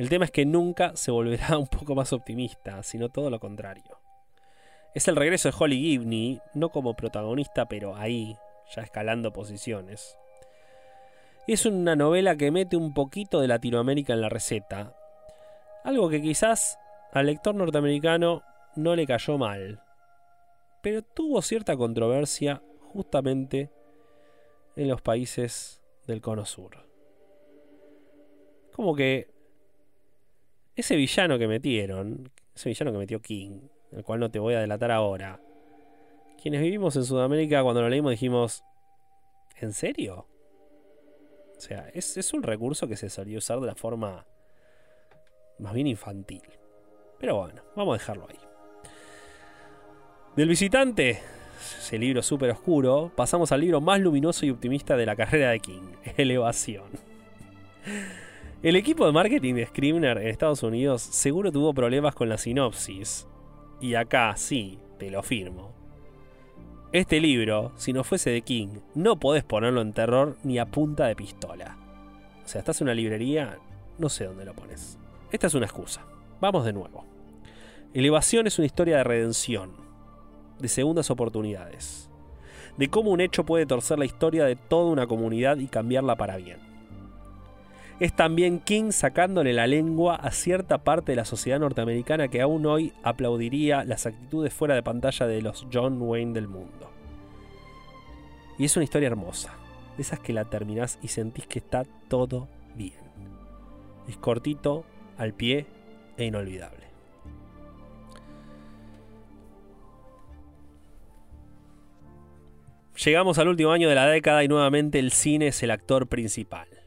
El 0.00 0.08
tema 0.08 0.24
es 0.24 0.30
que 0.30 0.46
nunca 0.46 0.96
se 0.96 1.10
volverá 1.10 1.58
un 1.58 1.66
poco 1.66 1.94
más 1.94 2.14
optimista, 2.14 2.82
sino 2.82 3.10
todo 3.10 3.28
lo 3.28 3.38
contrario. 3.38 4.00
Es 4.94 5.06
el 5.08 5.14
regreso 5.14 5.50
de 5.50 5.56
Holly 5.58 5.76
Gibney, 5.76 6.40
no 6.54 6.70
como 6.70 6.94
protagonista, 6.94 7.66
pero 7.66 7.94
ahí, 7.94 8.34
ya 8.74 8.80
escalando 8.80 9.30
posiciones. 9.30 10.16
Es 11.46 11.66
una 11.66 11.96
novela 11.96 12.34
que 12.34 12.50
mete 12.50 12.78
un 12.78 12.94
poquito 12.94 13.42
de 13.42 13.48
Latinoamérica 13.48 14.14
en 14.14 14.22
la 14.22 14.30
receta, 14.30 14.96
algo 15.84 16.08
que 16.08 16.22
quizás 16.22 16.78
al 17.12 17.26
lector 17.26 17.54
norteamericano 17.54 18.42
no 18.76 18.96
le 18.96 19.06
cayó 19.06 19.36
mal, 19.36 19.82
pero 20.82 21.02
tuvo 21.02 21.42
cierta 21.42 21.76
controversia 21.76 22.62
justamente 22.94 23.70
en 24.76 24.88
los 24.88 25.02
países 25.02 25.82
del 26.06 26.22
Cono 26.22 26.46
Sur. 26.46 26.88
Como 28.72 28.96
que 28.96 29.38
ese 30.76 30.96
villano 30.96 31.38
que 31.38 31.48
metieron, 31.48 32.30
ese 32.54 32.68
villano 32.68 32.92
que 32.92 32.98
metió 32.98 33.20
King, 33.20 33.60
el 33.92 34.04
cual 34.04 34.20
no 34.20 34.30
te 34.30 34.38
voy 34.38 34.54
a 34.54 34.60
delatar 34.60 34.90
ahora, 34.90 35.40
quienes 36.40 36.62
vivimos 36.62 36.96
en 36.96 37.04
Sudamérica 37.04 37.62
cuando 37.62 37.82
lo 37.82 37.88
leímos 37.88 38.12
dijimos, 38.12 38.64
¿en 39.56 39.72
serio? 39.72 40.26
O 41.56 41.60
sea, 41.60 41.90
es, 41.92 42.16
es 42.16 42.32
un 42.32 42.42
recurso 42.42 42.88
que 42.88 42.96
se 42.96 43.10
solía 43.10 43.38
usar 43.38 43.60
de 43.60 43.66
la 43.66 43.74
forma 43.74 44.26
más 45.58 45.74
bien 45.74 45.86
infantil. 45.86 46.42
Pero 47.18 47.36
bueno, 47.36 47.62
vamos 47.76 47.94
a 47.94 47.98
dejarlo 47.98 48.26
ahí. 48.28 48.38
Del 50.36 50.48
visitante, 50.48 51.20
ese 51.78 51.98
libro 51.98 52.22
súper 52.22 52.50
oscuro, 52.50 53.12
pasamos 53.14 53.52
al 53.52 53.60
libro 53.60 53.80
más 53.80 54.00
luminoso 54.00 54.46
y 54.46 54.50
optimista 54.50 54.96
de 54.96 55.04
la 55.04 55.16
carrera 55.16 55.50
de 55.50 55.60
King, 55.60 55.92
Elevación. 56.16 56.86
El 58.62 58.76
equipo 58.76 59.06
de 59.06 59.12
marketing 59.12 59.54
de 59.54 59.64
Scribner 59.64 60.18
en 60.18 60.26
Estados 60.26 60.62
Unidos 60.62 61.00
seguro 61.00 61.50
tuvo 61.50 61.72
problemas 61.72 62.14
con 62.14 62.28
la 62.28 62.36
sinopsis. 62.36 63.26
Y 63.80 63.94
acá 63.94 64.36
sí, 64.36 64.78
te 64.98 65.10
lo 65.10 65.22
firmo. 65.22 65.72
Este 66.92 67.20
libro, 67.20 67.72
si 67.76 67.94
no 67.94 68.04
fuese 68.04 68.28
de 68.28 68.42
King, 68.42 68.80
no 68.94 69.18
podés 69.18 69.44
ponerlo 69.44 69.80
en 69.80 69.94
terror 69.94 70.36
ni 70.42 70.58
a 70.58 70.66
punta 70.66 71.06
de 71.06 71.16
pistola. 71.16 71.78
O 72.44 72.48
sea, 72.48 72.58
estás 72.58 72.78
en 72.82 72.88
una 72.88 72.94
librería, 72.94 73.58
no 73.96 74.10
sé 74.10 74.26
dónde 74.26 74.44
lo 74.44 74.52
pones. 74.52 74.98
Esta 75.32 75.46
es 75.46 75.54
una 75.54 75.64
excusa. 75.64 76.04
Vamos 76.38 76.66
de 76.66 76.74
nuevo. 76.74 77.06
Elevación 77.94 78.46
es 78.46 78.58
una 78.58 78.66
historia 78.66 78.98
de 78.98 79.04
redención, 79.04 79.70
de 80.58 80.68
segundas 80.68 81.10
oportunidades, 81.10 82.10
de 82.76 82.90
cómo 82.90 83.10
un 83.10 83.22
hecho 83.22 83.46
puede 83.46 83.64
torcer 83.64 83.98
la 83.98 84.04
historia 84.04 84.44
de 84.44 84.56
toda 84.56 84.92
una 84.92 85.06
comunidad 85.06 85.56
y 85.56 85.66
cambiarla 85.66 86.16
para 86.16 86.36
bien 86.36 86.69
es 88.00 88.16
también 88.16 88.60
King 88.60 88.92
sacándole 88.92 89.52
la 89.52 89.66
lengua 89.66 90.16
a 90.16 90.30
cierta 90.30 90.78
parte 90.78 91.12
de 91.12 91.16
la 91.16 91.26
sociedad 91.26 91.60
norteamericana 91.60 92.28
que 92.28 92.40
aún 92.40 92.64
hoy 92.64 92.94
aplaudiría 93.02 93.84
las 93.84 94.06
actitudes 94.06 94.54
fuera 94.54 94.74
de 94.74 94.82
pantalla 94.82 95.26
de 95.26 95.42
los 95.42 95.66
John 95.70 96.00
Wayne 96.00 96.32
del 96.32 96.48
mundo. 96.48 96.90
Y 98.58 98.64
es 98.64 98.74
una 98.76 98.84
historia 98.84 99.08
hermosa, 99.08 99.52
de 99.96 100.02
esas 100.02 100.18
que 100.18 100.32
la 100.32 100.46
terminás 100.46 100.98
y 101.02 101.08
sentís 101.08 101.46
que 101.46 101.58
está 101.58 101.84
todo 102.08 102.48
bien. 102.74 102.98
Es 104.08 104.16
cortito, 104.16 104.84
al 105.18 105.34
pie 105.34 105.66
e 106.16 106.24
inolvidable. 106.24 106.88
Llegamos 113.04 113.38
al 113.38 113.48
último 113.48 113.72
año 113.72 113.90
de 113.90 113.94
la 113.94 114.06
década 114.06 114.42
y 114.42 114.48
nuevamente 114.48 114.98
el 114.98 115.10
cine 115.12 115.48
es 115.48 115.62
el 115.62 115.70
actor 115.70 116.06
principal. 116.06 116.79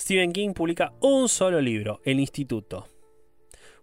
Stephen 0.00 0.32
King 0.32 0.54
publica 0.54 0.94
un 1.00 1.28
solo 1.28 1.60
libro, 1.60 2.00
El 2.04 2.20
Instituto. 2.20 2.88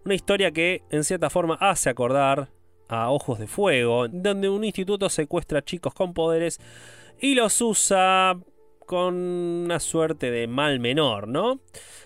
Una 0.04 0.16
historia 0.16 0.50
que 0.50 0.82
en 0.90 1.04
cierta 1.04 1.30
forma 1.30 1.54
hace 1.60 1.90
acordar 1.90 2.48
a 2.88 3.12
Ojos 3.12 3.38
de 3.38 3.46
Fuego, 3.46 4.08
donde 4.08 4.48
un 4.48 4.64
instituto 4.64 5.08
secuestra 5.10 5.62
chicos 5.62 5.94
con 5.94 6.14
poderes 6.14 6.58
y 7.20 7.36
los 7.36 7.60
usa 7.60 8.36
con 8.84 9.14
una 9.14 9.78
suerte 9.78 10.32
de 10.32 10.48
mal 10.48 10.80
menor, 10.80 11.28
¿no? 11.28 11.60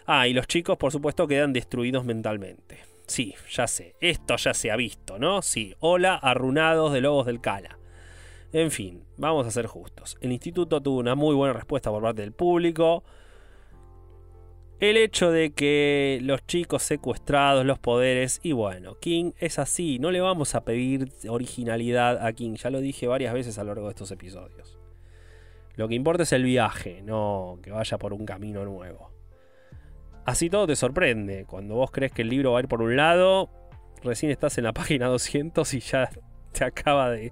Ah, 0.05 0.29
y 0.29 0.35
los 0.35 0.47
chicos 0.47 0.77
por 0.77 0.93
supuesto 0.93 1.27
quedan 1.27 1.55
destruidos 1.55 2.05
mentalmente. 2.05 2.81
Sí, 3.07 3.35
ya 3.51 3.67
sé, 3.67 3.95
esto 4.01 4.37
ya 4.37 4.53
se 4.53 4.71
ha 4.71 4.77
visto, 4.77 5.19
¿no? 5.19 5.41
Sí, 5.41 5.75
hola, 5.81 6.17
arrunados 6.17 6.93
de 6.93 7.01
lobos 7.01 7.25
del 7.25 7.41
Cala. 7.41 7.79
En 8.53 8.71
fin, 8.71 9.05
vamos 9.17 9.47
a 9.47 9.51
ser 9.51 9.67
justos. 9.67 10.19
El 10.21 10.33
instituto 10.33 10.83
tuvo 10.83 10.99
una 10.99 11.15
muy 11.15 11.35
buena 11.35 11.55
respuesta 11.55 11.91
por 11.91 12.03
parte 12.03 12.21
del 12.21 12.33
público. 12.33 13.05
El 14.83 14.97
hecho 14.97 15.31
de 15.31 15.53
que 15.53 16.19
los 16.23 16.45
chicos 16.45 16.83
secuestrados, 16.83 17.65
los 17.65 17.79
poderes, 17.79 18.41
y 18.43 18.51
bueno, 18.51 18.97
King 18.99 19.31
es 19.39 19.61
así, 19.61 20.01
no 20.01 20.11
le 20.11 20.21
vamos 20.21 20.57
a 20.57 20.65
pedir 20.65 21.13
originalidad 21.29 22.27
a 22.27 22.33
King, 22.33 22.55
ya 22.55 22.69
lo 22.69 22.81
dije 22.81 23.07
varias 23.07 23.33
veces 23.33 23.59
a 23.59 23.63
lo 23.63 23.69
largo 23.69 23.85
de 23.85 23.91
estos 23.91 24.11
episodios. 24.11 24.81
Lo 25.77 25.87
que 25.87 25.95
importa 25.95 26.25
es 26.25 26.33
el 26.33 26.43
viaje, 26.43 27.01
no 27.03 27.61
que 27.63 27.71
vaya 27.71 27.97
por 27.97 28.13
un 28.13 28.27
camino 28.27 28.65
nuevo. 28.65 29.13
Así 30.25 30.51
todo 30.51 30.67
te 30.67 30.75
sorprende, 30.75 31.45
cuando 31.45 31.77
vos 31.77 31.93
crees 31.93 32.11
que 32.11 32.23
el 32.23 32.31
libro 32.31 32.51
va 32.51 32.59
a 32.59 32.63
ir 32.63 32.69
por 32.69 32.83
un 32.83 32.97
lado, 32.97 33.51
recién 34.03 34.33
estás 34.33 34.59
en 34.59 34.65
la 34.65 34.73
página 34.73 35.07
200 35.07 35.75
y 35.75 35.79
ya 35.79 36.11
te 36.51 36.65
acaba 36.65 37.09
de, 37.09 37.31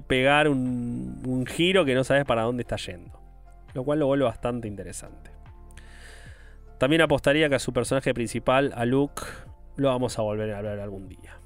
pegar 0.00 0.48
un, 0.48 1.22
un 1.26 1.44
giro 1.44 1.84
que 1.84 1.94
no 1.94 2.04
sabes 2.04 2.24
para 2.24 2.44
dónde 2.44 2.62
está 2.62 2.76
yendo. 2.76 3.20
Lo 3.74 3.84
cual 3.84 3.98
lo 3.98 4.06
vuelve 4.06 4.24
bastante 4.24 4.66
interesante. 4.66 5.35
También 6.78 7.02
apostaría 7.02 7.48
que 7.48 7.54
a 7.54 7.58
su 7.58 7.72
personaje 7.72 8.12
principal, 8.12 8.72
a 8.76 8.84
Luke, 8.84 9.22
lo 9.76 9.88
vamos 9.88 10.18
a 10.18 10.22
volver 10.22 10.52
a 10.52 10.58
hablar 10.58 10.78
algún 10.80 11.08
día. 11.08 11.40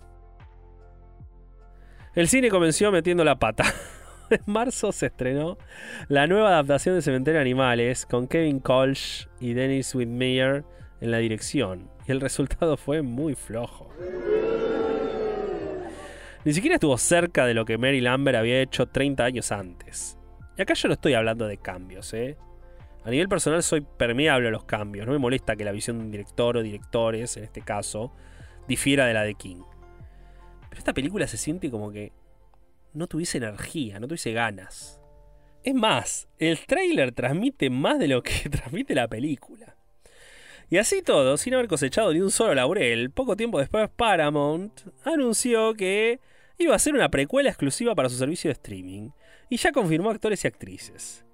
El 2.15 2.29
cine 2.29 2.49
comenzó 2.49 2.91
metiendo 2.91 3.25
la 3.25 3.39
pata. 3.39 3.65
en 4.31 4.43
marzo 4.47 4.93
se 4.93 5.07
estrenó 5.07 5.59
la 6.09 6.27
nueva 6.27 6.49
adaptación 6.51 6.95
de 6.95 7.03
Cementerio 7.03 7.39
de 7.39 7.43
Animales 7.43 8.07
con 8.07 8.27
Kevin 8.27 8.61
Colch 8.61 9.29
y 9.41 9.55
Dennis 9.55 9.95
Whitmire 9.95 10.65
en 11.01 11.11
la 11.11 11.19
dirección. 11.19 11.91
y 12.07 12.13
el 12.13 12.21
resultado 12.21 12.77
fue 12.77 13.03
muy 13.03 13.35
flojo. 13.35 13.89
Ni 16.45 16.53
siquiera 16.53 16.77
estuvo 16.77 16.97
cerca 16.97 17.45
de 17.45 17.55
lo 17.55 17.65
que 17.65 17.79
Mary 17.79 18.01
Lambert 18.01 18.39
había 18.39 18.61
hecho 18.61 18.87
30 18.87 19.25
años 19.25 19.53
antes. 19.53 20.19
Y 20.57 20.63
acá 20.63 20.75
yo 20.75 20.89
no 20.89 20.95
estoy 20.95 21.15
hablando 21.15 21.47
de 21.47 21.59
cambios, 21.59 22.15
¿eh? 22.15 22.37
A 23.05 23.11
nivel 23.11 23.29
personal 23.29 23.63
soy 23.63 23.81
permeable 23.81 24.49
a 24.49 24.51
los 24.51 24.65
cambios, 24.65 25.07
no 25.07 25.13
me 25.13 25.19
molesta 25.19 25.57
que 25.57 25.65
la 25.65 25.73
visión 25.73 25.99
de 25.99 26.05
un 26.05 26.11
director 26.11 26.57
o 26.57 26.63
directores, 26.63 27.37
en 27.37 27.45
este 27.45 27.63
caso, 27.63 28.13
difiera 28.69 29.07
de 29.07 29.15
la 29.15 29.23
de 29.23 29.35
King. 29.35 29.63
Pero 30.69 30.79
esta 30.79 30.93
película 30.93 31.27
se 31.27 31.39
siente 31.39 31.71
como 31.71 31.91
que 31.91 32.13
no 32.93 33.07
tuviese 33.07 33.39
energía, 33.39 33.99
no 34.01 34.07
tuviese 34.07 34.33
ganas. 34.33 35.01
Es 35.63 35.75
más, 35.75 36.29
el 36.39 36.59
tráiler 36.67 37.13
transmite 37.13 37.71
más 37.71 37.99
de 37.99 38.09
lo 38.09 38.23
que 38.23 38.49
transmite 38.51 38.95
la 38.95 39.09
película. 39.09 39.77
Y 40.69 40.77
así 40.77 41.03
todo, 41.03 41.37
sin 41.37 41.55
haber 41.55 41.69
cosechado 41.69 42.13
ni 42.13 42.21
un 42.21 42.31
solo 42.31 42.55
laurel, 42.55 43.11
poco 43.11 43.37
tiempo 43.37 43.59
después 43.59 43.91
Paramount 43.91 44.83
anunció 45.05 45.75
que 45.75 46.21
iba 46.59 46.77
a 46.77 46.79
ser 46.79 46.95
una 46.95 47.11
precuela 47.11 47.49
exclusiva 47.49 47.95
para 47.95 48.09
su 48.09 48.17
servicio 48.17 48.49
de 48.49 48.53
streaming, 48.53 49.11
y 49.49 49.57
ya 49.57 49.73
confirmó 49.73 50.11
actores 50.11 50.45
y 50.45 50.49
actrices. 50.49 51.25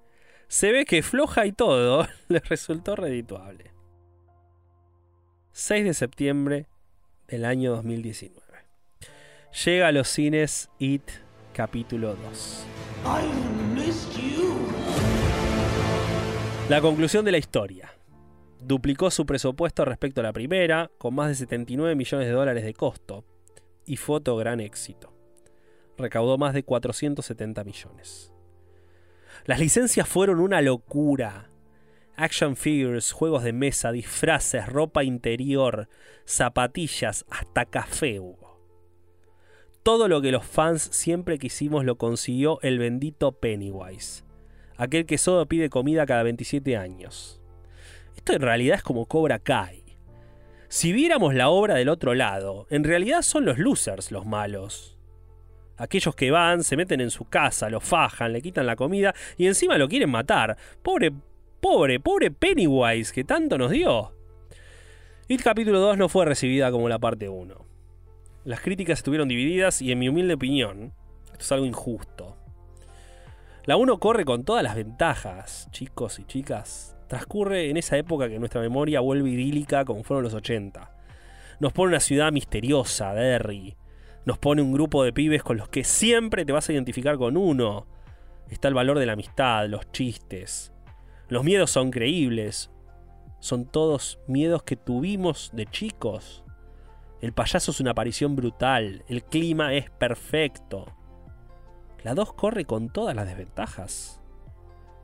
Se 0.47 0.71
ve 0.71 0.85
que 0.85 1.03
floja 1.03 1.45
y 1.45 1.51
todo 1.51 2.07
les 2.29 2.47
resultó 2.47 2.95
redituable. 2.95 3.71
6 5.51 5.85
de 5.85 5.93
septiembre 5.93 6.67
del 7.27 7.43
año 7.43 7.71
2019. 7.75 8.41
Llega 9.65 9.87
a 9.87 9.91
los 9.91 10.07
cines 10.07 10.69
It 10.79 11.03
capítulo 11.53 12.15
2. 12.15 12.65
La 16.69 16.79
conclusión 16.81 17.25
de 17.25 17.31
la 17.31 17.37
historia. 17.39 17.91
Duplicó 18.61 19.11
su 19.11 19.25
presupuesto 19.25 19.83
respecto 19.83 20.21
a 20.21 20.25
la 20.25 20.33
primera, 20.33 20.89
con 20.97 21.15
más 21.15 21.27
de 21.29 21.35
79 21.35 21.95
millones 21.95 22.27
de 22.27 22.33
dólares 22.33 22.63
de 22.63 22.73
costo, 22.73 23.25
y 23.85 23.97
fue 23.97 24.17
otro 24.17 24.37
gran 24.37 24.61
éxito. 24.61 25.13
Recaudó 25.97 26.37
más 26.37 26.53
de 26.53 26.63
470 26.63 27.63
millones. 27.63 28.31
Las 29.45 29.59
licencias 29.59 30.07
fueron 30.07 30.39
una 30.39 30.61
locura. 30.61 31.49
Action 32.15 32.55
figures, 32.55 33.11
juegos 33.11 33.43
de 33.43 33.53
mesa, 33.53 33.91
disfraces, 33.91 34.65
ropa 34.65 35.03
interior, 35.03 35.87
zapatillas, 36.25 37.25
hasta 37.29 37.65
café. 37.65 38.19
Todo 39.83 40.07
lo 40.07 40.21
que 40.21 40.31
los 40.31 40.45
fans 40.45 40.81
siempre 40.81 41.37
quisimos 41.37 41.85
lo 41.85 41.97
consiguió 41.97 42.59
el 42.61 42.79
bendito 42.79 43.33
Pennywise, 43.33 44.23
aquel 44.75 45.05
que 45.05 45.17
solo 45.17 45.45
pide 45.45 45.69
comida 45.69 46.05
cada 46.05 46.23
27 46.23 46.75
años. 46.75 47.39
Esto 48.17 48.33
en 48.33 48.41
realidad 48.41 48.77
es 48.77 48.83
como 48.83 49.05
Cobra 49.05 49.39
Kai. 49.39 49.83
Si 50.67 50.91
viéramos 50.91 51.35
la 51.35 51.47
obra 51.47 51.75
del 51.75 51.87
otro 51.87 52.15
lado, 52.15 52.67
en 52.69 52.83
realidad 52.83 53.21
son 53.21 53.45
los 53.45 53.57
losers 53.59 54.11
los 54.11 54.25
malos. 54.25 54.96
Aquellos 55.77 56.15
que 56.15 56.31
van, 56.31 56.63
se 56.63 56.75
meten 56.75 57.01
en 57.01 57.11
su 57.11 57.25
casa, 57.25 57.69
lo 57.69 57.79
fajan, 57.79 58.33
le 58.33 58.41
quitan 58.41 58.65
la 58.65 58.75
comida 58.75 59.13
y 59.37 59.45
encima 59.45 59.77
lo 59.77 59.87
quieren 59.87 60.09
matar. 60.09 60.57
Pobre, 60.81 61.11
pobre, 61.61 61.99
pobre 61.99 62.31
Pennywise 62.31 63.13
que 63.13 63.23
tanto 63.23 63.57
nos 63.57 63.71
dio. 63.71 64.13
It 65.27 65.43
capítulo 65.43 65.79
2 65.79 65.97
no 65.97 66.09
fue 66.09 66.25
recibida 66.25 66.71
como 66.71 66.89
la 66.89 66.97
parte 66.97 67.29
1. 67.29 67.65
Las 68.45 68.61
críticas 68.61 68.99
estuvieron 68.99 69.27
divididas 69.27 69.81
y 69.81 69.91
en 69.91 69.99
mi 69.99 70.09
humilde 70.09 70.33
opinión, 70.33 70.93
esto 71.25 71.43
es 71.43 71.51
algo 71.51 71.65
injusto. 71.65 72.37
La 73.65 73.75
1 73.75 73.99
corre 73.99 74.23
con 74.23 74.45
todas 74.45 74.63
las 74.63 74.75
ventajas, 74.75 75.67
chicos 75.71 76.17
y 76.19 76.23
chicas. 76.23 76.95
Transcurre 77.07 77.69
en 77.69 77.77
esa 77.77 77.97
época 77.97 78.29
que 78.29 78.39
nuestra 78.39 78.61
memoria 78.61 79.01
vuelve 79.01 79.29
idílica 79.29 79.85
como 79.85 80.03
fueron 80.03 80.23
los 80.23 80.33
80. 80.33 80.91
Nos 81.59 81.73
pone 81.73 81.89
una 81.89 81.99
ciudad 81.99 82.31
misteriosa, 82.31 83.13
Derry, 83.13 83.75
nos 84.27 84.37
pone 84.37 84.61
un 84.61 84.73
grupo 84.73 85.05
de 85.05 85.13
pibes 85.13 85.41
con 85.41 85.55
los 85.55 85.69
que 85.69 85.85
siempre 85.85 86.43
te 86.43 86.51
vas 86.51 86.67
a 86.67 86.73
identificar 86.73 87.17
con 87.17 87.37
uno. 87.37 87.87
Está 88.49 88.67
el 88.67 88.73
valor 88.73 88.99
de 88.99 89.05
la 89.05 89.13
amistad, 89.13 89.69
los 89.69 89.89
chistes. 89.93 90.73
Los 91.29 91.45
miedos 91.45 91.71
son 91.71 91.91
creíbles. 91.91 92.69
Son 93.39 93.65
todos 93.65 94.19
miedos 94.27 94.63
que 94.63 94.75
tuvimos 94.75 95.51
de 95.53 95.65
chicos. 95.65 96.43
El 97.21 97.31
payaso 97.31 97.71
es 97.71 97.79
una 97.79 97.91
aparición 97.91 98.35
brutal. 98.35 99.05
El 99.07 99.23
clima 99.23 99.73
es 99.73 99.89
perfecto. 99.91 100.93
La 102.03 102.13
2 102.13 102.33
corre 102.33 102.65
con 102.65 102.89
todas 102.89 103.15
las 103.15 103.27
desventajas. 103.27 104.21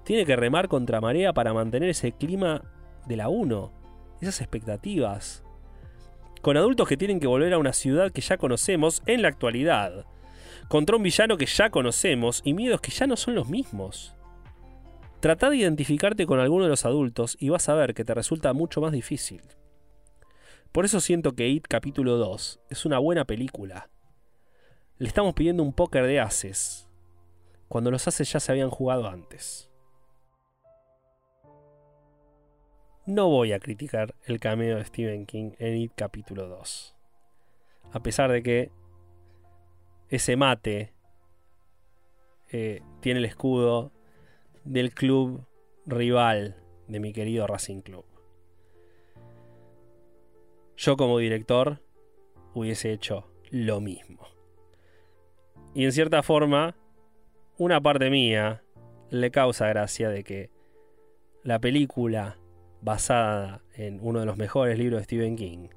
Tiene 0.03 0.25
que 0.25 0.35
remar 0.35 0.67
contra 0.67 0.99
marea 0.99 1.31
para 1.31 1.53
mantener 1.53 1.87
ese 1.87 2.11
clima 2.11 2.61
de 3.05 3.15
la 3.15 3.29
1. 3.29 3.71
Esas 4.19 4.41
expectativas 4.41 5.45
con 6.43 6.57
adultos 6.57 6.89
que 6.89 6.97
tienen 6.97 7.21
que 7.21 7.27
volver 7.27 7.53
a 7.53 7.57
una 7.57 7.71
ciudad 7.71 8.11
que 8.11 8.19
ya 8.19 8.37
conocemos 8.37 9.01
en 9.05 9.21
la 9.21 9.29
actualidad, 9.29 10.05
contra 10.67 10.97
un 10.97 11.03
villano 11.03 11.37
que 11.37 11.45
ya 11.45 11.69
conocemos 11.69 12.41
y 12.43 12.53
miedos 12.53 12.81
que 12.81 12.91
ya 12.91 13.07
no 13.07 13.15
son 13.15 13.35
los 13.35 13.47
mismos. 13.47 14.13
Trata 15.21 15.49
de 15.49 15.55
identificarte 15.55 16.25
con 16.25 16.41
alguno 16.41 16.65
de 16.65 16.69
los 16.69 16.83
adultos 16.83 17.37
y 17.39 17.47
vas 17.47 17.69
a 17.69 17.75
ver 17.75 17.93
que 17.93 18.03
te 18.03 18.13
resulta 18.13 18.51
mucho 18.51 18.81
más 18.81 18.91
difícil. 18.91 19.41
Por 20.73 20.83
eso 20.83 20.99
siento 20.99 21.31
que 21.31 21.47
It 21.47 21.65
capítulo 21.69 22.17
2 22.17 22.59
es 22.69 22.85
una 22.85 22.99
buena 22.99 23.23
película. 23.23 23.89
Le 24.97 25.07
estamos 25.07 25.35
pidiendo 25.35 25.63
un 25.63 25.71
póker 25.71 26.05
de 26.05 26.19
haces, 26.19 26.89
cuando 27.69 27.89
los 27.89 28.05
haces 28.09 28.29
ya 28.29 28.41
se 28.41 28.51
habían 28.51 28.69
jugado 28.69 29.07
antes. 29.07 29.71
No 33.05 33.27
voy 33.27 33.51
a 33.51 33.59
criticar 33.59 34.15
el 34.23 34.39
cameo 34.39 34.77
de 34.77 34.85
Stephen 34.85 35.25
King 35.25 35.51
en 35.59 35.75
It 35.75 35.91
capítulo 35.95 36.47
2. 36.47 36.95
A 37.91 38.01
pesar 38.01 38.31
de 38.31 38.41
que 38.41 38.71
ese 40.09 40.37
mate 40.37 40.93
eh, 42.49 42.81
tiene 43.01 43.19
el 43.19 43.25
escudo 43.25 43.91
del 44.63 44.93
club 44.93 45.45
rival 45.85 46.55
de 46.87 46.99
mi 46.99 47.11
querido 47.11 47.45
Racing 47.45 47.81
Club. 47.81 48.05
Yo 50.77 50.95
como 50.95 51.17
director 51.17 51.81
hubiese 52.53 52.91
hecho 52.91 53.29
lo 53.51 53.81
mismo. 53.81 54.27
Y 55.73 55.85
en 55.85 55.91
cierta 55.91 56.23
forma, 56.23 56.75
una 57.57 57.81
parte 57.81 58.09
mía 58.09 58.63
le 59.09 59.29
causa 59.29 59.67
gracia 59.67 60.09
de 60.09 60.23
que 60.23 60.49
la 61.43 61.59
película 61.59 62.37
basada 62.83 63.63
en 63.75 63.99
uno 64.01 64.19
de 64.19 64.25
los 64.25 64.37
mejores 64.37 64.77
libros 64.77 64.99
de 64.99 65.05
Stephen 65.05 65.35
King, 65.35 65.69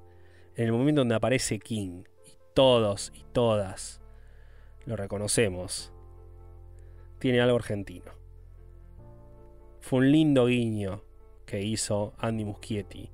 en 0.56 0.66
el 0.66 0.72
momento 0.72 1.02
donde 1.02 1.14
aparece 1.14 1.58
King, 1.58 2.02
y 2.26 2.32
todos 2.52 3.12
y 3.14 3.24
todas 3.32 4.00
lo 4.86 4.96
reconocemos, 4.96 5.92
tiene 7.18 7.40
algo 7.40 7.56
argentino. 7.56 8.12
Fue 9.80 10.00
un 10.00 10.10
lindo 10.10 10.46
guiño 10.46 11.02
que 11.44 11.62
hizo 11.62 12.14
Andy 12.18 12.44
Muschietti 12.44 13.10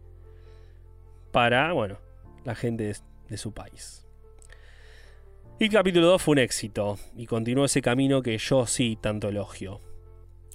para, 1.31 1.73
bueno, 1.73 1.99
la 2.45 2.55
gente 2.55 2.85
de, 2.85 2.97
de 3.29 3.37
su 3.37 3.53
país. 3.53 4.07
Y 5.59 5.65
el 5.65 5.71
capítulo 5.71 6.07
2 6.07 6.23
fue 6.23 6.33
un 6.33 6.39
éxito 6.39 6.99
y 7.15 7.27
continuó 7.27 7.67
ese 7.67 7.83
camino 7.83 8.23
que 8.23 8.39
yo 8.39 8.67
sí 8.67 8.99
tanto 9.01 9.29
elogio 9.29 9.81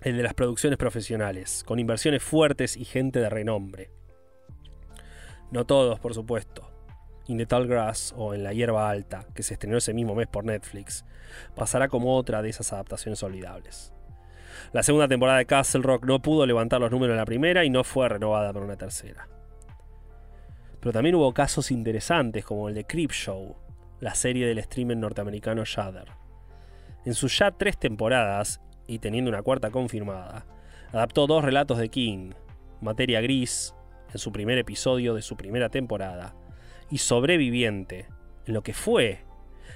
el 0.01 0.17
de 0.17 0.23
las 0.23 0.33
producciones 0.33 0.77
profesionales, 0.77 1.63
con 1.65 1.79
inversiones 1.79 2.23
fuertes 2.23 2.77
y 2.77 2.85
gente 2.85 3.19
de 3.19 3.29
renombre. 3.29 3.89
No 5.51 5.65
todos, 5.65 5.99
por 5.99 6.13
supuesto. 6.13 6.71
In 7.27 7.37
the 7.37 7.45
Tall 7.45 7.67
Grass 7.67 8.13
o 8.15 8.33
En 8.33 8.43
la 8.43 8.53
Hierba 8.53 8.89
Alta, 8.89 9.25
que 9.33 9.43
se 9.43 9.53
estrenó 9.53 9.77
ese 9.77 9.93
mismo 9.93 10.15
mes 10.15 10.27
por 10.27 10.45
Netflix, 10.45 11.05
pasará 11.55 11.87
como 11.89 12.15
otra 12.15 12.41
de 12.41 12.49
esas 12.49 12.71
adaptaciones 12.73 13.21
olvidables. 13.23 13.93
La 14.71 14.83
segunda 14.83 15.07
temporada 15.07 15.37
de 15.37 15.45
Castle 15.45 15.81
Rock 15.81 16.05
no 16.05 16.21
pudo 16.21 16.45
levantar 16.45 16.79
los 16.79 16.91
números 16.91 17.13
de 17.13 17.19
la 17.19 17.25
primera 17.25 17.65
y 17.65 17.69
no 17.69 17.83
fue 17.83 18.09
renovada 18.09 18.53
por 18.53 18.63
una 18.63 18.77
tercera. 18.77 19.27
Pero 20.79 20.93
también 20.93 21.15
hubo 21.15 21.33
casos 21.33 21.71
interesantes 21.71 22.45
como 22.45 22.69
el 22.69 22.75
de 22.75 22.85
Creepshow, 22.85 23.55
la 23.99 24.15
serie 24.15 24.47
del 24.47 24.63
streamer 24.63 24.97
norteamericano 24.97 25.65
Shudder. 25.65 26.11
En 27.05 27.13
sus 27.13 27.37
ya 27.37 27.51
tres 27.51 27.77
temporadas, 27.77 28.61
y 28.87 28.99
teniendo 28.99 29.29
una 29.29 29.43
cuarta 29.43 29.69
confirmada, 29.69 30.45
adaptó 30.91 31.27
dos 31.27 31.43
relatos 31.43 31.77
de 31.77 31.89
King, 31.89 32.31
Materia 32.81 33.21
Gris, 33.21 33.73
en 34.11 34.19
su 34.19 34.31
primer 34.31 34.57
episodio 34.57 35.13
de 35.13 35.21
su 35.21 35.35
primera 35.35 35.69
temporada, 35.69 36.35
y 36.89 36.99
Sobreviviente, 36.99 38.07
en 38.45 38.53
lo 38.53 38.63
que 38.63 38.73
fue 38.73 39.25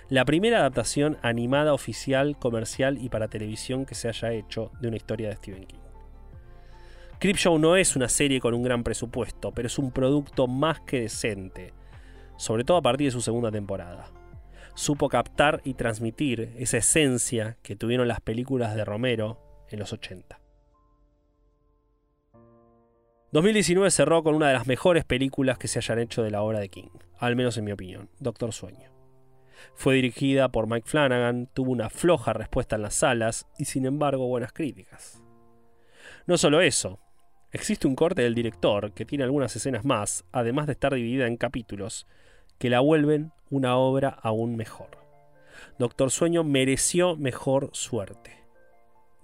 la 0.09 0.23
primera 0.25 0.59
adaptación 0.59 1.17
animada 1.21 1.73
oficial, 1.73 2.37
comercial 2.37 2.97
y 3.01 3.09
para 3.09 3.27
televisión 3.27 3.85
que 3.85 3.95
se 3.95 4.07
haya 4.07 4.31
hecho 4.31 4.71
de 4.79 4.87
una 4.87 4.97
historia 4.97 5.29
de 5.29 5.35
Stephen 5.35 5.65
King. 5.65 5.79
Creepshow 7.19 7.59
no 7.59 7.75
es 7.75 7.95
una 7.95 8.09
serie 8.09 8.39
con 8.39 8.53
un 8.53 8.63
gran 8.63 8.83
presupuesto, 8.83 9.51
pero 9.51 9.67
es 9.67 9.77
un 9.77 9.91
producto 9.91 10.47
más 10.47 10.79
que 10.81 11.01
decente, 11.01 11.73
sobre 12.37 12.63
todo 12.63 12.77
a 12.77 12.81
partir 12.81 13.07
de 13.07 13.11
su 13.11 13.21
segunda 13.21 13.51
temporada 13.51 14.09
supo 14.73 15.09
captar 15.09 15.61
y 15.63 15.73
transmitir 15.73 16.53
esa 16.57 16.77
esencia 16.77 17.57
que 17.61 17.75
tuvieron 17.75 18.07
las 18.07 18.21
películas 18.21 18.75
de 18.75 18.85
Romero 18.85 19.65
en 19.69 19.79
los 19.79 19.93
80. 19.93 20.39
2019 23.31 23.91
cerró 23.91 24.23
con 24.23 24.35
una 24.35 24.49
de 24.49 24.53
las 24.53 24.67
mejores 24.67 25.05
películas 25.05 25.57
que 25.57 25.69
se 25.69 25.79
hayan 25.79 25.99
hecho 25.99 26.21
de 26.21 26.31
la 26.31 26.41
obra 26.41 26.59
de 26.59 26.67
King, 26.67 26.89
al 27.17 27.37
menos 27.37 27.57
en 27.57 27.63
mi 27.63 27.71
opinión, 27.71 28.09
Doctor 28.19 28.51
Sueño. 28.51 28.91
Fue 29.73 29.95
dirigida 29.95 30.49
por 30.49 30.67
Mike 30.67 30.89
Flanagan, 30.89 31.47
tuvo 31.53 31.71
una 31.71 31.89
floja 31.89 32.33
respuesta 32.33 32.75
en 32.75 32.81
las 32.81 32.95
salas 32.95 33.47
y 33.57 33.65
sin 33.65 33.85
embargo 33.85 34.27
buenas 34.27 34.51
críticas. 34.51 35.21
No 36.27 36.37
solo 36.37 36.59
eso, 36.61 36.99
existe 37.51 37.87
un 37.87 37.95
corte 37.95 38.21
del 38.21 38.35
director 38.35 38.91
que 38.91 39.05
tiene 39.05 39.23
algunas 39.23 39.55
escenas 39.55 39.85
más, 39.85 40.25
además 40.33 40.67
de 40.67 40.73
estar 40.73 40.93
dividida 40.93 41.27
en 41.27 41.37
capítulos, 41.37 42.07
que 42.61 42.69
la 42.69 42.79
vuelven 42.79 43.31
una 43.49 43.75
obra 43.75 44.09
aún 44.21 44.55
mejor. 44.55 44.89
Doctor 45.79 46.11
Sueño 46.11 46.43
mereció 46.43 47.15
mejor 47.15 47.71
suerte. 47.73 48.37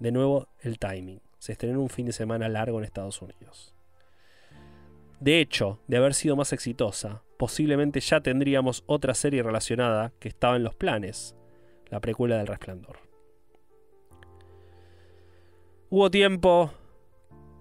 De 0.00 0.10
nuevo, 0.10 0.48
el 0.58 0.80
timing. 0.80 1.20
Se 1.38 1.52
estrenó 1.52 1.74
en 1.74 1.82
un 1.82 1.88
fin 1.88 2.06
de 2.06 2.12
semana 2.12 2.48
largo 2.48 2.78
en 2.78 2.84
Estados 2.84 3.22
Unidos. 3.22 3.76
De 5.20 5.38
hecho, 5.38 5.78
de 5.86 5.98
haber 5.98 6.14
sido 6.14 6.34
más 6.34 6.52
exitosa, 6.52 7.22
posiblemente 7.36 8.00
ya 8.00 8.20
tendríamos 8.20 8.82
otra 8.86 9.14
serie 9.14 9.44
relacionada 9.44 10.12
que 10.18 10.26
estaba 10.26 10.56
en 10.56 10.64
los 10.64 10.74
planes, 10.74 11.36
la 11.90 12.00
precuela 12.00 12.38
del 12.38 12.48
Resplandor. 12.48 12.98
Hubo 15.90 16.10
tiempo, 16.10 16.72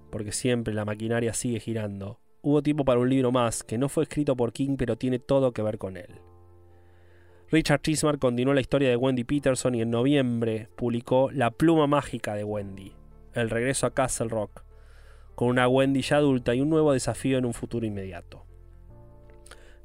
porque 0.09 0.31
siempre 0.31 0.73
la 0.73 0.85
maquinaria 0.85 1.35
sigue 1.35 1.59
girando, 1.59 2.19
hubo 2.47 2.63
tiempo 2.63 2.85
para 2.85 3.01
un 3.01 3.09
libro 3.09 3.29
más 3.29 3.61
que 3.61 3.77
no 3.77 3.89
fue 3.89 4.03
escrito 4.03 4.37
por 4.37 4.53
King 4.53 4.77
pero 4.77 4.95
tiene 4.95 5.19
todo 5.19 5.51
que 5.51 5.61
ver 5.61 5.77
con 5.77 5.97
él. 5.97 6.21
Richard 7.51 7.81
Chismar 7.81 8.19
continuó 8.19 8.53
la 8.53 8.61
historia 8.61 8.89
de 8.89 8.95
Wendy 8.95 9.25
Peterson 9.25 9.75
y 9.75 9.81
en 9.81 9.89
noviembre 9.89 10.69
publicó 10.77 11.29
La 11.31 11.51
pluma 11.51 11.87
mágica 11.87 12.35
de 12.35 12.45
Wendy, 12.45 12.93
el 13.33 13.49
regreso 13.49 13.85
a 13.85 13.93
Castle 13.93 14.29
Rock, 14.29 14.63
con 15.35 15.49
una 15.49 15.67
Wendy 15.67 16.01
ya 16.01 16.17
adulta 16.17 16.55
y 16.55 16.61
un 16.61 16.69
nuevo 16.69 16.93
desafío 16.93 17.37
en 17.37 17.45
un 17.45 17.53
futuro 17.53 17.85
inmediato. 17.85 18.45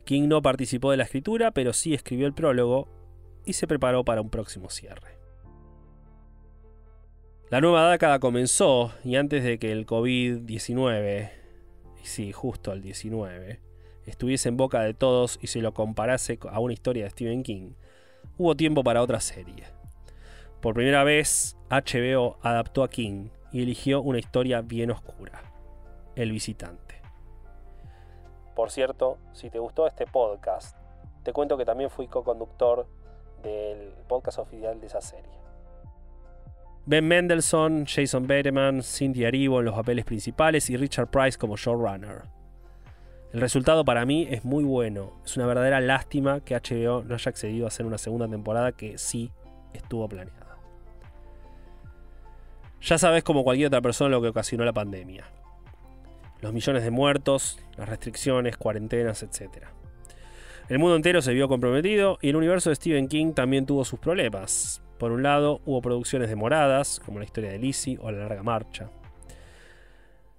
King 0.04 0.28
no 0.28 0.40
participó 0.40 0.92
de 0.92 0.98
la 0.98 1.04
escritura, 1.04 1.50
pero 1.50 1.72
sí 1.72 1.94
escribió 1.94 2.28
el 2.28 2.32
prólogo 2.32 2.88
y 3.44 3.54
se 3.54 3.66
preparó 3.66 4.04
para 4.04 4.20
un 4.20 4.30
próximo 4.30 4.70
cierre. 4.70 5.18
La 7.50 7.60
nueva 7.60 7.90
década 7.90 8.20
comenzó 8.20 8.92
y 9.04 9.16
antes 9.16 9.42
de 9.42 9.58
que 9.58 9.72
el 9.72 9.84
COVID-19, 9.84 11.41
y 11.41 11.41
sí, 12.04 12.32
justo 12.32 12.72
el 12.72 12.82
19, 12.82 13.60
estuviese 14.06 14.48
en 14.48 14.56
boca 14.56 14.80
de 14.80 14.94
todos 14.94 15.38
y 15.42 15.46
se 15.46 15.60
lo 15.60 15.74
comparase 15.74 16.38
a 16.50 16.60
una 16.60 16.72
historia 16.72 17.04
de 17.04 17.10
Stephen 17.10 17.42
King, 17.42 17.72
hubo 18.38 18.56
tiempo 18.56 18.82
para 18.82 19.02
otra 19.02 19.20
serie. 19.20 19.64
Por 20.60 20.74
primera 20.74 21.04
vez, 21.04 21.56
HBO 21.70 22.38
adaptó 22.42 22.84
a 22.84 22.88
King 22.88 23.28
y 23.50 23.62
eligió 23.62 24.00
una 24.00 24.18
historia 24.18 24.62
bien 24.62 24.90
oscura, 24.90 25.42
El 26.14 26.30
visitante. 26.30 27.02
Por 28.54 28.70
cierto, 28.70 29.18
si 29.32 29.50
te 29.50 29.58
gustó 29.58 29.86
este 29.86 30.06
podcast, 30.06 30.76
te 31.22 31.32
cuento 31.32 31.56
que 31.56 31.64
también 31.64 31.90
fui 31.90 32.06
co-conductor 32.06 32.86
del 33.42 33.92
podcast 34.08 34.38
oficial 34.38 34.80
de 34.80 34.86
esa 34.86 35.00
serie. 35.00 35.41
Ben 36.84 37.06
Mendelssohn, 37.06 37.86
Jason 37.86 38.26
Bateman, 38.26 38.82
Cindy 38.82 39.24
Aribo 39.24 39.60
en 39.60 39.66
los 39.66 39.74
papeles 39.74 40.04
principales 40.04 40.68
y 40.68 40.76
Richard 40.76 41.08
Price 41.10 41.38
como 41.38 41.56
showrunner. 41.56 42.22
El 43.32 43.40
resultado 43.40 43.84
para 43.84 44.04
mí 44.04 44.26
es 44.28 44.44
muy 44.44 44.64
bueno. 44.64 45.12
Es 45.24 45.36
una 45.36 45.46
verdadera 45.46 45.80
lástima 45.80 46.40
que 46.40 46.54
HBO 46.54 47.04
no 47.04 47.14
haya 47.14 47.30
accedido 47.30 47.66
a 47.66 47.68
hacer 47.68 47.86
una 47.86 47.98
segunda 47.98 48.28
temporada 48.28 48.72
que 48.72 48.98
sí 48.98 49.30
estuvo 49.72 50.08
planeada. 50.08 50.58
Ya 52.82 52.98
sabes 52.98 53.22
como 53.22 53.44
cualquier 53.44 53.68
otra 53.68 53.80
persona 53.80 54.10
lo 54.10 54.20
que 54.20 54.28
ocasionó 54.28 54.64
la 54.64 54.72
pandemia. 54.72 55.24
Los 56.40 56.52
millones 56.52 56.82
de 56.82 56.90
muertos, 56.90 57.60
las 57.76 57.88
restricciones, 57.88 58.56
cuarentenas, 58.56 59.22
etc. 59.22 59.66
El 60.68 60.80
mundo 60.80 60.96
entero 60.96 61.22
se 61.22 61.32
vio 61.32 61.46
comprometido 61.46 62.18
y 62.20 62.30
el 62.30 62.36
universo 62.36 62.70
de 62.70 62.76
Stephen 62.76 63.06
King 63.06 63.34
también 63.34 63.66
tuvo 63.66 63.84
sus 63.84 64.00
problemas. 64.00 64.82
Por 65.02 65.10
un 65.10 65.24
lado, 65.24 65.60
hubo 65.64 65.82
producciones 65.82 66.28
demoradas, 66.28 67.00
como 67.04 67.18
la 67.18 67.24
historia 67.24 67.50
de 67.50 67.58
Lizzie 67.58 67.98
o 68.00 68.12
La 68.12 68.18
Larga 68.18 68.44
Marcha. 68.44 68.88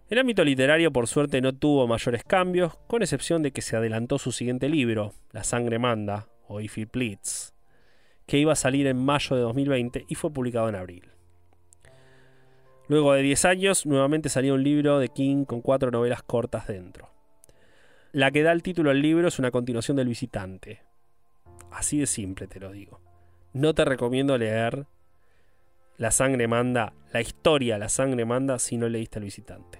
El 0.10 0.20
ámbito 0.20 0.42
literario, 0.46 0.90
por 0.90 1.06
suerte, 1.08 1.42
no 1.42 1.52
tuvo 1.52 1.86
mayores 1.86 2.24
cambios, 2.24 2.78
con 2.88 3.02
excepción 3.02 3.44
de 3.44 3.52
que 3.52 3.62
se 3.62 3.76
adelantó 3.76 4.18
su 4.18 4.32
siguiente 4.32 4.70
libro, 4.70 5.16
La 5.34 5.44
sangre 5.44 5.80
manda, 5.80 6.30
o 6.48 6.62
If 6.62 6.78
It 6.78 6.94
Bleeds, 6.94 7.54
que 8.26 8.38
iba 8.38 8.54
a 8.54 8.56
salir 8.56 8.88
en 8.88 9.04
mayo 9.04 9.36
de 9.36 9.42
2020 9.42 10.06
y 10.08 10.16
fue 10.16 10.32
publicado 10.32 10.70
en 10.70 10.76
abril. 10.76 11.10
Luego 12.88 13.12
de 13.16 13.22
10 13.22 13.44
años, 13.44 13.86
nuevamente 13.86 14.30
salió 14.30 14.54
un 14.54 14.64
libro 14.64 14.98
de 14.98 15.10
King 15.10 15.44
con 15.44 15.60
cuatro 15.60 15.92
novelas 15.92 16.24
cortas 16.24 16.68
dentro. 16.68 17.10
La 18.14 18.32
que 18.32 18.44
da 18.44 18.54
el 18.54 18.64
título 18.64 18.92
al 18.92 19.02
libro 19.02 19.28
es 19.28 19.40
una 19.40 19.52
continuación 19.52 19.98
del 19.98 20.08
visitante. 20.08 20.84
Así 21.70 22.00
de 22.00 22.06
simple 22.06 22.48
te 22.48 22.62
lo 22.62 22.72
digo. 22.72 23.02
No 23.54 23.76
te 23.76 23.86
recomiendo 23.86 24.36
leer 24.38 24.88
La 25.98 26.10
sangre 26.10 26.48
manda, 26.48 26.94
la 27.12 27.22
historia 27.22 27.78
La 27.78 27.88
sangre 27.88 28.26
manda 28.26 28.58
si 28.58 28.78
no 28.78 28.90
leíste 28.90 29.20
El 29.20 29.26
visitante. 29.26 29.80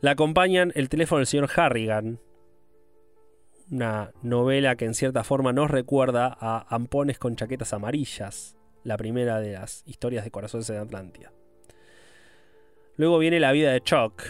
La 0.00 0.12
acompañan 0.12 0.72
El 0.74 0.88
teléfono 0.88 1.18
del 1.18 1.26
señor 1.26 1.48
Harrigan, 1.54 2.18
una 3.70 4.10
novela 4.22 4.74
que 4.74 4.84
en 4.84 4.94
cierta 4.94 5.22
forma 5.22 5.52
nos 5.52 5.70
recuerda 5.70 6.36
a 6.40 6.66
Ampones 6.74 7.18
con 7.18 7.36
chaquetas 7.36 7.72
amarillas, 7.72 8.56
la 8.82 8.96
primera 8.96 9.38
de 9.38 9.52
las 9.52 9.84
historias 9.86 10.24
de 10.24 10.32
Corazones 10.32 10.66
de 10.66 10.78
Atlántida. 10.78 11.32
Luego 12.96 13.18
viene 13.18 13.38
La 13.38 13.52
vida 13.52 13.72
de 13.72 13.80
Chuck, 13.80 14.22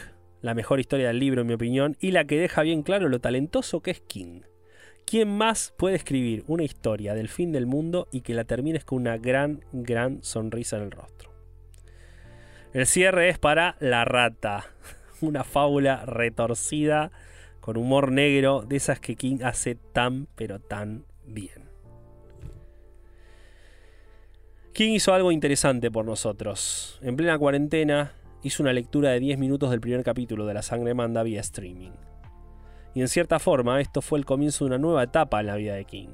la 0.43 0.55
mejor 0.55 0.79
historia 0.79 1.09
del 1.09 1.19
libro 1.19 1.41
en 1.41 1.47
mi 1.47 1.55
opinión, 1.55 1.97
y 2.01 2.11
la 2.11 2.27
que 2.27 2.39
deja 2.39 2.63
bien 2.63 2.83
claro 2.83 3.09
lo 3.09 3.21
talentoso 3.21 3.81
que 3.81 3.93
es 3.93 4.01
King. 4.01 4.43
¿Quién 5.11 5.37
más 5.37 5.75
puede 5.77 5.97
escribir 5.97 6.45
una 6.47 6.63
historia 6.63 7.15
del 7.15 7.29
fin 7.29 7.51
del 7.51 7.67
mundo 7.67 8.07
y 8.13 8.21
que 8.21 8.33
la 8.33 8.45
termines 8.45 8.85
con 8.85 9.01
una 9.01 9.19
gran, 9.19 9.65
gran 9.73 10.23
sonrisa 10.23 10.77
en 10.77 10.85
el 10.85 10.93
rostro? 10.93 11.33
El 12.73 12.87
cierre 12.87 13.29
es 13.29 13.37
para 13.37 13.75
La 13.81 14.05
Rata, 14.05 14.67
una 15.21 15.43
fábula 15.43 16.07
retorcida 16.07 17.11
con 17.59 17.77
humor 17.77 18.13
negro 18.13 18.63
de 18.63 18.77
esas 18.77 19.01
que 19.01 19.17
King 19.17 19.39
hace 19.43 19.75
tan 19.75 20.29
pero 20.37 20.61
tan 20.61 21.05
bien. 21.27 21.65
King 24.73 24.93
hizo 24.93 25.13
algo 25.13 25.33
interesante 25.33 25.91
por 25.91 26.05
nosotros. 26.05 27.01
En 27.03 27.17
plena 27.17 27.37
cuarentena 27.37 28.13
hizo 28.45 28.63
una 28.63 28.73
lectura 28.73 29.11
de 29.11 29.19
10 29.19 29.41
minutos 29.41 29.71
del 29.73 29.81
primer 29.81 30.05
capítulo 30.05 30.47
de 30.47 30.55
La 30.55 30.63
Sangre 30.63 30.95
Manda 30.95 31.25
vía 31.25 31.41
streaming. 31.41 32.10
Y 32.95 33.03
en 33.03 33.09
cierta 33.09 33.39
forma 33.39 33.81
esto 33.81 34.03
fue 34.03 34.19
el 34.19 34.25
comienzo 34.25 34.65
de 34.65 34.71
una 34.71 34.79
nueva 34.79 35.05
etapa 35.05 35.41
en 35.41 35.47
la 35.47 35.57
vida 35.57 35.75
de 35.75 35.85
King. 35.85 36.09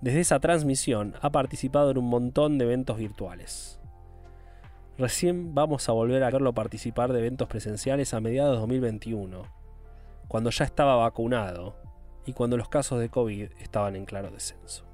Desde 0.00 0.20
esa 0.20 0.40
transmisión 0.40 1.14
ha 1.20 1.30
participado 1.30 1.90
en 1.90 1.98
un 1.98 2.08
montón 2.08 2.58
de 2.58 2.64
eventos 2.64 2.96
virtuales. 2.96 3.80
Recién 4.98 5.54
vamos 5.54 5.88
a 5.88 5.92
volver 5.92 6.22
a 6.24 6.30
verlo 6.30 6.52
participar 6.52 7.12
de 7.12 7.20
eventos 7.20 7.48
presenciales 7.48 8.12
a 8.12 8.20
mediados 8.20 8.52
de 8.52 8.60
2021, 8.60 9.42
cuando 10.28 10.50
ya 10.50 10.64
estaba 10.64 10.96
vacunado 10.96 11.76
y 12.26 12.32
cuando 12.32 12.56
los 12.56 12.68
casos 12.68 13.00
de 13.00 13.08
COVID 13.08 13.50
estaban 13.60 13.96
en 13.96 14.04
claro 14.04 14.30
descenso. 14.30 14.84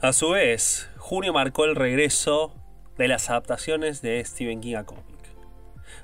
A 0.00 0.12
su 0.12 0.30
vez, 0.30 0.90
junio 0.98 1.32
marcó 1.32 1.64
el 1.64 1.76
regreso 1.76 2.54
de 2.98 3.08
las 3.08 3.30
adaptaciones 3.30 4.02
de 4.02 4.22
Stephen 4.24 4.60
King 4.60 4.76
a 4.76 4.84
cómic. 4.84 5.06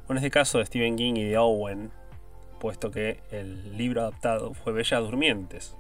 En 0.09 0.17
este 0.17 0.31
caso 0.31 0.59
de 0.59 0.67
Stephen 0.67 0.97
King 0.97 1.15
y 1.17 1.25
de 1.25 1.37
Owen, 1.37 1.93
puesto 2.59 2.91
que 2.91 3.21
el 3.31 3.77
libro 3.77 4.03
adaptado 4.03 4.55
fue 4.55 4.73
Bellas 4.73 5.01
Durmientes. 5.03 5.77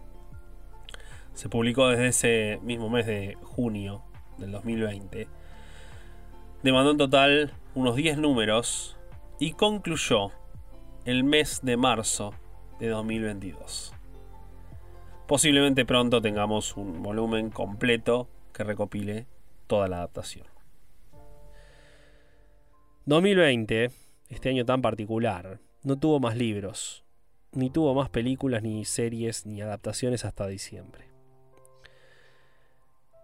Se 1.34 1.48
publicó 1.48 1.88
desde 1.88 2.08
ese 2.08 2.58
mismo 2.62 2.88
mes 2.88 3.06
de 3.06 3.36
junio 3.42 4.02
del 4.38 4.52
2020 4.52 5.28
demandó 6.62 6.90
en 6.90 6.98
total 6.98 7.52
unos 7.74 7.96
10 7.96 8.18
números 8.18 8.96
y 9.38 9.52
concluyó 9.52 10.32
el 11.04 11.24
mes 11.24 11.60
de 11.62 11.76
marzo 11.76 12.34
de 12.80 12.88
2022. 12.88 13.94
Posiblemente 15.26 15.84
pronto 15.84 16.20
tengamos 16.20 16.76
un 16.76 17.02
volumen 17.02 17.50
completo 17.50 18.28
que 18.52 18.64
recopile 18.64 19.26
toda 19.66 19.88
la 19.88 19.98
adaptación. 19.98 20.46
2020, 23.04 23.90
este 24.28 24.48
año 24.48 24.64
tan 24.64 24.82
particular, 24.82 25.60
no 25.82 25.98
tuvo 25.98 26.20
más 26.20 26.36
libros, 26.36 27.04
ni 27.52 27.70
tuvo 27.70 27.94
más 27.94 28.10
películas, 28.10 28.62
ni 28.62 28.84
series, 28.84 29.46
ni 29.46 29.62
adaptaciones 29.62 30.24
hasta 30.24 30.46
diciembre. 30.46 31.08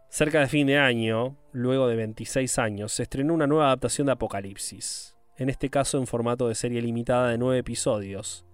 Cerca 0.09 0.41
de 0.41 0.47
fin 0.47 0.67
de 0.69 0.79
año, 0.79 1.37
luego 1.53 1.89
de 1.89 1.97
26 1.97 2.59
años, 2.59 2.93
se 2.93 3.03
estrenó 3.03 3.35
una 3.35 3.49
nueva 3.49 3.67
adaptación 3.67 4.07
de 4.07 4.13
Apocalipsis, 4.13 5.17
en 5.37 5.51
este 5.51 5.71
caso 5.71 5.99
en 5.99 6.07
formato 6.07 6.47
de 6.47 6.55
serie 6.55 6.81
limitada 6.81 7.31
de 7.31 7.39
9 7.39 7.59
episodios, 7.59 8.45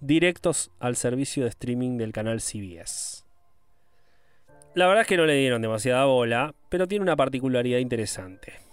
directos 0.00 0.72
al 0.80 0.96
servicio 0.96 1.44
de 1.44 1.50
streaming 1.50 1.98
del 1.98 2.12
canal 2.12 2.40
CBS. 2.40 3.24
La 4.74 4.88
verdad 4.88 5.02
es 5.02 5.06
que 5.06 5.16
no 5.16 5.24
le 5.24 5.36
dieron 5.36 5.62
demasiada 5.62 6.04
bola, 6.06 6.52
pero 6.68 6.88
tiene 6.88 7.04
una 7.04 7.14
particularidad 7.14 7.78
interesante. 7.78 8.63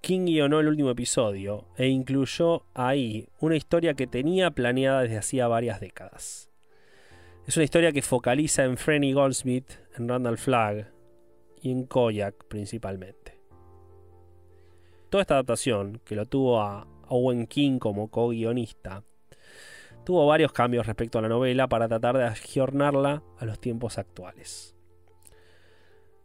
King 0.00 0.26
guionó 0.26 0.60
el 0.60 0.68
último 0.68 0.90
episodio 0.90 1.66
e 1.76 1.88
incluyó 1.88 2.64
ahí 2.74 3.28
una 3.40 3.56
historia 3.56 3.94
que 3.94 4.06
tenía 4.06 4.50
planeada 4.50 5.02
desde 5.02 5.18
hacía 5.18 5.48
varias 5.48 5.80
décadas. 5.80 6.50
Es 7.46 7.56
una 7.56 7.64
historia 7.64 7.92
que 7.92 8.02
focaliza 8.02 8.64
en 8.64 8.76
Frenny 8.76 9.12
Goldsmith, 9.12 9.70
en 9.96 10.08
Randall 10.08 10.38
Flagg 10.38 10.92
y 11.62 11.70
en 11.70 11.86
Koyak 11.86 12.44
principalmente. 12.48 13.40
Toda 15.10 15.22
esta 15.22 15.34
adaptación, 15.34 16.00
que 16.04 16.16
lo 16.16 16.26
tuvo 16.26 16.60
a 16.60 16.86
Owen 17.08 17.46
King 17.46 17.78
como 17.78 18.10
co-guionista, 18.10 19.04
tuvo 20.04 20.26
varios 20.26 20.52
cambios 20.52 20.86
respecto 20.86 21.18
a 21.18 21.22
la 21.22 21.28
novela 21.28 21.68
para 21.68 21.88
tratar 21.88 22.16
de 22.16 22.24
aggiornarla 22.24 23.22
a 23.38 23.44
los 23.44 23.60
tiempos 23.60 23.98
actuales. 23.98 24.76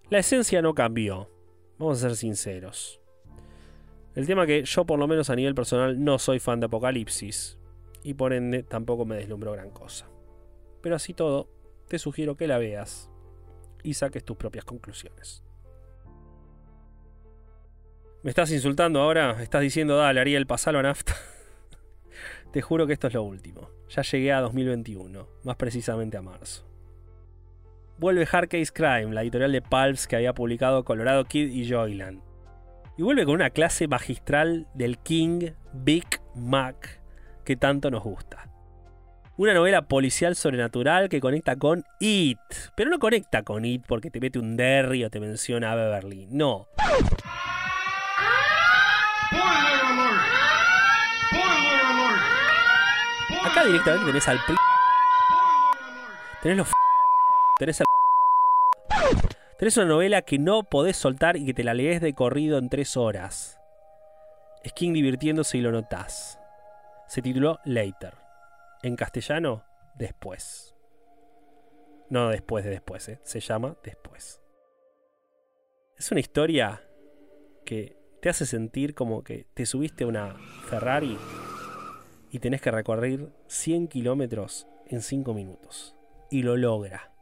La 0.10 0.19
esencia 0.19 0.61
no 0.61 0.73
cambió, 0.73 1.30
vamos 1.77 1.98
a 1.98 2.10
ser 2.10 2.15
sinceros. 2.15 3.00
El 4.15 4.27
tema 4.27 4.45
que 4.45 4.63
yo 4.65 4.85
por 4.85 4.99
lo 4.99 5.07
menos 5.07 5.29
a 5.29 5.35
nivel 5.35 5.55
personal 5.55 6.03
no 6.03 6.19
soy 6.19 6.39
fan 6.39 6.59
de 6.59 6.65
Apocalipsis 6.65 7.57
y 8.03 8.13
por 8.13 8.33
ende 8.33 8.63
tampoco 8.63 9.05
me 9.05 9.15
deslumbró 9.15 9.53
gran 9.53 9.69
cosa. 9.69 10.09
Pero 10.81 10.95
así 10.95 11.13
todo, 11.13 11.49
te 11.88 11.97
sugiero 11.99 12.35
que 12.35 12.47
la 12.47 12.57
veas 12.57 13.09
y 13.83 13.93
saques 13.93 14.25
tus 14.25 14.38
propias 14.38 14.65
conclusiones. 14.65 15.43
¿Me 18.23 18.29
estás 18.29 18.51
insultando 18.51 19.01
ahora? 19.01 19.41
¿Estás 19.41 19.61
diciendo, 19.61 19.97
dale, 19.97 20.19
Ariel, 20.19 20.45
pasalo 20.45 20.79
a 20.79 20.83
nafta? 20.83 21.15
Te 22.51 22.61
juro 22.61 22.85
que 22.85 22.93
esto 22.93 23.07
es 23.07 23.13
lo 23.13 23.23
último. 23.23 23.69
Ya 23.89 24.03
llegué 24.03 24.31
a 24.31 24.41
2021, 24.41 25.27
más 25.43 25.55
precisamente 25.55 26.17
a 26.17 26.21
marzo. 26.21 26.67
Vuelve 27.97 28.27
Hard 28.31 28.49
Case 28.49 28.71
Crime, 28.73 29.13
la 29.13 29.21
editorial 29.21 29.51
de 29.51 29.61
Pulps 29.61 30.07
que 30.07 30.17
había 30.17 30.33
publicado 30.33 30.83
Colorado 30.83 31.25
Kid 31.25 31.49
y 31.49 31.69
Joyland. 31.69 32.21
Y 33.01 33.03
vuelve 33.03 33.25
con 33.25 33.33
una 33.33 33.49
clase 33.49 33.87
magistral 33.87 34.67
del 34.75 34.99
King 34.99 35.53
Big 35.73 36.05
Mac 36.35 37.01
que 37.43 37.55
tanto 37.55 37.89
nos 37.89 38.03
gusta. 38.03 38.47
Una 39.37 39.55
novela 39.55 39.87
policial 39.87 40.35
sobrenatural 40.35 41.09
que 41.09 41.19
conecta 41.19 41.55
con 41.55 41.83
It. 41.99 42.37
Pero 42.75 42.91
no 42.91 42.99
conecta 42.99 43.41
con 43.41 43.65
It 43.65 43.85
porque 43.87 44.11
te 44.11 44.19
mete 44.19 44.37
un 44.37 44.55
Derry 44.55 45.03
o 45.03 45.09
te 45.09 45.19
menciona 45.19 45.71
a 45.71 45.75
Beverly. 45.75 46.27
No. 46.29 46.67
Acá 53.43 53.65
directamente 53.65 54.05
tenés 54.05 54.27
al 54.27 54.39
Tenés 56.43 56.57
los 56.57 56.67
Tenés 57.57 57.81
al 57.81 57.90
Tenés 59.61 59.77
una 59.77 59.85
novela 59.85 60.23
que 60.23 60.39
no 60.39 60.63
podés 60.63 60.97
soltar 60.97 61.38
y 61.38 61.45
que 61.45 61.53
te 61.53 61.63
la 61.63 61.75
lees 61.75 62.01
de 62.01 62.15
corrido 62.15 62.57
en 62.57 62.67
tres 62.67 62.97
horas. 62.97 63.59
Es 64.63 64.73
King 64.73 64.91
divirtiéndose 64.91 65.59
y 65.59 65.61
lo 65.61 65.71
notás. 65.71 66.39
Se 67.07 67.21
tituló 67.21 67.59
Later. 67.63 68.15
En 68.81 68.95
castellano, 68.95 69.63
después. 69.93 70.75
No 72.09 72.29
después 72.29 72.65
de 72.65 72.71
después, 72.71 73.07
¿eh? 73.07 73.19
se 73.21 73.39
llama 73.39 73.77
después. 73.83 74.41
Es 75.95 76.09
una 76.09 76.21
historia 76.21 76.81
que 77.63 77.95
te 78.19 78.29
hace 78.29 78.47
sentir 78.47 78.95
como 78.95 79.23
que 79.23 79.45
te 79.53 79.67
subiste 79.67 80.05
a 80.05 80.07
una 80.07 80.38
Ferrari 80.71 81.19
y 82.31 82.39
tenés 82.39 82.61
que 82.61 82.71
recorrer 82.71 83.31
100 83.45 83.89
kilómetros 83.89 84.67
en 84.88 85.03
5 85.03 85.35
minutos. 85.35 85.95
Y 86.31 86.41
lo 86.41 86.57
logra. 86.57 87.13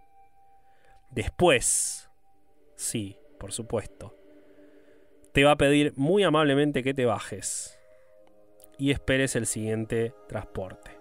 Después, 1.12 2.09
sí, 2.80 3.18
por 3.38 3.52
supuesto, 3.52 4.16
te 5.34 5.44
va 5.44 5.52
a 5.52 5.58
pedir 5.58 5.94
muy 5.98 6.24
amablemente 6.24 6.82
que 6.82 6.94
te 6.94 7.06
bajes 7.06 7.78
y 8.78 8.92
esperes 8.92 9.36
el 9.36 9.46
siguiente 9.46 10.14
transporte. 10.28 10.98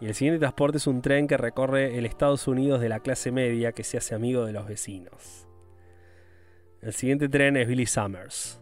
Y 0.00 0.06
el 0.06 0.14
siguiente 0.14 0.40
transporte 0.40 0.78
es 0.78 0.86
un 0.86 1.02
tren 1.02 1.28
que 1.28 1.36
recorre 1.36 1.98
el 1.98 2.06
Estados 2.06 2.48
Unidos 2.48 2.80
de 2.80 2.88
la 2.88 3.00
clase 3.00 3.30
media 3.30 3.72
que 3.72 3.84
se 3.84 3.98
hace 3.98 4.14
amigo 4.14 4.46
de 4.46 4.52
los 4.52 4.66
vecinos. 4.66 5.46
El 6.80 6.94
siguiente 6.94 7.28
tren 7.28 7.56
es 7.56 7.68
Billy 7.68 7.86
Summers. 7.86 8.60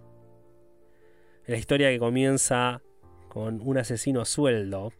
La 1.46 1.56
historia 1.56 1.90
que 1.90 1.98
comienza 1.98 2.82
con 3.28 3.60
un 3.62 3.78
asesino 3.78 4.20
a 4.20 4.24
sueldo 4.24 4.92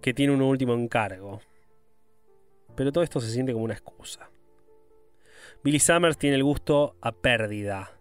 que 0.00 0.14
tiene 0.14 0.32
un 0.32 0.42
último 0.42 0.72
encargo. 0.74 1.40
Pero 2.74 2.90
todo 2.90 3.04
esto 3.04 3.20
se 3.20 3.30
siente 3.30 3.52
como 3.52 3.66
una 3.66 3.74
excusa. 3.74 4.30
Billy 5.62 5.78
Summers 5.80 6.16
tiene 6.16 6.36
el 6.36 6.44
gusto 6.44 6.96
a 7.00 7.12
pérdida, 7.12 7.98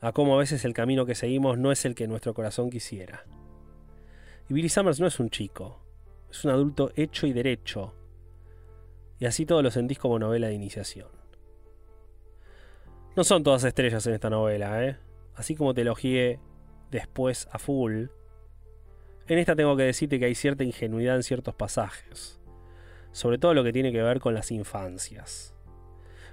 a 0.00 0.12
cómo 0.12 0.34
a 0.34 0.38
veces 0.38 0.64
el 0.64 0.72
camino 0.72 1.06
que 1.06 1.14
seguimos 1.14 1.58
no 1.58 1.72
es 1.72 1.84
el 1.84 1.94
que 1.94 2.08
nuestro 2.08 2.34
corazón 2.34 2.70
quisiera. 2.70 3.24
Y 4.48 4.54
Billy 4.54 4.68
Summers 4.68 5.00
no 5.00 5.06
es 5.06 5.20
un 5.20 5.30
chico, 5.30 5.80
es 6.30 6.44
un 6.44 6.50
adulto 6.50 6.92
hecho 6.96 7.26
y 7.26 7.32
derecho, 7.32 7.94
y 9.18 9.26
así 9.26 9.46
todo 9.46 9.62
lo 9.62 9.70
sentís 9.70 9.98
como 9.98 10.18
novela 10.18 10.48
de 10.48 10.54
iniciación. 10.54 11.08
No 13.16 13.24
son 13.24 13.42
todas 13.42 13.64
estrellas 13.64 14.06
en 14.06 14.14
esta 14.14 14.30
novela, 14.30 14.84
¿eh? 14.84 14.98
Así 15.34 15.54
como 15.54 15.72
te 15.72 15.82
elogié 15.82 16.40
después 16.90 17.48
a 17.52 17.58
full, 17.58 18.06
en 19.26 19.38
esta 19.38 19.56
tengo 19.56 19.76
que 19.76 19.84
decirte 19.84 20.18
que 20.18 20.26
hay 20.26 20.34
cierta 20.34 20.64
ingenuidad 20.64 21.16
en 21.16 21.22
ciertos 21.22 21.54
pasajes, 21.54 22.40
sobre 23.12 23.38
todo 23.38 23.54
lo 23.54 23.64
que 23.64 23.72
tiene 23.72 23.92
que 23.92 24.02
ver 24.02 24.20
con 24.20 24.34
las 24.34 24.50
infancias. 24.50 25.53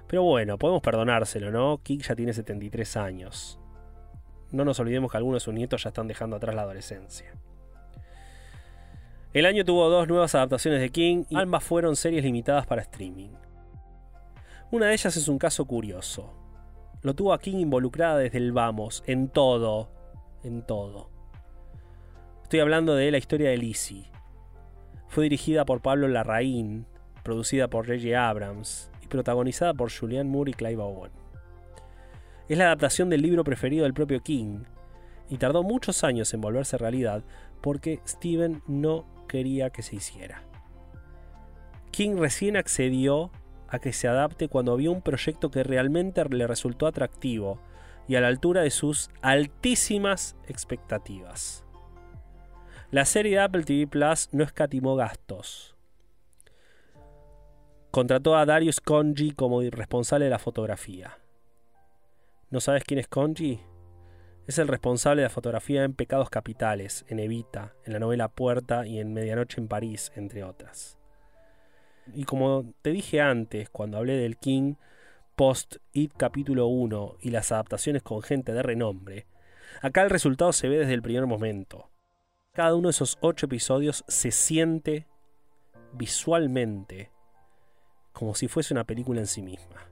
Pero 0.06 0.22
bueno, 0.22 0.58
podemos 0.58 0.82
perdonárselo, 0.82 1.50
¿no? 1.50 1.80
Kick 1.82 2.02
ya 2.02 2.14
tiene 2.14 2.32
73 2.32 2.96
años. 2.96 3.58
No 4.50 4.64
nos 4.64 4.78
olvidemos 4.78 5.10
que 5.10 5.16
algunos 5.16 5.42
de 5.42 5.44
sus 5.44 5.54
nietos 5.54 5.82
ya 5.82 5.88
están 5.88 6.06
dejando 6.06 6.36
atrás 6.36 6.54
la 6.54 6.62
adolescencia. 6.62 7.32
El 9.32 9.46
año 9.46 9.64
tuvo 9.64 9.88
dos 9.88 10.06
nuevas 10.08 10.34
adaptaciones 10.34 10.80
de 10.80 10.90
King 10.90 11.24
y 11.30 11.36
ambas 11.36 11.64
fueron 11.64 11.96
series 11.96 12.22
limitadas 12.22 12.66
para 12.66 12.82
streaming. 12.82 13.30
Una 14.70 14.86
de 14.86 14.92
ellas 14.92 15.16
es 15.16 15.26
un 15.28 15.38
caso 15.38 15.64
curioso. 15.64 16.34
Lo 17.00 17.14
tuvo 17.14 17.32
a 17.32 17.38
King 17.38 17.56
involucrada 17.56 18.18
desde 18.18 18.36
el 18.36 18.52
vamos, 18.52 19.02
en 19.06 19.30
todo, 19.30 19.90
en 20.44 20.62
todo. 20.66 21.08
Estoy 22.42 22.60
hablando 22.60 22.94
de 22.94 23.10
la 23.10 23.16
historia 23.16 23.48
de 23.48 23.56
Lizzie. 23.56 24.10
Fue 25.08 25.24
dirigida 25.24 25.64
por 25.64 25.80
Pablo 25.80 26.08
Larraín, 26.08 26.86
producida 27.22 27.68
por 27.68 27.88
Reggie 27.88 28.14
Abrams 28.14 28.91
protagonizada 29.12 29.74
por 29.74 29.92
Julianne 29.92 30.30
Moore 30.30 30.52
y 30.52 30.54
Clive 30.54 30.82
Owen. 30.82 31.12
Es 32.48 32.56
la 32.56 32.64
adaptación 32.64 33.10
del 33.10 33.20
libro 33.20 33.44
preferido 33.44 33.84
del 33.84 33.92
propio 33.92 34.22
King 34.22 34.64
y 35.28 35.36
tardó 35.36 35.62
muchos 35.62 36.02
años 36.02 36.32
en 36.32 36.40
volverse 36.40 36.78
realidad 36.78 37.22
porque 37.60 38.00
Steven 38.06 38.62
no 38.66 39.04
quería 39.28 39.68
que 39.68 39.82
se 39.82 39.96
hiciera. 39.96 40.42
King 41.90 42.16
recién 42.16 42.56
accedió 42.56 43.30
a 43.68 43.78
que 43.78 43.92
se 43.92 44.08
adapte 44.08 44.48
cuando 44.48 44.76
vio 44.76 44.92
un 44.92 45.02
proyecto 45.02 45.50
que 45.50 45.62
realmente 45.62 46.24
le 46.24 46.46
resultó 46.46 46.86
atractivo 46.86 47.60
y 48.08 48.16
a 48.16 48.22
la 48.22 48.28
altura 48.28 48.62
de 48.62 48.70
sus 48.70 49.10
altísimas 49.20 50.36
expectativas. 50.48 51.64
La 52.90 53.04
serie 53.04 53.32
de 53.32 53.40
Apple 53.40 53.64
TV 53.64 53.86
Plus 53.86 54.30
no 54.32 54.42
escatimó 54.42 54.96
gastos. 54.96 55.71
Contrató 57.92 58.38
a 58.38 58.46
Darius 58.46 58.80
Conji 58.80 59.32
como 59.32 59.60
responsable 59.60 60.24
de 60.24 60.30
la 60.30 60.38
fotografía. 60.38 61.18
¿No 62.48 62.58
sabes 62.58 62.84
quién 62.84 62.98
es 62.98 63.06
Conji? 63.06 63.60
Es 64.46 64.56
el 64.56 64.68
responsable 64.68 65.20
de 65.20 65.26
la 65.28 65.34
fotografía 65.34 65.84
en 65.84 65.92
Pecados 65.92 66.30
Capitales, 66.30 67.04
en 67.08 67.18
Evita, 67.18 67.74
en 67.84 67.92
la 67.92 67.98
novela 67.98 68.28
Puerta 68.28 68.86
y 68.86 68.98
en 68.98 69.12
Medianoche 69.12 69.60
en 69.60 69.68
París, 69.68 70.10
entre 70.16 70.42
otras. 70.42 70.96
Y 72.14 72.24
como 72.24 72.72
te 72.80 72.92
dije 72.92 73.20
antes, 73.20 73.68
cuando 73.68 73.98
hablé 73.98 74.14
del 74.14 74.38
King, 74.38 74.76
post 75.36 75.76
It 75.92 76.14
capítulo 76.16 76.68
1 76.68 77.16
y 77.20 77.28
las 77.28 77.52
adaptaciones 77.52 78.02
con 78.02 78.22
gente 78.22 78.54
de 78.54 78.62
renombre, 78.62 79.26
acá 79.82 80.00
el 80.00 80.08
resultado 80.08 80.54
se 80.54 80.70
ve 80.70 80.78
desde 80.78 80.94
el 80.94 81.02
primer 81.02 81.26
momento. 81.26 81.90
Cada 82.52 82.74
uno 82.74 82.88
de 82.88 82.92
esos 82.92 83.18
ocho 83.20 83.44
episodios 83.44 84.02
se 84.08 84.30
siente 84.30 85.06
visualmente 85.92 87.11
como 88.12 88.34
si 88.34 88.48
fuese 88.48 88.74
una 88.74 88.84
película 88.84 89.20
en 89.20 89.26
sí 89.26 89.42
misma. 89.42 89.88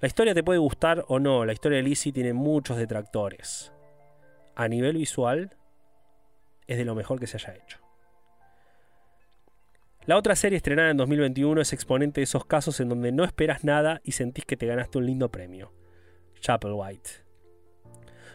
La 0.00 0.06
historia 0.06 0.34
te 0.34 0.44
puede 0.44 0.60
gustar 0.60 1.04
o 1.08 1.18
no, 1.18 1.44
la 1.44 1.52
historia 1.52 1.76
de 1.78 1.82
Lizzie 1.82 2.12
tiene 2.12 2.32
muchos 2.32 2.76
detractores. 2.76 3.72
A 4.54 4.68
nivel 4.68 4.96
visual, 4.96 5.56
es 6.68 6.78
de 6.78 6.84
lo 6.84 6.94
mejor 6.94 7.18
que 7.18 7.26
se 7.26 7.36
haya 7.36 7.56
hecho. 7.56 7.78
La 10.06 10.16
otra 10.16 10.36
serie 10.36 10.56
estrenada 10.56 10.90
en 10.90 10.96
2021 10.96 11.60
es 11.60 11.72
exponente 11.72 12.20
de 12.20 12.24
esos 12.24 12.46
casos 12.46 12.80
en 12.80 12.88
donde 12.88 13.12
no 13.12 13.24
esperas 13.24 13.64
nada 13.64 14.00
y 14.04 14.12
sentís 14.12 14.46
que 14.46 14.56
te 14.56 14.66
ganaste 14.66 14.98
un 14.98 15.06
lindo 15.06 15.30
premio. 15.30 15.72
Chapel 16.40 16.72
White. 16.72 17.10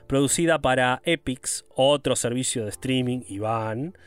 Producida 0.08 0.60
para 0.60 1.02
Epix, 1.06 1.66
otro 1.70 2.16
servicio 2.16 2.64
de 2.64 2.70
streaming, 2.70 3.22
Iván, 3.28 3.98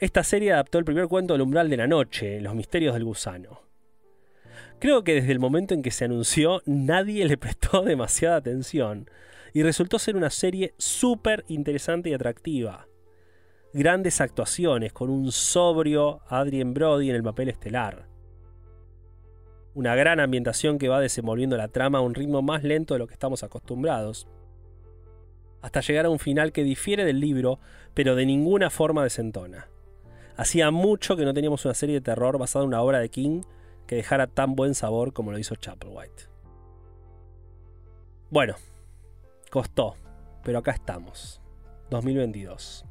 esta 0.00 0.22
serie 0.22 0.52
adaptó 0.52 0.78
el 0.78 0.84
primer 0.84 1.08
cuento 1.08 1.34
del 1.34 1.42
umbral 1.42 1.68
de 1.68 1.76
la 1.76 1.88
noche, 1.88 2.40
Los 2.40 2.54
misterios 2.54 2.94
del 2.94 3.04
gusano. 3.04 3.62
Creo 4.78 5.02
que 5.02 5.14
desde 5.14 5.32
el 5.32 5.40
momento 5.40 5.74
en 5.74 5.82
que 5.82 5.90
se 5.90 6.04
anunció 6.04 6.62
nadie 6.66 7.26
le 7.26 7.36
prestó 7.36 7.82
demasiada 7.84 8.36
atención 8.36 9.10
y 9.52 9.64
resultó 9.64 9.98
ser 9.98 10.14
una 10.14 10.30
serie 10.30 10.74
súper 10.78 11.44
interesante 11.48 12.10
y 12.10 12.14
atractiva. 12.14 12.86
Grandes 13.72 14.20
actuaciones 14.20 14.92
con 14.92 15.10
un 15.10 15.32
sobrio 15.32 16.20
Adrien 16.28 16.74
Brody 16.74 17.10
en 17.10 17.16
el 17.16 17.24
papel 17.24 17.48
estelar. 17.48 18.06
Una 19.74 19.96
gran 19.96 20.20
ambientación 20.20 20.78
que 20.78 20.88
va 20.88 21.00
desenvolviendo 21.00 21.56
la 21.56 21.68
trama 21.68 21.98
a 21.98 22.02
un 22.02 22.14
ritmo 22.14 22.40
más 22.40 22.62
lento 22.62 22.94
de 22.94 22.98
lo 22.98 23.08
que 23.08 23.14
estamos 23.14 23.42
acostumbrados, 23.42 24.28
hasta 25.60 25.80
llegar 25.80 26.06
a 26.06 26.10
un 26.10 26.20
final 26.20 26.52
que 26.52 26.62
difiere 26.62 27.04
del 27.04 27.18
libro, 27.18 27.58
pero 27.94 28.14
de 28.14 28.26
ninguna 28.26 28.70
forma 28.70 29.02
desentona. 29.02 29.68
Hacía 30.38 30.70
mucho 30.70 31.16
que 31.16 31.24
no 31.24 31.34
teníamos 31.34 31.64
una 31.64 31.74
serie 31.74 31.96
de 31.96 32.00
terror 32.00 32.38
basada 32.38 32.62
en 32.62 32.68
una 32.68 32.80
obra 32.80 33.00
de 33.00 33.08
King 33.08 33.42
que 33.88 33.96
dejara 33.96 34.28
tan 34.28 34.54
buen 34.54 34.76
sabor 34.76 35.12
como 35.12 35.32
lo 35.32 35.38
hizo 35.38 35.56
Chapelwhite. 35.56 36.28
Bueno, 38.30 38.54
costó, 39.50 39.96
pero 40.44 40.60
acá 40.60 40.70
estamos. 40.70 41.40
2022. 41.90 42.84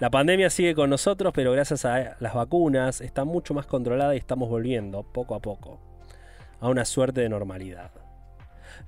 La 0.00 0.10
pandemia 0.10 0.50
sigue 0.50 0.74
con 0.74 0.90
nosotros, 0.90 1.32
pero 1.32 1.52
gracias 1.52 1.84
a 1.84 2.16
las 2.18 2.34
vacunas 2.34 3.00
está 3.00 3.24
mucho 3.24 3.54
más 3.54 3.66
controlada 3.66 4.16
y 4.16 4.18
estamos 4.18 4.48
volviendo, 4.48 5.04
poco 5.04 5.36
a 5.36 5.40
poco, 5.40 5.78
a 6.58 6.68
una 6.68 6.84
suerte 6.84 7.20
de 7.20 7.28
normalidad. 7.28 7.92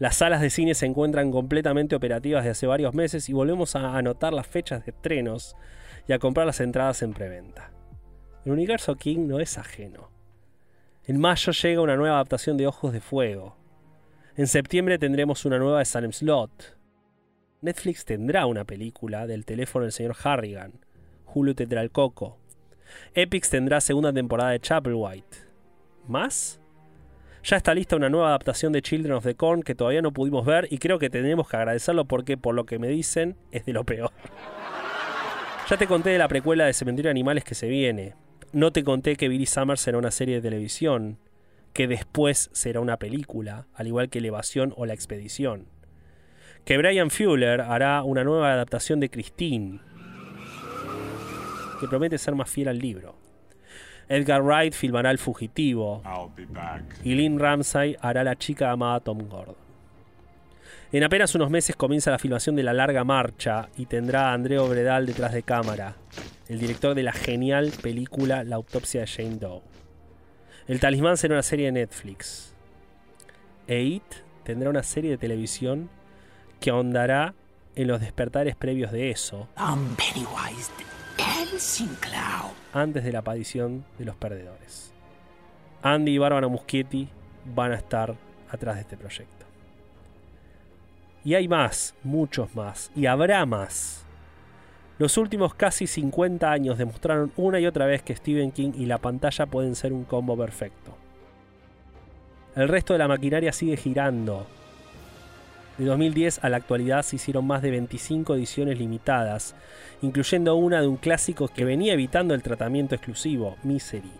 Las 0.00 0.16
salas 0.16 0.40
de 0.40 0.50
cine 0.50 0.74
se 0.74 0.86
encuentran 0.86 1.30
completamente 1.30 1.94
operativas 1.94 2.42
desde 2.42 2.50
hace 2.50 2.66
varios 2.66 2.94
meses 2.94 3.28
y 3.28 3.32
volvemos 3.32 3.76
a 3.76 3.96
anotar 3.96 4.32
las 4.32 4.48
fechas 4.48 4.84
de 4.84 4.90
estrenos 4.90 5.54
y 6.08 6.14
a 6.14 6.18
comprar 6.18 6.46
las 6.46 6.58
entradas 6.58 7.02
en 7.02 7.12
preventa. 7.12 7.75
El 8.46 8.52
universo 8.52 8.94
King 8.94 9.26
no 9.26 9.40
es 9.40 9.58
ajeno. 9.58 10.08
En 11.04 11.18
mayo 11.18 11.50
llega 11.50 11.80
una 11.80 11.96
nueva 11.96 12.14
adaptación 12.14 12.56
de 12.56 12.68
Ojos 12.68 12.92
de 12.92 13.00
Fuego. 13.00 13.56
En 14.36 14.46
septiembre 14.46 15.00
tendremos 15.00 15.44
una 15.46 15.58
nueva 15.58 15.80
de 15.80 15.84
Salem 15.84 16.12
Slot. 16.12 16.78
Netflix 17.60 18.04
tendrá 18.04 18.46
una 18.46 18.62
película 18.64 19.26
del 19.26 19.44
teléfono 19.44 19.82
del 19.82 19.90
señor 19.90 20.14
Harrigan. 20.22 20.74
Hulu 21.34 21.54
tendrá 21.54 21.82
el 21.82 21.90
Coco. 21.90 22.38
Epix 23.14 23.50
tendrá 23.50 23.80
segunda 23.80 24.12
temporada 24.12 24.50
de 24.50 24.60
Chapelwhite. 24.60 25.38
¿Más? 26.06 26.60
Ya 27.42 27.56
está 27.56 27.74
lista 27.74 27.96
una 27.96 28.10
nueva 28.10 28.28
adaptación 28.28 28.72
de 28.72 28.80
Children 28.80 29.14
of 29.14 29.24
the 29.24 29.34
Corn 29.34 29.64
que 29.64 29.74
todavía 29.74 30.02
no 30.02 30.12
pudimos 30.12 30.46
ver 30.46 30.68
y 30.70 30.78
creo 30.78 31.00
que 31.00 31.10
tenemos 31.10 31.48
que 31.48 31.56
agradecerlo 31.56 32.04
porque 32.04 32.36
por 32.36 32.54
lo 32.54 32.64
que 32.64 32.78
me 32.78 32.86
dicen 32.86 33.36
es 33.50 33.64
de 33.64 33.72
lo 33.72 33.82
peor. 33.82 34.12
Ya 35.68 35.76
te 35.76 35.88
conté 35.88 36.10
de 36.10 36.18
la 36.18 36.28
precuela 36.28 36.66
de 36.66 36.72
Cementerio 36.72 37.08
de 37.08 37.10
Animales 37.10 37.42
que 37.42 37.56
se 37.56 37.66
viene. 37.66 38.14
No 38.56 38.72
te 38.72 38.84
conté 38.84 39.16
que 39.16 39.28
Billy 39.28 39.44
Summers 39.44 39.82
será 39.82 39.98
una 39.98 40.10
serie 40.10 40.36
de 40.36 40.40
televisión, 40.40 41.18
que 41.74 41.86
después 41.86 42.48
será 42.54 42.80
una 42.80 42.96
película, 42.96 43.66
al 43.74 43.86
igual 43.86 44.08
que 44.08 44.20
Elevación 44.20 44.72
o 44.78 44.86
La 44.86 44.94
Expedición. 44.94 45.66
Que 46.64 46.78
Brian 46.78 47.10
Fuller 47.10 47.60
hará 47.60 48.02
una 48.02 48.24
nueva 48.24 48.54
adaptación 48.54 48.98
de 48.98 49.10
Christine, 49.10 49.80
que 51.80 51.86
promete 51.86 52.16
ser 52.16 52.34
más 52.34 52.48
fiel 52.48 52.68
al 52.68 52.78
libro. 52.78 53.18
Edgar 54.08 54.42
Wright 54.42 54.72
filmará 54.72 55.10
El 55.10 55.18
Fugitivo. 55.18 56.02
Y 57.04 57.14
Lynn 57.14 57.38
Ramsay 57.38 57.98
hará 58.00 58.24
La 58.24 58.36
chica 58.36 58.70
amada 58.70 59.00
Tom 59.00 59.18
Gordon. 59.28 59.65
En 60.92 61.02
apenas 61.02 61.34
unos 61.34 61.50
meses 61.50 61.74
comienza 61.74 62.12
la 62.12 62.18
filmación 62.18 62.54
de 62.54 62.62
La 62.62 62.72
Larga 62.72 63.02
Marcha 63.02 63.68
y 63.76 63.86
tendrá 63.86 64.30
a 64.30 64.34
André 64.34 64.58
Obredal 64.58 65.04
detrás 65.04 65.32
de 65.32 65.42
cámara, 65.42 65.96
el 66.48 66.60
director 66.60 66.94
de 66.94 67.02
la 67.02 67.12
genial 67.12 67.72
película 67.82 68.44
La 68.44 68.56
autopsia 68.56 69.00
de 69.00 69.06
Jane 69.08 69.36
Doe. 69.36 69.62
El 70.68 70.78
Talismán 70.78 71.16
será 71.16 71.34
una 71.34 71.42
serie 71.42 71.66
de 71.66 71.72
Netflix. 71.72 72.54
E 73.66 74.00
tendrá 74.44 74.70
una 74.70 74.84
serie 74.84 75.10
de 75.10 75.18
televisión 75.18 75.90
que 76.60 76.70
ahondará 76.70 77.34
en 77.74 77.88
los 77.88 78.00
despertares 78.00 78.54
previos 78.54 78.92
de 78.92 79.10
eso 79.10 79.48
antes 82.72 83.04
de 83.04 83.12
la 83.12 83.18
aparición 83.18 83.84
de 83.98 84.04
los 84.04 84.16
perdedores. 84.16 84.92
Andy 85.82 86.12
y 86.12 86.18
Bárbara 86.18 86.46
Muschietti 86.48 87.08
van 87.44 87.72
a 87.72 87.76
estar 87.76 88.14
atrás 88.50 88.76
de 88.76 88.82
este 88.82 88.96
proyecto. 88.96 89.35
Y 91.26 91.34
hay 91.34 91.48
más, 91.48 91.96
muchos 92.04 92.54
más, 92.54 92.92
y 92.94 93.06
habrá 93.06 93.44
más. 93.46 94.04
Los 94.96 95.18
últimos 95.18 95.54
casi 95.54 95.88
50 95.88 96.48
años 96.48 96.78
demostraron 96.78 97.32
una 97.36 97.58
y 97.58 97.66
otra 97.66 97.84
vez 97.84 98.00
que 98.00 98.14
Stephen 98.14 98.52
King 98.52 98.70
y 98.76 98.86
la 98.86 98.98
pantalla 98.98 99.46
pueden 99.46 99.74
ser 99.74 99.92
un 99.92 100.04
combo 100.04 100.36
perfecto. 100.36 100.96
El 102.54 102.68
resto 102.68 102.92
de 102.92 103.00
la 103.00 103.08
maquinaria 103.08 103.52
sigue 103.52 103.76
girando, 103.76 104.46
de 105.78 105.84
2010 105.84 106.44
a 106.44 106.48
la 106.48 106.58
actualidad 106.58 107.02
se 107.02 107.16
hicieron 107.16 107.44
más 107.44 107.60
de 107.60 107.72
25 107.72 108.36
ediciones 108.36 108.78
limitadas, 108.78 109.56
incluyendo 110.02 110.54
una 110.54 110.80
de 110.80 110.86
un 110.86 110.96
clásico 110.96 111.48
que 111.48 111.64
venía 111.64 111.94
evitando 111.94 112.34
el 112.34 112.44
tratamiento 112.44 112.94
exclusivo, 112.94 113.56
Misery. 113.64 114.12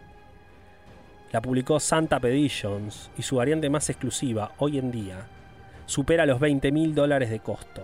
La 1.31 1.41
publicó 1.41 1.79
Santa 1.79 2.17
Editions 2.17 3.13
y 3.17 3.23
su 3.23 3.37
variante 3.37 3.71
más 3.71 3.89
exclusiva, 3.91 4.51
hoy 4.59 4.79
en 4.79 4.91
día, 4.91 5.29
supera 5.87 6.27
los 6.27 6.41
20 6.41 6.71
mil 6.73 6.95
dólares 6.95 7.31
de 7.31 7.41
costo. 7.41 7.83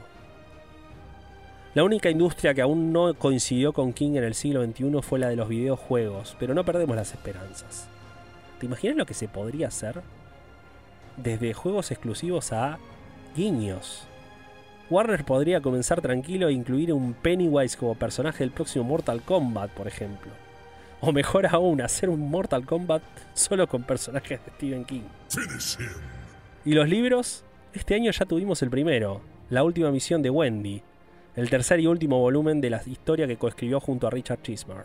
La 1.75 1.85
única 1.85 2.11
industria 2.11 2.53
que 2.53 2.61
aún 2.61 2.93
no 2.93 3.15
coincidió 3.15 3.73
con 3.73 3.95
King 3.95 4.17
en 4.17 4.25
el 4.25 4.35
siglo 4.35 4.63
XXI 4.63 5.01
fue 5.01 5.19
la 5.19 5.29
de 5.29 5.37
los 5.37 5.49
videojuegos, 5.49 6.37
pero 6.39 6.53
no 6.53 6.65
perdemos 6.67 6.97
las 6.97 7.13
esperanzas. 7.13 7.89
¿Te 8.61 8.67
imaginas 8.67 8.97
lo 8.97 9.07
que 9.07 9.15
se 9.15 9.27
podría 9.27 9.69
hacer? 9.69 10.03
Desde 11.17 11.55
juegos 11.55 11.91
exclusivos 11.91 12.53
a 12.53 12.79
guiños. 13.35 14.07
Warner 14.91 15.25
podría 15.25 15.63
comenzar 15.63 16.03
tranquilo 16.03 16.49
e 16.49 16.53
incluir 16.53 16.93
un 16.93 17.15
Pennywise 17.15 17.79
como 17.79 17.95
personaje 17.95 18.45
del 18.45 18.51
próximo 18.51 18.85
Mortal 18.85 19.23
Kombat, 19.23 19.71
por 19.71 19.89
ejemplo. 19.89 20.31
O 21.01 21.11
mejor 21.11 21.47
aún, 21.47 21.81
hacer 21.81 22.11
un 22.11 22.31
Mortal 22.31 22.67
Kombat 22.67 23.03
solo 23.33 23.67
con 23.67 23.83
personajes 23.85 24.45
de 24.45 24.53
Stephen 24.53 24.85
King. 24.85 25.09
¿Y 26.67 26.75
los 26.75 26.87
libros? 26.87 27.45
Este 27.75 27.95
año 27.95 28.11
ya 28.11 28.27
tuvimos 28.27 28.61
el 28.63 28.69
primero, 28.69 29.23
La 29.49 29.65
última 29.65 29.91
misión 29.91 30.21
de 30.21 30.29
Wendy, 30.29 30.83
el 31.37 31.49
tercer 31.49 31.81
y 31.81 31.87
último 31.87 32.19
volumen 32.19 32.61
de 32.61 32.69
la 32.69 32.83
historia 32.85 33.27
que 33.27 33.39
coescribió 33.39 33.81
junto 33.81 34.07
a 34.07 34.11
Richard 34.11 34.43
Chismar. 34.43 34.85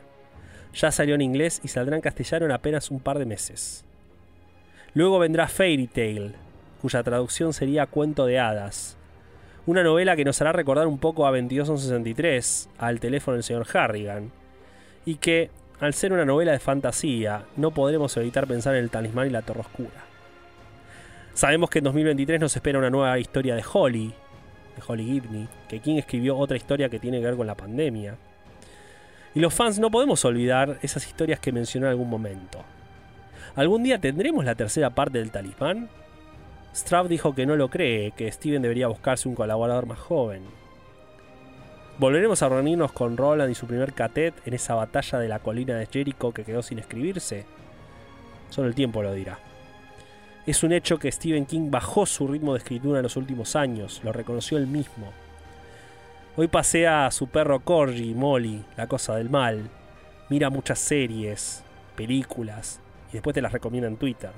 Ya 0.74 0.90
salió 0.92 1.16
en 1.16 1.22
inglés 1.22 1.60
y 1.66 1.68
saldrá 1.68 1.98
en 1.98 2.02
castellano 2.02 2.46
en 2.46 2.54
apenas 2.54 2.90
un 2.90 3.02
par 3.02 3.20
de 3.20 3.26
meses. 3.26 3.84
Luego 4.94 5.20
vendrá 5.20 5.50
Fairy 5.50 5.88
Tail, 5.88 6.36
cuya 6.82 7.04
traducción 7.04 7.52
sería 7.52 7.88
Cuento 7.88 8.26
de 8.26 8.40
Hadas. 8.40 8.96
Una 9.66 9.84
novela 9.84 10.16
que 10.16 10.24
nos 10.24 10.40
hará 10.40 10.54
recordar 10.54 10.88
un 10.88 10.98
poco 10.98 11.28
a 11.28 11.32
2263, 11.32 12.70
al 12.78 13.02
teléfono 13.02 13.36
del 13.36 13.44
señor 13.44 13.68
Harrigan, 13.74 14.32
y 15.06 15.16
que, 15.16 15.50
al 15.82 15.94
ser 15.94 16.14
una 16.14 16.24
novela 16.24 16.54
de 16.54 16.60
fantasía, 16.60 17.44
no 17.58 17.72
podremos 17.72 18.16
evitar 18.16 18.48
pensar 18.48 18.76
en 18.76 18.84
el 18.84 18.90
talismán 18.90 19.28
y 19.28 19.32
la 19.32 19.42
torre 19.42 19.60
oscura. 19.60 20.08
Sabemos 21.38 21.70
que 21.70 21.78
en 21.78 21.84
2023 21.84 22.42
nos 22.42 22.56
espera 22.56 22.80
una 22.80 22.90
nueva 22.90 23.20
historia 23.20 23.54
de 23.54 23.64
Holly, 23.72 24.08
de 24.08 24.84
Holly 24.88 25.06
Gibney, 25.06 25.48
que 25.70 25.80
King 25.80 25.98
escribió 25.98 26.36
otra 26.36 26.58
historia 26.58 26.90
que 26.90 26.98
tiene 26.98 27.20
que 27.20 27.26
ver 27.26 27.36
con 27.36 27.46
la 27.46 27.54
pandemia. 27.54 28.16
Y 29.36 29.40
los 29.40 29.54
fans 29.54 29.78
no 29.78 29.92
podemos 29.92 30.26
olvidar 30.26 30.80
esas 30.82 31.06
historias 31.06 31.40
que 31.40 31.52
mencionó 31.52 31.86
en 31.86 31.92
algún 31.92 32.10
momento. 32.10 32.64
¿Algún 33.56 33.84
día 33.84 34.00
tendremos 34.00 34.46
la 34.46 34.56
tercera 34.56 34.90
parte 34.90 35.20
del 35.20 35.30
talismán? 35.30 35.90
Straub 36.74 37.08
dijo 37.08 37.36
que 37.36 37.46
no 37.46 37.56
lo 37.56 37.70
cree, 37.70 38.14
que 38.14 38.32
Steven 38.32 38.64
debería 38.64 38.88
buscarse 38.88 39.30
un 39.30 39.36
colaborador 39.36 39.86
más 39.86 40.00
joven. 40.00 40.42
¿Volveremos 42.00 42.42
a 42.42 42.50
reunirnos 42.50 42.92
con 42.94 43.16
Roland 43.16 43.52
y 43.52 43.54
su 43.54 43.68
primer 43.68 43.94
catet 43.94 44.34
en 44.48 44.56
esa 44.56 44.74
batalla 44.74 45.20
de 45.20 45.28
la 45.28 45.38
colina 45.38 45.76
de 45.76 45.86
Jericho 45.86 46.32
que 46.32 46.44
quedó 46.44 46.64
sin 46.64 46.80
escribirse? 46.80 47.46
Solo 48.50 48.70
el 48.70 48.74
tiempo 48.74 49.04
lo 49.04 49.14
dirá. 49.14 49.47
Es 50.48 50.64
un 50.64 50.72
hecho 50.72 50.98
que 50.98 51.12
Stephen 51.12 51.46
King 51.46 51.70
bajó 51.70 52.06
su 52.06 52.26
ritmo 52.26 52.54
de 52.54 52.60
escritura 52.60 53.00
en 53.00 53.04
los 53.04 53.18
últimos 53.18 53.58
años, 53.58 54.00
lo 54.06 54.14
reconoció 54.14 54.58
él 54.58 54.66
mismo. 54.66 55.12
Hoy 56.38 56.48
pasea 56.48 57.06
a 57.06 57.12
su 57.12 57.28
perro 57.28 57.60
Corgi, 57.60 58.14
Molly, 58.14 58.64
la 58.78 58.88
cosa 58.88 59.18
del 59.18 59.30
mal. 59.30 59.70
Mira 60.30 60.50
muchas 60.50 60.80
series, 60.80 61.64
películas, 61.98 62.80
y 63.10 63.14
después 63.14 63.34
te 63.34 63.42
las 63.42 63.52
recomienda 63.52 63.90
en 63.90 63.98
Twitter. 63.98 64.30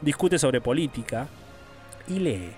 Discute 0.00 0.38
sobre 0.38 0.62
política, 0.62 1.28
y 2.06 2.20
lee. 2.20 2.52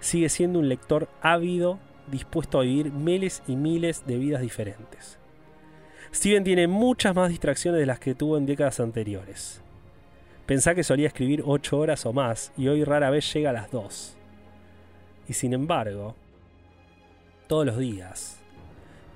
Sigue 0.00 0.30
siendo 0.30 0.58
un 0.58 0.68
lector 0.68 1.08
ávido, 1.22 1.78
dispuesto 2.08 2.58
a 2.58 2.62
vivir 2.62 2.90
miles 2.90 3.44
y 3.46 3.54
miles 3.54 4.04
de 4.04 4.18
vidas 4.18 4.42
diferentes. 4.42 5.16
Steven 6.12 6.42
tiene 6.42 6.66
muchas 6.66 7.14
más 7.14 7.28
distracciones 7.28 7.78
de 7.78 7.86
las 7.86 8.00
que 8.00 8.16
tuvo 8.16 8.36
en 8.36 8.46
décadas 8.46 8.80
anteriores. 8.80 9.62
Pensá 10.48 10.74
que 10.74 10.82
solía 10.82 11.08
escribir 11.08 11.42
8 11.44 11.78
horas 11.78 12.06
o 12.06 12.14
más 12.14 12.52
y 12.56 12.68
hoy 12.68 12.82
rara 12.82 13.10
vez 13.10 13.30
llega 13.34 13.50
a 13.50 13.52
las 13.52 13.70
2. 13.70 14.16
Y 15.28 15.34
sin 15.34 15.52
embargo, 15.52 16.14
todos 17.48 17.66
los 17.66 17.76
días, 17.76 18.38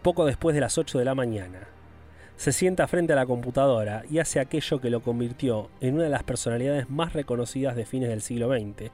poco 0.03 0.27
después 0.27 0.55
de 0.55 0.61
las 0.61 0.77
8 0.77 0.99
de 0.99 1.07
la 1.07 1.15
mañana, 1.15 1.61
se 2.37 2.53
sienta 2.53 2.87
frente 2.87 3.15
a 3.15 3.17
la 3.17 3.25
computadora 3.25 4.03
y 4.11 4.19
hace 4.19 4.41
aquello 4.41 4.79
que 4.79 4.91
lo 4.91 5.01
convirtió 5.01 5.71
en 5.81 5.95
una 5.95 6.03
de 6.03 6.11
las 6.11 6.23
personalidades 6.23 6.91
más 6.91 7.15
reconocidas 7.15 7.77
de 7.77 7.87
fines 7.87 8.11
del 8.11 8.21
siglo 8.21 8.51
XX 8.51 8.91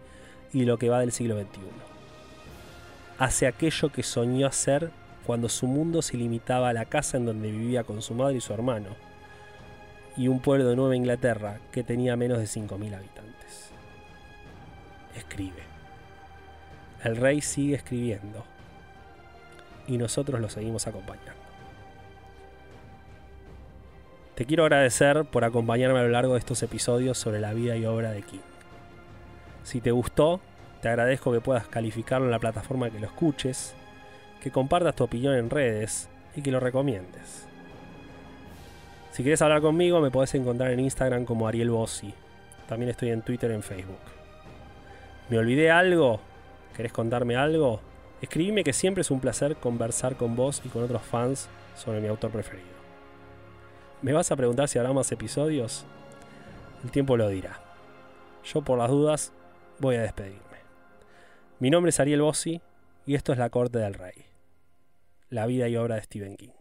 y 0.52 0.64
lo 0.64 0.78
que 0.78 0.90
va 0.90 1.00
del 1.00 1.10
siglo 1.10 1.36
XXI. 1.40 1.58
Hace 3.18 3.48
aquello 3.48 3.90
que 3.90 4.04
soñó 4.04 4.46
hacer 4.46 4.92
cuando 5.26 5.48
su 5.48 5.66
mundo 5.66 6.02
se 6.02 6.16
limitaba 6.16 6.68
a 6.68 6.72
la 6.72 6.84
casa 6.84 7.16
en 7.16 7.26
donde 7.26 7.50
vivía 7.50 7.82
con 7.82 8.00
su 8.00 8.14
madre 8.14 8.36
y 8.36 8.40
su 8.40 8.52
hermano, 8.54 9.07
y 10.18 10.28
un 10.28 10.40
pueblo 10.40 10.68
de 10.68 10.76
Nueva 10.76 10.96
Inglaterra 10.96 11.58
que 11.72 11.84
tenía 11.84 12.16
menos 12.16 12.38
de 12.38 12.44
5.000 12.44 12.94
habitantes. 12.94 13.70
Escribe. 15.16 15.62
El 17.02 17.16
rey 17.16 17.40
sigue 17.40 17.76
escribiendo, 17.76 18.44
y 19.86 19.96
nosotros 19.96 20.40
lo 20.40 20.48
seguimos 20.48 20.86
acompañando. 20.86 21.32
Te 24.34 24.44
quiero 24.44 24.64
agradecer 24.64 25.24
por 25.24 25.44
acompañarme 25.44 26.00
a 26.00 26.02
lo 26.02 26.10
largo 26.10 26.34
de 26.34 26.40
estos 26.40 26.62
episodios 26.62 27.18
sobre 27.18 27.40
la 27.40 27.54
vida 27.54 27.76
y 27.76 27.86
obra 27.86 28.10
de 28.10 28.22
King. 28.22 28.38
Si 29.64 29.80
te 29.80 29.90
gustó, 29.90 30.40
te 30.82 30.88
agradezco 30.88 31.32
que 31.32 31.40
puedas 31.40 31.66
calificarlo 31.66 32.26
en 32.26 32.30
la 32.32 32.38
plataforma 32.38 32.90
que 32.90 33.00
lo 33.00 33.06
escuches, 33.06 33.74
que 34.40 34.52
compartas 34.52 34.94
tu 34.94 35.04
opinión 35.04 35.34
en 35.34 35.50
redes 35.50 36.08
y 36.36 36.42
que 36.42 36.52
lo 36.52 36.60
recomiendes. 36.60 37.47
Si 39.18 39.24
quieres 39.24 39.42
hablar 39.42 39.60
conmigo, 39.60 40.00
me 40.00 40.12
podés 40.12 40.32
encontrar 40.36 40.70
en 40.70 40.78
Instagram 40.78 41.24
como 41.24 41.48
Ariel 41.48 41.70
Bossi. 41.70 42.14
También 42.68 42.90
estoy 42.90 43.10
en 43.10 43.22
Twitter 43.22 43.50
y 43.50 43.54
en 43.54 43.64
Facebook. 43.64 43.98
¿Me 45.28 45.38
olvidé 45.38 45.72
algo? 45.72 46.20
¿Querés 46.76 46.92
contarme 46.92 47.34
algo? 47.34 47.80
Escribime 48.22 48.62
que 48.62 48.72
siempre 48.72 49.00
es 49.00 49.10
un 49.10 49.18
placer 49.18 49.56
conversar 49.56 50.14
con 50.14 50.36
vos 50.36 50.62
y 50.64 50.68
con 50.68 50.84
otros 50.84 51.02
fans 51.02 51.48
sobre 51.74 52.00
mi 52.00 52.06
autor 52.06 52.30
preferido. 52.30 52.68
¿Me 54.02 54.12
vas 54.12 54.30
a 54.30 54.36
preguntar 54.36 54.68
si 54.68 54.78
habrá 54.78 54.92
más 54.92 55.10
episodios? 55.10 55.84
El 56.84 56.92
tiempo 56.92 57.16
lo 57.16 57.28
dirá. 57.28 57.60
Yo 58.44 58.62
por 58.62 58.78
las 58.78 58.88
dudas 58.88 59.32
voy 59.80 59.96
a 59.96 60.02
despedirme. 60.02 60.38
Mi 61.58 61.70
nombre 61.70 61.90
es 61.90 61.98
Ariel 61.98 62.22
Bossi 62.22 62.60
y 63.04 63.16
esto 63.16 63.32
es 63.32 63.38
La 63.38 63.50
Corte 63.50 63.80
del 63.80 63.94
Rey. 63.94 64.26
La 65.28 65.46
vida 65.46 65.66
y 65.66 65.74
obra 65.74 65.96
de 65.96 66.02
Stephen 66.02 66.36
King. 66.36 66.57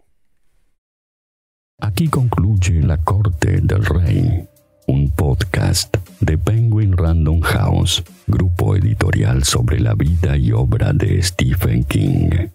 Aquí 1.80 2.08
concluye 2.08 2.82
La 2.82 2.98
Corte 2.98 3.62
del 3.62 3.86
Rey, 3.86 4.48
un 4.88 5.12
podcast 5.12 5.96
de 6.20 6.36
Penguin 6.36 6.98
Random 6.98 7.40
House, 7.42 8.04
grupo 8.26 8.76
editorial 8.76 9.44
sobre 9.44 9.80
la 9.80 9.94
vida 9.94 10.36
y 10.38 10.52
obra 10.52 10.92
de 10.92 11.22
Stephen 11.22 11.84
King. 11.84 12.50